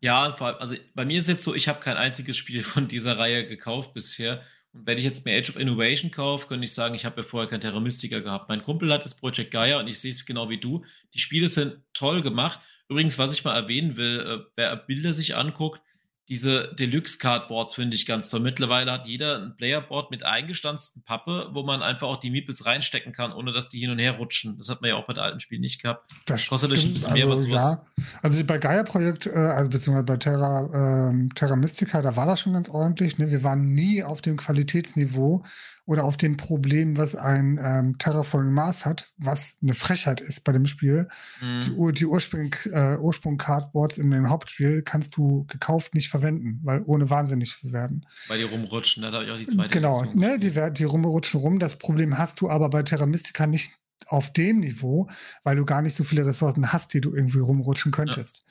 Ja, 0.00 0.32
also 0.34 0.76
bei 0.94 1.04
mir 1.04 1.18
ist 1.18 1.28
jetzt 1.28 1.44
so, 1.44 1.54
ich 1.54 1.66
habe 1.66 1.80
kein 1.80 1.96
einziges 1.96 2.36
Spiel 2.36 2.62
von 2.62 2.88
dieser 2.88 3.18
Reihe 3.18 3.46
gekauft 3.46 3.94
bisher. 3.94 4.42
Und 4.72 4.86
wenn 4.86 4.98
ich 4.98 5.04
jetzt 5.04 5.24
mir 5.24 5.36
Age 5.36 5.50
of 5.50 5.56
Innovation 5.56 6.10
kaufe, 6.10 6.46
könnte 6.46 6.64
ich 6.64 6.72
sagen, 6.72 6.94
ich 6.94 7.04
habe 7.04 7.22
ja 7.22 7.26
vorher 7.26 7.48
kein 7.48 7.60
Terra 7.60 7.80
Mystica 7.80 8.20
gehabt. 8.20 8.48
Mein 8.48 8.62
Kumpel 8.62 8.92
hat 8.92 9.04
das 9.04 9.16
Project 9.16 9.50
Gaia 9.50 9.80
und 9.80 9.88
ich 9.88 9.98
sehe 9.98 10.12
es 10.12 10.24
genau 10.24 10.48
wie 10.50 10.60
du. 10.60 10.84
Die 11.14 11.18
Spiele 11.18 11.48
sind 11.48 11.82
toll 11.94 12.22
gemacht. 12.22 12.60
Übrigens, 12.88 13.18
was 13.18 13.32
ich 13.32 13.44
mal 13.44 13.56
erwähnen 13.56 13.96
will, 13.96 14.20
äh, 14.20 14.50
wer 14.56 14.76
Bilder 14.76 15.12
sich 15.12 15.36
anguckt, 15.36 15.80
diese 16.28 16.74
Deluxe-Cardboards 16.78 17.74
finde 17.74 17.96
ich 17.96 18.04
ganz 18.04 18.28
toll. 18.28 18.40
Mittlerweile 18.40 18.92
hat 18.92 19.06
jeder 19.06 19.40
ein 19.40 19.56
Playerboard 19.56 20.10
mit 20.10 20.24
eingestanzten 20.24 21.02
Pappe, 21.02 21.48
wo 21.52 21.62
man 21.62 21.82
einfach 21.82 22.06
auch 22.06 22.18
die 22.18 22.30
Meeples 22.30 22.66
reinstecken 22.66 23.12
kann, 23.12 23.32
ohne 23.32 23.52
dass 23.52 23.70
die 23.70 23.78
hin 23.78 23.90
und 23.90 23.98
her 23.98 24.12
rutschen. 24.12 24.58
Das 24.58 24.68
hat 24.68 24.82
man 24.82 24.90
ja 24.90 24.96
auch 24.96 25.06
bei 25.06 25.14
den 25.14 25.22
alten 25.22 25.40
Spielen 25.40 25.62
nicht 25.62 25.80
gehabt. 25.80 26.10
Das 26.26 26.46
kostet 26.46 26.70
stimmt, 26.72 26.84
ein 26.84 26.92
bisschen 26.94 27.12
mehr, 27.14 27.28
also, 27.28 27.50
was 27.50 27.62
ja. 27.62 27.86
Also 28.22 28.44
bei 28.44 28.58
Gaia-Projekt, 28.58 29.26
äh, 29.26 29.30
also 29.30 29.70
beziehungsweise 29.70 30.04
bei 30.04 30.16
Terra, 30.18 31.10
äh, 31.10 31.28
Terra 31.34 31.56
Mystica, 31.56 32.02
da 32.02 32.14
war 32.14 32.26
das 32.26 32.40
schon 32.40 32.52
ganz 32.52 32.68
ordentlich. 32.68 33.16
Ne? 33.16 33.30
Wir 33.30 33.42
waren 33.42 33.72
nie 33.72 34.02
auf 34.02 34.20
dem 34.20 34.36
Qualitätsniveau, 34.36 35.44
oder 35.88 36.04
auf 36.04 36.18
dem 36.18 36.36
Problem, 36.36 36.98
was 36.98 37.16
ein 37.16 37.58
ähm, 37.64 37.96
Terraforming 37.96 38.52
Mars 38.52 38.84
hat, 38.84 39.10
was 39.16 39.56
eine 39.62 39.72
Frechheit 39.72 40.20
ist 40.20 40.44
bei 40.44 40.52
dem 40.52 40.66
Spiel. 40.66 41.08
Mhm. 41.40 41.62
Die, 41.62 41.92
die 41.94 42.04
Ursprung, 42.04 42.54
äh, 42.70 42.98
Ursprung 42.98 43.38
Cardboards 43.38 43.96
in 43.96 44.10
dem 44.10 44.28
Hauptspiel 44.28 44.82
kannst 44.82 45.16
du 45.16 45.46
gekauft 45.46 45.94
nicht 45.94 46.10
verwenden, 46.10 46.60
weil 46.62 46.82
ohne 46.84 47.08
wahnsinnig 47.08 47.56
zu 47.58 47.72
werden. 47.72 48.06
Weil 48.26 48.36
die 48.36 48.44
rumrutschen, 48.44 49.02
da 49.02 49.12
habe 49.12 49.24
ich 49.24 49.30
auch 49.30 49.38
die 49.38 49.46
zweite 49.46 49.70
Genau, 49.70 50.04
ne, 50.04 50.38
die, 50.38 50.52
die 50.74 50.84
rumrutschen 50.84 51.40
rum. 51.40 51.58
Das 51.58 51.76
Problem 51.76 52.18
hast 52.18 52.42
du 52.42 52.50
aber 52.50 52.68
bei 52.68 52.82
Terra 52.82 53.06
Mystica 53.06 53.46
nicht 53.46 53.70
auf 54.08 54.30
dem 54.34 54.60
Niveau, 54.60 55.08
weil 55.42 55.56
du 55.56 55.64
gar 55.64 55.80
nicht 55.80 55.94
so 55.94 56.04
viele 56.04 56.26
Ressourcen 56.26 56.70
hast, 56.70 56.92
die 56.92 57.00
du 57.00 57.14
irgendwie 57.14 57.38
rumrutschen 57.38 57.92
könntest. 57.92 58.44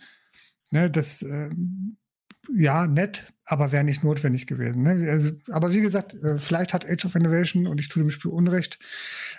Ja. 0.72 0.82
Ne, 0.82 0.90
das 0.90 1.22
äh, 1.22 1.52
ja, 2.56 2.88
nett, 2.88 3.32
aber 3.50 3.72
wäre 3.72 3.86
nicht 3.86 4.04
notwendig 4.04 4.45
gewesen. 4.45 4.84
Ne? 4.84 5.10
Also, 5.10 5.32
aber 5.50 5.72
wie 5.72 5.80
gesagt, 5.80 6.14
äh, 6.16 6.38
vielleicht 6.38 6.74
hat 6.74 6.86
Age 6.86 7.06
of 7.06 7.16
Innovation, 7.16 7.66
und 7.66 7.80
ich 7.80 7.88
tue 7.88 8.04
dem 8.04 8.12
Spiel 8.12 8.30
Unrecht, 8.30 8.78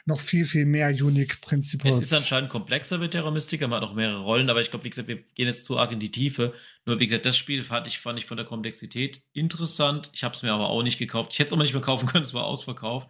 noch 0.06 0.20
viel, 0.20 0.46
viel 0.46 0.64
mehr 0.64 0.88
Unique 0.88 1.42
Principles. 1.42 1.94
Es 1.96 2.00
ist 2.00 2.14
anscheinend 2.14 2.48
komplexer 2.48 2.96
mit 2.96 3.10
Terra 3.10 3.30
Mystica, 3.30 3.68
man 3.68 3.82
hat 3.82 3.88
auch 3.88 3.94
mehrere 3.94 4.22
Rollen, 4.22 4.48
aber 4.48 4.62
ich 4.62 4.70
glaube, 4.70 4.86
wie 4.86 4.90
gesagt, 4.90 5.08
wir 5.08 5.16
gehen 5.34 5.46
jetzt 5.46 5.66
zu 5.66 5.78
arg 5.78 5.92
in 5.92 6.00
die 6.00 6.10
Tiefe. 6.10 6.54
Nur 6.86 6.98
wie 7.00 7.06
gesagt, 7.06 7.26
das 7.26 7.36
Spiel 7.36 7.62
fand 7.62 7.86
ich, 7.86 7.98
fand 7.98 8.18
ich 8.18 8.24
von 8.24 8.38
der 8.38 8.46
Komplexität 8.46 9.22
interessant. 9.34 10.10
Ich 10.14 10.24
habe 10.24 10.34
es 10.34 10.42
mir 10.42 10.52
aber 10.52 10.70
auch 10.70 10.82
nicht 10.82 10.98
gekauft. 10.98 11.32
Ich 11.34 11.38
hätte 11.38 11.48
es 11.48 11.52
auch 11.52 11.58
nicht 11.58 11.74
mehr 11.74 11.82
kaufen 11.82 12.06
können, 12.06 12.24
es 12.24 12.32
war 12.32 12.44
ausverkauft. 12.44 13.08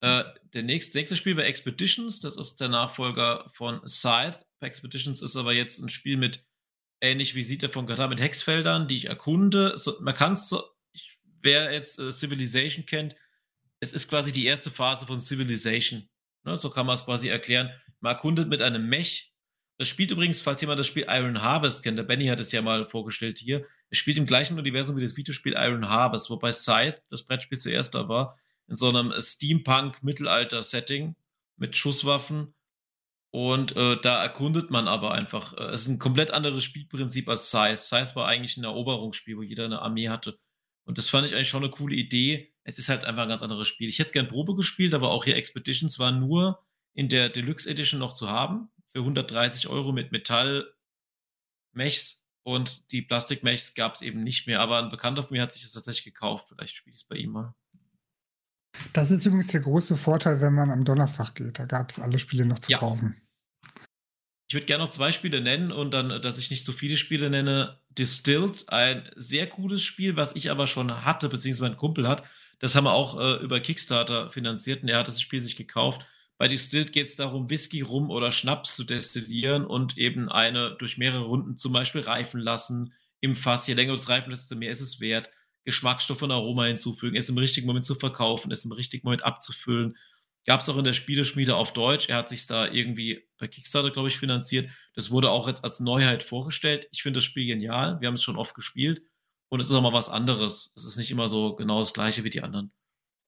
Äh, 0.00 0.24
der 0.54 0.64
nächste, 0.64 0.98
nächste 0.98 1.14
Spiel 1.14 1.36
war 1.36 1.44
Expeditions, 1.44 2.18
das 2.18 2.36
ist 2.36 2.56
der 2.56 2.68
Nachfolger 2.68 3.48
von 3.52 3.80
Scythe. 3.86 4.38
Expeditions 4.60 5.22
ist 5.22 5.36
aber 5.36 5.52
jetzt 5.52 5.78
ein 5.78 5.88
Spiel 5.88 6.16
mit 6.16 6.44
ähnlich 7.02 7.34
wie 7.34 7.42
Siedler 7.42 7.68
von 7.68 7.86
Katar 7.86 8.08
mit 8.08 8.20
Hexfeldern, 8.20 8.88
die 8.88 8.96
ich 8.96 9.08
erkunde. 9.08 9.76
So, 9.76 9.96
man 10.00 10.14
kann 10.14 10.32
es 10.34 10.48
so, 10.48 10.62
wer 11.42 11.72
jetzt 11.72 11.98
äh, 11.98 12.10
Civilization 12.10 12.86
kennt, 12.86 13.16
es 13.80 13.92
ist 13.92 14.08
quasi 14.08 14.32
die 14.32 14.46
erste 14.46 14.70
Phase 14.70 15.06
von 15.06 15.20
Civilization. 15.20 16.08
Ne, 16.44 16.56
so 16.56 16.70
kann 16.70 16.86
man 16.86 16.94
es 16.94 17.04
quasi 17.04 17.28
erklären. 17.28 17.70
Man 18.00 18.14
erkundet 18.14 18.48
mit 18.48 18.62
einem 18.62 18.88
Mech. 18.88 19.34
Das 19.78 19.88
spielt 19.88 20.12
übrigens, 20.12 20.40
falls 20.40 20.60
jemand 20.60 20.78
das 20.78 20.86
Spiel 20.86 21.06
Iron 21.08 21.42
Harvest 21.42 21.82
kennt, 21.82 21.98
der 21.98 22.04
Benny 22.04 22.26
hat 22.26 22.38
es 22.38 22.52
ja 22.52 22.62
mal 22.62 22.84
vorgestellt 22.86 23.38
hier. 23.38 23.66
Es 23.90 23.98
spielt 23.98 24.18
im 24.18 24.26
gleichen 24.26 24.58
Universum 24.58 24.96
wie 24.96 25.02
das 25.02 25.16
Videospiel 25.16 25.54
Iron 25.56 25.88
Harvest, 25.88 26.30
wobei 26.30 26.52
Scythe, 26.52 27.00
das 27.10 27.24
Brettspiel 27.24 27.58
zuerst 27.58 27.94
da 27.94 28.08
war, 28.08 28.38
in 28.68 28.76
so 28.76 28.88
einem 28.88 29.12
Steampunk-Mittelalter-Setting 29.18 31.16
mit 31.56 31.76
Schusswaffen 31.76 32.54
und 33.32 33.74
äh, 33.76 34.00
da 34.00 34.22
erkundet 34.22 34.70
man 34.70 34.86
aber 34.88 35.12
einfach. 35.12 35.56
Äh, 35.56 35.72
es 35.72 35.82
ist 35.82 35.88
ein 35.88 35.98
komplett 35.98 36.30
anderes 36.30 36.64
Spielprinzip 36.64 37.28
als 37.30 37.48
Scythe. 37.48 37.78
Scythe 37.78 38.14
war 38.14 38.28
eigentlich 38.28 38.58
ein 38.58 38.64
Eroberungsspiel, 38.64 39.38
wo 39.38 39.42
jeder 39.42 39.64
eine 39.64 39.80
Armee 39.80 40.10
hatte. 40.10 40.38
Und 40.84 40.98
das 40.98 41.08
fand 41.08 41.26
ich 41.26 41.34
eigentlich 41.34 41.48
schon 41.48 41.62
eine 41.62 41.72
coole 41.72 41.96
Idee. 41.96 42.52
Es 42.64 42.78
ist 42.78 42.90
halt 42.90 43.06
einfach 43.06 43.22
ein 43.22 43.30
ganz 43.30 43.40
anderes 43.40 43.68
Spiel. 43.68 43.88
Ich 43.88 43.98
hätte 43.98 44.08
es 44.08 44.12
gern 44.12 44.28
Probe 44.28 44.54
gespielt, 44.54 44.92
aber 44.92 45.10
auch 45.10 45.24
hier 45.24 45.36
Expeditions 45.36 45.98
war 45.98 46.12
nur 46.12 46.62
in 46.92 47.08
der 47.08 47.30
Deluxe 47.30 47.70
Edition 47.70 48.00
noch 48.00 48.12
zu 48.12 48.28
haben. 48.28 48.68
Für 48.88 48.98
130 48.98 49.68
Euro 49.68 49.92
mit 49.92 50.12
Metall-Mechs. 50.12 52.22
Und 52.42 52.92
die 52.92 53.00
Plastik-Mechs 53.00 53.72
gab 53.72 53.94
es 53.94 54.02
eben 54.02 54.22
nicht 54.22 54.46
mehr. 54.46 54.60
Aber 54.60 54.78
ein 54.78 54.90
Bekannter 54.90 55.22
von 55.22 55.34
mir 55.34 55.42
hat 55.42 55.52
sich 55.52 55.62
das 55.62 55.72
tatsächlich 55.72 56.04
gekauft. 56.04 56.48
Vielleicht 56.48 56.76
spiele 56.76 56.94
ich 56.94 57.00
es 57.00 57.08
bei 57.08 57.16
ihm 57.16 57.30
mal. 57.30 57.54
Das 58.92 59.10
ist 59.10 59.24
übrigens 59.24 59.46
der 59.46 59.60
große 59.60 59.96
Vorteil, 59.96 60.42
wenn 60.42 60.52
man 60.52 60.70
am 60.70 60.84
Donnerstag 60.84 61.34
geht. 61.34 61.58
Da 61.58 61.64
gab 61.64 61.88
es 61.88 61.98
alle 61.98 62.18
Spiele 62.18 62.44
noch 62.44 62.58
zu 62.58 62.70
ja. 62.70 62.76
kaufen. 62.78 63.21
Ich 64.52 64.54
würde 64.54 64.66
gerne 64.66 64.84
noch 64.84 64.90
zwei 64.90 65.12
Spiele 65.12 65.40
nennen 65.40 65.72
und 65.72 65.92
dann, 65.92 66.20
dass 66.20 66.36
ich 66.36 66.50
nicht 66.50 66.66
so 66.66 66.72
viele 66.72 66.98
Spiele 66.98 67.30
nenne. 67.30 67.78
Distilled, 67.88 68.68
ein 68.68 69.08
sehr 69.16 69.48
cooles 69.48 69.82
Spiel, 69.82 70.14
was 70.16 70.36
ich 70.36 70.50
aber 70.50 70.66
schon 70.66 71.06
hatte, 71.06 71.30
beziehungsweise 71.30 71.70
mein 71.70 71.78
Kumpel 71.78 72.06
hat. 72.06 72.22
Das 72.58 72.74
haben 72.74 72.84
wir 72.84 72.92
auch 72.92 73.18
äh, 73.18 73.42
über 73.42 73.60
Kickstarter 73.60 74.28
finanziert 74.28 74.82
und 74.82 74.90
er 74.90 74.98
hat 74.98 75.08
das 75.08 75.22
Spiel 75.22 75.40
sich 75.40 75.56
gekauft. 75.56 76.02
Bei 76.36 76.48
Distilled 76.48 76.92
geht 76.92 77.06
es 77.06 77.16
darum, 77.16 77.48
Whisky, 77.48 77.80
Rum 77.80 78.10
oder 78.10 78.30
Schnaps 78.30 78.76
zu 78.76 78.84
destillieren 78.84 79.64
und 79.64 79.96
eben 79.96 80.28
eine 80.28 80.76
durch 80.78 80.98
mehrere 80.98 81.24
Runden 81.24 81.56
zum 81.56 81.72
Beispiel 81.72 82.02
reifen 82.02 82.38
lassen 82.38 82.92
im 83.20 83.36
Fass. 83.36 83.66
Je 83.66 83.72
länger 83.72 83.94
du 83.94 83.98
es 83.98 84.10
reifen 84.10 84.28
lässt, 84.28 84.42
desto 84.42 84.56
mehr 84.56 84.70
ist 84.70 84.82
es 84.82 85.00
wert. 85.00 85.30
Geschmacksstoff 85.64 86.20
und 86.20 86.30
Aroma 86.30 86.64
hinzufügen, 86.64 87.16
es 87.16 87.30
im 87.30 87.38
richtigen 87.38 87.66
Moment 87.66 87.86
zu 87.86 87.94
verkaufen, 87.94 88.52
es 88.52 88.66
im 88.66 88.72
richtigen 88.72 89.06
Moment 89.06 89.24
abzufüllen 89.24 89.96
Gab 90.44 90.60
es 90.60 90.68
auch 90.68 90.76
in 90.76 90.84
der 90.84 90.92
Spieleschmiede 90.92 91.54
auf 91.54 91.72
Deutsch. 91.72 92.08
Er 92.08 92.16
hat 92.16 92.28
sich 92.28 92.46
da 92.46 92.66
irgendwie 92.66 93.28
bei 93.38 93.46
Kickstarter, 93.46 93.90
glaube 93.90 94.08
ich, 94.08 94.18
finanziert. 94.18 94.70
Das 94.94 95.10
wurde 95.10 95.30
auch 95.30 95.46
jetzt 95.46 95.62
als 95.62 95.78
Neuheit 95.78 96.22
vorgestellt. 96.22 96.88
Ich 96.90 97.02
finde 97.02 97.18
das 97.18 97.24
Spiel 97.24 97.46
genial. 97.46 98.00
Wir 98.00 98.08
haben 98.08 98.14
es 98.14 98.22
schon 98.24 98.36
oft 98.36 98.54
gespielt. 98.54 99.02
Und 99.48 99.60
es 99.60 99.68
ist 99.68 99.74
auch 99.74 99.82
mal 99.82 99.92
was 99.92 100.08
anderes. 100.08 100.72
Es 100.76 100.84
ist 100.84 100.96
nicht 100.96 101.10
immer 101.10 101.28
so 101.28 101.54
genau 101.54 101.78
das 101.78 101.92
gleiche 101.92 102.24
wie 102.24 102.30
die 102.30 102.42
anderen. 102.42 102.72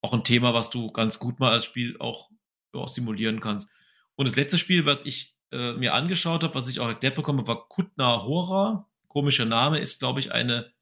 Auch 0.01 0.13
ein 0.13 0.25
Thema, 0.25 0.55
was 0.55 0.71
du 0.71 0.91
ganz 0.91 1.19
gut 1.19 1.39
mal 1.39 1.53
als 1.53 1.65
Spiel 1.65 1.97
auch, 2.01 2.31
auch 2.73 2.89
simulieren 2.89 3.41
kannst. 3.41 3.71
Und 4.17 4.27
das 4.27 4.37
letzte 4.37 4.59
Spiel, 4.59 4.87
was 4.87 5.03
ich 5.05 5.37
äh, 5.53 5.75
mir 5.75 5.95
angeschaut 5.95 6.43
habe, 6.43 6.55
was 6.55 6.69
ich 6.69 6.81
auch 6.81 6.89
erklärt 6.89 7.15
bekomme, 7.15 7.47
war 7.47 7.69
Kutna 7.69 8.25
Hora. 8.25 8.89
Komischer 9.07 9.45
Name, 9.45 9.79
ist, 9.79 10.01
glaube 10.01 10.19
ich, 10.19 10.33
eine 10.33 10.73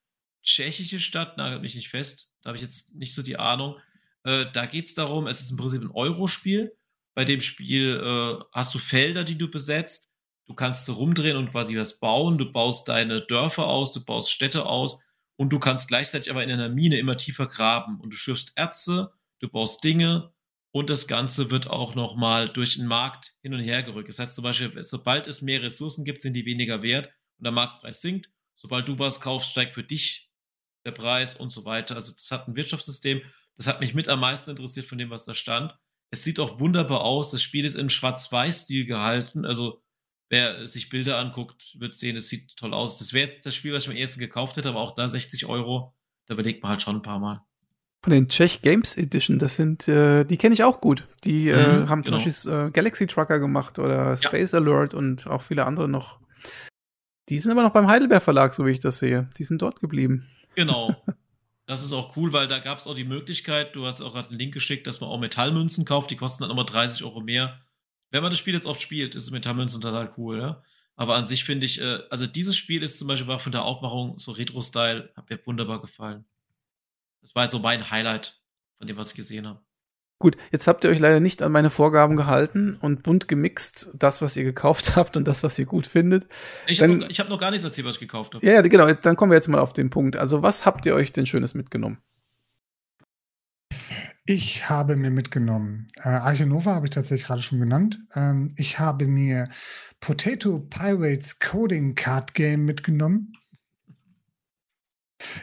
tschechische 0.43 0.99
Stadt. 0.99 1.37
Nagelt 1.37 1.61
mich 1.61 1.75
nicht 1.75 1.91
fest. 1.91 2.31
Da 2.41 2.49
habe 2.49 2.57
ich 2.57 2.63
jetzt 2.63 2.95
nicht 2.95 3.15
so 3.15 3.23
die 3.23 3.37
Ahnung. 3.37 3.79
Äh, 4.25 4.47
da 4.53 4.67
geht 4.67 4.87
es 4.87 4.95
darum, 4.95 5.27
es 5.27 5.41
ist 5.41 5.51
im 5.51 5.57
Prinzip 5.57 5.83
ein 5.83 5.91
Euro-Spiel. 5.91 6.77
Bei 7.15 7.25
dem 7.25 7.41
Spiel 7.41 8.01
äh, 8.03 8.45
hast 8.53 8.75
du 8.75 8.79
Felder, 8.79 9.25
die 9.25 9.37
du 9.37 9.51
besetzt. 9.51 10.11
Du 10.47 10.55
kannst 10.55 10.87
so 10.87 10.95
rumdrehen 10.95 11.37
und 11.37 11.51
quasi 11.51 11.77
was 11.77 11.99
bauen. 11.99 12.39
Du 12.39 12.51
baust 12.53 12.89
deine 12.89 13.21
Dörfer 13.21 13.67
aus, 13.67 13.93
du 13.93 14.05
baust 14.05 14.31
Städte 14.31 14.67
aus 14.67 14.99
und 15.37 15.51
du 15.51 15.59
kannst 15.59 15.89
gleichzeitig 15.89 16.31
aber 16.31 16.43
in 16.43 16.51
einer 16.51 16.69
Mine 16.69 16.99
immer 16.99 17.17
tiefer 17.17 17.47
graben 17.47 18.01
und 18.01 18.13
du 18.13 18.17
schürfst 18.17 18.53
Erze, 18.57 19.13
du 19.41 19.49
baust 19.49 19.83
Dinge 19.85 20.33
und 20.73 20.89
das 20.91 21.07
Ganze 21.07 21.51
wird 21.51 21.69
auch 21.69 21.95
nochmal 21.95 22.49
durch 22.49 22.77
den 22.77 22.87
Markt 22.87 23.35
hin 23.43 23.55
und 23.55 23.61
her 23.61 23.83
gerückt. 23.83 24.09
Das 24.09 24.19
heißt 24.19 24.35
zum 24.35 24.45
Beispiel, 24.45 24.83
sobald 24.83 25.27
es 25.27 25.43
mehr 25.43 25.63
Ressourcen 25.63 26.05
gibt, 26.05 26.23
sind 26.23 26.35
die 26.35 26.47
weniger 26.47 26.83
wert 26.83 27.07
und 27.39 27.45
der 27.45 27.53
Marktpreis 27.53 28.01
sinkt. 28.01 28.31
Sobald 28.55 28.89
du 28.89 28.99
was 28.99 29.21
kaufst, 29.21 29.51
steigt 29.51 29.75
für 29.75 29.85
dich 29.85 30.31
der 30.85 30.93
Preis 30.93 31.35
und 31.35 31.51
so 31.51 31.65
weiter. 31.65 31.95
Also 31.95 32.13
das 32.13 32.31
hat 32.31 32.49
ein 32.49 32.57
Wirtschaftssystem. 32.57 33.23
Das 33.57 33.67
hat 33.67 33.81
mich 33.81 33.95
mit 33.95 34.09
am 34.09 34.21
meisten 34.21 34.51
interessiert 34.51 34.87
von 34.87 34.99
dem, 34.99 35.11
was 35.11 35.25
da 35.25 35.35
stand. 35.35 35.77
Es 36.11 36.25
sieht 36.25 36.41
auch 36.41 36.61
wunderbar 36.61 37.03
aus. 37.03 37.31
Das 37.31 37.43
Spiel 37.43 37.65
ist 37.65 37.75
im 37.75 37.89
Schwarz-Weiß-Stil 37.89 38.87
gehalten. 38.87 39.45
Also 39.45 39.83
wer 40.29 40.67
sich 40.67 40.89
Bilder 40.89 41.19
anguckt, 41.19 41.77
wird 41.79 41.95
sehen, 41.95 42.17
es 42.17 42.29
sieht 42.29 42.57
toll 42.57 42.75
aus. 42.75 42.99
Das 42.99 43.13
wäre 43.13 43.29
jetzt 43.29 43.47
das 43.47 43.55
Spiel, 43.55 43.73
was 43.73 43.85
ich 43.85 43.91
am 43.91 43.97
ersten 43.97 44.21
gekauft 44.21 44.57
hätte, 44.57 44.71
aber 44.71 44.81
auch 44.81 44.93
da 44.93 45.09
60 45.09 45.47
Euro. 45.47 45.95
Da 46.27 46.35
überlegt 46.35 46.63
man 46.63 46.71
halt 46.71 46.83
schon 46.83 46.97
ein 46.97 47.03
paar 47.03 47.19
Mal. 47.19 47.43
Von 48.05 48.13
den 48.13 48.29
Czech 48.29 48.63
Games 48.63 48.97
Edition, 48.97 49.39
das 49.39 49.55
sind, 49.55 49.87
äh, 49.87 50.25
die 50.25 50.37
kenne 50.37 50.55
ich 50.55 50.65
auch 50.65 50.81
gut. 50.81 51.07
Die 51.25 51.49
äh, 51.49 51.83
mhm, 51.83 51.89
haben 51.89 52.05
zum 52.05 52.17
genau. 52.17 52.25
Beispiel 52.25 52.53
äh, 52.53 52.71
Galaxy 52.73 53.07
Trucker 53.07 53.39
gemacht 53.39 53.79
oder 53.79 54.17
Space 54.17 54.53
ja. 54.53 54.59
Alert 54.59 54.95
und 54.95 55.27
auch 55.29 55.43
viele 55.43 55.67
andere 55.67 55.89
noch. 55.89 56.19
Die 57.29 57.39
sind 57.39 57.53
aber 57.53 57.63
noch 57.63 57.73
beim 57.73 57.87
Heidelberg 57.87 58.23
Verlag, 58.23 58.55
so 58.55 58.67
wie 58.67 58.73
ich 58.73 58.81
das 58.81 58.99
sehe. 58.99 59.31
Die 59.39 59.45
sind 59.45 59.63
dort 59.63 59.81
geblieben. 59.81 60.27
Genau. 60.57 60.97
Das 61.73 61.83
ist 61.83 61.95
auch 61.95 62.19
cool, 62.19 62.35
weil 62.35 62.49
da 62.49 62.59
gab 62.59 62.81
es 62.81 62.87
auch 62.87 62.95
die 62.95 63.03
Möglichkeit, 63.03 63.75
du 63.75 63.87
hast 63.87 64.03
auch 64.03 64.13
gerade 64.13 64.29
einen 64.29 64.39
Link 64.39 64.53
geschickt, 64.53 64.87
dass 64.87 65.01
man 65.01 65.09
auch 65.09 65.19
Metallmünzen 65.19 65.87
kauft, 65.87 66.11
die 66.11 66.17
kosten 66.17 66.43
dann 66.43 66.51
immer 66.51 66.65
30 66.65 67.03
Euro 67.03 67.23
mehr. 67.23 67.63
Wenn 68.11 68.23
man 68.23 68.31
das 68.31 68.39
Spiel 68.39 68.53
jetzt 68.53 68.67
oft 68.67 68.83
spielt, 68.83 69.15
ist 69.15 69.31
Metallmünzen 69.31 69.81
total 69.81 70.13
cool, 70.19 70.39
ja. 70.39 70.63
Aber 70.97 71.17
an 71.17 71.25
sich 71.25 71.45
finde 71.45 71.65
ich, 71.65 71.81
äh, 71.81 72.01
also 72.11 72.27
dieses 72.27 72.59
Spiel 72.59 72.83
ist 72.83 72.99
zum 72.99 73.09
Beispiel 73.09 73.27
war 73.27 73.41
von 73.41 73.53
der 73.53 73.65
Aufmachung 73.65 74.19
so 74.19 74.33
Retro-Style, 74.33 75.15
hat 75.17 75.31
mir 75.31 75.41
wunderbar 75.47 75.81
gefallen. 75.81 76.27
Das 77.23 77.35
war 77.35 77.49
so 77.49 77.59
mein 77.59 77.91
Highlight 77.91 78.39
von 78.77 78.87
dem, 78.87 78.99
was 78.99 79.09
ich 79.09 79.17
gesehen 79.17 79.47
habe. 79.47 79.63
Gut, 80.23 80.37
jetzt 80.53 80.69
habt 80.69 80.85
ihr 80.85 80.91
euch 80.91 81.01
leider 81.01 81.19
nicht 81.19 81.43
an 81.43 81.51
meine 81.51 81.69
Vorgaben 81.69 82.15
gehalten 82.15 82.77
und 82.81 83.03
bunt 83.03 83.27
gemixt, 83.27 83.91
das, 83.93 84.23
was 84.23 84.37
ihr 84.37 84.45
gekauft 84.45 84.95
habt 84.97 85.17
und 85.17 85.27
das, 85.27 85.43
was 85.43 85.59
ihr 85.59 85.67
gut 85.67 85.85
findet. 85.85 86.29
Ich 86.69 86.81
habe 86.81 86.95
noch, 86.95 87.09
hab 87.09 87.29
noch, 87.29 87.41
gar 87.41 87.51
nichts 87.51 87.65
erzählt, 87.65 87.89
was 87.89 87.95
ich 87.97 88.01
gekauft 88.03 88.35
habe. 88.35 88.47
Ja, 88.47 88.53
ja, 88.53 88.63
genau, 88.63 88.89
dann 88.93 89.17
kommen 89.17 89.33
wir 89.33 89.35
jetzt 89.37 89.49
mal 89.49 89.59
auf 89.59 89.73
den 89.73 89.91
Punkt. 89.91 90.17
Also, 90.17 90.41
was 90.41 90.65
habt 90.65 90.87
ihr 90.87 90.95
euch 90.95 91.13
denn 91.13 91.27
Schönes 91.27 91.55
mitgenommen? 91.55 91.99
Ich 94.25 94.71
habe 94.71 94.95
mir 94.95 95.11
mitgenommen, 95.11 95.89
äh, 95.97 96.11
Archinova 96.11 96.77
habe 96.77 96.87
ich 96.87 96.93
tatsächlich 96.93 97.27
gerade 97.27 97.43
schon 97.43 97.59
genannt. 97.59 97.99
Ähm, 98.15 98.55
ich 98.57 98.79
habe 98.79 99.09
mir 99.09 99.49
Potato 99.99 100.61
Pirates 100.61 101.41
Coding 101.41 101.97
Card 101.97 102.35
Game 102.35 102.65
mitgenommen. 102.65 103.33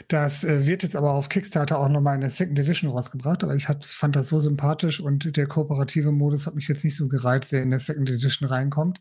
Das 0.07 0.43
äh, 0.43 0.65
wird 0.65 0.83
jetzt 0.83 0.95
aber 0.95 1.13
auf 1.13 1.29
Kickstarter 1.29 1.79
auch 1.79 1.89
nochmal 1.89 2.15
in 2.15 2.21
der 2.21 2.29
Second 2.29 2.59
Edition 2.59 2.89
rausgebracht, 2.89 3.43
aber 3.43 3.55
ich 3.55 3.67
hab, 3.67 3.85
fand 3.85 4.15
das 4.15 4.27
so 4.27 4.39
sympathisch 4.39 4.99
und 4.99 5.35
der 5.35 5.47
kooperative 5.47 6.11
Modus 6.11 6.45
hat 6.45 6.55
mich 6.55 6.67
jetzt 6.67 6.83
nicht 6.83 6.95
so 6.95 7.07
gereizt, 7.07 7.51
der 7.51 7.63
in 7.63 7.71
der 7.71 7.79
Second 7.79 8.09
Edition 8.09 8.47
reinkommt. 8.47 8.99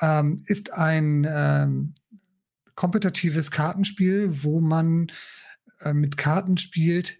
Ähm, 0.00 0.42
ist 0.46 0.72
ein 0.72 1.26
ähm, 1.28 1.94
kompetitives 2.74 3.50
Kartenspiel, 3.50 4.42
wo 4.42 4.60
man 4.60 5.12
äh, 5.80 5.92
mit 5.92 6.16
Karten 6.16 6.56
spielt, 6.56 7.18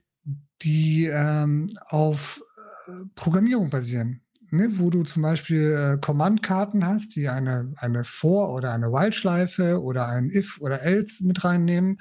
die 0.62 1.06
ähm, 1.06 1.68
auf 1.88 2.42
äh, 2.86 2.92
Programmierung 3.14 3.70
basieren. 3.70 4.22
Ne, 4.52 4.78
wo 4.78 4.90
du 4.90 5.04
zum 5.04 5.22
Beispiel 5.22 5.72
äh, 5.72 5.98
Command-Karten 6.00 6.84
hast, 6.84 7.14
die 7.14 7.28
eine, 7.28 7.72
eine 7.76 8.02
For- 8.02 8.52
oder 8.52 8.72
eine 8.72 8.92
While-Schleife 8.92 9.80
oder 9.80 10.08
ein 10.08 10.28
If 10.30 10.60
oder 10.60 10.82
Else 10.82 11.24
mit 11.24 11.44
reinnehmen 11.44 12.00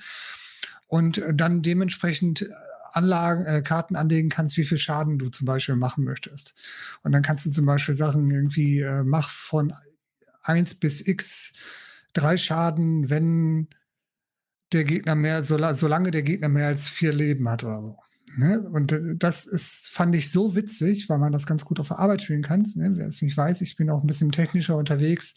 und 0.88 1.22
dann 1.32 1.62
dementsprechend 1.62 2.42
äh, 2.42 2.50
Anlagen, 2.92 3.46
äh, 3.46 3.62
Karten 3.62 3.96
anlegen 3.96 4.30
kannst, 4.30 4.58
wie 4.58 4.64
viel 4.64 4.80
Schaden 4.80 5.20
du 5.20 5.30
zum 5.30 5.46
Beispiel 5.46 5.76
machen 5.76 6.04
möchtest. 6.04 6.56
Und 7.04 7.12
dann 7.12 7.22
kannst 7.22 7.46
du 7.46 7.52
zum 7.52 7.68
Beispiel 7.68 7.96
Sachen 7.96 8.30
irgendwie, 8.32 8.80
äh, 8.80 9.04
mach 9.04 9.30
von 9.30 9.74
1 10.42 10.76
bis 10.76 11.06
X 11.06 11.54
drei 12.14 12.38
Schaden, 12.38 13.12
wenn 13.12 13.68
der 14.72 14.84
Gegner 14.84 15.16
mehr, 15.16 15.44
so, 15.44 15.58
solange 15.76 16.12
der 16.12 16.24
Gegner 16.24 16.50
mehr 16.50 16.68
als 16.68 16.88
vier 16.88 17.14
Leben 17.14 17.48
hat 17.48 17.64
oder 17.64 17.82
so. 17.82 17.98
Ne? 18.40 18.62
Und 18.62 18.92
äh, 18.92 19.16
das 19.16 19.46
ist, 19.46 19.90
fand 19.90 20.16
ich 20.16 20.32
so 20.32 20.56
witzig, 20.56 21.10
weil 21.10 21.20
man 21.20 21.32
das 21.32 21.46
ganz 21.46 21.66
gut 21.66 21.80
auf 21.80 21.90
der 21.90 22.00
Arbeit 22.00 22.24
spielen 22.24 22.42
kann. 22.42 22.66
Ne? 22.76 22.92
Wer 22.96 23.08
es 23.08 23.22
nicht 23.22 23.38
weiß, 23.38 23.62
ich 23.62 23.76
bin 23.76 23.90
auch 23.90 24.02
ein 24.02 24.08
bisschen 24.08 24.32
technischer 24.32 24.78
unterwegs. 24.78 25.36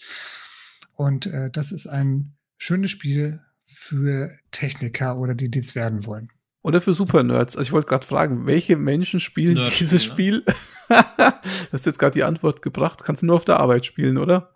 Und 0.94 1.26
äh, 1.26 1.50
das 1.50 1.72
ist 1.72 1.86
ein 1.86 2.32
schönes 2.58 2.90
Spiel, 2.90 3.40
für 3.72 4.30
Techniker 4.50 5.18
oder 5.18 5.34
die 5.34 5.50
dies 5.50 5.74
werden 5.74 6.06
wollen. 6.06 6.30
Oder 6.62 6.80
für 6.80 6.94
Super-Nerds. 6.94 7.56
Also 7.56 7.68
ich 7.68 7.72
wollte 7.72 7.88
gerade 7.88 8.06
fragen, 8.06 8.46
welche 8.46 8.76
Menschen 8.76 9.18
spielen 9.18 9.54
Nerd 9.54 9.80
dieses 9.80 10.04
Spiel? 10.04 10.44
du 10.88 10.94
hast 11.72 11.86
jetzt 11.86 11.98
gerade 11.98 12.12
die 12.12 12.22
Antwort 12.22 12.62
gebracht. 12.62 13.02
Kannst 13.04 13.22
du 13.22 13.26
nur 13.26 13.36
auf 13.36 13.44
der 13.44 13.58
Arbeit 13.58 13.84
spielen, 13.84 14.18
oder? 14.18 14.54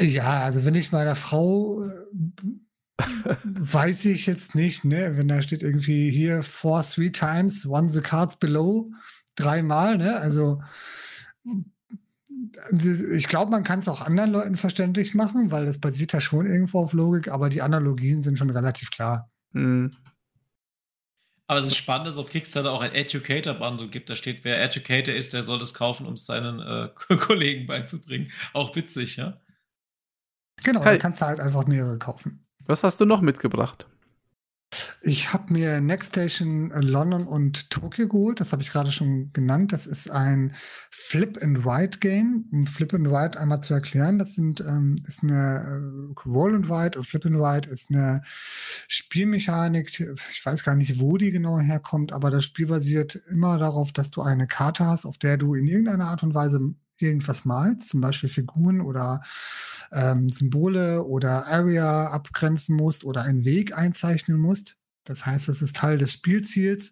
Ja, 0.00 0.42
also 0.44 0.64
wenn 0.64 0.74
ich 0.74 0.92
meiner 0.92 1.16
Frau 1.16 1.84
äh, 1.84 1.90
weiß 3.44 4.04
ich 4.06 4.26
jetzt 4.26 4.54
nicht, 4.54 4.84
ne? 4.84 5.16
Wenn 5.16 5.28
da 5.28 5.42
steht 5.42 5.62
irgendwie 5.62 6.10
hier 6.10 6.42
four 6.42 6.82
three 6.82 7.10
times, 7.10 7.66
one 7.66 7.88
the 7.90 8.00
cards 8.00 8.36
below, 8.36 8.90
dreimal, 9.36 9.98
ne? 9.98 10.18
Also 10.18 10.62
ich 13.12 13.28
glaube, 13.28 13.50
man 13.50 13.64
kann 13.64 13.78
es 13.78 13.88
auch 13.88 14.00
anderen 14.00 14.30
Leuten 14.30 14.56
verständlich 14.56 15.14
machen, 15.14 15.50
weil 15.50 15.66
es 15.66 15.80
basiert 15.80 16.12
ja 16.12 16.20
schon 16.20 16.46
irgendwo 16.46 16.80
auf 16.80 16.92
Logik, 16.92 17.28
aber 17.28 17.48
die 17.48 17.62
Analogien 17.62 18.22
sind 18.22 18.38
schon 18.38 18.50
relativ 18.50 18.90
klar. 18.90 19.30
Mhm. 19.52 19.90
Aber 21.46 21.60
es 21.60 21.66
ist 21.66 21.76
spannend, 21.76 22.06
dass 22.06 22.14
es 22.14 22.20
auf 22.20 22.30
Kickstarter 22.30 22.72
auch 22.72 22.80
ein 22.80 22.92
Educator-Bundle 22.92 23.88
gibt. 23.88 24.08
Da 24.08 24.16
steht, 24.16 24.44
wer 24.44 24.62
Educator 24.62 25.14
ist, 25.14 25.34
der 25.34 25.42
soll 25.42 25.58
das 25.58 25.74
kaufen, 25.74 26.06
um 26.06 26.14
es 26.14 26.24
seinen 26.24 26.60
äh, 26.60 26.88
Kollegen 27.16 27.66
beizubringen. 27.66 28.32
Auch 28.54 28.74
witzig, 28.76 29.16
ja? 29.16 29.38
Genau, 30.62 30.80
Kai, 30.80 30.92
da 30.92 30.98
kannst 30.98 31.20
du 31.20 31.26
halt 31.26 31.40
einfach 31.40 31.66
mehrere 31.66 31.98
kaufen. 31.98 32.43
Was 32.66 32.82
hast 32.82 33.00
du 33.00 33.04
noch 33.04 33.20
mitgebracht? 33.20 33.86
Ich 35.02 35.32
habe 35.32 35.52
mir 35.52 35.80
Next 35.82 36.12
Station 36.12 36.70
London 36.70 37.26
und 37.26 37.70
Tokio 37.70 38.08
geholt. 38.08 38.40
Das 38.40 38.52
habe 38.52 38.62
ich 38.62 38.70
gerade 38.70 38.90
schon 38.90 39.32
genannt. 39.34 39.72
Das 39.72 39.86
ist 39.86 40.10
ein 40.10 40.54
Flip 40.90 41.38
and 41.42 41.64
Write 41.64 41.98
Game. 41.98 42.46
Um 42.50 42.66
Flip 42.66 42.92
and 42.94 43.10
Write 43.10 43.38
einmal 43.38 43.60
zu 43.60 43.74
erklären, 43.74 44.18
das 44.18 44.34
sind, 44.34 44.60
ähm, 44.60 44.96
ist 45.06 45.22
eine 45.22 46.12
äh, 46.16 46.28
Roll 46.28 46.54
and 46.54 46.68
Write 46.70 46.98
und 46.98 47.04
Flip 47.04 47.24
and 47.26 47.38
Write 47.38 47.68
ist 47.68 47.90
eine 47.90 48.22
Spielmechanik. 48.88 50.00
Ich 50.32 50.44
weiß 50.44 50.64
gar 50.64 50.74
nicht, 50.74 50.98
wo 50.98 51.18
die 51.18 51.30
genau 51.30 51.58
herkommt, 51.58 52.12
aber 52.12 52.30
das 52.30 52.44
Spiel 52.44 52.66
basiert 52.66 53.16
immer 53.30 53.58
darauf, 53.58 53.92
dass 53.92 54.10
du 54.10 54.22
eine 54.22 54.46
Karte 54.46 54.86
hast, 54.86 55.04
auf 55.04 55.18
der 55.18 55.36
du 55.36 55.54
in 55.54 55.66
irgendeiner 55.66 56.06
Art 56.06 56.22
und 56.22 56.34
Weise 56.34 56.74
irgendwas 56.98 57.44
malst, 57.44 57.88
zum 57.88 58.00
Beispiel 58.00 58.28
Figuren 58.28 58.80
oder 58.80 59.22
ähm, 59.92 60.28
Symbole 60.28 61.04
oder 61.04 61.46
Area 61.46 62.08
abgrenzen 62.08 62.76
musst 62.76 63.04
oder 63.04 63.22
einen 63.22 63.44
Weg 63.44 63.76
einzeichnen 63.76 64.38
musst. 64.38 64.76
Das 65.04 65.26
heißt, 65.26 65.48
das 65.48 65.60
ist 65.60 65.76
Teil 65.76 65.98
des 65.98 66.12
Spielziels 66.12 66.90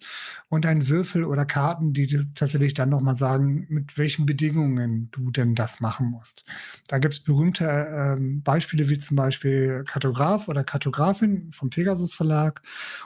und 0.49 0.67
ein 0.67 0.89
Würfel 0.89 1.25
oder 1.25 1.47
Karten, 1.47 1.95
die 1.95 2.07
tatsächlich 2.35 2.75
dann 2.75 2.91
nochmal 2.91 3.17
sagen, 3.17 3.67
mit 3.71 3.97
welchen 3.97 4.27
Bedingungen 4.27 5.11
du 5.13 5.31
denn 5.31 5.55
das 5.55 5.81
machen 5.81 6.11
musst. 6.11 6.45
Da 6.89 6.99
gibt 6.99 7.15
es 7.15 7.21
berühmte 7.21 7.65
ähm, 7.65 8.43
Beispiele 8.43 8.91
wie 8.91 8.99
zum 8.99 9.17
Beispiel 9.17 9.85
Kartograf 9.87 10.49
oder 10.49 10.63
Kartografin 10.63 11.53
vom 11.53 11.71
Pegasus 11.71 12.13
Verlag 12.13 12.61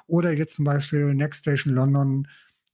oder 0.09 0.33
jetzt 0.33 0.57
zum 0.57 0.65
Beispiel 0.65 1.15
Next 1.15 1.43
Station 1.43 1.75
London, 1.75 2.27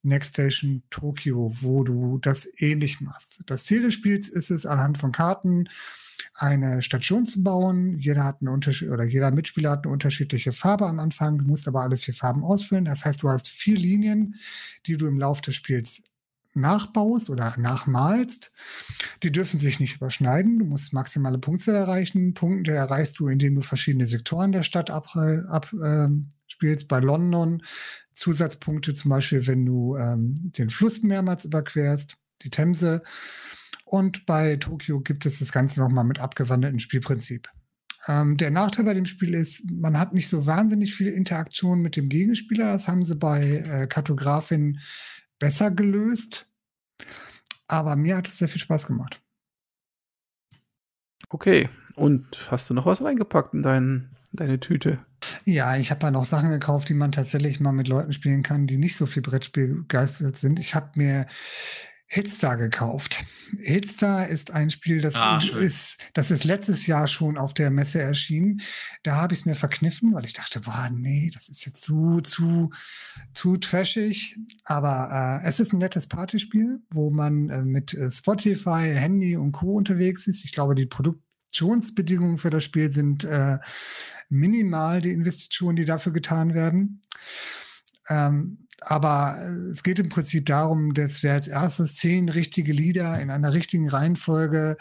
Next 0.03 0.31
Station 0.31 0.83
Tokyo, 0.89 1.55
wo 1.61 1.85
du 1.85 2.19
das 2.19 2.49
ähnlich 2.57 3.01
machst. 3.03 3.43
Das 3.47 3.65
Ziel 3.65 3.83
des 3.83 3.95
Spiels 3.95 4.31
ist 4.31 4.51
es, 4.51 4.65
anhand 4.65 4.97
von 4.97 5.13
Karten 5.13 5.69
eine 6.35 6.83
Station 6.83 7.25
zu 7.25 7.43
bauen. 7.43 7.99
Jeder 7.99 8.25
hat 8.25 8.39
eine 8.41 8.51
Unterschied 8.51 8.91
oder 8.91 9.05
jeder 9.05 9.31
Mitspieler 9.31 9.71
hat 9.71 9.85
eine 9.85 9.93
unterschiedliche 9.93 10.53
Farbe 10.53 10.87
am 10.87 10.99
Anfang. 10.99 11.39
Du 11.39 11.45
musst 11.45 11.69
aber 11.69 11.83
alle 11.83 11.97
vier 11.97 12.15
Farben 12.15 12.45
ausfüllen. 12.45 12.85
Das 12.85 13.05
heißt, 13.05 13.23
du 13.23 13.29
hast 13.29 13.49
vier 13.49 13.77
Linien, 13.77 14.37
die 14.87 14.97
du 14.97 15.07
im 15.07 15.19
Laufe 15.19 15.43
des 15.43 15.55
Spiels 15.55 16.03
nachbaust 16.55 17.31
oder 17.31 17.55
nachmalst. 17.59 18.53
Die 19.23 19.33
dürfen 19.33 19.59
sich 19.59 19.81
nicht 19.81 19.97
überschneiden. 19.97 20.59
Du 20.59 20.65
musst 20.67 20.93
maximale 20.93 21.39
Punkte 21.39 21.73
erreichen. 21.73 22.35
Punkte 22.35 22.73
erreichst 22.73 23.19
du, 23.19 23.29
indem 23.29 23.55
du 23.55 23.63
verschiedene 23.63 24.07
Sektoren 24.07 24.53
der 24.53 24.63
Stadt 24.63 24.91
abspielst. 24.91 25.49
Ab, 25.49 25.73
äh, 25.83 26.85
Bei 26.87 27.01
London 27.01 27.63
Zusatzpunkte, 28.15 28.95
zum 28.95 29.11
Beispiel, 29.11 29.47
wenn 29.47 29.65
du 29.65 29.97
ähm, 29.97 30.35
den 30.37 30.71
Fluss 30.71 31.03
mehrmals 31.03 31.45
überquerst, 31.45 32.17
die 32.43 32.51
Themse. 32.51 33.03
Und 33.93 34.25
bei 34.25 34.57
Tokio 34.57 35.01
gibt 35.01 35.27
es 35.27 35.41
das 35.41 35.53
Ganze 35.53 35.79
nochmal 35.79 36.05
mit 36.05 36.19
abgewandeltem 36.19 36.79
Spielprinzip. 36.79 37.51
Ähm, 38.09 38.39
der 38.39 38.51
Nachteil 38.51 38.87
bei 38.87 38.95
dem 38.95 39.05
Spiel 39.05 39.35
ist, 39.35 39.71
man 39.71 39.99
hat 39.99 40.15
nicht 40.15 40.31
so 40.31 40.47
wahnsinnig 40.47 40.95
viel 40.95 41.09
Interaktion 41.09 41.83
mit 41.83 41.97
dem 41.97 42.09
Gegenspieler. 42.09 42.73
Das 42.73 42.89
haben 42.89 43.05
sie 43.05 43.17
bei 43.17 43.59
äh, 43.59 43.87
Kartografin 43.87 44.81
besser 45.39 45.71
gelöst. 45.71 46.49
Aber 47.69 47.95
mir 47.95 48.17
hat 48.17 48.29
es 48.29 48.39
sehr 48.39 48.49
viel 48.49 48.63
Spaß 48.63 48.87
gemacht. 48.87 49.21
Okay. 51.29 51.69
Und 51.95 52.51
hast 52.51 52.71
du 52.71 52.75
noch 52.75 52.87
was 52.87 53.05
reingepackt 53.05 53.53
in, 53.53 53.63
dein, 53.63 54.17
in 54.31 54.37
deine 54.37 54.59
Tüte? 54.59 55.05
Ja, 55.45 55.77
ich 55.77 55.91
habe 55.91 56.07
ja 56.07 56.11
noch 56.11 56.25
Sachen 56.25 56.49
gekauft, 56.49 56.89
die 56.89 56.95
man 56.95 57.13
tatsächlich 57.13 57.61
mal 57.61 57.73
mit 57.73 57.89
Leuten 57.89 58.15
spielen 58.15 58.43
kann, 58.43 58.67
die 58.67 58.79
nicht 58.79 58.97
so 58.97 59.05
viel 59.05 59.21
Brettspiel 59.21 59.83
begeistert 59.83 60.39
sind. 60.39 60.59
Ich 60.59 60.75
habe 60.75 60.93
mir 60.95 61.27
Hitstar 62.15 62.59
gekauft. 62.59 63.25
Hitstar 63.59 64.29
ist 64.29 64.51
ein 64.51 64.69
Spiel, 64.69 65.01
das 65.01 65.15
ah, 65.15 65.39
ist, 65.59 65.97
das 66.13 66.31
ist 66.31 66.45
letztes 66.45 66.87
Jahr 66.87 67.09
schon 67.09 67.39
auf 67.39 67.55
der 67.55 67.71
Messe 67.71 68.03
erschienen. 68.03 68.61
Da 69.03 69.17
habe 69.17 69.33
ich 69.33 69.41
es 69.41 69.47
mir 69.47 69.55
verkniffen, 69.55 70.13
weil 70.13 70.27
ich 70.27 70.35
dachte, 70.35 70.61
boah, 70.61 70.91
nee, 70.93 71.31
das 71.33 71.49
ist 71.49 71.65
jetzt 71.65 71.83
zu, 71.83 72.21
zu, 72.21 72.69
zu 73.33 73.57
trashig. 73.57 74.37
Aber 74.65 75.41
äh, 75.43 75.49
es 75.49 75.59
ist 75.59 75.73
ein 75.73 75.79
nettes 75.79 76.07
Partyspiel, 76.07 76.83
wo 76.91 77.09
man 77.09 77.49
äh, 77.49 77.63
mit 77.63 77.95
äh, 77.95 78.11
Spotify, 78.11 78.93
Handy 78.95 79.39
und 79.39 79.53
Co. 79.53 79.79
unterwegs 79.79 80.27
ist. 80.27 80.45
Ich 80.45 80.53
glaube, 80.53 80.75
die 80.75 80.85
Produktionsbedingungen 80.85 82.37
für 82.37 82.51
das 82.51 82.63
Spiel 82.63 82.93
sind 82.93 83.25
äh, 83.25 83.59
minimal, 84.29 85.01
die 85.01 85.13
Investitionen, 85.13 85.77
die 85.77 85.87
dafür 85.87 86.13
getan 86.13 86.53
werden. 86.53 87.01
Ähm, 88.11 88.62
aber 88.85 89.39
äh, 89.41 89.71
es 89.71 89.83
geht 89.83 89.99
im 89.99 90.09
Prinzip 90.09 90.47
darum, 90.47 90.95
dass 90.95 91.23
wir 91.23 91.33
als 91.33 91.49
erstes 91.49 91.97
zehn 91.97 92.29
richtige 92.29 92.73
Lieder 92.73 93.21
in 93.21 93.31
einer 93.31 93.53
richtigen 93.53 93.89
Reihenfolge 93.89 94.77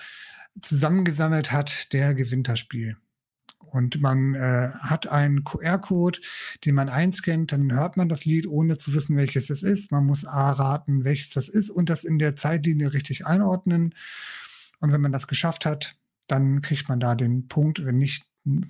zusammengesammelt 0.61 1.51
hat, 1.51 1.91
der 1.93 2.13
gewinnt 2.13 2.47
das 2.47 2.59
Spiel. 2.59 2.97
Und 3.71 4.01
man 4.01 4.35
äh, 4.35 4.69
hat 4.79 5.07
einen 5.07 5.45
QR-Code, 5.45 6.19
den 6.65 6.75
man 6.75 6.89
einscannt, 6.89 7.53
dann 7.53 7.71
hört 7.71 7.95
man 7.95 8.09
das 8.09 8.25
Lied, 8.25 8.45
ohne 8.45 8.77
zu 8.77 8.93
wissen, 8.93 9.15
welches 9.15 9.49
es 9.49 9.63
ist. 9.63 9.91
Man 9.91 10.05
muss 10.05 10.25
A 10.25 10.51
raten, 10.51 11.05
welches 11.05 11.29
das 11.29 11.47
ist 11.47 11.69
und 11.69 11.89
das 11.89 12.03
in 12.03 12.19
der 12.19 12.35
Zeitlinie 12.35 12.93
richtig 12.93 13.25
einordnen. 13.25 13.95
Und 14.81 14.91
wenn 14.91 14.99
man 14.99 15.13
das 15.13 15.27
geschafft 15.27 15.65
hat, 15.65 15.95
dann 16.27 16.61
kriegt 16.61 16.89
man 16.89 16.99
da 16.99 17.15
den 17.15 17.47
Punkt. 17.47 17.85
Wenn 17.85 17.97
nicht, 17.97 18.25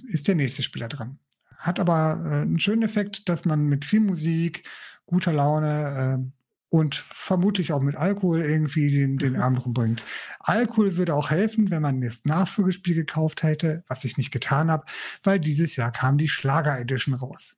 ist 0.08 0.28
der 0.28 0.36
nächste 0.36 0.62
Spieler 0.62 0.88
dran. 0.88 1.18
Hat 1.58 1.80
aber 1.80 2.22
äh, 2.24 2.42
einen 2.42 2.60
schönen 2.60 2.84
Effekt, 2.84 3.28
dass 3.28 3.44
man 3.44 3.66
mit 3.66 3.86
viel 3.86 4.02
Musik, 4.02 4.68
guter 5.06 5.34
Laune 5.34 6.20
äh, 6.20 6.32
und 6.70 6.96
vermutlich 6.96 7.74
auch 7.74 7.82
mit 7.82 7.98
Alkohol 7.98 8.42
irgendwie 8.42 8.92
den, 8.92 9.18
den 9.18 9.36
Abend 9.36 9.66
rumbringt. 9.66 10.04
Alkohol 10.40 10.96
würde 10.96 11.16
auch 11.16 11.30
helfen, 11.30 11.70
wenn 11.70 11.82
man 11.82 12.00
das 12.00 12.24
Nachfolgespiel 12.24 12.96
gekauft 12.96 13.44
hätte, 13.44 13.84
was 13.88 14.06
ich 14.06 14.18
nicht 14.18 14.32
getan 14.32 14.72
habe, 14.72 14.86
weil 15.24 15.40
dieses 15.40 15.76
Jahr 15.76 15.92
kam 15.92 16.18
die 16.18 16.30
Schlager 16.30 16.80
Edition 16.80 17.14
raus. 17.14 17.58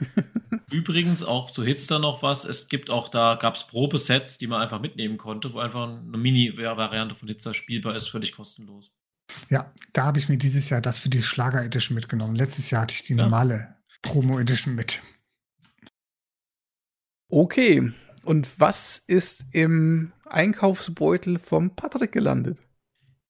Übrigens 0.70 1.22
auch 1.22 1.50
zu 1.50 1.62
Hitster 1.62 1.98
noch 1.98 2.22
was. 2.22 2.44
Es 2.44 2.68
gibt 2.68 2.90
auch 2.90 3.10
da, 3.10 3.36
gab 3.40 3.54
es 3.54 3.64
Probesets, 3.64 4.38
die 4.38 4.46
man 4.46 4.62
einfach 4.62 4.80
mitnehmen 4.80 5.18
konnte, 5.18 5.52
wo 5.52 5.58
einfach 5.58 5.88
eine 5.88 6.18
Mini-Variante 6.18 7.14
von 7.14 7.28
Hitster 7.28 7.54
spielbar 7.54 7.94
ist, 7.94 8.08
völlig 8.08 8.32
kostenlos. 8.32 8.90
Ja, 9.50 9.72
da 9.92 10.04
habe 10.04 10.18
ich 10.18 10.28
mir 10.28 10.38
dieses 10.38 10.70
Jahr 10.70 10.80
das 10.80 10.98
für 10.98 11.08
die 11.08 11.22
Schlager 11.22 11.64
Edition 11.64 11.94
mitgenommen. 11.94 12.34
Letztes 12.34 12.70
Jahr 12.70 12.82
hatte 12.82 12.94
ich 12.94 13.02
die 13.02 13.14
ja. 13.14 13.22
normale 13.22 13.76
Promo 14.02 14.38
Edition 14.38 14.74
mit. 14.74 15.02
Okay, 17.28 17.92
und 18.24 18.60
was 18.60 18.98
ist 18.98 19.46
im 19.52 20.12
Einkaufsbeutel 20.26 21.38
vom 21.38 21.74
Patrick 21.74 22.12
gelandet? 22.12 22.58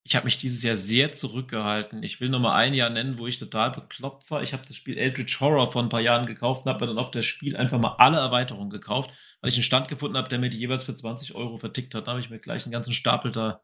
Ich 0.06 0.14
habe 0.14 0.26
mich 0.26 0.36
dieses 0.36 0.62
Jahr 0.62 0.76
sehr 0.76 1.12
zurückgehalten. 1.12 2.02
Ich 2.02 2.20
will 2.20 2.28
nur 2.28 2.40
mal 2.40 2.54
ein 2.54 2.74
Jahr 2.74 2.90
nennen, 2.90 3.16
wo 3.16 3.26
ich 3.26 3.38
total 3.38 3.70
bekloppt 3.70 4.30
war. 4.30 4.42
Ich 4.42 4.52
habe 4.52 4.64
das 4.66 4.76
Spiel 4.76 4.98
Eldritch 4.98 5.40
Horror 5.40 5.72
vor 5.72 5.82
ein 5.82 5.88
paar 5.88 6.02
Jahren 6.02 6.26
gekauft 6.26 6.66
und 6.66 6.70
habe 6.70 6.84
mir 6.84 6.88
dann 6.88 6.98
auf 6.98 7.10
das 7.10 7.24
Spiel 7.24 7.56
einfach 7.56 7.78
mal 7.78 7.96
alle 7.98 8.18
Erweiterungen 8.18 8.68
gekauft, 8.68 9.10
weil 9.40 9.48
ich 9.48 9.56
einen 9.56 9.64
Stand 9.64 9.88
gefunden 9.88 10.18
habe, 10.18 10.28
der 10.28 10.38
mir 10.38 10.50
die 10.50 10.58
jeweils 10.58 10.84
für 10.84 10.94
20 10.94 11.34
Euro 11.34 11.56
vertickt 11.56 11.94
hat. 11.94 12.06
Da 12.06 12.12
habe 12.12 12.20
ich 12.20 12.28
mir 12.28 12.38
gleich 12.38 12.64
einen 12.64 12.72
ganzen 12.72 12.92
Stapel 12.92 13.32
da 13.32 13.62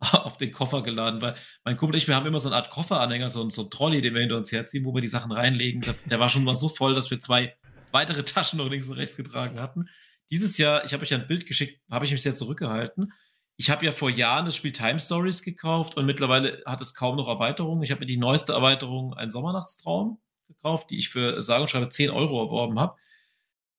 auf 0.00 0.36
den 0.36 0.52
Koffer 0.52 0.82
geladen, 0.82 1.22
weil 1.22 1.36
mein 1.64 1.78
Kumpel 1.78 1.94
und 1.94 1.98
ich, 1.98 2.08
wir 2.08 2.14
haben 2.14 2.26
immer 2.26 2.40
so 2.40 2.50
eine 2.50 2.56
Art 2.56 2.68
Kofferanhänger, 2.68 3.30
so, 3.30 3.48
so 3.48 3.62
einen 3.62 3.70
Trolley, 3.70 4.02
den 4.02 4.12
wir 4.12 4.20
hinter 4.20 4.36
uns 4.36 4.52
herziehen, 4.52 4.84
wo 4.84 4.94
wir 4.94 5.00
die 5.00 5.08
Sachen 5.08 5.32
reinlegen. 5.32 5.82
Der 6.10 6.20
war 6.20 6.28
schon 6.28 6.44
mal 6.44 6.54
so 6.54 6.68
voll, 6.68 6.94
dass 6.94 7.10
wir 7.10 7.20
zwei 7.20 7.56
weitere 7.92 8.24
Taschen 8.24 8.58
noch 8.58 8.68
links 8.68 8.88
und 8.88 8.96
rechts 8.96 9.16
getragen 9.16 9.60
hatten. 9.60 9.88
Dieses 10.30 10.58
Jahr, 10.58 10.84
ich 10.84 10.92
habe 10.92 11.02
euch 11.02 11.12
ein 11.12 11.26
Bild 11.26 11.46
geschickt, 11.46 11.80
habe 11.90 12.04
ich 12.04 12.12
mich 12.12 12.22
sehr 12.22 12.36
zurückgehalten. 12.36 13.12
Ich 13.56 13.68
habe 13.68 13.84
ja 13.84 13.92
vor 13.92 14.10
Jahren 14.10 14.46
das 14.46 14.56
Spiel 14.56 14.72
Time 14.72 15.00
Stories 15.00 15.42
gekauft 15.42 15.96
und 15.96 16.06
mittlerweile 16.06 16.62
hat 16.66 16.80
es 16.80 16.94
kaum 16.94 17.16
noch 17.16 17.28
Erweiterungen. 17.28 17.82
Ich 17.82 17.90
habe 17.90 18.00
mir 18.00 18.06
die 18.06 18.16
neueste 18.16 18.52
Erweiterung, 18.52 19.12
ein 19.14 19.30
Sommernachtstraum, 19.30 20.18
gekauft, 20.48 20.90
die 20.90 20.98
ich 20.98 21.08
für 21.08 21.42
sage 21.42 21.62
und 21.62 21.70
schreibe 21.70 21.90
10 21.90 22.10
Euro 22.10 22.42
erworben 22.42 22.78
habe. 22.78 22.96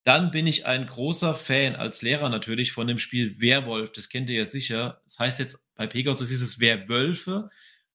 Dann 0.03 0.31
bin 0.31 0.47
ich 0.47 0.65
ein 0.65 0.87
großer 0.87 1.35
Fan, 1.35 1.75
als 1.75 2.01
Lehrer 2.01 2.29
natürlich, 2.29 2.71
von 2.71 2.87
dem 2.87 2.97
Spiel 2.97 3.39
Werwolf. 3.39 3.91
Das 3.91 4.09
kennt 4.09 4.29
ihr 4.29 4.37
ja 4.37 4.45
sicher. 4.45 5.01
Das 5.03 5.19
heißt 5.19 5.39
jetzt 5.39 5.63
bei 5.75 5.85
Pegasus 5.85 6.31
ist 6.31 6.41
es 6.41 6.59
Werwölfe. 6.59 7.49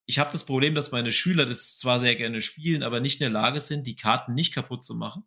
Ich 0.05 0.21
habe 0.21 0.31
das 0.31 0.47
Problem, 0.47 0.77
dass 0.77 0.93
meine 0.93 1.11
Schüler 1.11 1.47
das 1.47 1.79
zwar 1.79 1.99
sehr 1.99 2.15
gerne 2.15 2.41
spielen, 2.41 2.85
aber 2.85 3.01
nicht 3.01 3.21
in 3.21 3.25
der 3.25 3.31
Lage 3.31 3.61
sind, 3.61 3.89
die 3.89 3.97
Karten 3.97 4.35
nicht 4.35 4.55
kaputt 4.55 4.85
zu 4.85 4.95
machen. 4.95 5.25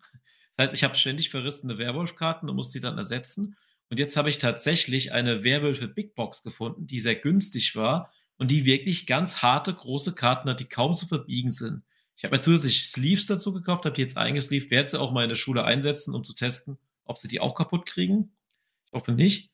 Das 0.59 0.65
heißt, 0.65 0.73
ich 0.73 0.83
habe 0.83 0.97
ständig 0.97 1.29
verrissene 1.29 1.77
Werwolf-Karten 1.77 2.49
und 2.49 2.57
muss 2.57 2.69
die 2.69 2.81
dann 2.81 2.97
ersetzen. 2.97 3.55
Und 3.89 3.97
jetzt 3.97 4.17
habe 4.17 4.29
ich 4.29 4.39
tatsächlich 4.39 5.13
eine 5.13 5.45
Werwölfe 5.45 5.87
Big 5.87 6.15
Box 6.15 6.43
gefunden, 6.43 6.85
die 6.85 6.99
sehr 6.99 7.15
günstig 7.15 7.77
war 7.77 8.11
und 8.37 8.51
die 8.51 8.65
wirklich 8.65 9.07
ganz 9.07 9.37
harte, 9.37 9.73
große 9.73 10.15
Karten 10.15 10.49
hat, 10.49 10.59
die 10.59 10.65
kaum 10.65 10.95
zu 10.95 11.07
verbiegen 11.07 11.49
sind. 11.49 11.83
Ich 12.17 12.25
habe 12.25 12.35
mir 12.35 12.41
zusätzlich 12.41 12.87
Sleeves 12.87 13.25
dazu 13.25 13.53
gekauft, 13.53 13.85
habe 13.85 13.95
die 13.95 14.01
jetzt 14.01 14.17
eingesleeved, 14.17 14.69
werde 14.69 14.89
sie 14.89 14.99
auch 14.99 15.13
mal 15.13 15.23
in 15.23 15.29
der 15.29 15.37
Schule 15.37 15.63
einsetzen, 15.63 16.13
um 16.13 16.25
zu 16.25 16.33
testen, 16.33 16.77
ob 17.05 17.17
sie 17.17 17.29
die 17.29 17.39
auch 17.39 17.55
kaputt 17.55 17.85
kriegen. 17.85 18.33
Ich 18.87 18.91
hoffe 18.91 19.13
nicht. 19.13 19.48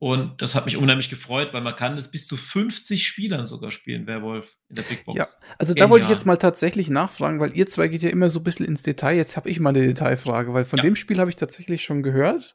Und 0.00 0.40
das 0.40 0.54
hat 0.54 0.64
mich 0.64 0.76
unheimlich 0.76 1.10
gefreut, 1.10 1.52
weil 1.52 1.60
man 1.60 1.74
kann 1.74 1.96
das 1.96 2.08
bis 2.08 2.28
zu 2.28 2.36
50 2.36 3.04
Spielern 3.04 3.44
sogar 3.46 3.72
spielen, 3.72 4.06
Werwolf 4.06 4.56
in 4.68 4.76
der 4.76 4.82
Big 4.82 5.04
Box. 5.04 5.18
Ja, 5.18 5.26
also 5.58 5.74
Genial. 5.74 5.86
da 5.86 5.90
wollte 5.90 6.04
ich 6.04 6.10
jetzt 6.10 6.24
mal 6.24 6.36
tatsächlich 6.36 6.88
nachfragen, 6.88 7.40
weil 7.40 7.56
ihr 7.56 7.66
zwei 7.66 7.88
geht 7.88 8.02
ja 8.02 8.10
immer 8.10 8.28
so 8.28 8.38
ein 8.38 8.44
bisschen 8.44 8.64
ins 8.64 8.84
Detail. 8.84 9.16
Jetzt 9.16 9.36
habe 9.36 9.50
ich 9.50 9.58
mal 9.58 9.70
eine 9.70 9.84
Detailfrage, 9.84 10.54
weil 10.54 10.64
von 10.64 10.76
ja. 10.76 10.84
dem 10.84 10.94
Spiel 10.94 11.18
habe 11.18 11.30
ich 11.30 11.36
tatsächlich 11.36 11.82
schon 11.82 12.04
gehört. 12.04 12.54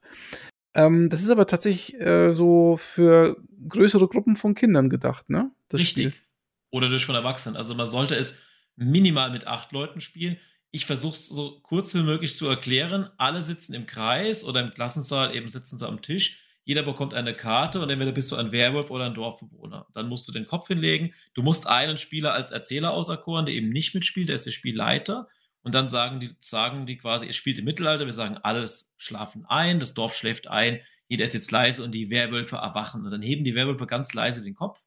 Ähm, 0.74 1.10
das 1.10 1.22
ist 1.22 1.30
aber 1.30 1.46
tatsächlich 1.46 2.00
äh, 2.00 2.34
so 2.34 2.78
für 2.78 3.36
größere 3.68 4.08
Gruppen 4.08 4.38
von 4.38 4.56
Kindern 4.56 4.90
gedacht, 4.90 5.30
ne? 5.30 5.52
Das 5.68 5.82
Richtig. 5.82 6.14
Spiel. 6.14 6.24
Oder 6.72 6.88
durch 6.88 7.06
von 7.06 7.16
Erwachsenen. 7.16 7.58
Also 7.58 7.76
man 7.76 7.86
sollte 7.86 8.16
es 8.16 8.40
minimal 8.78 9.32
mit 9.32 9.48
acht 9.48 9.74
Leuten 9.74 10.00
spielen. 10.00 10.38
Ich 10.72 10.86
versuche 10.86 11.14
es 11.14 11.28
so 11.28 11.60
kurz 11.62 11.94
wie 11.94 12.04
möglich 12.04 12.38
zu 12.38 12.48
erklären. 12.48 13.10
Alle 13.18 13.44
sitzen 13.44 13.74
im 13.74 13.86
Kreis 13.86 14.44
oder 14.46 14.62
im 14.62 14.72
Klassensaal, 14.72 15.36
eben 15.36 15.50
sitzen 15.50 15.78
sie 15.78 15.88
am 15.88 16.02
Tisch. 16.02 16.40
Jeder 16.66 16.84
bekommt 16.84 17.14
eine 17.14 17.36
Karte 17.36 17.82
und 17.82 17.90
entweder 17.90 18.12
bist 18.12 18.32
du 18.32 18.36
ein 18.36 18.52
Werwolf 18.52 18.90
oder 18.90 19.06
ein 19.06 19.14
Dorfbewohner. 19.14 19.88
Dann 19.94 20.08
musst 20.08 20.28
du 20.28 20.32
den 20.32 20.46
Kopf 20.46 20.68
hinlegen. 20.68 21.14
Du 21.34 21.44
musst 21.44 21.68
einen 21.68 21.98
Spieler 21.98 22.34
als 22.34 22.52
Erzähler 22.52 22.94
auserkoren, 22.94 23.46
der 23.46 23.56
eben 23.56 23.70
nicht 23.70 23.94
mitspielt, 23.94 24.30
der 24.30 24.36
ist 24.36 24.46
der 24.46 24.52
Spielleiter. 24.52 25.28
Und 25.62 25.76
dann 25.76 25.88
sagen 25.88 26.20
die, 26.20 26.36
sagen 26.40 26.86
die 26.86 26.98
quasi, 26.98 27.28
es 27.28 27.36
spielt 27.36 27.58
im 27.58 27.66
Mittelalter, 27.66 28.06
wir 28.06 28.14
sagen, 28.14 28.38
alles 28.38 28.94
schlafen 28.98 29.46
ein, 29.48 29.80
das 29.80 29.94
Dorf 29.94 30.14
schläft 30.14 30.48
ein, 30.48 30.82
jeder 31.08 31.26
ist 31.26 31.34
jetzt 31.34 31.52
leise 31.52 31.84
und 31.84 31.92
die 31.92 32.10
Werwölfe 32.10 32.58
erwachen. 32.58 33.06
Und 33.06 33.12
dann 33.12 33.22
heben 33.22 33.44
die 33.44 33.56
Werwölfe 33.56 33.88
ganz 33.88 34.14
leise 34.14 34.44
den 34.44 34.56
Kopf 34.56 34.82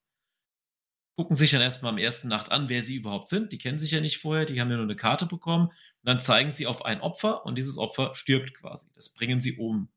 gucken 1.16 1.34
sich 1.34 1.50
dann 1.50 1.62
erstmal 1.62 1.92
am 1.92 1.98
ersten 1.98 2.28
Nacht 2.28 2.52
an, 2.52 2.68
wer 2.68 2.82
sie 2.82 2.94
überhaupt 2.94 3.28
sind. 3.28 3.50
Die 3.50 3.58
kennen 3.58 3.78
sich 3.78 3.90
ja 3.90 4.00
nicht 4.00 4.18
vorher, 4.18 4.44
die 4.44 4.60
haben 4.60 4.70
ja 4.70 4.76
nur 4.76 4.84
eine 4.84 4.96
Karte 4.96 5.26
bekommen. 5.26 5.68
Und 5.68 5.74
dann 6.02 6.20
zeigen 6.20 6.50
sie 6.50 6.66
auf 6.66 6.84
ein 6.84 7.00
Opfer 7.00 7.46
und 7.46 7.56
dieses 7.56 7.78
Opfer 7.78 8.14
stirbt 8.14 8.54
quasi. 8.54 8.88
Das 8.94 9.08
bringen 9.08 9.40
sie 9.40 9.56
um. 9.56 9.88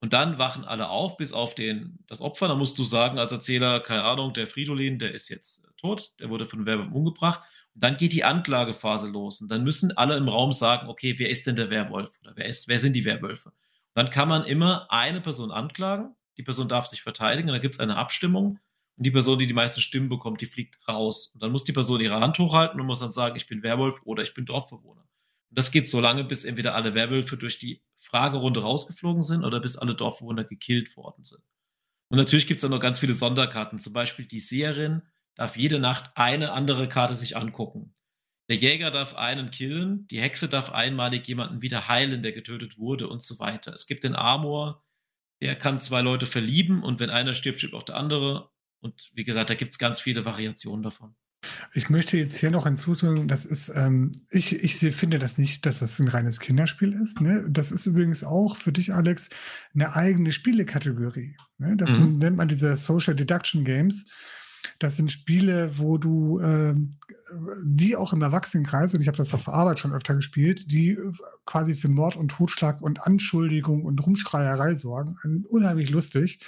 Und 0.00 0.12
dann 0.12 0.38
wachen 0.38 0.64
alle 0.64 0.88
auf, 0.88 1.16
bis 1.16 1.32
auf 1.32 1.54
den, 1.54 1.98
das 2.06 2.20
Opfer. 2.20 2.48
Da 2.48 2.54
musst 2.54 2.78
du 2.78 2.84
sagen 2.84 3.18
als 3.18 3.32
Erzähler, 3.32 3.80
keine 3.80 4.04
Ahnung, 4.04 4.32
der 4.32 4.46
Fridolin, 4.46 4.98
der 4.98 5.12
ist 5.12 5.28
jetzt 5.28 5.62
tot, 5.76 6.12
der 6.20 6.30
wurde 6.30 6.46
von 6.46 6.66
Werwolf 6.66 6.92
umgebracht. 6.92 7.40
Und 7.74 7.82
dann 7.82 7.96
geht 7.96 8.12
die 8.12 8.24
Anklagephase 8.24 9.08
los. 9.08 9.40
Und 9.40 9.48
dann 9.50 9.64
müssen 9.64 9.96
alle 9.96 10.16
im 10.16 10.28
Raum 10.28 10.52
sagen, 10.52 10.88
okay, 10.88 11.18
wer 11.18 11.30
ist 11.30 11.46
denn 11.46 11.56
der 11.56 11.70
Werwolf? 11.70 12.10
Oder 12.22 12.32
wer, 12.36 12.46
ist, 12.46 12.68
wer 12.68 12.78
sind 12.78 12.94
die 12.94 13.04
Werwölfe? 13.04 13.48
Und 13.48 13.54
dann 13.94 14.10
kann 14.10 14.28
man 14.28 14.44
immer 14.44 14.90
eine 14.90 15.20
Person 15.20 15.50
anklagen. 15.50 16.14
Die 16.36 16.42
Person 16.44 16.68
darf 16.68 16.86
sich 16.86 17.02
verteidigen. 17.02 17.48
Und 17.48 17.54
dann 17.54 17.62
gibt 17.62 17.74
es 17.74 17.80
eine 17.80 17.96
Abstimmung. 17.96 18.60
Und 18.96 19.04
die 19.04 19.10
Person, 19.10 19.38
die 19.38 19.46
die 19.46 19.54
meisten 19.54 19.80
Stimmen 19.80 20.08
bekommt, 20.08 20.40
die 20.40 20.46
fliegt 20.46 20.76
raus. 20.88 21.30
Und 21.34 21.42
dann 21.42 21.52
muss 21.52 21.64
die 21.64 21.72
Person 21.72 22.00
ihre 22.00 22.20
Hand 22.20 22.38
hochhalten 22.38 22.80
und 22.80 22.86
muss 22.86 23.00
dann 23.00 23.12
sagen, 23.12 23.36
ich 23.36 23.46
bin 23.46 23.62
Werwolf 23.62 24.00
oder 24.04 24.22
ich 24.22 24.34
bin 24.34 24.44
Dorfbewohner. 24.44 25.02
Und 25.02 25.58
das 25.58 25.70
geht 25.70 25.88
so 25.88 26.00
lange, 26.00 26.24
bis 26.24 26.44
entweder 26.44 26.74
alle 26.74 26.94
Werwölfe 26.94 27.36
durch 27.36 27.58
die 27.58 27.80
Fragerunde 28.08 28.62
rausgeflogen 28.62 29.22
sind 29.22 29.44
oder 29.44 29.60
bis 29.60 29.76
alle 29.76 29.94
Dorfbewohner 29.94 30.44
gekillt 30.44 30.96
worden 30.96 31.24
sind. 31.24 31.42
Und 32.10 32.16
natürlich 32.16 32.46
gibt 32.46 32.58
es 32.58 32.62
dann 32.62 32.70
noch 32.70 32.80
ganz 32.80 32.98
viele 32.98 33.12
Sonderkarten. 33.12 33.78
Zum 33.78 33.92
Beispiel 33.92 34.24
die 34.24 34.40
Seherin 34.40 35.02
darf 35.34 35.56
jede 35.56 35.78
Nacht 35.78 36.10
eine 36.14 36.52
andere 36.52 36.88
Karte 36.88 37.14
sich 37.14 37.36
angucken. 37.36 37.94
Der 38.48 38.56
Jäger 38.56 38.90
darf 38.90 39.14
einen 39.14 39.50
killen, 39.50 40.08
die 40.08 40.20
Hexe 40.22 40.48
darf 40.48 40.70
einmalig 40.70 41.28
jemanden 41.28 41.60
wieder 41.60 41.86
heilen, 41.86 42.22
der 42.22 42.32
getötet 42.32 42.78
wurde 42.78 43.08
und 43.08 43.22
so 43.22 43.38
weiter. 43.38 43.74
Es 43.74 43.86
gibt 43.86 44.04
den 44.04 44.16
Amor, 44.16 44.82
der 45.42 45.54
kann 45.54 45.80
zwei 45.80 46.00
Leute 46.00 46.26
verlieben 46.26 46.82
und 46.82 46.98
wenn 46.98 47.10
einer 47.10 47.34
stirbt, 47.34 47.58
stirbt 47.58 47.74
auch 47.74 47.82
der 47.82 47.96
andere. 47.96 48.50
Und 48.80 49.10
wie 49.12 49.24
gesagt, 49.24 49.50
da 49.50 49.54
gibt 49.54 49.72
es 49.72 49.78
ganz 49.78 50.00
viele 50.00 50.24
Variationen 50.24 50.82
davon. 50.82 51.14
Ich 51.72 51.88
möchte 51.88 52.16
jetzt 52.16 52.36
hier 52.36 52.50
noch 52.50 52.64
hinzufügen, 52.64 53.28
das 53.28 53.44
ist, 53.44 53.70
ähm, 53.74 54.12
ich, 54.30 54.62
ich 54.62 54.76
finde 54.96 55.18
das 55.18 55.38
nicht, 55.38 55.66
dass 55.66 55.78
das 55.78 55.98
ein 55.98 56.08
reines 56.08 56.40
Kinderspiel 56.40 56.92
ist. 56.92 57.20
Ne? 57.20 57.46
Das 57.48 57.70
ist 57.70 57.86
übrigens 57.86 58.24
auch 58.24 58.56
für 58.56 58.72
dich, 58.72 58.92
Alex, 58.92 59.28
eine 59.74 59.94
eigene 59.94 60.32
Spielekategorie. 60.32 61.36
Ne? 61.58 61.76
Das 61.76 61.92
mhm. 61.92 62.18
nennt 62.18 62.36
man 62.36 62.48
diese 62.48 62.76
Social 62.76 63.14
Deduction 63.14 63.64
Games. 63.64 64.06
Das 64.80 64.96
sind 64.96 65.12
Spiele, 65.12 65.78
wo 65.78 65.98
du 65.98 66.40
äh, 66.40 66.74
die 67.64 67.96
auch 67.96 68.12
im 68.12 68.22
Erwachsenenkreis, 68.22 68.94
und 68.94 69.00
ich 69.00 69.08
habe 69.08 69.16
das 69.16 69.32
auf 69.32 69.48
Arbeit 69.48 69.78
schon 69.78 69.92
öfter 69.92 70.14
gespielt, 70.14 70.70
die 70.70 70.98
quasi 71.46 71.74
für 71.74 71.88
Mord 71.88 72.16
und 72.16 72.28
Totschlag 72.28 72.80
und 72.82 73.06
Anschuldigung 73.06 73.84
und 73.84 74.04
Rumschreierei 74.04 74.74
sorgen. 74.74 75.16
Also 75.22 75.38
unheimlich 75.48 75.90
lustig. 75.90 76.40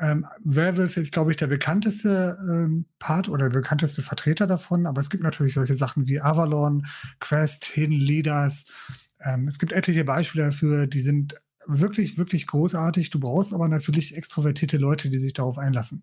Ähm, 0.00 0.26
Werewolf 0.44 0.96
ist, 0.96 1.12
glaube 1.12 1.30
ich, 1.30 1.36
der 1.36 1.46
bekannteste 1.46 2.38
ähm, 2.50 2.86
Part 2.98 3.28
oder 3.28 3.50
der 3.50 3.58
bekannteste 3.58 4.02
Vertreter 4.02 4.46
davon, 4.46 4.86
aber 4.86 5.00
es 5.00 5.10
gibt 5.10 5.22
natürlich 5.22 5.54
solche 5.54 5.74
Sachen 5.74 6.06
wie 6.06 6.20
Avalon, 6.20 6.86
Quest, 7.20 7.66
Hidden 7.66 8.00
Leaders. 8.00 8.64
Ähm, 9.20 9.46
es 9.48 9.58
gibt 9.58 9.72
etliche 9.72 10.04
Beispiele 10.04 10.46
dafür, 10.46 10.86
die 10.86 11.02
sind 11.02 11.34
wirklich, 11.66 12.16
wirklich 12.16 12.46
großartig. 12.46 13.10
Du 13.10 13.20
brauchst 13.20 13.52
aber 13.52 13.68
natürlich 13.68 14.16
extrovertierte 14.16 14.78
Leute, 14.78 15.10
die 15.10 15.18
sich 15.18 15.34
darauf 15.34 15.58
einlassen. 15.58 16.02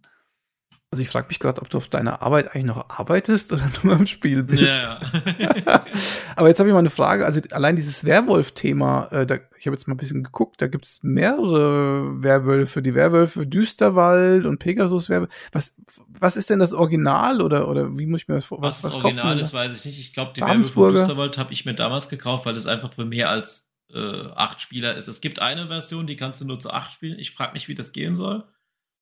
Also 0.97 1.03
ich 1.03 1.09
frage 1.09 1.27
mich 1.27 1.37
gerade, 1.37 1.61
ob 1.61 1.69
du 1.69 1.77
auf 1.77 1.89
deiner 1.89 2.23
Arbeit 2.23 2.55
eigentlich 2.55 2.65
noch 2.65 2.89
arbeitest 2.89 3.53
oder 3.53 3.69
nur 3.83 3.93
am 3.93 4.07
Spiel 4.07 4.41
bist. 4.41 4.63
Ja, 4.63 4.99
ja. 5.37 5.85
Aber 6.35 6.47
jetzt 6.47 6.57
habe 6.57 6.69
ich 6.69 6.73
mal 6.73 6.79
eine 6.79 6.89
Frage. 6.89 7.23
Also 7.23 7.39
allein 7.51 7.75
dieses 7.75 8.03
Werwolf-Thema, 8.03 9.09
äh, 9.11 9.39
ich 9.59 9.67
habe 9.67 9.75
jetzt 9.75 9.87
mal 9.87 9.93
ein 9.93 9.97
bisschen 9.97 10.23
geguckt, 10.23 10.59
da 10.59 10.65
gibt 10.65 10.85
es 10.85 11.03
mehrere 11.03 12.23
Werwölfe. 12.23 12.81
Die 12.81 12.95
Werwölfe 12.95 13.45
Düsterwald 13.45 14.47
und 14.47 14.57
Pegasus 14.57 15.07
Werwolf. 15.07 15.29
Was, 15.51 15.79
was 16.19 16.35
ist 16.35 16.49
denn 16.49 16.57
das 16.57 16.73
Original 16.73 17.43
oder, 17.43 17.67
oder 17.67 17.95
wie 17.95 18.07
muss 18.07 18.23
ich 18.23 18.27
mir 18.27 18.33
das 18.33 18.45
vorstellen? 18.45 18.67
Was, 18.67 18.83
was 18.83 18.93
das 18.93 19.03
Original 19.03 19.37
ist, 19.37 19.53
weiß 19.53 19.75
ich 19.75 19.85
nicht. 19.85 19.99
Ich 19.99 20.13
glaube, 20.13 20.31
die 20.35 20.41
Werwölfe 20.41 20.93
Düsterwald 20.93 21.37
habe 21.37 21.53
ich 21.53 21.63
mir 21.63 21.75
damals 21.75 22.09
gekauft, 22.09 22.47
weil 22.47 22.57
es 22.57 22.65
einfach 22.65 22.91
für 22.91 23.05
mehr 23.05 23.29
als 23.29 23.71
äh, 23.93 24.29
acht 24.33 24.61
Spieler 24.61 24.95
ist. 24.95 25.07
Es 25.07 25.21
gibt 25.21 25.43
eine 25.43 25.67
Version, 25.67 26.07
die 26.07 26.17
kannst 26.17 26.41
du 26.41 26.45
nur 26.45 26.59
zu 26.59 26.71
acht 26.71 26.91
spielen. 26.91 27.19
Ich 27.19 27.29
frage 27.29 27.53
mich, 27.53 27.67
wie 27.67 27.75
das 27.75 27.91
gehen 27.91 28.15
soll. 28.15 28.45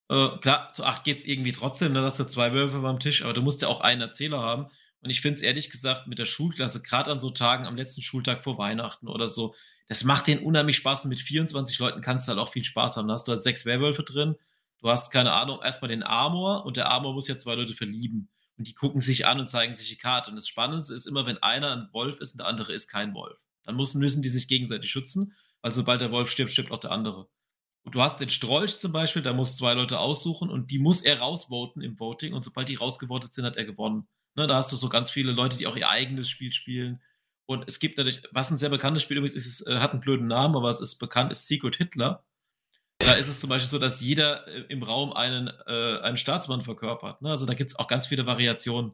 Äh, 0.09 0.37
klar, 0.37 0.71
zu 0.71 0.83
acht 0.83 1.03
geht 1.03 1.19
es 1.19 1.25
irgendwie 1.25 1.51
trotzdem, 1.51 1.93
da 1.93 2.03
hast 2.03 2.19
du 2.19 2.25
zwei 2.25 2.53
Wölfe 2.53 2.79
beim 2.79 2.99
Tisch, 2.99 3.23
aber 3.23 3.33
du 3.33 3.41
musst 3.41 3.61
ja 3.61 3.67
auch 3.67 3.81
einen 3.81 4.01
Erzähler 4.01 4.39
haben. 4.41 4.67
Und 5.01 5.09
ich 5.09 5.21
finde 5.21 5.35
es 5.35 5.41
ehrlich 5.41 5.69
gesagt 5.69 6.07
mit 6.07 6.19
der 6.19 6.25
Schulklasse, 6.25 6.81
gerade 6.81 7.11
an 7.11 7.19
so 7.19 7.29
Tagen 7.29 7.65
am 7.65 7.75
letzten 7.75 8.01
Schultag 8.01 8.43
vor 8.43 8.57
Weihnachten 8.57 9.07
oder 9.07 9.27
so, 9.27 9.55
das 9.87 10.03
macht 10.03 10.27
denen 10.27 10.43
unheimlich 10.43 10.77
Spaß. 10.77 11.05
Und 11.05 11.09
mit 11.09 11.19
24 11.19 11.77
Leuten 11.79 12.01
kannst 12.01 12.27
du 12.27 12.31
halt 12.31 12.39
auch 12.39 12.51
viel 12.51 12.63
Spaß 12.63 12.97
haben. 12.97 13.07
Da 13.07 13.13
hast 13.13 13.27
du 13.27 13.31
halt 13.31 13.43
sechs 13.43 13.65
Werwölfe 13.65 14.03
drin. 14.03 14.35
Du 14.79 14.89
hast, 14.89 15.11
keine 15.11 15.33
Ahnung, 15.33 15.59
erstmal 15.63 15.89
den 15.89 16.03
Armor 16.03 16.65
und 16.65 16.77
der 16.77 16.89
Armor 16.89 17.13
muss 17.13 17.27
ja 17.27 17.37
zwei 17.37 17.55
Leute 17.55 17.73
verlieben. 17.73 18.29
Und 18.57 18.67
die 18.67 18.73
gucken 18.73 19.01
sich 19.01 19.27
an 19.27 19.39
und 19.39 19.49
zeigen 19.49 19.73
sich 19.73 19.89
die 19.89 19.97
Karte. 19.97 20.29
Und 20.29 20.37
das 20.37 20.47
Spannendste 20.47 20.93
ist 20.93 21.05
immer, 21.05 21.25
wenn 21.25 21.37
einer 21.37 21.71
ein 21.71 21.89
Wolf 21.91 22.19
ist 22.19 22.33
und 22.33 22.39
der 22.39 22.47
andere 22.47 22.73
ist 22.73 22.87
kein 22.87 23.13
Wolf. 23.13 23.39
Dann 23.63 23.75
müssen, 23.75 23.99
müssen 23.99 24.21
die 24.21 24.29
sich 24.29 24.47
gegenseitig 24.47 24.89
schützen, 24.89 25.33
weil 25.61 25.71
sobald 25.71 26.01
der 26.01 26.11
Wolf 26.11 26.29
stirbt, 26.29 26.51
stirbt 26.51 26.71
auch 26.71 26.79
der 26.79 26.91
andere. 26.91 27.27
Du 27.91 28.01
hast 28.01 28.19
den 28.19 28.29
Strolch 28.29 28.79
zum 28.79 28.91
Beispiel, 28.91 29.21
da 29.21 29.33
muss 29.33 29.57
zwei 29.57 29.73
Leute 29.73 29.99
aussuchen 29.99 30.49
und 30.49 30.71
die 30.71 30.79
muss 30.79 31.01
er 31.01 31.19
rausvoten 31.19 31.81
im 31.81 31.99
Voting 31.99 32.33
und 32.33 32.43
sobald 32.43 32.67
die 32.67 32.75
rausgevotet 32.75 33.33
sind, 33.33 33.45
hat 33.45 33.57
er 33.57 33.65
gewonnen. 33.65 34.07
Ne, 34.35 34.47
da 34.47 34.55
hast 34.55 34.71
du 34.71 34.75
so 34.75 34.89
ganz 34.89 35.11
viele 35.11 35.31
Leute, 35.31 35.57
die 35.57 35.67
auch 35.67 35.77
ihr 35.77 35.89
eigenes 35.89 36.29
Spiel 36.29 36.51
spielen. 36.51 37.01
Und 37.45 37.65
es 37.67 37.79
gibt 37.79 37.97
natürlich, 37.97 38.23
was 38.31 38.49
ein 38.49 38.57
sehr 38.57 38.69
bekanntes 38.69 39.03
Spiel 39.03 39.17
übrigens 39.17 39.35
ist, 39.35 39.45
es 39.45 39.67
äh, 39.67 39.77
hat 39.77 39.91
einen 39.91 40.01
blöden 40.01 40.27
Namen, 40.27 40.55
aber 40.55 40.69
es 40.71 40.81
ist 40.81 40.97
bekannt, 40.97 41.31
ist 41.31 41.47
Secret 41.47 41.75
Hitler. 41.75 42.25
Da 42.99 43.13
ist 43.13 43.27
es 43.27 43.39
zum 43.39 43.49
Beispiel 43.49 43.69
so, 43.69 43.77
dass 43.77 44.01
jeder 44.01 44.47
äh, 44.47 44.65
im 44.69 44.81
Raum 44.81 45.13
einen, 45.13 45.49
äh, 45.67 45.99
einen 45.99 46.17
Staatsmann 46.17 46.61
verkörpert. 46.61 47.21
Ne? 47.21 47.29
Also 47.29 47.45
da 47.45 47.53
gibt 47.53 47.69
es 47.69 47.75
auch 47.77 47.87
ganz 47.87 48.07
viele 48.07 48.25
Variationen 48.25 48.93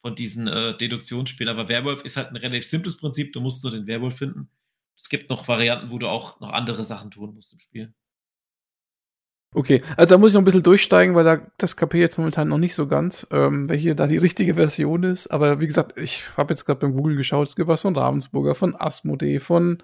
von 0.00 0.14
diesen 0.14 0.46
äh, 0.46 0.76
Deduktionsspielen. 0.76 1.52
Aber 1.52 1.68
Werwolf 1.68 2.02
ist 2.04 2.16
halt 2.16 2.28
ein 2.28 2.36
relativ 2.36 2.66
simples 2.66 2.96
Prinzip. 2.96 3.32
Du 3.32 3.40
musst 3.40 3.64
nur 3.64 3.72
den 3.72 3.86
Werwolf 3.86 4.16
finden. 4.16 4.48
Es 4.96 5.08
gibt 5.08 5.28
noch 5.28 5.48
Varianten, 5.48 5.90
wo 5.90 5.98
du 5.98 6.08
auch 6.08 6.40
noch 6.40 6.50
andere 6.50 6.84
Sachen 6.84 7.10
tun 7.10 7.34
musst 7.34 7.52
im 7.52 7.58
Spiel. 7.58 7.94
Okay, 9.54 9.82
also 9.96 10.14
da 10.14 10.18
muss 10.18 10.30
ich 10.30 10.34
noch 10.34 10.42
ein 10.42 10.44
bisschen 10.44 10.62
durchsteigen, 10.62 11.14
weil 11.14 11.24
da 11.24 11.40
das 11.56 11.76
KP 11.76 11.98
jetzt 11.98 12.18
momentan 12.18 12.48
noch 12.48 12.58
nicht 12.58 12.74
so 12.74 12.86
ganz, 12.86 13.26
ähm, 13.30 13.68
welche 13.68 13.94
da 13.94 14.06
die 14.06 14.18
richtige 14.18 14.54
Version 14.54 15.04
ist. 15.04 15.28
Aber 15.28 15.60
wie 15.60 15.66
gesagt, 15.66 15.98
ich 15.98 16.24
habe 16.36 16.52
jetzt 16.52 16.66
gerade 16.66 16.80
beim 16.80 16.92
Google 16.92 17.16
geschaut, 17.16 17.48
es 17.48 17.56
gibt 17.56 17.68
was 17.68 17.82
von 17.82 17.96
Ravensburger, 17.96 18.54
von 18.54 18.78
Asmodee, 18.78 19.38
von 19.38 19.82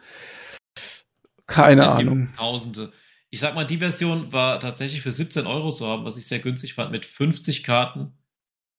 keine 1.47 1.89
Ahnung. 1.89 2.31
Tausende. 2.37 2.93
Ich 3.31 3.41
sag 3.41 3.55
mal, 3.55 3.67
die 3.67 3.79
Version 3.79 4.33
war 4.33 4.61
tatsächlich 4.61 5.03
für 5.03 5.11
17 5.11 5.47
Euro 5.47 5.73
zu 5.73 5.87
haben, 5.87 6.05
was 6.05 6.17
ich 6.17 6.27
sehr 6.27 6.39
günstig 6.39 6.75
fand, 6.75 6.93
mit 6.93 7.07
50 7.07 7.65
Karten 7.65 8.13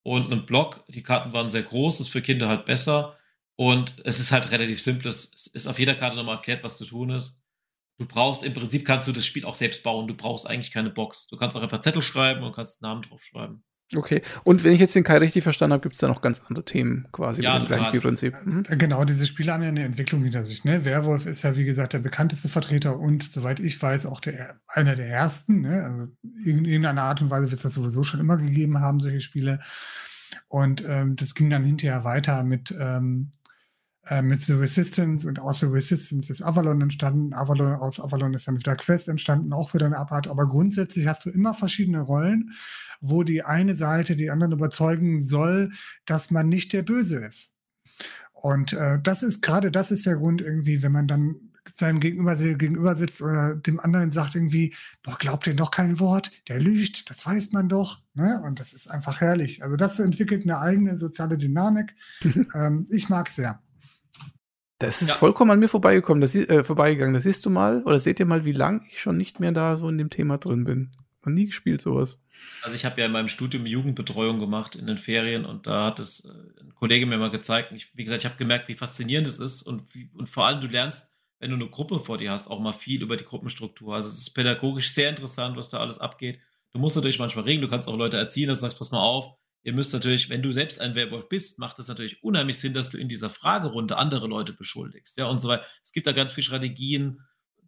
und 0.03 0.31
einem 0.31 0.45
Block. 0.45 0.85
Die 0.87 1.03
Karten 1.03 1.33
waren 1.33 1.49
sehr 1.49 1.63
groß, 1.63 1.99
ist 1.99 2.09
für 2.09 2.21
Kinder 2.21 2.47
halt 2.47 2.65
besser. 2.65 3.17
Und 3.55 3.95
es 4.03 4.19
ist 4.19 4.31
halt 4.31 4.51
relativ 4.51 4.81
simpel. 4.81 5.09
Es 5.09 5.47
ist 5.47 5.67
auf 5.67 5.79
jeder 5.79 5.95
Karte 5.95 6.15
nochmal 6.15 6.35
erklärt, 6.35 6.63
was 6.63 6.77
zu 6.77 6.85
tun 6.85 7.09
ist. 7.09 7.41
Du 7.97 8.05
brauchst, 8.05 8.43
im 8.43 8.53
Prinzip 8.53 8.85
kannst 8.85 9.07
du 9.07 9.11
das 9.11 9.25
Spiel 9.25 9.45
auch 9.45 9.55
selbst 9.55 9.83
bauen. 9.83 10.07
Du 10.07 10.15
brauchst 10.15 10.47
eigentlich 10.47 10.71
keine 10.71 10.89
Box. 10.89 11.27
Du 11.27 11.37
kannst 11.37 11.55
auch 11.55 11.61
einfach 11.61 11.79
Zettel 11.79 12.01
schreiben 12.01 12.43
und 12.43 12.53
kannst 12.53 12.81
Namen 12.81 13.03
draufschreiben. 13.03 13.63
Okay. 13.93 14.21
Und 14.43 14.63
wenn 14.63 14.73
ich 14.73 14.79
jetzt 14.79 14.95
den 14.95 15.03
Kai 15.03 15.17
richtig 15.17 15.43
verstanden 15.43 15.73
habe, 15.73 15.83
gibt 15.83 15.93
es 15.93 15.99
da 15.99 16.07
noch 16.07 16.21
ganz 16.21 16.41
andere 16.47 16.65
Themen 16.65 17.07
quasi 17.11 17.43
ja, 17.43 17.53
mit 17.53 17.63
dem 17.63 17.67
gleichen 17.67 17.85
Spielprinzip. 17.85 18.33
Mhm. 18.43 18.63
Genau, 18.63 19.05
diese 19.05 19.27
Spiele 19.27 19.53
haben 19.53 19.61
ja 19.61 19.69
eine 19.69 19.83
Entwicklung 19.83 20.23
hinter 20.23 20.43
sich. 20.43 20.63
Ne? 20.63 20.85
Werwolf 20.85 21.25
ist 21.27 21.43
ja, 21.43 21.55
wie 21.55 21.65
gesagt, 21.65 21.93
der 21.93 21.99
bekannteste 21.99 22.49
Vertreter 22.49 22.99
und 22.99 23.23
soweit 23.23 23.59
ich 23.59 23.79
weiß, 23.79 24.07
auch 24.07 24.21
der, 24.21 24.59
einer 24.67 24.95
der 24.95 25.07
ersten. 25.07 25.61
Ne? 25.61 25.83
Also 25.83 26.07
in 26.43 26.65
irgendeiner 26.65 27.03
Art 27.03 27.21
und 27.21 27.29
Weise 27.29 27.51
wird 27.51 27.59
es 27.59 27.63
das 27.63 27.75
sowieso 27.75 28.03
schon 28.03 28.19
immer 28.19 28.37
gegeben 28.37 28.79
haben, 28.79 28.99
solche 28.99 29.21
Spiele. 29.21 29.59
Und 30.47 30.83
ähm, 30.87 31.15
das 31.15 31.35
ging 31.35 31.49
dann 31.49 31.63
hinterher 31.63 32.03
weiter 32.03 32.43
mit 32.43 32.73
ähm, 32.77 33.31
äh, 34.07 34.21
mit 34.21 34.43
The 34.43 34.53
Resistance 34.53 35.27
und 35.27 35.39
aus 35.39 35.59
The 35.61 35.65
Resistance 35.67 36.31
ist 36.31 36.41
Avalon 36.41 36.81
entstanden. 36.81 37.33
Avalon, 37.33 37.73
aus 37.73 37.99
Avalon 37.99 38.33
ist 38.33 38.47
dann 38.47 38.57
wieder 38.57 38.75
Quest 38.75 39.07
entstanden, 39.07 39.53
auch 39.53 39.73
wieder 39.73 39.85
eine 39.85 39.97
Abart. 39.97 40.27
Aber 40.27 40.47
grundsätzlich 40.47 41.07
hast 41.07 41.25
du 41.25 41.29
immer 41.29 41.53
verschiedene 41.53 42.01
Rollen, 42.01 42.51
wo 43.01 43.23
die 43.23 43.43
eine 43.43 43.75
Seite 43.75 44.15
die 44.15 44.29
anderen 44.29 44.53
überzeugen 44.53 45.21
soll, 45.21 45.71
dass 46.05 46.31
man 46.31 46.49
nicht 46.49 46.73
der 46.73 46.83
Böse 46.83 47.17
ist. 47.17 47.53
Und 48.33 48.73
äh, 48.73 48.99
das 49.01 49.23
ist 49.23 49.41
gerade 49.41 49.71
das 49.71 49.91
ist 49.91 50.05
der 50.05 50.17
Grund 50.17 50.41
irgendwie, 50.41 50.83
wenn 50.83 50.91
man 50.91 51.07
dann 51.07 51.35
seinem 51.73 51.99
Gegenüber, 51.99 52.35
gegenüber 52.35 52.95
sitzt 52.95 53.21
oder 53.21 53.55
dem 53.55 53.79
anderen 53.79 54.11
sagt 54.11 54.35
irgendwie, 54.35 54.75
boah, 55.03 55.17
glaubt 55.17 55.47
ihr 55.47 55.55
doch 55.55 55.71
kein 55.71 55.99
Wort, 55.99 56.31
der 56.47 56.61
lügt, 56.61 57.09
das 57.09 57.25
weiß 57.25 57.51
man 57.51 57.69
doch. 57.69 58.01
Ne? 58.13 58.41
Und 58.45 58.59
das 58.59 58.73
ist 58.73 58.89
einfach 58.89 59.19
herrlich. 59.19 59.63
Also 59.63 59.75
das 59.75 59.99
entwickelt 59.99 60.43
eine 60.43 60.59
eigene 60.59 60.97
soziale 60.97 61.37
Dynamik. 61.37 61.95
ähm, 62.55 62.87
ich 62.91 63.09
mag 63.09 63.27
es 63.27 63.35
sehr. 63.35 63.61
Das 64.79 65.01
ist 65.01 65.09
ja. 65.09 65.15
vollkommen 65.15 65.51
an 65.51 65.59
mir 65.59 65.69
vorbeigekommen, 65.69 66.21
das, 66.21 66.35
äh, 66.35 66.63
vorbeigegangen. 66.63 67.13
Das 67.13 67.23
siehst 67.23 67.45
du 67.45 67.49
mal, 67.49 67.81
oder 67.83 67.99
seht 67.99 68.19
ihr 68.19 68.25
mal, 68.25 68.43
wie 68.43 68.51
lang 68.51 68.85
ich 68.89 68.99
schon 68.99 69.17
nicht 69.17 69.39
mehr 69.39 69.51
da 69.51 69.77
so 69.77 69.87
in 69.87 69.97
dem 69.97 70.09
Thema 70.09 70.37
drin 70.37 70.65
bin. 70.65 70.91
Noch 71.23 71.31
nie 71.31 71.45
gespielt 71.45 71.81
sowas. 71.81 72.19
Also 72.61 72.75
ich 72.75 72.83
habe 72.85 72.99
ja 72.99 73.07
in 73.07 73.13
meinem 73.13 73.29
Studium 73.29 73.65
Jugendbetreuung 73.65 74.39
gemacht 74.39 74.75
in 74.75 74.87
den 74.87 74.97
Ferien 74.97 75.45
und 75.45 75.65
da 75.67 75.85
hat 75.85 75.99
es 75.99 76.25
äh, 76.25 76.61
ein 76.61 76.75
Kollege 76.75 77.05
mir 77.05 77.17
mal 77.17 77.31
gezeigt. 77.31 77.71
Ich, 77.71 77.95
wie 77.95 78.03
gesagt, 78.03 78.21
ich 78.21 78.25
habe 78.25 78.37
gemerkt, 78.37 78.67
wie 78.67 78.75
faszinierend 78.75 79.27
es 79.27 79.39
ist 79.39 79.61
und, 79.61 79.83
wie, 79.95 80.09
und 80.13 80.27
vor 80.27 80.45
allem 80.45 80.61
du 80.61 80.67
lernst, 80.67 81.11
wenn 81.39 81.51
du 81.51 81.55
eine 81.55 81.69
Gruppe 81.69 81.99
vor 81.99 82.17
dir 82.17 82.31
hast, 82.31 82.49
auch 82.49 82.59
mal 82.59 82.73
viel 82.73 83.01
über 83.01 83.17
die 83.17 83.23
Gruppenstruktur. 83.23 83.95
Also 83.95 84.09
es 84.09 84.17
ist 84.17 84.31
pädagogisch 84.31 84.93
sehr 84.93 85.09
interessant, 85.09 85.57
was 85.57 85.69
da 85.69 85.79
alles 85.79 85.99
abgeht. 85.99 86.39
Du 86.73 86.79
musst 86.79 86.95
natürlich 86.97 87.19
manchmal 87.19 87.45
reden, 87.45 87.61
du 87.61 87.69
kannst 87.69 87.87
auch 87.87 87.95
Leute 87.95 88.17
erziehen, 88.17 88.49
dass 88.49 88.57
du 88.57 88.63
sagst, 88.63 88.77
pass 88.77 88.91
mal 88.91 88.99
auf, 88.99 89.37
ihr 89.65 89.73
müsst 89.73 89.93
natürlich, 89.93 90.29
wenn 90.29 90.43
du 90.43 90.51
selbst 90.51 90.79
ein 90.79 90.93
Werwolf 90.93 91.27
bist, 91.27 91.57
macht 91.57 91.79
es 91.79 91.87
natürlich 91.87 92.23
unheimlich 92.23 92.59
Sinn, 92.59 92.75
dass 92.75 92.91
du 92.91 92.99
in 92.99 93.09
dieser 93.09 93.31
Fragerunde 93.31 93.97
andere 93.97 94.27
Leute 94.27 94.53
beschuldigst. 94.53 95.17
Ja, 95.17 95.25
und 95.25 95.39
so 95.39 95.49
weiter. 95.49 95.65
Es 95.83 95.91
gibt 95.91 96.05
da 96.05 96.11
ganz 96.11 96.31
viele 96.31 96.45
Strategien. 96.45 97.19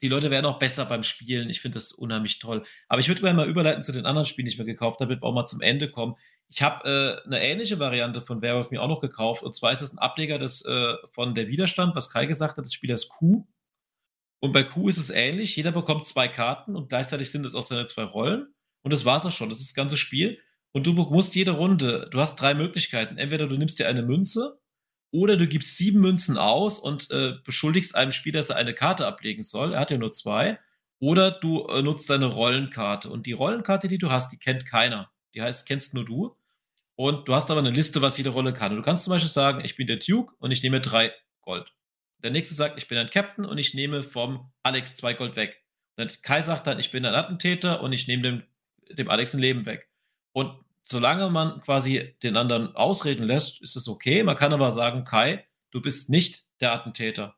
Die 0.03 0.07
Leute 0.07 0.29
werden 0.29 0.45
auch 0.45 0.59
besser 0.59 0.85
beim 0.85 1.01
Spielen. 1.01 1.49
Ich 1.49 1.59
finde 1.59 1.77
das 1.77 1.91
unheimlich 1.91 2.37
toll. 2.37 2.63
Aber 2.87 3.01
ich 3.01 3.07
würde 3.07 3.21
gerne 3.21 3.35
mal 3.35 3.49
überleiten 3.49 3.81
zu 3.81 3.91
den 3.91 4.05
anderen 4.05 4.27
Spielen, 4.27 4.45
die 4.45 4.51
ich 4.51 4.59
mir 4.59 4.65
gekauft 4.65 4.99
habe, 4.99 5.09
damit 5.09 5.23
wir 5.23 5.27
auch 5.27 5.33
mal 5.33 5.47
zum 5.47 5.59
Ende 5.59 5.89
kommen. 5.89 6.15
Ich 6.49 6.61
habe 6.61 6.87
äh, 6.87 7.25
eine 7.25 7.41
ähnliche 7.41 7.79
Variante 7.79 8.21
von 8.21 8.43
Werwolf 8.43 8.69
mir 8.69 8.83
auch 8.83 8.87
noch 8.87 9.01
gekauft. 9.01 9.41
Und 9.41 9.55
zwar 9.55 9.73
ist 9.73 9.81
es 9.81 9.91
ein 9.91 9.97
Ableger 9.97 10.37
des, 10.37 10.63
äh, 10.65 10.93
von 11.13 11.33
Der 11.33 11.47
Widerstand, 11.47 11.95
was 11.95 12.11
Kai 12.11 12.27
gesagt 12.27 12.57
hat, 12.57 12.65
des 12.65 12.73
Spielers 12.73 13.09
Q. 13.09 13.47
Und 14.39 14.51
bei 14.51 14.61
Q 14.61 14.87
ist 14.87 14.99
es 14.99 15.09
ähnlich. 15.09 15.55
Jeder 15.55 15.71
bekommt 15.71 16.05
zwei 16.05 16.27
Karten 16.27 16.75
und 16.75 16.89
gleichzeitig 16.89 17.31
sind 17.31 17.43
es 17.43 17.55
auch 17.55 17.63
seine 17.63 17.87
zwei 17.87 18.03
Rollen. 18.03 18.53
Und 18.83 18.93
das 18.93 19.03
war 19.03 19.17
es 19.17 19.25
auch 19.25 19.31
schon. 19.31 19.49
Das 19.49 19.59
ist 19.59 19.69
das 19.71 19.73
ganze 19.73 19.97
Spiel. 19.97 20.39
Und 20.77 20.85
du 20.85 20.93
musst 20.93 21.33
jede 21.33 21.53
Runde, 21.53 22.07
du 22.11 22.19
hast 22.19 22.35
drei 22.35 22.53
Möglichkeiten. 22.53 23.17
Entweder 23.17 23.47
du 23.47 23.57
nimmst 23.57 23.79
dir 23.79 23.87
eine 23.87 24.03
Münze 24.03 24.59
oder 25.09 25.35
du 25.35 25.47
gibst 25.47 25.75
sieben 25.75 26.01
Münzen 26.01 26.37
aus 26.37 26.77
und 26.77 27.09
äh, 27.09 27.33
beschuldigst 27.43 27.95
einem 27.95 28.11
Spieler, 28.11 28.41
dass 28.41 28.51
er 28.51 28.57
eine 28.57 28.75
Karte 28.75 29.07
ablegen 29.07 29.41
soll. 29.41 29.73
Er 29.73 29.79
hat 29.79 29.89
ja 29.89 29.97
nur 29.97 30.11
zwei. 30.11 30.59
Oder 30.99 31.31
du 31.31 31.65
äh, 31.65 31.81
nutzt 31.81 32.07
deine 32.11 32.27
Rollenkarte. 32.27 33.09
Und 33.09 33.25
die 33.25 33.31
Rollenkarte, 33.31 33.87
die 33.87 33.97
du 33.97 34.11
hast, 34.11 34.31
die 34.31 34.37
kennt 34.37 34.67
keiner. 34.67 35.09
Die 35.33 35.41
heißt, 35.41 35.67
kennst 35.67 35.95
nur 35.95 36.05
du. 36.05 36.37
Und 36.95 37.27
du 37.27 37.33
hast 37.33 37.49
aber 37.49 37.59
eine 37.59 37.71
Liste, 37.71 38.03
was 38.03 38.19
jede 38.19 38.29
Rolle 38.29 38.53
kann. 38.53 38.69
Und 38.69 38.77
du 38.77 38.83
kannst 38.83 39.05
zum 39.05 39.09
Beispiel 39.09 39.31
sagen, 39.31 39.65
ich 39.65 39.77
bin 39.77 39.87
der 39.87 39.97
Duke 39.97 40.35
und 40.37 40.51
ich 40.51 40.61
nehme 40.61 40.79
drei 40.79 41.11
Gold. 41.41 41.73
Der 42.19 42.29
nächste 42.29 42.53
sagt, 42.53 42.77
ich 42.77 42.87
bin 42.87 42.99
ein 42.99 43.09
Captain 43.09 43.45
und 43.45 43.57
ich 43.57 43.73
nehme 43.73 44.03
vom 44.03 44.51
Alex 44.61 44.95
zwei 44.95 45.15
Gold 45.15 45.35
weg. 45.37 45.63
Und 45.95 46.21
Kai 46.21 46.43
sagt 46.43 46.67
dann, 46.67 46.77
ich 46.77 46.91
bin 46.91 47.03
ein 47.03 47.15
Attentäter 47.15 47.81
und 47.81 47.93
ich 47.93 48.07
nehme 48.07 48.21
dem, 48.21 48.43
dem 48.95 49.09
Alex 49.09 49.33
ein 49.33 49.39
Leben 49.39 49.65
weg. 49.65 49.89
Und 50.33 50.66
solange 50.89 51.29
man 51.29 51.61
quasi 51.61 52.15
den 52.23 52.37
anderen 52.37 52.75
ausreden 52.75 53.23
lässt, 53.23 53.61
ist 53.61 53.75
es 53.75 53.87
okay. 53.87 54.23
Man 54.23 54.37
kann 54.37 54.53
aber 54.53 54.71
sagen, 54.71 55.03
Kai, 55.03 55.45
du 55.71 55.81
bist 55.81 56.09
nicht 56.09 56.45
der 56.61 56.73
Attentäter. 56.73 57.35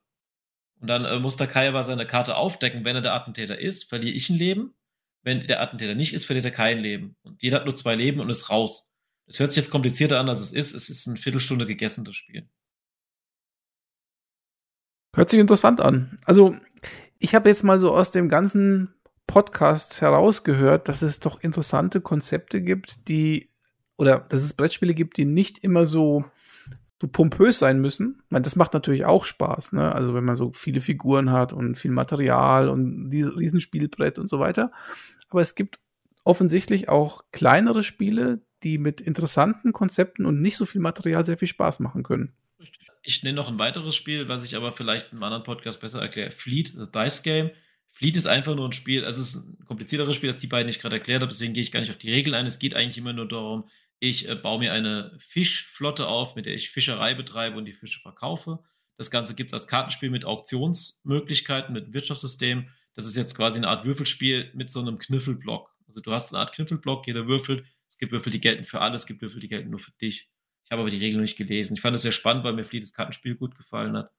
Und 0.80 0.88
dann 0.88 1.06
äh, 1.06 1.20
muss 1.20 1.38
der 1.38 1.48
Kai 1.48 1.68
aber 1.68 1.84
seine 1.84 2.08
Karte 2.08 2.36
aufdecken. 2.36 2.86
Wenn 2.86 2.96
er 2.96 3.02
der 3.02 3.14
Attentäter 3.14 3.60
ist, 3.60 3.86
verliere 3.86 4.16
ich 4.16 4.30
ein 4.30 4.38
Leben. 4.38 4.76
Wenn 5.24 5.46
der 5.48 5.62
Attentäter 5.62 5.96
nicht 5.96 6.14
ist, 6.14 6.26
verliert 6.26 6.46
er 6.46 6.52
kein 6.52 6.80
Leben. 6.80 7.18
Und 7.22 7.42
jeder 7.42 7.58
hat 7.58 7.66
nur 7.66 7.76
zwei 7.76 7.96
Leben 7.96 8.20
und 8.22 8.30
ist 8.30 8.50
raus. 8.50 8.94
Es 9.26 9.40
hört 9.40 9.52
sich 9.52 9.64
jetzt 9.64 9.72
komplizierter 9.72 10.20
an, 10.20 10.30
als 10.30 10.42
es 10.42 10.54
ist. 10.54 10.74
Es 10.74 10.90
ist 10.90 11.08
eine 11.08 11.18
Viertelstunde 11.18 11.66
gegessen, 11.66 12.06
das 12.06 12.16
Spiel. 12.16 12.50
Hört 15.16 15.30
sich 15.30 15.40
interessant 15.40 15.82
an. 15.82 16.18
Also, 16.24 16.56
ich 17.20 17.36
habe 17.36 17.50
jetzt 17.50 17.64
mal 17.64 17.80
so 17.80 17.94
aus 17.94 18.12
dem 18.12 18.30
ganzen 18.30 18.94
Podcast 19.30 20.02
herausgehört, 20.02 20.88
dass 20.88 21.04
es 21.04 21.20
doch 21.20 21.40
interessante 21.40 22.02
Konzepte 22.02 22.64
gibt, 22.64 23.08
die, 23.08 23.52
oder 23.96 24.18
dass 24.18 24.42
es 24.42 24.56
Brettspiele 24.56 24.96
gibt, 24.96 25.18
die 25.18 25.26
nicht 25.26 25.60
immer 25.60 25.86
so, 25.86 26.26
so 27.00 27.08
pompös 27.08 27.60
sein 27.60 27.80
müssen. 27.80 28.24
Ich 28.26 28.32
meine, 28.32 28.42
das 28.42 28.56
macht 28.56 28.74
natürlich 28.74 29.06
auch 29.06 29.26
Spaß, 29.26 29.74
ne? 29.74 29.94
Also, 29.94 30.16
wenn 30.16 30.26
man 30.26 30.36
so 30.36 30.52
viele 30.52 30.82
Figuren 30.82 31.32
hat 31.32 31.54
und 31.54 31.76
viel 31.76 31.92
Material 31.92 32.70
und 32.70 33.12
dieses 33.12 33.38
Riesenspielbrett 33.38 34.18
und 34.18 34.26
so 34.26 34.40
weiter. 34.40 34.72
Aber 35.30 35.42
es 35.42 35.54
gibt 35.54 35.80
offensichtlich 36.24 36.90
auch 36.90 37.24
kleinere 37.32 37.84
Spiele, 37.84 38.42
die 38.64 38.80
mit 38.80 39.00
interessanten 39.00 39.74
Konzepten 39.74 40.26
und 40.26 40.42
nicht 40.42 40.58
so 40.58 40.66
viel 40.66 40.82
Material 40.82 41.24
sehr 41.24 41.38
viel 41.38 41.48
Spaß 41.48 41.82
machen 41.82 42.02
können. 42.02 42.34
Ich 43.04 43.22
nenne 43.22 43.36
noch 43.36 43.48
ein 43.48 43.60
weiteres 43.60 43.96
Spiel, 43.96 44.28
was 44.28 44.44
ich 44.44 44.56
aber 44.56 44.72
vielleicht 44.72 45.12
einem 45.12 45.22
anderen 45.22 45.44
Podcast 45.44 45.80
besser 45.82 46.02
erkläre. 46.02 46.32
Fleet, 46.32 46.70
the 46.70 46.88
Dice 46.92 47.22
Game. 47.22 47.52
Fleet 48.00 48.16
ist 48.16 48.28
einfach 48.28 48.56
nur 48.56 48.66
ein 48.66 48.72
Spiel, 48.72 49.04
also 49.04 49.22
es 49.22 49.36
ist 49.36 49.46
ein 49.46 49.66
komplizierteres 49.66 50.16
Spiel, 50.16 50.30
als 50.30 50.38
die 50.38 50.48
beiden 50.48 50.70
ich 50.70 50.80
gerade 50.80 50.96
erklärt 50.96 51.22
habe, 51.22 51.34
deswegen 51.34 51.54
gehe 51.54 51.62
ich 51.62 51.70
gar 51.70 51.82
nicht 51.82 51.90
auf 51.90 51.98
die 51.98 52.10
Regeln 52.10 52.34
ein. 52.34 52.46
Es 52.46 52.58
geht 52.58 52.74
eigentlich 52.74 52.98
immer 52.98 53.12
nur 53.12 53.28
darum, 53.28 53.70
ich 54.00 54.30
äh, 54.30 54.36
baue 54.36 54.60
mir 54.60 54.72
eine 54.72 55.18
Fischflotte 55.20 56.08
auf, 56.08 56.34
mit 56.36 56.46
der 56.46 56.54
ich 56.54 56.70
Fischerei 56.70 57.14
betreibe 57.14 57.58
und 57.58 57.66
die 57.66 57.74
Fische 57.74 58.00
verkaufe. 58.00 58.60
Das 58.96 59.12
Ganze 59.12 59.36
gibt 59.36 59.50
es 59.50 59.54
als 59.54 59.68
Kartenspiel 59.68 60.12
mit 60.12 60.24
Auktionsmöglichkeiten, 60.24 61.74
mit 61.74 61.92
Wirtschaftssystem. 61.92 62.70
Das 62.94 63.06
ist 63.06 63.18
jetzt 63.18 63.36
quasi 63.36 63.58
eine 63.58 63.68
Art 63.68 63.84
Würfelspiel 63.84 64.50
mit 64.54 64.72
so 64.72 64.80
einem 64.80 64.98
Kniffelblock. 64.98 65.70
Also 65.90 66.00
du 66.00 66.14
hast 66.14 66.34
eine 66.34 66.40
Art 66.40 66.54
Kniffelblock, 66.54 67.06
jeder 67.06 67.28
würfelt. 67.28 67.66
Es 67.90 67.98
gibt 67.98 68.14
Würfel, 68.14 68.32
die 68.32 68.40
gelten 68.40 68.64
für 68.64 68.80
alle, 68.80 68.96
es 68.96 69.08
gibt 69.08 69.22
Würfel, 69.22 69.42
die 69.42 69.50
gelten 69.50 69.72
nur 69.72 69.80
für 69.80 69.92
dich. 70.00 70.30
Ich 70.64 70.72
habe 70.72 70.84
aber 70.84 70.90
die 70.90 71.00
Regeln 71.00 71.22
nicht 71.22 71.38
gelesen. 71.38 71.74
Ich 71.74 71.82
fand 71.82 71.98
es 71.98 72.04
sehr 72.04 72.14
spannend, 72.14 72.46
weil 72.46 72.54
mir 72.54 72.64
Fleet 72.64 72.84
das 72.84 72.94
Kartenspiel 72.94 73.36
gut 73.36 73.58
gefallen 73.58 73.98
hat 73.98 74.10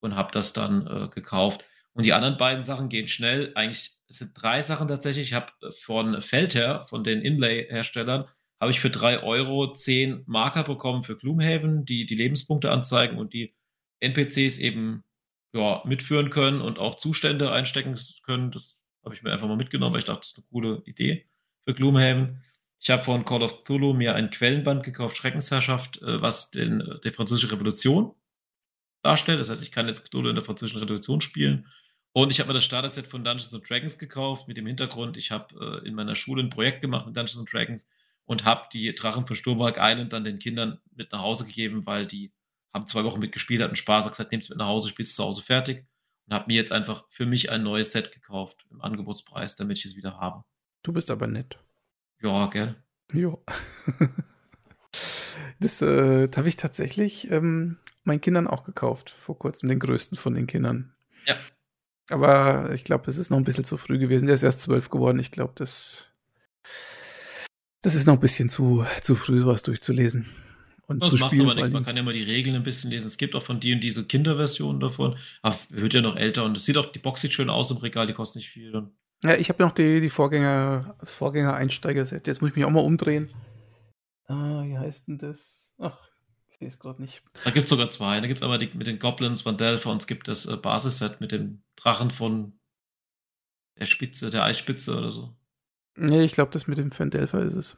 und 0.00 0.14
habe 0.14 0.30
das 0.30 0.52
dann 0.52 0.86
äh, 0.86 1.08
gekauft. 1.08 1.64
Und 1.94 2.04
die 2.04 2.12
anderen 2.12 2.36
beiden 2.36 2.62
Sachen 2.62 2.88
gehen 2.88 3.08
schnell. 3.08 3.52
Eigentlich 3.54 3.92
sind 4.08 4.32
drei 4.34 4.62
Sachen 4.62 4.88
tatsächlich. 4.88 5.28
Ich 5.28 5.34
habe 5.34 5.52
äh, 5.62 5.72
von 5.72 6.20
Feldherr, 6.20 6.84
von 6.86 7.04
den 7.04 7.22
Inlay-Herstellern, 7.22 8.26
habe 8.60 8.72
ich 8.72 8.80
für 8.80 8.90
drei 8.90 9.22
Euro 9.22 9.72
zehn 9.72 10.22
Marker 10.26 10.64
bekommen 10.64 11.02
für 11.02 11.16
Gloomhaven, 11.16 11.84
die 11.84 12.06
die 12.06 12.14
Lebenspunkte 12.14 12.70
anzeigen 12.70 13.18
und 13.18 13.32
die 13.32 13.54
NPCs 14.00 14.58
eben 14.58 15.04
ja, 15.54 15.82
mitführen 15.84 16.30
können 16.30 16.60
und 16.60 16.78
auch 16.78 16.96
Zustände 16.96 17.52
einstecken 17.52 17.98
können. 18.24 18.50
Das 18.50 18.82
habe 19.04 19.14
ich 19.14 19.22
mir 19.22 19.32
einfach 19.32 19.48
mal 19.48 19.56
mitgenommen, 19.56 19.92
weil 19.92 20.00
ich 20.00 20.06
dachte, 20.06 20.20
das 20.20 20.30
ist 20.30 20.38
eine 20.38 20.46
coole 20.50 20.82
Idee 20.86 21.26
für 21.64 21.74
Gloomhaven. 21.74 22.42
Ich 22.80 22.90
habe 22.90 23.02
von 23.02 23.24
Call 23.24 23.42
of 23.42 23.64
Cthulhu 23.64 23.94
mir 23.94 24.14
ein 24.14 24.30
Quellenband 24.30 24.82
gekauft, 24.82 25.16
Schreckensherrschaft, 25.16 26.02
äh, 26.02 26.20
was 26.20 26.50
den, 26.50 26.80
äh, 26.80 27.00
die 27.02 27.10
französische 27.10 27.52
Revolution 27.52 28.14
darstellt. 29.02 29.40
Das 29.40 29.50
heißt, 29.50 29.62
ich 29.62 29.72
kann 29.72 29.88
jetzt 29.88 30.04
Cthulhu 30.04 30.28
in 30.28 30.34
der 30.34 30.44
französischen 30.44 30.80
Revolution 30.80 31.20
spielen. 31.20 31.66
Und 32.16 32.30
ich 32.30 32.38
habe 32.38 32.46
mir 32.46 32.54
das 32.54 32.64
Starter-Set 32.64 33.08
von 33.08 33.24
Dungeons 33.24 33.52
and 33.52 33.68
Dragons 33.68 33.98
gekauft, 33.98 34.46
mit 34.46 34.56
dem 34.56 34.66
Hintergrund, 34.66 35.16
ich 35.16 35.32
habe 35.32 35.82
äh, 35.82 35.88
in 35.88 35.94
meiner 35.96 36.14
Schule 36.14 36.44
ein 36.44 36.48
Projekt 36.48 36.80
gemacht 36.80 37.06
mit 37.06 37.16
Dungeons 37.16 37.38
and 37.38 37.52
Dragons 37.52 37.88
und 38.24 38.44
habe 38.44 38.68
die 38.72 38.94
Drachen 38.94 39.26
von 39.26 39.34
Sturmwalk 39.34 39.78
Island 39.80 40.12
dann 40.12 40.22
den 40.22 40.38
Kindern 40.38 40.80
mit 40.94 41.10
nach 41.10 41.22
Hause 41.22 41.44
gegeben, 41.44 41.86
weil 41.86 42.06
die 42.06 42.32
haben 42.72 42.86
zwei 42.86 43.02
Wochen 43.02 43.18
mitgespielt, 43.18 43.60
hatten 43.60 43.74
Spaß, 43.74 44.08
gesagt, 44.08 44.30
nehmt 44.30 44.44
es 44.44 44.48
mit 44.48 44.58
nach 44.58 44.68
Hause, 44.68 44.88
spielt 44.88 45.08
es 45.08 45.16
zu 45.16 45.24
Hause 45.24 45.42
fertig 45.42 45.86
und 46.26 46.34
habe 46.34 46.44
mir 46.46 46.54
jetzt 46.54 46.70
einfach 46.70 47.04
für 47.10 47.26
mich 47.26 47.50
ein 47.50 47.64
neues 47.64 47.90
Set 47.90 48.12
gekauft 48.12 48.64
im 48.70 48.80
Angebotspreis, 48.80 49.56
damit 49.56 49.78
ich 49.78 49.84
es 49.84 49.96
wieder 49.96 50.20
habe. 50.20 50.44
Du 50.84 50.92
bist 50.92 51.10
aber 51.10 51.26
nett. 51.26 51.58
Ja, 52.22 52.46
gell? 52.46 52.76
Ja. 53.12 53.36
das 55.58 55.82
äh, 55.82 56.28
habe 56.36 56.48
ich 56.48 56.54
tatsächlich 56.54 57.28
ähm, 57.32 57.78
meinen 58.04 58.20
Kindern 58.20 58.46
auch 58.46 58.62
gekauft, 58.62 59.10
vor 59.10 59.36
kurzem, 59.36 59.68
den 59.68 59.80
größten 59.80 60.16
von 60.16 60.34
den 60.34 60.46
Kindern. 60.46 60.94
Ja. 61.26 61.36
Aber 62.10 62.72
ich 62.74 62.84
glaube, 62.84 63.10
es 63.10 63.16
ist 63.16 63.30
noch 63.30 63.38
ein 63.38 63.44
bisschen 63.44 63.64
zu 63.64 63.76
früh 63.76 63.98
gewesen. 63.98 64.26
Der 64.26 64.34
ist 64.34 64.42
erst 64.42 64.62
zwölf 64.62 64.90
geworden. 64.90 65.18
Ich 65.18 65.30
glaube, 65.30 65.52
das, 65.56 66.10
das 67.82 67.94
ist 67.94 68.06
noch 68.06 68.14
ein 68.14 68.20
bisschen 68.20 68.48
zu, 68.48 68.84
zu 69.00 69.14
früh, 69.14 69.40
sowas 69.40 69.62
durchzulesen. 69.62 70.28
Und 70.86 71.02
das 71.02 71.12
macht 71.12 71.30
spielen, 71.30 71.46
aber 71.48 71.54
nichts. 71.54 71.70
Man 71.70 71.84
kann 71.84 71.96
ja 71.96 72.02
mal 72.02 72.12
die 72.12 72.22
Regeln 72.22 72.56
ein 72.56 72.62
bisschen 72.62 72.90
lesen. 72.90 73.06
Es 73.06 73.16
gibt 73.16 73.34
auch 73.34 73.42
von 73.42 73.58
die 73.58 73.72
und 73.72 73.80
diese 73.80 74.04
Kinderversionen 74.04 74.80
davon. 74.80 75.16
Aber 75.40 75.56
wird 75.70 75.94
ja 75.94 76.02
noch 76.02 76.16
älter 76.16 76.44
und 76.44 76.56
es 76.56 76.66
sieht 76.66 76.76
auch, 76.76 76.92
die 76.92 76.98
Box 76.98 77.22
sieht 77.22 77.32
schön 77.32 77.48
aus 77.48 77.70
im 77.70 77.78
Regal, 77.78 78.06
die 78.06 78.12
kostet 78.12 78.40
nicht 78.40 78.50
viel. 78.50 78.70
Dann. 78.70 78.90
Ja, 79.22 79.34
ich 79.36 79.48
habe 79.48 79.62
noch 79.62 79.72
die, 79.72 80.00
die 80.02 80.10
Vorgänger, 80.10 80.96
das 81.00 81.14
Vorgänger-Einsteiger-Set. 81.14 82.26
Jetzt 82.26 82.42
muss 82.42 82.50
ich 82.50 82.56
mich 82.56 82.66
auch 82.66 82.70
mal 82.70 82.80
umdrehen. 82.80 83.30
Ah, 84.26 84.62
wie 84.64 84.76
heißt 84.76 85.08
denn 85.08 85.18
das? 85.18 85.76
Ach, 85.78 85.98
ich 86.54 86.58
sehe 86.60 86.68
es 86.68 86.78
gerade 86.78 87.02
nicht. 87.02 87.22
Da 87.42 87.50
gibt 87.50 87.64
es 87.64 87.70
sogar 87.70 87.90
zwei. 87.90 88.20
Da 88.20 88.26
gibt 88.28 88.38
es 88.38 88.42
einmal 88.42 88.58
die 88.58 88.70
mit 88.74 88.86
den 88.86 89.00
Goblins 89.00 89.42
von 89.42 89.56
Delphi 89.56 89.88
und 89.88 90.00
es 90.00 90.06
gibt 90.06 90.28
das 90.28 90.46
äh, 90.46 90.56
Basisset 90.56 91.20
mit 91.20 91.32
dem 91.32 91.62
Drachen 91.76 92.10
von 92.10 92.58
der 93.78 93.86
Spitze, 93.86 94.30
der 94.30 94.44
Eisspitze 94.44 94.96
oder 94.96 95.10
so. 95.10 95.36
Nee, 95.96 96.22
ich 96.22 96.32
glaube, 96.32 96.52
das 96.52 96.66
mit 96.66 96.78
dem 96.78 96.92
Fan 96.92 97.10
Delphi 97.10 97.42
ist 97.42 97.54
es. 97.54 97.76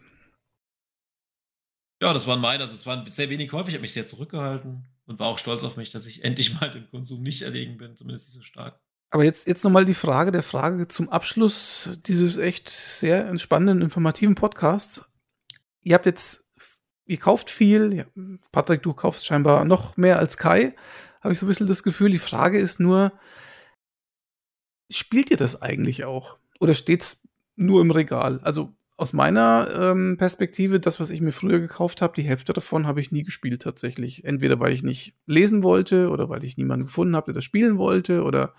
Ja, 2.03 2.12
das 2.12 2.27
waren 2.27 2.40
meine. 2.40 2.62
Also, 2.62 2.74
es 2.74 2.85
waren 2.85 3.07
sehr 3.07 3.31
wenig 3.31 3.53
häufig. 3.53 3.69
Ich 3.69 3.74
habe 3.74 3.82
mich 3.82 3.94
sehr 3.94 4.07
zurückgehalten 4.07 4.85
und 5.07 5.19
war 5.19 5.28
auch 5.28 5.39
stolz 5.39 5.65
auf 5.65 5.77
mich, 5.77 5.90
dass 5.90 6.07
ich 6.07 6.23
endlich 6.24 6.61
mal 6.61 6.70
dem 6.70 6.89
Konsum 6.90 7.23
nicht 7.23 7.43
erlegen 7.43 7.78
bin, 7.78 7.97
zumindest 7.97 8.28
nicht 8.28 8.35
so 8.35 8.43
stark. 8.43 8.78
Aber 9.11 9.24
jetzt, 9.24 9.47
jetzt 9.47 9.65
nochmal 9.65 9.86
die 9.86 9.94
Frage 9.94 10.32
der 10.32 10.43
Frage 10.43 10.89
zum 10.89 11.09
Abschluss 11.09 11.90
dieses 12.07 12.36
echt 12.36 12.69
sehr 12.69 13.27
entspannenden, 13.27 13.81
informativen 13.81 14.35
Podcasts. 14.35 15.03
Ihr 15.85 15.94
habt 15.94 16.07
jetzt, 16.07 16.45
ihr 17.06 17.18
kauft 17.18 17.50
viel. 17.50 17.94
Ja, 17.94 18.04
Patrick, 18.52 18.82
du 18.82 18.92
kaufst 18.92 19.26
scheinbar 19.26 19.64
noch 19.64 19.96
mehr 19.96 20.18
als 20.18 20.36
Kai. 20.36 20.74
Habe 21.20 21.32
ich 21.32 21.38
so 21.38 21.46
ein 21.46 21.48
bisschen 21.48 21.66
das 21.66 21.82
Gefühl. 21.82 22.10
Die 22.10 22.18
Frage 22.18 22.58
ist 22.58 22.80
nur, 22.80 23.12
spielt 24.90 25.30
ihr 25.30 25.36
das 25.36 25.62
eigentlich 25.62 26.04
auch? 26.04 26.38
Oder 26.60 26.74
steht's 26.74 27.22
nur 27.56 27.80
im 27.80 27.90
Regal? 27.90 28.40
Also 28.42 28.74
aus 28.96 29.12
meiner 29.12 29.68
ähm, 29.74 30.16
Perspektive, 30.16 30.80
das, 30.80 31.00
was 31.00 31.10
ich 31.10 31.20
mir 31.20 31.32
früher 31.32 31.60
gekauft 31.60 32.00
habe, 32.00 32.14
die 32.14 32.26
Hälfte 32.26 32.52
davon 32.52 32.86
habe 32.86 33.00
ich 33.00 33.12
nie 33.12 33.24
gespielt 33.24 33.62
tatsächlich. 33.62 34.24
Entweder 34.24 34.58
weil 34.58 34.72
ich 34.72 34.82
nicht 34.82 35.14
lesen 35.26 35.62
wollte 35.62 36.08
oder 36.10 36.28
weil 36.28 36.44
ich 36.44 36.56
niemanden 36.56 36.86
gefunden 36.86 37.14
habe, 37.14 37.26
der 37.26 37.34
das 37.34 37.44
spielen 37.44 37.76
wollte 37.76 38.22
oder 38.22 38.54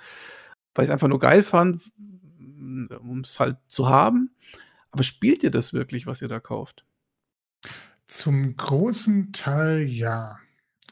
weil 0.76 0.84
ich 0.84 0.90
es 0.90 0.92
einfach 0.92 1.08
nur 1.08 1.20
geil 1.20 1.42
fand, 1.42 1.82
um 1.98 3.22
es 3.24 3.40
halt 3.40 3.58
zu 3.68 3.90
haben. 3.90 4.30
Aber 4.92 5.04
spielt 5.04 5.44
ihr 5.44 5.52
das 5.52 5.74
wirklich, 5.74 6.06
was 6.06 6.22
ihr 6.22 6.28
da 6.28 6.40
kauft? 6.40 6.86
Zum 8.08 8.56
großen 8.56 9.34
Teil 9.34 9.82
ja. 9.82 10.38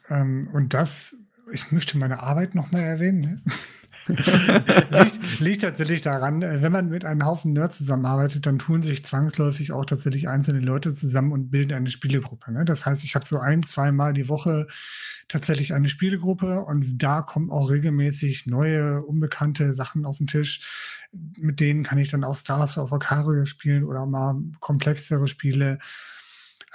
Ähm, 0.10 0.50
und 0.54 0.74
das, 0.74 1.16
ich 1.54 1.72
möchte 1.72 1.98
meine 1.98 2.22
Arbeit 2.22 2.56
nochmal 2.56 2.84
erwähnen. 2.84 3.22
Ne? 3.22 3.42
liegt, 4.08 5.40
liegt, 5.40 5.62
tatsächlich 5.62 6.02
daran, 6.02 6.42
äh, 6.42 6.62
wenn 6.62 6.72
man 6.72 6.90
mit 6.90 7.06
einem 7.06 7.26
Haufen 7.26 7.54
Nerds 7.54 7.78
zusammenarbeitet, 7.78 8.46
dann 8.46 8.60
tun 8.60 8.84
sich 8.84 9.06
zwangsläufig 9.06 9.72
auch 9.72 9.86
tatsächlich 9.86 10.28
einzelne 10.28 10.60
Leute 10.60 10.94
zusammen 10.94 11.32
und 11.32 11.50
bilden 11.50 11.74
eine 11.74 11.90
Spielegruppe. 11.90 12.52
Ne? 12.52 12.66
Das 12.66 12.86
heißt, 12.86 13.04
ich 13.04 13.16
habe 13.16 13.26
so 13.26 13.40
ein, 13.40 13.64
zweimal 13.64 14.14
die 14.14 14.28
Woche 14.28 14.68
tatsächlich 15.28 15.74
eine 15.74 15.88
Spielegruppe 15.88 16.62
und 16.62 17.02
da 17.02 17.22
kommen 17.22 17.50
auch 17.50 17.70
regelmäßig 17.72 18.46
neue, 18.46 19.02
unbekannte 19.02 19.74
Sachen 19.74 20.06
auf 20.06 20.18
den 20.18 20.28
Tisch. 20.28 21.08
Mit 21.12 21.60
denen 21.60 21.84
kann 21.84 21.98
ich 21.98 22.10
dann 22.10 22.24
auch 22.24 22.38
Stars 22.38 22.78
of 22.78 22.94
Acario 22.94 23.46
spielen 23.46 23.86
oder 23.86 24.06
mal 24.06 24.36
komplexere 24.60 25.28
Spiele. 25.28 25.80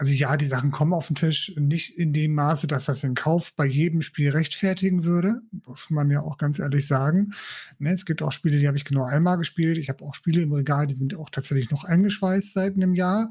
Also 0.00 0.14
ja, 0.14 0.38
die 0.38 0.46
Sachen 0.46 0.70
kommen 0.70 0.94
auf 0.94 1.08
den 1.08 1.14
Tisch, 1.14 1.52
nicht 1.58 1.98
in 1.98 2.14
dem 2.14 2.32
Maße, 2.32 2.66
dass 2.66 2.86
das 2.86 3.02
den 3.02 3.14
Kauf 3.14 3.52
bei 3.54 3.66
jedem 3.66 4.00
Spiel 4.00 4.30
rechtfertigen 4.30 5.04
würde, 5.04 5.42
muss 5.66 5.90
man 5.90 6.10
ja 6.10 6.22
auch 6.22 6.38
ganz 6.38 6.58
ehrlich 6.58 6.86
sagen. 6.86 7.34
Ne, 7.78 7.92
es 7.92 8.06
gibt 8.06 8.22
auch 8.22 8.32
Spiele, 8.32 8.58
die 8.58 8.66
habe 8.66 8.78
ich 8.78 8.86
genau 8.86 9.04
einmal 9.04 9.36
gespielt. 9.36 9.76
Ich 9.76 9.90
habe 9.90 10.02
auch 10.02 10.14
Spiele 10.14 10.40
im 10.40 10.54
Regal, 10.54 10.86
die 10.86 10.94
sind 10.94 11.14
auch 11.14 11.28
tatsächlich 11.28 11.70
noch 11.70 11.84
eingeschweißt 11.84 12.54
seit 12.54 12.76
einem 12.76 12.94
Jahr. 12.94 13.30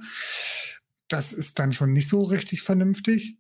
Das 1.08 1.34
ist 1.34 1.58
dann 1.58 1.74
schon 1.74 1.92
nicht 1.92 2.08
so 2.08 2.22
richtig 2.22 2.62
vernünftig. 2.62 3.40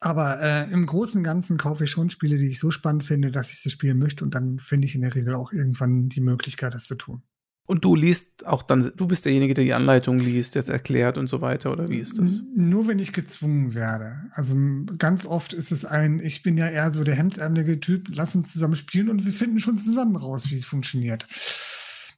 Aber 0.00 0.42
äh, 0.42 0.72
im 0.72 0.86
Großen 0.86 1.18
und 1.18 1.24
Ganzen 1.24 1.56
kaufe 1.56 1.84
ich 1.84 1.90
schon 1.92 2.10
Spiele, 2.10 2.36
die 2.36 2.48
ich 2.48 2.58
so 2.58 2.72
spannend 2.72 3.04
finde, 3.04 3.30
dass 3.30 3.52
ich 3.52 3.60
sie 3.60 3.70
spielen 3.70 4.00
möchte. 4.00 4.24
Und 4.24 4.34
dann 4.34 4.58
finde 4.58 4.88
ich 4.88 4.96
in 4.96 5.02
der 5.02 5.14
Regel 5.14 5.36
auch 5.36 5.52
irgendwann 5.52 6.08
die 6.08 6.20
Möglichkeit, 6.20 6.74
das 6.74 6.86
zu 6.86 6.96
tun. 6.96 7.22
Und 7.64 7.84
du 7.84 7.94
liest 7.94 8.44
auch 8.44 8.62
dann, 8.62 8.92
du 8.96 9.06
bist 9.06 9.24
derjenige, 9.24 9.54
der 9.54 9.64
die 9.64 9.72
Anleitung 9.72 10.18
liest, 10.18 10.56
jetzt 10.56 10.68
erklärt 10.68 11.16
und 11.16 11.28
so 11.28 11.40
weiter, 11.40 11.72
oder 11.72 11.88
wie 11.88 11.98
ist 11.98 12.18
das? 12.18 12.42
Nur 12.56 12.88
wenn 12.88 12.98
ich 12.98 13.12
gezwungen 13.12 13.72
werde. 13.72 14.16
Also 14.32 14.56
ganz 14.98 15.24
oft 15.26 15.52
ist 15.52 15.70
es 15.70 15.84
ein, 15.84 16.20
ich 16.20 16.42
bin 16.42 16.58
ja 16.58 16.68
eher 16.68 16.92
so 16.92 17.04
der 17.04 17.14
hemdärmelige 17.14 17.78
Typ, 17.78 18.08
lass 18.10 18.34
uns 18.34 18.52
zusammen 18.52 18.74
spielen 18.74 19.08
und 19.08 19.24
wir 19.24 19.32
finden 19.32 19.60
schon 19.60 19.78
zusammen 19.78 20.16
raus, 20.16 20.50
wie 20.50 20.56
es 20.56 20.66
funktioniert. 20.66 21.28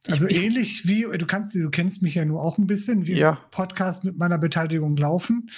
Also 0.07 0.27
ich, 0.27 0.43
ähnlich 0.43 0.87
wie, 0.87 1.03
du 1.03 1.25
kannst, 1.25 1.55
du 1.55 1.69
kennst 1.69 2.01
mich 2.01 2.15
ja 2.15 2.25
nur 2.25 2.41
auch 2.41 2.57
ein 2.57 2.67
bisschen, 2.67 3.07
wie 3.07 3.13
ja. 3.13 3.39
Podcast 3.51 4.03
mit 4.03 4.17
meiner 4.17 4.37
Beteiligung 4.37 4.97
laufen. 4.97 5.49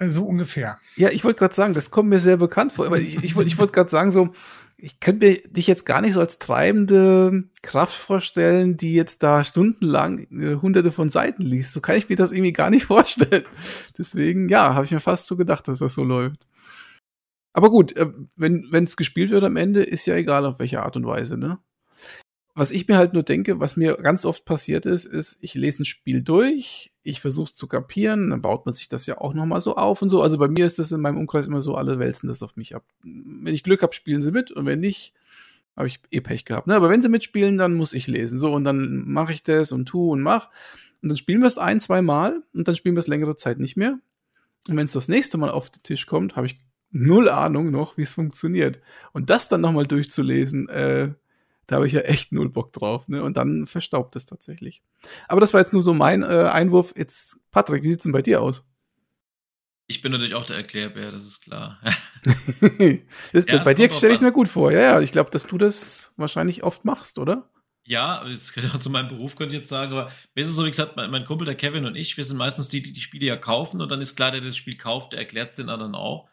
So 0.00 0.24
ungefähr. 0.24 0.78
Ja, 0.96 1.10
ich 1.10 1.22
wollte 1.22 1.38
gerade 1.38 1.54
sagen, 1.54 1.72
das 1.72 1.90
kommt 1.90 2.08
mir 2.08 2.18
sehr 2.18 2.36
bekannt 2.36 2.72
vor, 2.72 2.86
aber 2.86 2.98
ich, 2.98 3.22
ich, 3.22 3.36
ich 3.36 3.58
wollte 3.58 3.72
gerade 3.72 3.90
sagen, 3.90 4.10
so, 4.10 4.32
ich 4.84 5.00
könnte 5.00 5.26
mir 5.26 5.38
dich 5.48 5.66
jetzt 5.66 5.86
gar 5.86 6.02
nicht 6.02 6.12
so 6.12 6.20
als 6.20 6.38
treibende 6.38 7.44
Kraft 7.62 7.94
vorstellen, 7.94 8.76
die 8.76 8.94
jetzt 8.94 9.22
da 9.22 9.42
stundenlang 9.42 10.26
äh, 10.30 10.56
hunderte 10.60 10.92
von 10.92 11.08
Seiten 11.08 11.42
liest. 11.42 11.72
So 11.72 11.80
kann 11.80 11.96
ich 11.96 12.10
mir 12.10 12.16
das 12.16 12.32
irgendwie 12.32 12.52
gar 12.52 12.68
nicht 12.68 12.84
vorstellen. 12.86 13.44
Deswegen, 13.96 14.50
ja, 14.50 14.74
habe 14.74 14.84
ich 14.84 14.90
mir 14.90 15.00
fast 15.00 15.26
so 15.26 15.36
gedacht, 15.36 15.68
dass 15.68 15.78
das 15.78 15.94
so 15.94 16.04
läuft. 16.04 16.46
Aber 17.54 17.70
gut, 17.70 17.96
äh, 17.96 18.12
wenn 18.36 18.84
es 18.84 18.96
gespielt 18.96 19.30
wird 19.30 19.44
am 19.44 19.56
Ende, 19.56 19.82
ist 19.82 20.04
ja 20.04 20.16
egal 20.16 20.44
auf 20.44 20.58
welche 20.58 20.82
Art 20.82 20.96
und 20.96 21.06
Weise, 21.06 21.38
ne? 21.38 21.58
Was 22.54 22.70
ich 22.70 22.86
mir 22.86 22.96
halt 22.96 23.12
nur 23.12 23.24
denke, 23.24 23.58
was 23.58 23.76
mir 23.76 23.96
ganz 23.96 24.24
oft 24.24 24.44
passiert 24.44 24.86
ist, 24.86 25.06
ist, 25.06 25.38
ich 25.40 25.54
lese 25.54 25.82
ein 25.82 25.84
Spiel 25.84 26.22
durch, 26.22 26.92
ich 27.02 27.20
versuche 27.20 27.50
es 27.50 27.56
zu 27.56 27.66
kapieren, 27.66 28.30
dann 28.30 28.42
baut 28.42 28.64
man 28.64 28.72
sich 28.72 28.88
das 28.88 29.06
ja 29.06 29.18
auch 29.18 29.34
nochmal 29.34 29.60
so 29.60 29.76
auf 29.76 30.02
und 30.02 30.08
so. 30.08 30.22
Also 30.22 30.38
bei 30.38 30.46
mir 30.46 30.64
ist 30.64 30.78
das 30.78 30.92
in 30.92 31.00
meinem 31.00 31.18
Umkreis 31.18 31.48
immer 31.48 31.60
so, 31.60 31.74
alle 31.74 31.98
wälzen 31.98 32.28
das 32.28 32.42
auf 32.42 32.56
mich 32.56 32.76
ab. 32.76 32.84
Wenn 33.02 33.52
ich 33.52 33.64
Glück 33.64 33.82
habe, 33.82 33.92
spielen 33.92 34.22
sie 34.22 34.30
mit 34.30 34.52
und 34.52 34.66
wenn 34.66 34.78
nicht, 34.78 35.14
habe 35.76 35.88
ich 35.88 36.00
eh 36.12 36.20
Pech 36.20 36.44
gehabt. 36.44 36.68
Ne? 36.68 36.76
Aber 36.76 36.88
wenn 36.90 37.02
sie 37.02 37.08
mitspielen, 37.08 37.58
dann 37.58 37.74
muss 37.74 37.92
ich 37.92 38.06
lesen. 38.06 38.38
So, 38.38 38.52
und 38.52 38.62
dann 38.62 39.04
mache 39.08 39.32
ich 39.32 39.42
das 39.42 39.72
und 39.72 39.86
tu 39.86 40.12
und 40.12 40.20
mach. 40.20 40.50
Und 41.02 41.08
dann 41.08 41.16
spielen 41.16 41.40
wir 41.40 41.48
es 41.48 41.58
ein, 41.58 41.80
zwei 41.80 42.02
Mal 42.02 42.42
und 42.54 42.68
dann 42.68 42.76
spielen 42.76 42.94
wir 42.94 43.00
es 43.00 43.08
längere 43.08 43.36
Zeit 43.36 43.58
nicht 43.58 43.76
mehr. 43.76 43.98
Und 44.68 44.76
wenn 44.76 44.84
es 44.84 44.92
das 44.92 45.08
nächste 45.08 45.36
Mal 45.36 45.50
auf 45.50 45.70
den 45.70 45.82
Tisch 45.82 46.06
kommt, 46.06 46.36
habe 46.36 46.46
ich 46.46 46.60
null 46.90 47.28
Ahnung 47.28 47.72
noch, 47.72 47.96
wie 47.96 48.02
es 48.02 48.14
funktioniert. 48.14 48.78
Und 49.12 49.28
das 49.28 49.48
dann 49.48 49.60
nochmal 49.60 49.86
durchzulesen, 49.86 50.68
äh, 50.68 51.10
da 51.66 51.76
habe 51.76 51.86
ich 51.86 51.92
ja 51.92 52.00
echt 52.00 52.32
null 52.32 52.50
Bock 52.50 52.72
drauf. 52.72 53.08
Ne? 53.08 53.22
Und 53.22 53.36
dann 53.36 53.66
verstaubt 53.66 54.16
es 54.16 54.26
tatsächlich. 54.26 54.82
Aber 55.28 55.40
das 55.40 55.54
war 55.54 55.60
jetzt 55.60 55.72
nur 55.72 55.82
so 55.82 55.94
mein 55.94 56.22
äh, 56.22 56.26
Einwurf. 56.26 56.94
Jetzt, 56.96 57.38
Patrick, 57.50 57.82
wie 57.82 57.88
sieht 57.88 57.98
es 58.00 58.02
denn 58.04 58.12
bei 58.12 58.22
dir 58.22 58.42
aus? 58.42 58.64
Ich 59.86 60.00
bin 60.00 60.12
natürlich 60.12 60.34
auch 60.34 60.44
der 60.44 60.56
Erklärbär, 60.56 61.12
das 61.12 61.26
ist 61.26 61.42
klar. 61.42 61.78
das, 63.32 63.46
ja, 63.46 63.62
bei 63.62 63.74
dir 63.74 63.92
stelle 63.92 64.14
ich 64.14 64.18
es 64.18 64.22
mir 64.22 64.32
gut 64.32 64.48
vor. 64.48 64.72
Ja, 64.72 64.80
ja, 64.80 65.00
ich 65.00 65.12
glaube, 65.12 65.30
dass 65.30 65.46
du 65.46 65.58
das 65.58 66.14
wahrscheinlich 66.16 66.62
oft 66.62 66.84
machst, 66.86 67.18
oder? 67.18 67.50
Ja, 67.86 68.24
das 68.24 68.54
könnte 68.54 68.74
auch 68.74 68.80
zu 68.80 68.88
meinem 68.88 69.08
Beruf, 69.08 69.36
könnte 69.36 69.54
ich 69.54 69.60
jetzt 69.60 69.68
sagen, 69.68 69.92
aber 69.92 70.10
mir 70.34 70.40
ist 70.40 70.48
es 70.48 70.54
so, 70.54 70.64
wie 70.64 70.70
gesagt, 70.70 70.96
mein, 70.96 71.10
mein, 71.10 71.26
Kumpel, 71.26 71.44
der 71.44 71.54
Kevin 71.54 71.84
und 71.84 71.96
ich, 71.96 72.16
wir 72.16 72.24
sind 72.24 72.38
meistens 72.38 72.70
die, 72.70 72.82
die 72.82 72.94
die 72.94 73.02
Spiele 73.02 73.26
ja 73.26 73.36
kaufen 73.36 73.82
und 73.82 73.90
dann 73.90 74.00
ist 74.00 74.16
klar, 74.16 74.30
der 74.30 74.40
das 74.40 74.56
Spiel 74.56 74.78
kauft, 74.78 75.12
der 75.12 75.18
erklärt 75.18 75.50
es 75.50 75.56
den 75.56 75.68
anderen 75.68 75.94
auch. 75.94 76.30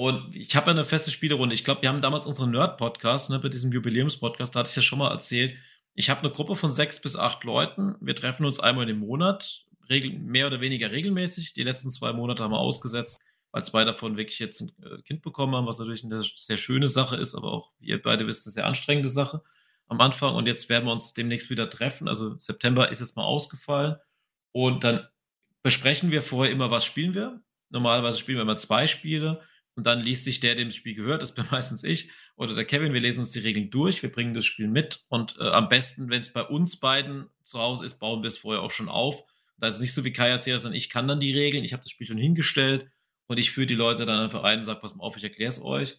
Und 0.00 0.34
ich 0.34 0.56
habe 0.56 0.68
ja 0.68 0.72
eine 0.72 0.86
feste 0.86 1.10
Spielrunde. 1.10 1.54
Ich 1.54 1.62
glaube, 1.62 1.82
wir 1.82 1.90
haben 1.90 2.00
damals 2.00 2.24
unseren 2.24 2.52
Nerd-Podcast, 2.52 3.28
ne, 3.28 3.38
bei 3.38 3.50
diesem 3.50 3.70
Jubiläums-Podcast, 3.70 4.54
da 4.54 4.60
hatte 4.60 4.70
ich 4.70 4.76
ja 4.76 4.80
schon 4.80 4.98
mal 4.98 5.10
erzählt. 5.10 5.54
Ich 5.92 6.08
habe 6.08 6.20
eine 6.20 6.30
Gruppe 6.30 6.56
von 6.56 6.70
sechs 6.70 7.02
bis 7.02 7.16
acht 7.16 7.44
Leuten. 7.44 7.96
Wir 8.00 8.14
treffen 8.14 8.46
uns 8.46 8.60
einmal 8.60 8.88
im 8.88 9.00
Monat, 9.00 9.66
regel, 9.90 10.18
mehr 10.18 10.46
oder 10.46 10.62
weniger 10.62 10.90
regelmäßig. 10.90 11.52
Die 11.52 11.64
letzten 11.64 11.90
zwei 11.90 12.14
Monate 12.14 12.42
haben 12.42 12.52
wir 12.52 12.60
ausgesetzt, 12.60 13.20
weil 13.52 13.62
zwei 13.62 13.84
davon 13.84 14.16
wirklich 14.16 14.38
jetzt 14.38 14.62
ein 14.62 14.72
äh, 14.82 15.02
Kind 15.02 15.20
bekommen 15.20 15.54
haben, 15.54 15.66
was 15.66 15.78
natürlich 15.78 16.02
eine 16.02 16.22
sehr 16.22 16.56
schöne 16.56 16.88
Sache 16.88 17.16
ist, 17.16 17.34
aber 17.34 17.52
auch, 17.52 17.70
wie 17.78 17.88
ihr 17.88 18.00
beide 18.00 18.26
wisst, 18.26 18.46
eine 18.46 18.54
sehr 18.54 18.64
anstrengende 18.64 19.10
Sache 19.10 19.42
am 19.86 20.00
Anfang. 20.00 20.34
Und 20.34 20.46
jetzt 20.46 20.70
werden 20.70 20.86
wir 20.86 20.92
uns 20.92 21.12
demnächst 21.12 21.50
wieder 21.50 21.68
treffen. 21.68 22.08
Also 22.08 22.38
September 22.38 22.90
ist 22.90 23.00
jetzt 23.00 23.18
mal 23.18 23.24
ausgefallen. 23.24 23.96
Und 24.52 24.82
dann 24.82 25.06
besprechen 25.62 26.10
wir 26.10 26.22
vorher 26.22 26.50
immer, 26.50 26.70
was 26.70 26.86
spielen 26.86 27.12
wir. 27.12 27.42
Normalerweise 27.68 28.16
spielen 28.16 28.38
wir 28.38 28.42
immer 28.44 28.56
zwei 28.56 28.86
Spiele 28.86 29.42
und 29.76 29.86
dann 29.86 30.00
liest 30.00 30.24
sich 30.24 30.40
der, 30.40 30.54
dem 30.54 30.68
das 30.68 30.76
Spiel 30.76 30.94
gehört, 30.94 31.22
das 31.22 31.34
bin 31.34 31.44
meistens 31.50 31.84
ich 31.84 32.10
oder 32.36 32.54
der 32.54 32.64
Kevin, 32.64 32.92
wir 32.92 33.00
lesen 33.00 33.20
uns 33.20 33.30
die 33.30 33.40
Regeln 33.40 33.70
durch, 33.70 34.02
wir 34.02 34.10
bringen 34.10 34.34
das 34.34 34.46
Spiel 34.46 34.68
mit 34.68 35.04
und 35.08 35.36
äh, 35.38 35.48
am 35.48 35.68
besten, 35.68 36.10
wenn 36.10 36.20
es 36.20 36.32
bei 36.32 36.42
uns 36.42 36.78
beiden 36.78 37.28
zu 37.44 37.58
Hause 37.58 37.84
ist, 37.84 37.98
bauen 37.98 38.22
wir 38.22 38.28
es 38.28 38.38
vorher 38.38 38.62
auch 38.62 38.70
schon 38.70 38.88
auf. 38.88 39.24
Da 39.58 39.68
ist 39.68 39.74
es 39.74 39.80
nicht 39.80 39.92
so 39.92 40.04
wie 40.04 40.12
Kai 40.12 40.28
erzählt, 40.28 40.60
sondern 40.60 40.78
ich 40.78 40.88
kann 40.88 41.06
dann 41.06 41.20
die 41.20 41.36
Regeln, 41.36 41.64
ich 41.64 41.72
habe 41.72 41.82
das 41.82 41.90
Spiel 41.90 42.06
schon 42.06 42.16
hingestellt 42.16 42.90
und 43.26 43.38
ich 43.38 43.50
führe 43.50 43.66
die 43.66 43.74
Leute 43.74 44.06
dann 44.06 44.20
einfach 44.20 44.42
ein 44.42 44.60
und 44.60 44.64
sage, 44.64 44.80
pass 44.80 44.94
mal 44.94 45.04
auf, 45.04 45.16
ich 45.16 45.24
erkläre 45.24 45.50
es 45.50 45.60
euch. 45.60 45.98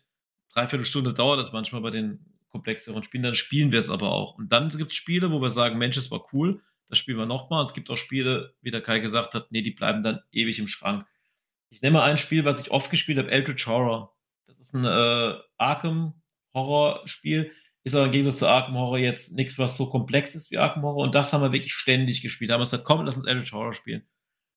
Dreiviertel 0.53 0.85
Stunde 0.85 1.13
dauert 1.13 1.39
das 1.39 1.53
manchmal 1.53 1.81
bei 1.81 1.91
den 1.91 2.25
komplexeren 2.49 3.03
Spielen, 3.03 3.23
dann 3.23 3.35
spielen 3.35 3.71
wir 3.71 3.79
es 3.79 3.89
aber 3.89 4.11
auch. 4.11 4.35
Und 4.37 4.51
dann 4.51 4.69
gibt 4.69 4.91
es 4.91 4.97
Spiele, 4.97 5.31
wo 5.31 5.41
wir 5.41 5.49
sagen, 5.49 5.77
Mensch, 5.77 5.95
es 5.95 6.11
war 6.11 6.25
cool, 6.33 6.61
das 6.89 6.97
spielen 6.97 7.17
wir 7.17 7.25
nochmal. 7.25 7.63
Es 7.63 7.73
gibt 7.73 7.89
auch 7.89 7.97
Spiele, 7.97 8.53
wie 8.61 8.71
der 8.71 8.81
Kai 8.81 8.99
gesagt 8.99 9.33
hat, 9.33 9.51
nee, 9.51 9.61
die 9.61 9.71
bleiben 9.71 10.03
dann 10.03 10.19
ewig 10.31 10.59
im 10.59 10.67
Schrank. 10.67 11.05
Ich 11.71 11.81
nehme 11.81 12.03
ein 12.03 12.17
Spiel, 12.17 12.45
was 12.45 12.61
ich 12.61 12.69
oft 12.69 12.91
gespielt 12.91 13.17
habe, 13.17 13.31
Eldritch 13.31 13.65
Horror. 13.65 14.13
Das 14.45 14.59
ist 14.59 14.75
ein 14.75 14.85
äh, 14.85 15.33
Arkham-Horror-Spiel. 15.57 17.51
Ist 17.83 17.95
aber 17.95 18.05
im 18.05 18.11
Gegensatz 18.11 18.39
zu 18.39 18.47
Arkham 18.47 18.75
Horror 18.75 18.99
jetzt 18.99 19.33
nichts, 19.33 19.57
was 19.57 19.77
so 19.77 19.89
komplex 19.89 20.35
ist 20.35 20.51
wie 20.51 20.57
Arkham 20.57 20.83
Horror. 20.83 21.03
Und 21.03 21.15
das 21.15 21.31
haben 21.31 21.41
wir 21.41 21.53
wirklich 21.53 21.73
ständig 21.73 22.21
gespielt. 22.21 22.49
Da 22.49 22.55
haben 22.55 22.61
wir 22.61 22.65
gesagt, 22.65 22.83
komm, 22.83 23.05
lass 23.05 23.15
uns 23.15 23.25
Eldritch 23.25 23.53
Horror 23.53 23.73
spielen. 23.73 24.05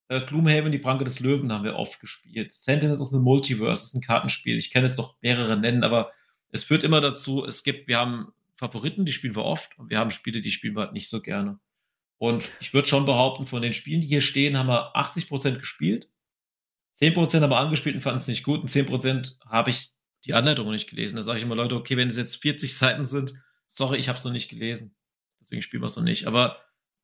Äh, 0.09 0.21
Gloomhaven, 0.21 0.73
die 0.73 0.77
Pranke 0.77 1.05
des 1.05 1.21
Löwen, 1.21 1.51
haben 1.51 1.63
wir 1.63 1.77
oft 1.77 2.01
gespielt. 2.01 2.51
Sentinels 2.51 3.01
of 3.01 3.09
the 3.09 3.17
Multiverse 3.17 3.83
ist 3.83 3.95
ein 3.95 4.01
Kartenspiel. 4.01 4.57
Ich 4.57 4.71
kann 4.71 4.83
jetzt 4.83 4.97
noch 4.97 5.15
mehrere 5.21 5.57
nennen, 5.57 5.85
aber 5.85 6.11
es 6.49 6.65
führt 6.65 6.83
immer 6.83 7.01
dazu, 7.01 7.45
es 7.45 7.63
gibt, 7.63 7.87
wir 7.87 7.97
haben 7.97 8.27
Favoriten, 8.57 9.05
die 9.05 9.11
spielen 9.13 9.35
wir 9.35 9.45
oft 9.45 9.77
und 9.79 9.89
wir 9.89 9.99
haben 9.99 10.11
Spiele, 10.11 10.41
die 10.41 10.51
spielen 10.51 10.75
wir 10.75 10.81
halt 10.81 10.93
nicht 10.93 11.09
so 11.09 11.21
gerne. 11.21 11.59
Und 12.17 12.47
ich 12.59 12.73
würde 12.73 12.87
schon 12.87 13.05
behaupten, 13.05 13.45
von 13.45 13.61
den 13.61 13.73
Spielen, 13.73 14.01
die 14.01 14.07
hier 14.07 14.21
stehen, 14.21 14.57
haben 14.57 14.67
wir 14.67 14.95
80% 14.95 15.57
gespielt. 15.57 16.09
10% 16.99 17.43
aber 17.43 17.57
angespielt 17.57 17.95
und 17.95 18.01
fanden 18.01 18.19
es 18.19 18.27
nicht 18.27 18.43
gut 18.43 18.61
und 18.61 18.69
10% 18.69 19.39
habe 19.45 19.69
ich 19.69 19.93
die 20.25 20.33
Anleitung 20.33 20.69
nicht 20.71 20.89
gelesen. 20.89 21.15
Da 21.15 21.21
sage 21.21 21.39
ich 21.39 21.45
immer, 21.45 21.55
Leute, 21.55 21.75
okay, 21.75 21.97
wenn 21.97 22.09
es 22.09 22.17
jetzt 22.17 22.41
40 22.41 22.75
Seiten 22.75 23.05
sind, 23.05 23.33
sorry, 23.67 23.97
ich 23.97 24.09
habe 24.09 24.17
es 24.17 24.25
noch 24.25 24.31
nicht 24.31 24.49
gelesen. 24.49 24.95
Deswegen 25.39 25.61
spielen 25.61 25.83
wir 25.83 25.87
es 25.87 25.95
noch 25.95 26.03
nicht. 26.03 26.25
Aber 26.25 26.57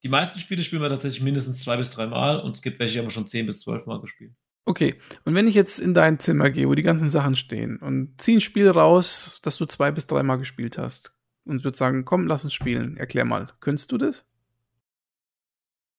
die 0.03 0.09
meisten 0.09 0.39
Spiele 0.39 0.63
spielen 0.63 0.81
wir 0.81 0.89
tatsächlich 0.89 1.21
mindestens 1.21 1.61
zwei 1.61 1.77
bis 1.77 1.91
drei 1.91 2.07
Mal 2.07 2.39
und 2.39 2.55
es 2.55 2.61
gibt 2.61 2.79
welche, 2.79 2.93
die 2.93 2.99
haben 2.99 3.05
wir 3.05 3.11
schon 3.11 3.27
zehn 3.27 3.45
bis 3.45 3.61
zwölf 3.61 3.85
Mal 3.85 4.01
gespielt. 4.01 4.33
Okay, 4.65 4.95
und 5.25 5.33
wenn 5.33 5.47
ich 5.47 5.55
jetzt 5.55 5.79
in 5.79 5.93
dein 5.93 6.19
Zimmer 6.19 6.49
gehe, 6.49 6.67
wo 6.67 6.75
die 6.75 6.83
ganzen 6.83 7.09
Sachen 7.09 7.35
stehen 7.35 7.77
und 7.77 8.21
ziehe 8.21 8.37
ein 8.37 8.41
Spiel 8.41 8.69
raus, 8.69 9.39
das 9.43 9.57
du 9.57 9.65
zwei 9.65 9.91
bis 9.91 10.07
dreimal 10.07 10.37
gespielt 10.37 10.77
hast 10.77 11.15
und 11.45 11.63
würde 11.63 11.77
sagen, 11.77 12.05
komm, 12.05 12.27
lass 12.27 12.43
uns 12.43 12.53
spielen, 12.53 12.97
erklär 12.97 13.25
mal, 13.25 13.51
könntest 13.59 13.91
du 13.91 13.97
das? 13.97 14.27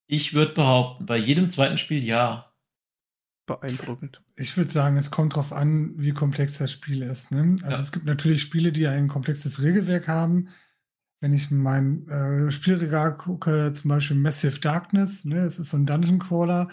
Ich 0.07 0.35
würde 0.35 0.53
behaupten, 0.53 1.07
bei 1.07 1.17
jedem 1.17 1.49
zweiten 1.49 1.79
Spiel 1.79 2.05
ja 2.05 2.52
beeindruckend. 3.47 4.23
Ich 4.37 4.57
würde 4.57 4.71
sagen, 4.71 4.97
es 4.97 5.11
kommt 5.11 5.33
darauf 5.33 5.53
an, 5.53 5.93
wie 5.97 6.13
komplex 6.13 6.59
das 6.59 6.73
Spiel 6.73 7.03
ist. 7.03 7.33
Ne? 7.33 7.57
Also 7.63 7.71
ja. 7.71 7.81
es 7.81 7.93
gibt 7.93 8.07
natürlich 8.07 8.43
Spiele, 8.43 8.73
die 8.73 8.87
ein 8.87 9.09
komplexes 9.09 9.63
Regelwerk 9.63 10.09
haben. 10.09 10.49
Wenn 11.21 11.33
ich 11.33 11.51
in 11.51 11.59
mein 11.59 12.09
äh, 12.09 12.51
Spielregal 12.51 13.17
gucke, 13.17 13.73
zum 13.75 13.89
Beispiel 13.89 14.17
Massive 14.17 14.61
Darkness, 14.61 15.25
ne? 15.25 15.45
das 15.45 15.59
ist 15.59 15.71
so 15.71 15.77
ein 15.77 15.87
Dungeon 15.87 16.19
Crawler. 16.19 16.69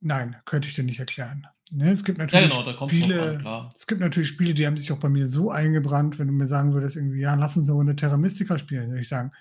Nein, 0.00 0.36
könnte 0.44 0.68
ich 0.68 0.74
dir 0.74 0.84
nicht 0.84 1.00
erklären. 1.00 1.46
Ne? 1.70 1.92
Es 1.92 2.04
gibt 2.04 2.18
natürlich 2.18 2.52
ja, 2.54 2.62
genau, 2.62 2.88
Spiele, 2.88 3.40
an, 3.44 3.68
es 3.74 3.86
gibt 3.86 4.00
natürlich 4.00 4.28
Spiele, 4.28 4.54
die 4.54 4.66
haben 4.66 4.76
sich 4.76 4.90
auch 4.90 4.98
bei 4.98 5.08
mir 5.08 5.26
so 5.26 5.50
eingebrannt, 5.50 6.18
wenn 6.18 6.28
du 6.28 6.32
mir 6.32 6.46
sagen 6.46 6.72
würdest, 6.72 6.96
irgendwie, 6.96 7.20
ja, 7.20 7.34
lass 7.34 7.56
uns 7.56 7.68
eine 7.68 7.76
Runde 7.76 7.96
Terra 7.96 8.16
Mystica 8.16 8.58
spielen, 8.58 8.88
würde 8.88 9.02
ich 9.02 9.08
sagen, 9.08 9.32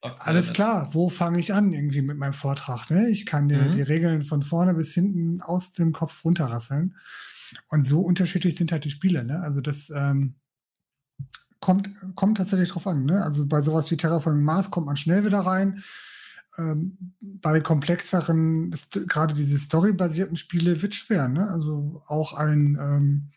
alles 0.00 0.52
klar, 0.52 0.90
wo 0.92 1.08
fange 1.08 1.38
ich 1.38 1.52
an 1.54 1.72
irgendwie 1.72 2.02
mit 2.02 2.18
meinem 2.18 2.32
Vortrag? 2.32 2.90
Ne? 2.90 3.08
Ich 3.08 3.26
kann 3.26 3.48
dir 3.48 3.62
mhm. 3.62 3.72
die 3.72 3.82
Regeln 3.82 4.22
von 4.22 4.42
vorne 4.42 4.74
bis 4.74 4.92
hinten 4.92 5.40
aus 5.40 5.72
dem 5.72 5.92
Kopf 5.92 6.24
runterrasseln. 6.24 6.96
Und 7.68 7.86
so 7.86 8.00
unterschiedlich 8.00 8.56
sind 8.56 8.72
halt 8.72 8.84
die 8.84 8.90
Spiele. 8.90 9.24
Ne? 9.24 9.40
Also 9.40 9.60
das 9.60 9.90
ähm, 9.90 10.34
kommt, 11.60 11.90
kommt 12.14 12.38
tatsächlich 12.38 12.70
drauf 12.70 12.86
an. 12.86 13.04
Ne? 13.04 13.22
Also 13.22 13.46
bei 13.46 13.62
sowas 13.62 13.90
wie 13.90 13.96
Terraforming 13.96 14.44
Mars 14.44 14.70
kommt 14.70 14.86
man 14.86 14.96
schnell 14.96 15.24
wieder 15.24 15.40
rein. 15.40 15.82
Ähm, 16.58 17.14
bei 17.20 17.60
komplexeren, 17.60 18.74
gerade 19.06 19.34
diese 19.34 19.58
storybasierten 19.58 20.36
Spiele 20.36 20.80
wird 20.82 20.94
schwer. 20.94 21.28
Ne? 21.28 21.48
Also 21.48 22.02
auch 22.06 22.34
ein 22.34 22.78
ähm, 22.80 23.30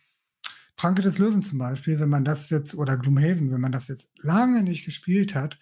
Pranke 0.76 1.02
des 1.02 1.18
Löwen 1.18 1.42
zum 1.42 1.60
Beispiel, 1.60 2.00
wenn 2.00 2.10
man 2.10 2.24
das 2.24 2.50
jetzt, 2.50 2.76
oder 2.76 2.98
Gloomhaven, 2.98 3.52
wenn 3.52 3.62
man 3.62 3.72
das 3.72 3.88
jetzt 3.88 4.12
lange 4.20 4.64
nicht 4.64 4.86
gespielt 4.86 5.36
hat, 5.36 5.60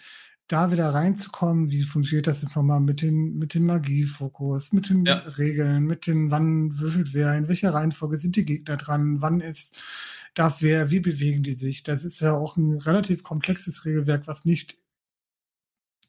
da 0.47 0.71
wieder 0.71 0.93
reinzukommen, 0.93 1.71
wie 1.71 1.83
funktioniert 1.83 2.27
das 2.27 2.41
jetzt 2.41 2.55
nochmal 2.55 2.79
mit 2.79 3.01
den, 3.01 3.37
mit 3.37 3.53
dem 3.53 3.65
Magiefokus, 3.65 4.71
mit 4.71 4.89
den 4.89 5.05
ja. 5.05 5.15
Regeln, 5.17 5.83
mit 5.83 6.07
den, 6.07 6.31
wann 6.31 6.79
würfelt 6.79 7.13
wer, 7.13 7.35
in 7.35 7.49
welcher 7.49 7.73
Reihenfolge 7.73 8.17
sind 8.17 8.35
die 8.37 8.45
Gegner 8.45 8.77
dran, 8.77 9.21
wann 9.21 9.41
ist, 9.41 9.75
darf 10.33 10.61
wer, 10.61 10.89
wie 10.89 11.01
bewegen 11.01 11.43
die 11.43 11.55
sich. 11.55 11.83
Das 11.83 12.05
ist 12.05 12.21
ja 12.21 12.33
auch 12.33 12.55
ein 12.55 12.77
relativ 12.77 13.23
komplexes 13.23 13.83
Regelwerk, 13.85 14.25
was 14.27 14.45
nicht 14.45 14.77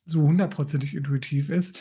so 0.05 0.23
hundertprozentig 0.23 0.95
intuitiv 0.95 1.51
ist. 1.51 1.79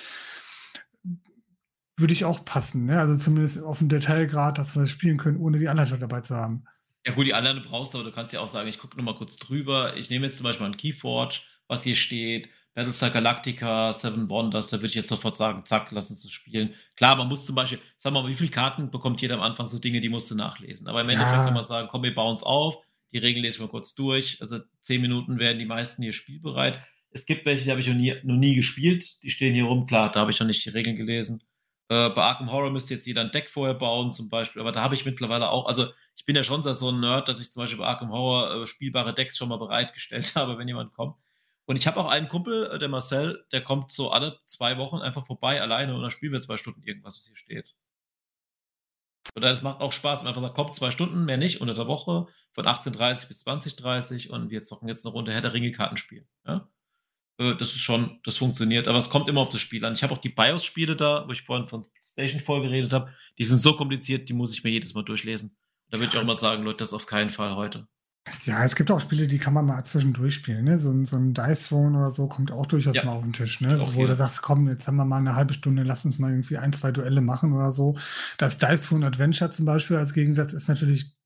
Würde 1.96 2.14
ich 2.14 2.26
auch 2.26 2.44
passen, 2.44 2.86
ne? 2.86 3.00
Also 3.00 3.16
zumindest 3.16 3.62
auf 3.62 3.80
dem 3.80 3.90
Detailgrad, 3.90 4.58
dass 4.58 4.76
wir 4.76 4.84
es 4.84 4.92
spielen 4.92 5.18
können, 5.18 5.38
ohne 5.38 5.60
die 5.60 5.70
Anleitung 5.70 6.00
dabei 6.00 6.22
zu 6.22 6.36
haben. 6.36 6.66
Ja 7.06 7.14
gut, 7.14 7.26
die 7.26 7.34
Anleitung 7.34 7.64
brauchst 7.64 7.94
du, 7.94 8.00
aber 8.00 8.10
du 8.10 8.14
kannst 8.14 8.34
ja 8.34 8.40
auch 8.40 8.48
sagen, 8.48 8.68
ich 8.68 8.80
gucke 8.80 8.98
nochmal 8.98 9.16
kurz 9.16 9.38
drüber. 9.38 9.96
Ich 9.96 10.10
nehme 10.10 10.26
jetzt 10.26 10.38
zum 10.38 10.44
Beispiel 10.44 10.66
einen 10.66 10.78
Keyforge, 10.78 11.40
was 11.68 11.84
hier 11.84 11.96
steht. 11.96 12.50
Battlestar 12.74 13.10
Galactica, 13.10 13.92
Seven 13.92 14.30
Wonders, 14.30 14.68
da 14.68 14.78
würde 14.78 14.88
ich 14.88 14.94
jetzt 14.94 15.08
sofort 15.08 15.36
sagen, 15.36 15.66
zack, 15.66 15.88
lass 15.92 16.12
uns 16.12 16.22
das 16.22 16.32
spielen. 16.32 16.76
Klar, 16.96 17.16
man 17.16 17.28
muss 17.28 17.44
zum 17.44 17.56
Beispiel, 17.56 17.80
sag 17.98 18.14
mal, 18.14 18.28
wie 18.28 18.36
viele 18.36 18.52
Karten 18.52 18.92
bekommt 18.92 19.20
jeder 19.20 19.34
am 19.34 19.42
Anfang 19.42 19.68
so 19.68 19.80
Dinge, 19.80 20.00
die 20.00 20.10
musst 20.10 20.30
du 20.30 20.36
nachlesen. 20.36 20.88
Aber 20.88 21.02
im 21.02 21.10
Endeffekt 21.10 21.38
ja. 21.38 21.46
kann 21.46 21.56
man 21.56 21.64
sagen, 21.64 21.88
komm, 21.90 22.04
wir 22.04 22.14
bauen 22.14 22.36
es 22.36 22.44
auf, 22.44 22.78
die 23.12 23.18
Regeln 23.18 23.44
lesen 23.44 23.62
wir 23.62 23.68
kurz 23.68 23.96
durch. 23.96 24.40
Also 24.42 24.60
zehn 24.84 25.02
Minuten 25.02 25.40
werden 25.40 25.58
die 25.58 25.66
meisten 25.66 26.04
hier 26.04 26.14
spielbereit. 26.14 26.80
Es 27.10 27.26
gibt 27.26 27.48
welche, 27.48 27.64
die 27.64 27.72
habe 27.72 27.80
ich 27.80 27.88
noch 27.88 27.96
nie, 27.96 28.14
noch 28.24 28.36
nie 28.36 28.54
gespielt, 28.54 29.24
die 29.24 29.32
stehen 29.32 29.56
hier 29.56 29.64
rum, 29.64 29.88
klar, 29.88 30.12
da 30.12 30.20
habe 30.20 30.30
ich 30.30 30.40
noch 30.40 30.46
nicht 30.46 30.64
die 30.64 30.70
Regeln 30.70 30.98
gelesen. 30.98 31.42
Äh, 31.90 32.10
bei 32.10 32.22
Arkham 32.22 32.52
Horror 32.52 32.70
müsste 32.70 32.94
jetzt 32.94 33.08
jeder 33.08 33.22
ein 33.22 33.32
Deck 33.32 33.50
vorher 33.50 33.74
bauen, 33.74 34.14
zum 34.14 34.30
Beispiel. 34.30 34.62
Aber 34.62 34.72
da 34.72 34.82
habe 34.82 34.94
ich 34.94 35.04
mittlerweile 35.04 35.50
auch, 35.50 35.66
also 35.66 35.88
ich 36.16 36.26
bin 36.26 36.36
ja 36.36 36.44
schon 36.44 36.62
so 36.62 36.90
ein 36.92 37.00
Nerd, 37.00 37.28
dass 37.28 37.40
ich 37.40 37.52
zum 37.52 37.64
Beispiel 37.64 37.80
bei 37.80 37.86
Arkham 37.86 38.12
Horror 38.12 38.64
äh, 38.64 38.68
spielbare 38.68 39.14
Decks 39.16 39.36
schon 39.36 39.50
mal 39.50 39.58
bereitgestellt 39.58 40.34
habe, 40.36 40.60
wenn 40.60 40.68
jemand 40.68 40.94
kommt. 40.94 41.16
Und 41.68 41.76
ich 41.76 41.86
habe 41.86 42.00
auch 42.00 42.08
einen 42.08 42.30
Kumpel, 42.30 42.66
äh, 42.72 42.80
der 42.80 42.88
Marcel, 42.88 43.46
der 43.52 43.62
kommt 43.62 43.92
so 43.92 44.10
alle 44.10 44.40
zwei 44.46 44.78
Wochen 44.78 44.98
einfach 44.98 45.26
vorbei 45.26 45.62
alleine 45.62 45.94
und 45.94 46.02
dann 46.02 46.12
spielen 46.12 46.32
wir 46.32 46.40
zwei 46.40 46.58
Stunden 46.58 46.82
irgendwas, 46.84 47.18
was 47.18 47.28
hier 47.28 47.36
steht. 47.36 47.76
Und 49.36 49.42
das 49.42 49.62
macht 49.62 49.82
auch 49.82 49.92
Spaß, 49.92 50.20
wenn 50.20 50.26
man 50.26 50.30
einfach 50.30 50.42
sagt, 50.42 50.56
kommt 50.56 50.76
zwei 50.76 50.92
Stunden, 50.92 51.26
mehr 51.26 51.38
nicht, 51.38 51.60
unter 51.60 51.74
der 51.74 51.88
Woche, 51.88 52.28
von 52.54 52.66
18.30 52.66 53.28
bis 53.28 53.46
20.30 53.46 54.30
und 54.30 54.50
wir 54.50 54.64
zocken 54.64 54.88
jetzt 54.88 55.06
eine 55.06 55.12
Runde 55.12 55.34
Herr 55.34 55.42
der 55.42 55.54
Ringe 55.54 55.74
Kartenspiel. 55.74 56.26
Ja? 56.46 56.70
Äh, 57.38 57.56
das 57.56 57.70
ist 57.70 57.82
schon, 57.82 58.22
das 58.24 58.38
funktioniert, 58.38 58.88
aber 58.88 58.98
es 58.98 59.10
kommt 59.10 59.28
immer 59.28 59.42
auf 59.42 59.50
das 59.50 59.60
Spiel 59.60 59.84
an. 59.84 59.94
Ich 59.94 60.04
habe 60.04 60.14
auch 60.14 60.20
die 60.20 60.30
BIOS-Spiele 60.30 60.96
da, 60.96 61.28
wo 61.28 61.34
ich 61.34 61.42
vorhin 61.42 61.68
von 61.68 61.86
Station 62.02 62.42
voll 62.42 62.62
geredet 62.62 62.94
habe, 62.94 63.14
die 63.38 63.44
sind 63.44 63.60
so 63.60 63.76
kompliziert, 63.76 64.30
die 64.30 64.34
muss 64.34 64.54
ich 64.54 64.64
mir 64.64 64.72
jedes 64.72 64.94
Mal 64.94 65.04
durchlesen. 65.04 65.58
Da 65.90 66.00
würde 66.00 66.12
ich 66.14 66.18
auch 66.18 66.24
mal 66.24 66.34
sagen, 66.34 66.64
Leute, 66.64 66.80
das 66.80 66.94
auf 66.94 67.06
keinen 67.06 67.30
Fall 67.30 67.56
heute. 67.56 67.88
Ja, 68.46 68.64
es 68.64 68.76
gibt 68.76 68.92
auch 68.92 69.00
Spiele, 69.00 69.28
die 69.28 69.38
kann 69.38 69.54
man 69.54 69.66
mal 69.66 69.84
zwischendurch 69.84 70.36
spielen. 70.36 70.66
Ne? 70.66 70.80
So, 70.80 70.94
so 71.04 71.18
ein 71.18 71.34
Dice 71.34 71.68
Phone 71.68 71.96
oder 71.96 72.12
so 72.12 72.28
kommt 72.28 72.52
auch 72.52 72.66
durchaus 72.66 72.96
ja. 72.96 73.04
mal 73.04 73.14
auf 73.14 73.24
den 73.24 73.34
Tisch. 73.34 73.62
Ne? 73.62 73.80
Wo 73.94 74.06
du 74.06 74.16
sagst, 74.16 74.42
komm, 74.42 74.68
jetzt 74.68 74.88
haben 74.88 74.96
wir 74.96 75.06
mal 75.06 75.18
eine 75.18 75.36
halbe 75.36 75.54
Stunde, 75.54 75.84
lass 75.84 76.06
uns 76.06 76.20
mal 76.20 76.32
irgendwie 76.32 76.58
ein, 76.58 76.74
zwei 76.74 76.92
Duelle 76.92 77.22
machen 77.22 77.54
oder 77.54 77.72
so. 77.72 77.98
Das 78.38 78.58
Dice 78.58 78.86
Phone 78.86 79.04
Adventure 79.04 79.50
zum 79.52 79.66
Beispiel 79.66 79.98
als 79.98 80.14
Gegensatz 80.14 80.54
ist 80.54 80.68
natürlich 80.68 81.18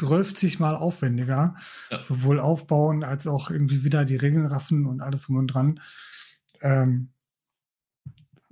12 0.00 0.58
mal 0.58 0.76
aufwendiger. 0.76 1.56
Ja. 1.90 2.02
Sowohl 2.02 2.40
aufbauen 2.40 3.04
als 3.04 3.26
auch 3.26 3.50
irgendwie 3.50 3.84
wieder 3.84 4.04
die 4.04 4.16
Regeln 4.16 4.46
raffen 4.46 4.86
und 4.86 5.00
alles 5.00 5.22
drum 5.22 5.36
und 5.36 5.48
dran. 5.48 5.80
Ähm, 6.60 7.10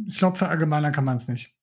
ich 0.06 0.18
glaube, 0.18 0.38
verallgemeinern 0.38 0.92
kann 0.92 1.04
man 1.04 1.16
es 1.16 1.28
nicht. 1.28 1.54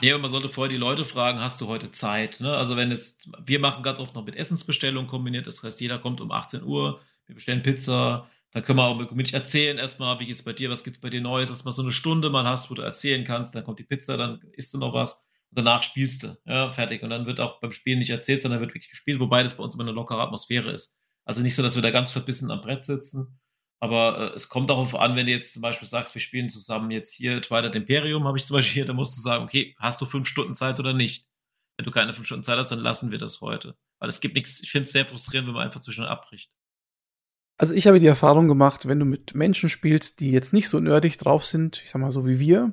Und 0.00 0.20
man 0.20 0.30
sollte 0.30 0.48
vorher 0.48 0.70
die 0.70 0.76
Leute 0.76 1.04
fragen, 1.04 1.40
hast 1.40 1.60
du 1.60 1.68
heute 1.68 1.90
Zeit? 1.92 2.40
Ne? 2.40 2.52
Also 2.52 2.76
wenn 2.76 2.90
es, 2.90 3.18
wir 3.44 3.60
machen 3.60 3.82
ganz 3.82 4.00
oft 4.00 4.14
noch 4.14 4.24
mit 4.24 4.36
Essensbestellung 4.36 5.06
kombiniert, 5.06 5.46
das 5.46 5.62
heißt, 5.62 5.80
jeder 5.80 5.98
kommt 5.98 6.20
um 6.20 6.32
18 6.32 6.64
Uhr, 6.64 7.00
wir 7.26 7.34
bestellen 7.36 7.62
Pizza, 7.62 8.28
dann 8.50 8.64
können 8.64 8.78
wir 8.78 8.84
auch 8.84 9.12
mit 9.12 9.32
erzählen 9.32 9.78
erstmal, 9.78 10.18
wie 10.18 10.26
geht 10.26 10.34
es 10.34 10.42
bei 10.42 10.52
dir, 10.52 10.70
was 10.70 10.84
gibt 10.84 10.96
es 10.96 11.00
bei 11.00 11.08
dir 11.08 11.20
Neues, 11.20 11.48
dass 11.48 11.64
man 11.64 11.72
so 11.72 11.82
eine 11.82 11.92
Stunde 11.92 12.30
mal 12.30 12.44
hast, 12.44 12.70
wo 12.70 12.74
du 12.74 12.82
erzählen 12.82 13.24
kannst, 13.24 13.54
dann 13.54 13.64
kommt 13.64 13.78
die 13.78 13.84
Pizza, 13.84 14.16
dann 14.16 14.40
isst 14.52 14.74
du 14.74 14.78
noch 14.78 14.92
was 14.92 15.24
und 15.50 15.58
danach 15.58 15.82
spielst 15.82 16.22
du, 16.22 16.38
ja, 16.46 16.72
fertig. 16.72 17.02
Und 17.02 17.10
dann 17.10 17.26
wird 17.26 17.38
auch 17.38 17.60
beim 17.60 17.72
Spielen 17.72 17.98
nicht 17.98 18.10
erzählt, 18.10 18.42
sondern 18.42 18.60
wird 18.60 18.70
wirklich 18.70 18.90
gespielt, 18.90 19.20
wobei 19.20 19.42
das 19.42 19.56
bei 19.56 19.62
uns 19.62 19.74
immer 19.74 19.84
eine 19.84 19.92
lockere 19.92 20.20
Atmosphäre 20.20 20.70
ist. 20.70 20.98
Also 21.24 21.42
nicht 21.42 21.54
so, 21.54 21.62
dass 21.62 21.74
wir 21.74 21.82
da 21.82 21.90
ganz 21.90 22.10
verbissen 22.10 22.50
am 22.50 22.62
Brett 22.62 22.84
sitzen, 22.84 23.38
aber 23.82 24.30
äh, 24.30 24.36
es 24.36 24.48
kommt 24.48 24.70
darauf 24.70 24.94
an, 24.94 25.16
wenn 25.16 25.26
du 25.26 25.32
jetzt 25.32 25.54
zum 25.54 25.60
Beispiel 25.60 25.88
sagst, 25.88 26.14
wir 26.14 26.20
spielen 26.20 26.48
zusammen 26.48 26.92
jetzt 26.92 27.12
hier 27.12 27.42
Twilight 27.42 27.74
Imperium, 27.74 28.28
habe 28.28 28.38
ich 28.38 28.46
zum 28.46 28.54
Beispiel 28.54 28.74
hier, 28.74 28.84
da 28.84 28.92
musst 28.92 29.18
du 29.18 29.20
sagen, 29.20 29.42
okay, 29.42 29.74
hast 29.76 30.00
du 30.00 30.06
fünf 30.06 30.28
Stunden 30.28 30.54
Zeit 30.54 30.78
oder 30.78 30.92
nicht? 30.92 31.28
Wenn 31.76 31.84
du 31.84 31.90
keine 31.90 32.12
fünf 32.12 32.26
Stunden 32.26 32.44
Zeit 32.44 32.58
hast, 32.58 32.70
dann 32.70 32.78
lassen 32.78 33.10
wir 33.10 33.18
das 33.18 33.40
heute. 33.40 33.74
Weil 33.98 34.08
es 34.08 34.20
gibt 34.20 34.36
nichts, 34.36 34.62
ich 34.62 34.70
finde 34.70 34.86
es 34.86 34.92
sehr 34.92 35.04
frustrierend, 35.04 35.48
wenn 35.48 35.54
man 35.54 35.64
einfach 35.64 35.80
zwischen 35.80 36.04
abbricht. 36.04 36.48
Also 37.58 37.74
ich 37.74 37.88
habe 37.88 37.98
die 37.98 38.06
Erfahrung 38.06 38.46
gemacht, 38.46 38.86
wenn 38.86 39.00
du 39.00 39.04
mit 39.04 39.34
Menschen 39.34 39.68
spielst, 39.68 40.20
die 40.20 40.30
jetzt 40.30 40.52
nicht 40.52 40.68
so 40.68 40.78
nerdig 40.78 41.18
drauf 41.18 41.44
sind, 41.44 41.82
ich 41.82 41.90
sag 41.90 42.00
mal 42.00 42.12
so 42.12 42.24
wie 42.24 42.38
wir, 42.38 42.72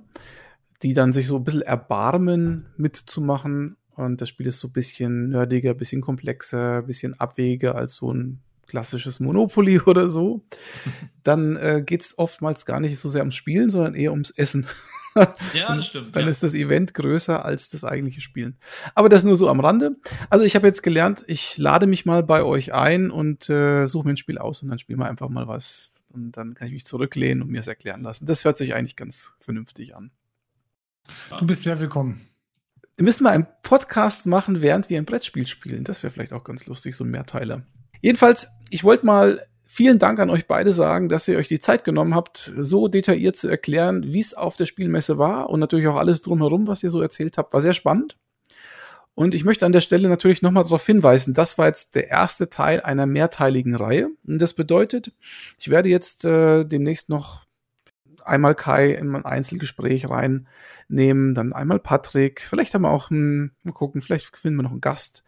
die 0.83 0.93
dann 0.93 1.11
sich 1.11 1.25
so 1.25 1.37
ein 1.37 1.43
bisschen 1.43 1.63
erbarmen 1.63 2.67
mitzumachen 2.77 3.77
und 3.95 4.21
das 4.21 4.29
Spiel 4.29 4.45
ist 4.45 4.59
so 4.59 4.67
ein 4.67 4.73
bisschen 4.73 5.29
nerdiger, 5.29 5.71
ein 5.71 5.77
bisschen 5.77 6.01
komplexer, 6.01 6.77
ein 6.77 6.85
bisschen 6.85 7.19
abwegiger 7.19 7.73
als 7.73 7.95
so 7.95 8.13
ein 8.13 8.43
klassisches 8.69 9.19
Monopoly 9.19 9.81
oder 9.85 10.09
so, 10.09 10.45
dann 11.23 11.57
äh, 11.57 11.83
geht 11.85 12.01
es 12.01 12.17
oftmals 12.17 12.65
gar 12.65 12.79
nicht 12.79 12.97
so 12.99 13.09
sehr 13.09 13.21
ums 13.21 13.35
Spielen, 13.35 13.69
sondern 13.69 13.95
eher 13.95 14.11
ums 14.11 14.29
Essen. 14.29 14.67
ja, 15.53 15.75
das 15.75 15.87
stimmt. 15.87 16.15
Dann 16.15 16.23
ja. 16.23 16.29
ist 16.29 16.43
das 16.43 16.53
Event 16.53 16.93
größer 16.93 17.43
als 17.43 17.69
das 17.69 17.83
eigentliche 17.83 18.21
Spielen. 18.21 18.57
Aber 18.95 19.09
das 19.09 19.23
nur 19.23 19.35
so 19.35 19.49
am 19.49 19.59
Rande. 19.59 19.97
Also 20.29 20.45
ich 20.45 20.55
habe 20.55 20.67
jetzt 20.67 20.83
gelernt, 20.83 21.25
ich 21.27 21.57
lade 21.57 21.87
mich 21.87 22.05
mal 22.05 22.23
bei 22.23 22.43
euch 22.43 22.73
ein 22.73 23.11
und 23.11 23.49
äh, 23.49 23.87
suche 23.87 24.07
mir 24.07 24.13
ein 24.13 24.17
Spiel 24.17 24.37
aus 24.37 24.63
und 24.63 24.69
dann 24.69 24.79
spielen 24.79 24.99
wir 24.99 25.07
einfach 25.07 25.29
mal 25.29 25.47
was. 25.47 26.05
Und 26.11 26.37
dann 26.37 26.53
kann 26.53 26.67
ich 26.67 26.73
mich 26.73 26.85
zurücklehnen 26.85 27.43
und 27.43 27.49
mir 27.49 27.59
es 27.59 27.67
erklären 27.67 28.01
lassen. 28.01 28.25
Das 28.25 28.45
hört 28.45 28.57
sich 28.57 28.73
eigentlich 28.73 28.95
ganz 28.95 29.35
vernünftig 29.39 29.95
an. 29.95 30.11
Du 31.37 31.45
bist 31.45 31.63
sehr 31.63 31.79
willkommen. 31.79 32.21
Wir 32.97 33.05
müssen 33.05 33.23
mal 33.23 33.31
einen 33.31 33.47
Podcast 33.63 34.25
machen, 34.25 34.61
während 34.61 34.89
wir 34.89 34.97
ein 34.97 35.05
Brettspiel 35.05 35.47
spielen. 35.47 35.83
Das 35.83 36.03
wäre 36.03 36.11
vielleicht 36.11 36.33
auch 36.33 36.43
ganz 36.43 36.65
lustig, 36.65 36.95
so 36.95 37.03
ein 37.03 37.09
Mehrteiler. 37.09 37.63
Jedenfalls, 38.01 38.47
ich 38.71 38.83
wollte 38.83 39.05
mal 39.05 39.39
vielen 39.69 39.99
Dank 39.99 40.19
an 40.19 40.29
euch 40.29 40.47
beide 40.47 40.73
sagen, 40.73 41.09
dass 41.09 41.27
ihr 41.27 41.37
euch 41.37 41.47
die 41.47 41.59
Zeit 41.59 41.83
genommen 41.83 42.15
habt, 42.15 42.51
so 42.57 42.87
detailliert 42.87 43.35
zu 43.35 43.47
erklären, 43.47 44.03
wie 44.07 44.19
es 44.19 44.33
auf 44.33 44.55
der 44.55 44.65
Spielmesse 44.65 45.17
war 45.17 45.49
und 45.49 45.59
natürlich 45.59 45.87
auch 45.87 45.95
alles 45.95 46.21
drumherum, 46.21 46.67
was 46.67 46.83
ihr 46.83 46.89
so 46.89 47.01
erzählt 47.01 47.37
habt, 47.37 47.53
war 47.53 47.61
sehr 47.61 47.73
spannend. 47.73 48.17
Und 49.15 49.35
ich 49.35 49.43
möchte 49.43 49.65
an 49.65 49.71
der 49.71 49.81
Stelle 49.81 50.09
natürlich 50.09 50.41
nochmal 50.41 50.63
darauf 50.63 50.85
hinweisen, 50.85 51.33
das 51.33 51.57
war 51.57 51.67
jetzt 51.67 51.95
der 51.95 52.07
erste 52.09 52.49
Teil 52.49 52.81
einer 52.81 53.05
mehrteiligen 53.05 53.75
Reihe. 53.75 54.09
Und 54.25 54.39
das 54.39 54.53
bedeutet, 54.53 55.11
ich 55.59 55.69
werde 55.69 55.89
jetzt 55.89 56.25
äh, 56.25 56.63
demnächst 56.63 57.09
noch 57.09 57.43
einmal 58.23 58.55
Kai 58.55 58.91
in 58.91 59.15
ein 59.15 59.25
Einzelgespräch 59.25 60.09
reinnehmen, 60.09 61.35
dann 61.35 61.53
einmal 61.53 61.79
Patrick, 61.79 62.41
vielleicht 62.41 62.73
haben 62.73 62.83
wir 62.83 62.91
auch, 62.91 63.11
einen, 63.11 63.51
mal 63.63 63.73
gucken, 63.73 64.01
vielleicht 64.01 64.35
finden 64.35 64.59
wir 64.59 64.63
noch 64.63 64.71
einen 64.71 64.81
Gast 64.81 65.23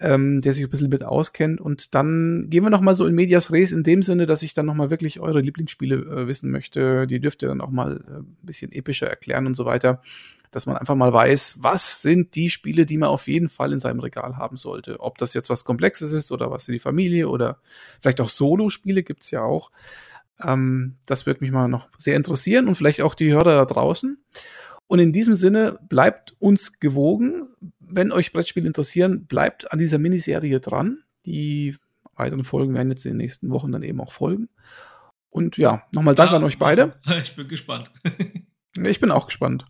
ähm, 0.00 0.40
der 0.40 0.52
sich 0.52 0.64
ein 0.64 0.70
bisschen 0.70 0.90
mit 0.90 1.04
auskennt. 1.04 1.60
Und 1.60 1.94
dann 1.94 2.46
gehen 2.48 2.62
wir 2.62 2.70
noch 2.70 2.80
mal 2.80 2.94
so 2.94 3.06
in 3.06 3.14
Medias 3.14 3.50
Res 3.50 3.72
in 3.72 3.82
dem 3.82 4.02
Sinne, 4.02 4.26
dass 4.26 4.42
ich 4.42 4.54
dann 4.54 4.66
noch 4.66 4.74
mal 4.74 4.90
wirklich 4.90 5.20
eure 5.20 5.40
Lieblingsspiele 5.40 5.96
äh, 5.96 6.26
wissen 6.28 6.50
möchte. 6.50 7.06
Die 7.06 7.20
dürft 7.20 7.42
ihr 7.42 7.48
dann 7.48 7.60
auch 7.60 7.70
mal 7.70 8.04
äh, 8.08 8.18
ein 8.18 8.36
bisschen 8.42 8.72
epischer 8.72 9.08
erklären 9.08 9.46
und 9.46 9.54
so 9.54 9.64
weiter. 9.64 10.00
Dass 10.50 10.66
man 10.66 10.76
einfach 10.76 10.94
mal 10.94 11.12
weiß, 11.12 11.58
was 11.60 12.00
sind 12.00 12.34
die 12.34 12.48
Spiele, 12.48 12.86
die 12.86 12.96
man 12.96 13.10
auf 13.10 13.26
jeden 13.28 13.48
Fall 13.48 13.72
in 13.72 13.80
seinem 13.80 14.00
Regal 14.00 14.36
haben 14.36 14.56
sollte. 14.56 15.00
Ob 15.00 15.18
das 15.18 15.34
jetzt 15.34 15.50
was 15.50 15.64
Komplexes 15.64 16.12
ist 16.12 16.32
oder 16.32 16.50
was 16.50 16.66
für 16.66 16.72
die 16.72 16.78
Familie 16.78 17.28
oder 17.28 17.58
vielleicht 18.00 18.20
auch 18.20 18.30
Solo-Spiele 18.30 19.02
gibt's 19.02 19.30
ja 19.30 19.42
auch. 19.42 19.70
Ähm, 20.42 20.96
das 21.06 21.26
wird 21.26 21.40
mich 21.40 21.50
mal 21.50 21.68
noch 21.68 21.88
sehr 21.98 22.16
interessieren 22.16 22.68
und 22.68 22.76
vielleicht 22.76 23.02
auch 23.02 23.14
die 23.14 23.32
Hörer 23.32 23.56
da 23.56 23.64
draußen. 23.64 24.16
Und 24.88 24.98
in 24.98 25.12
diesem 25.12 25.36
Sinne 25.36 25.78
bleibt 25.88 26.34
uns 26.40 26.80
gewogen. 26.80 27.54
Wenn 27.78 28.10
euch 28.10 28.32
Brettspiele 28.32 28.66
interessieren, 28.66 29.26
bleibt 29.26 29.70
an 29.72 29.78
dieser 29.78 29.98
Miniserie 29.98 30.60
dran. 30.60 31.04
Die 31.26 31.76
weiteren 32.16 32.44
Folgen 32.44 32.74
werden 32.74 32.90
jetzt 32.90 33.04
in 33.06 33.12
den 33.12 33.18
nächsten 33.18 33.50
Wochen 33.50 33.70
dann 33.70 33.82
eben 33.82 34.00
auch 34.00 34.12
folgen. 34.12 34.48
Und 35.30 35.58
ja, 35.58 35.84
nochmal 35.92 36.14
Dank 36.14 36.30
ja, 36.30 36.38
an 36.38 36.44
euch 36.44 36.58
beide. 36.58 36.98
Ich 37.22 37.36
bin 37.36 37.48
gespannt. 37.48 37.90
ich 38.76 39.00
bin 39.00 39.10
auch 39.10 39.26
gespannt. 39.26 39.66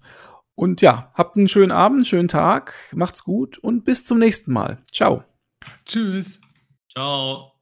Und 0.55 0.81
ja, 0.81 1.13
habt 1.15 1.37
einen 1.37 1.49
schönen 1.49 1.73
Abend, 1.73 2.07
schönen 2.07 2.29
Tag, 2.29 2.75
macht's 2.95 3.23
gut 3.23 3.59
und 3.59 3.85
bis 3.85 4.05
zum 4.05 4.19
nächsten 4.19 4.53
Mal. 4.53 4.79
Ciao. 4.93 5.25
Tschüss. 5.85 6.41
Ciao. 6.93 7.58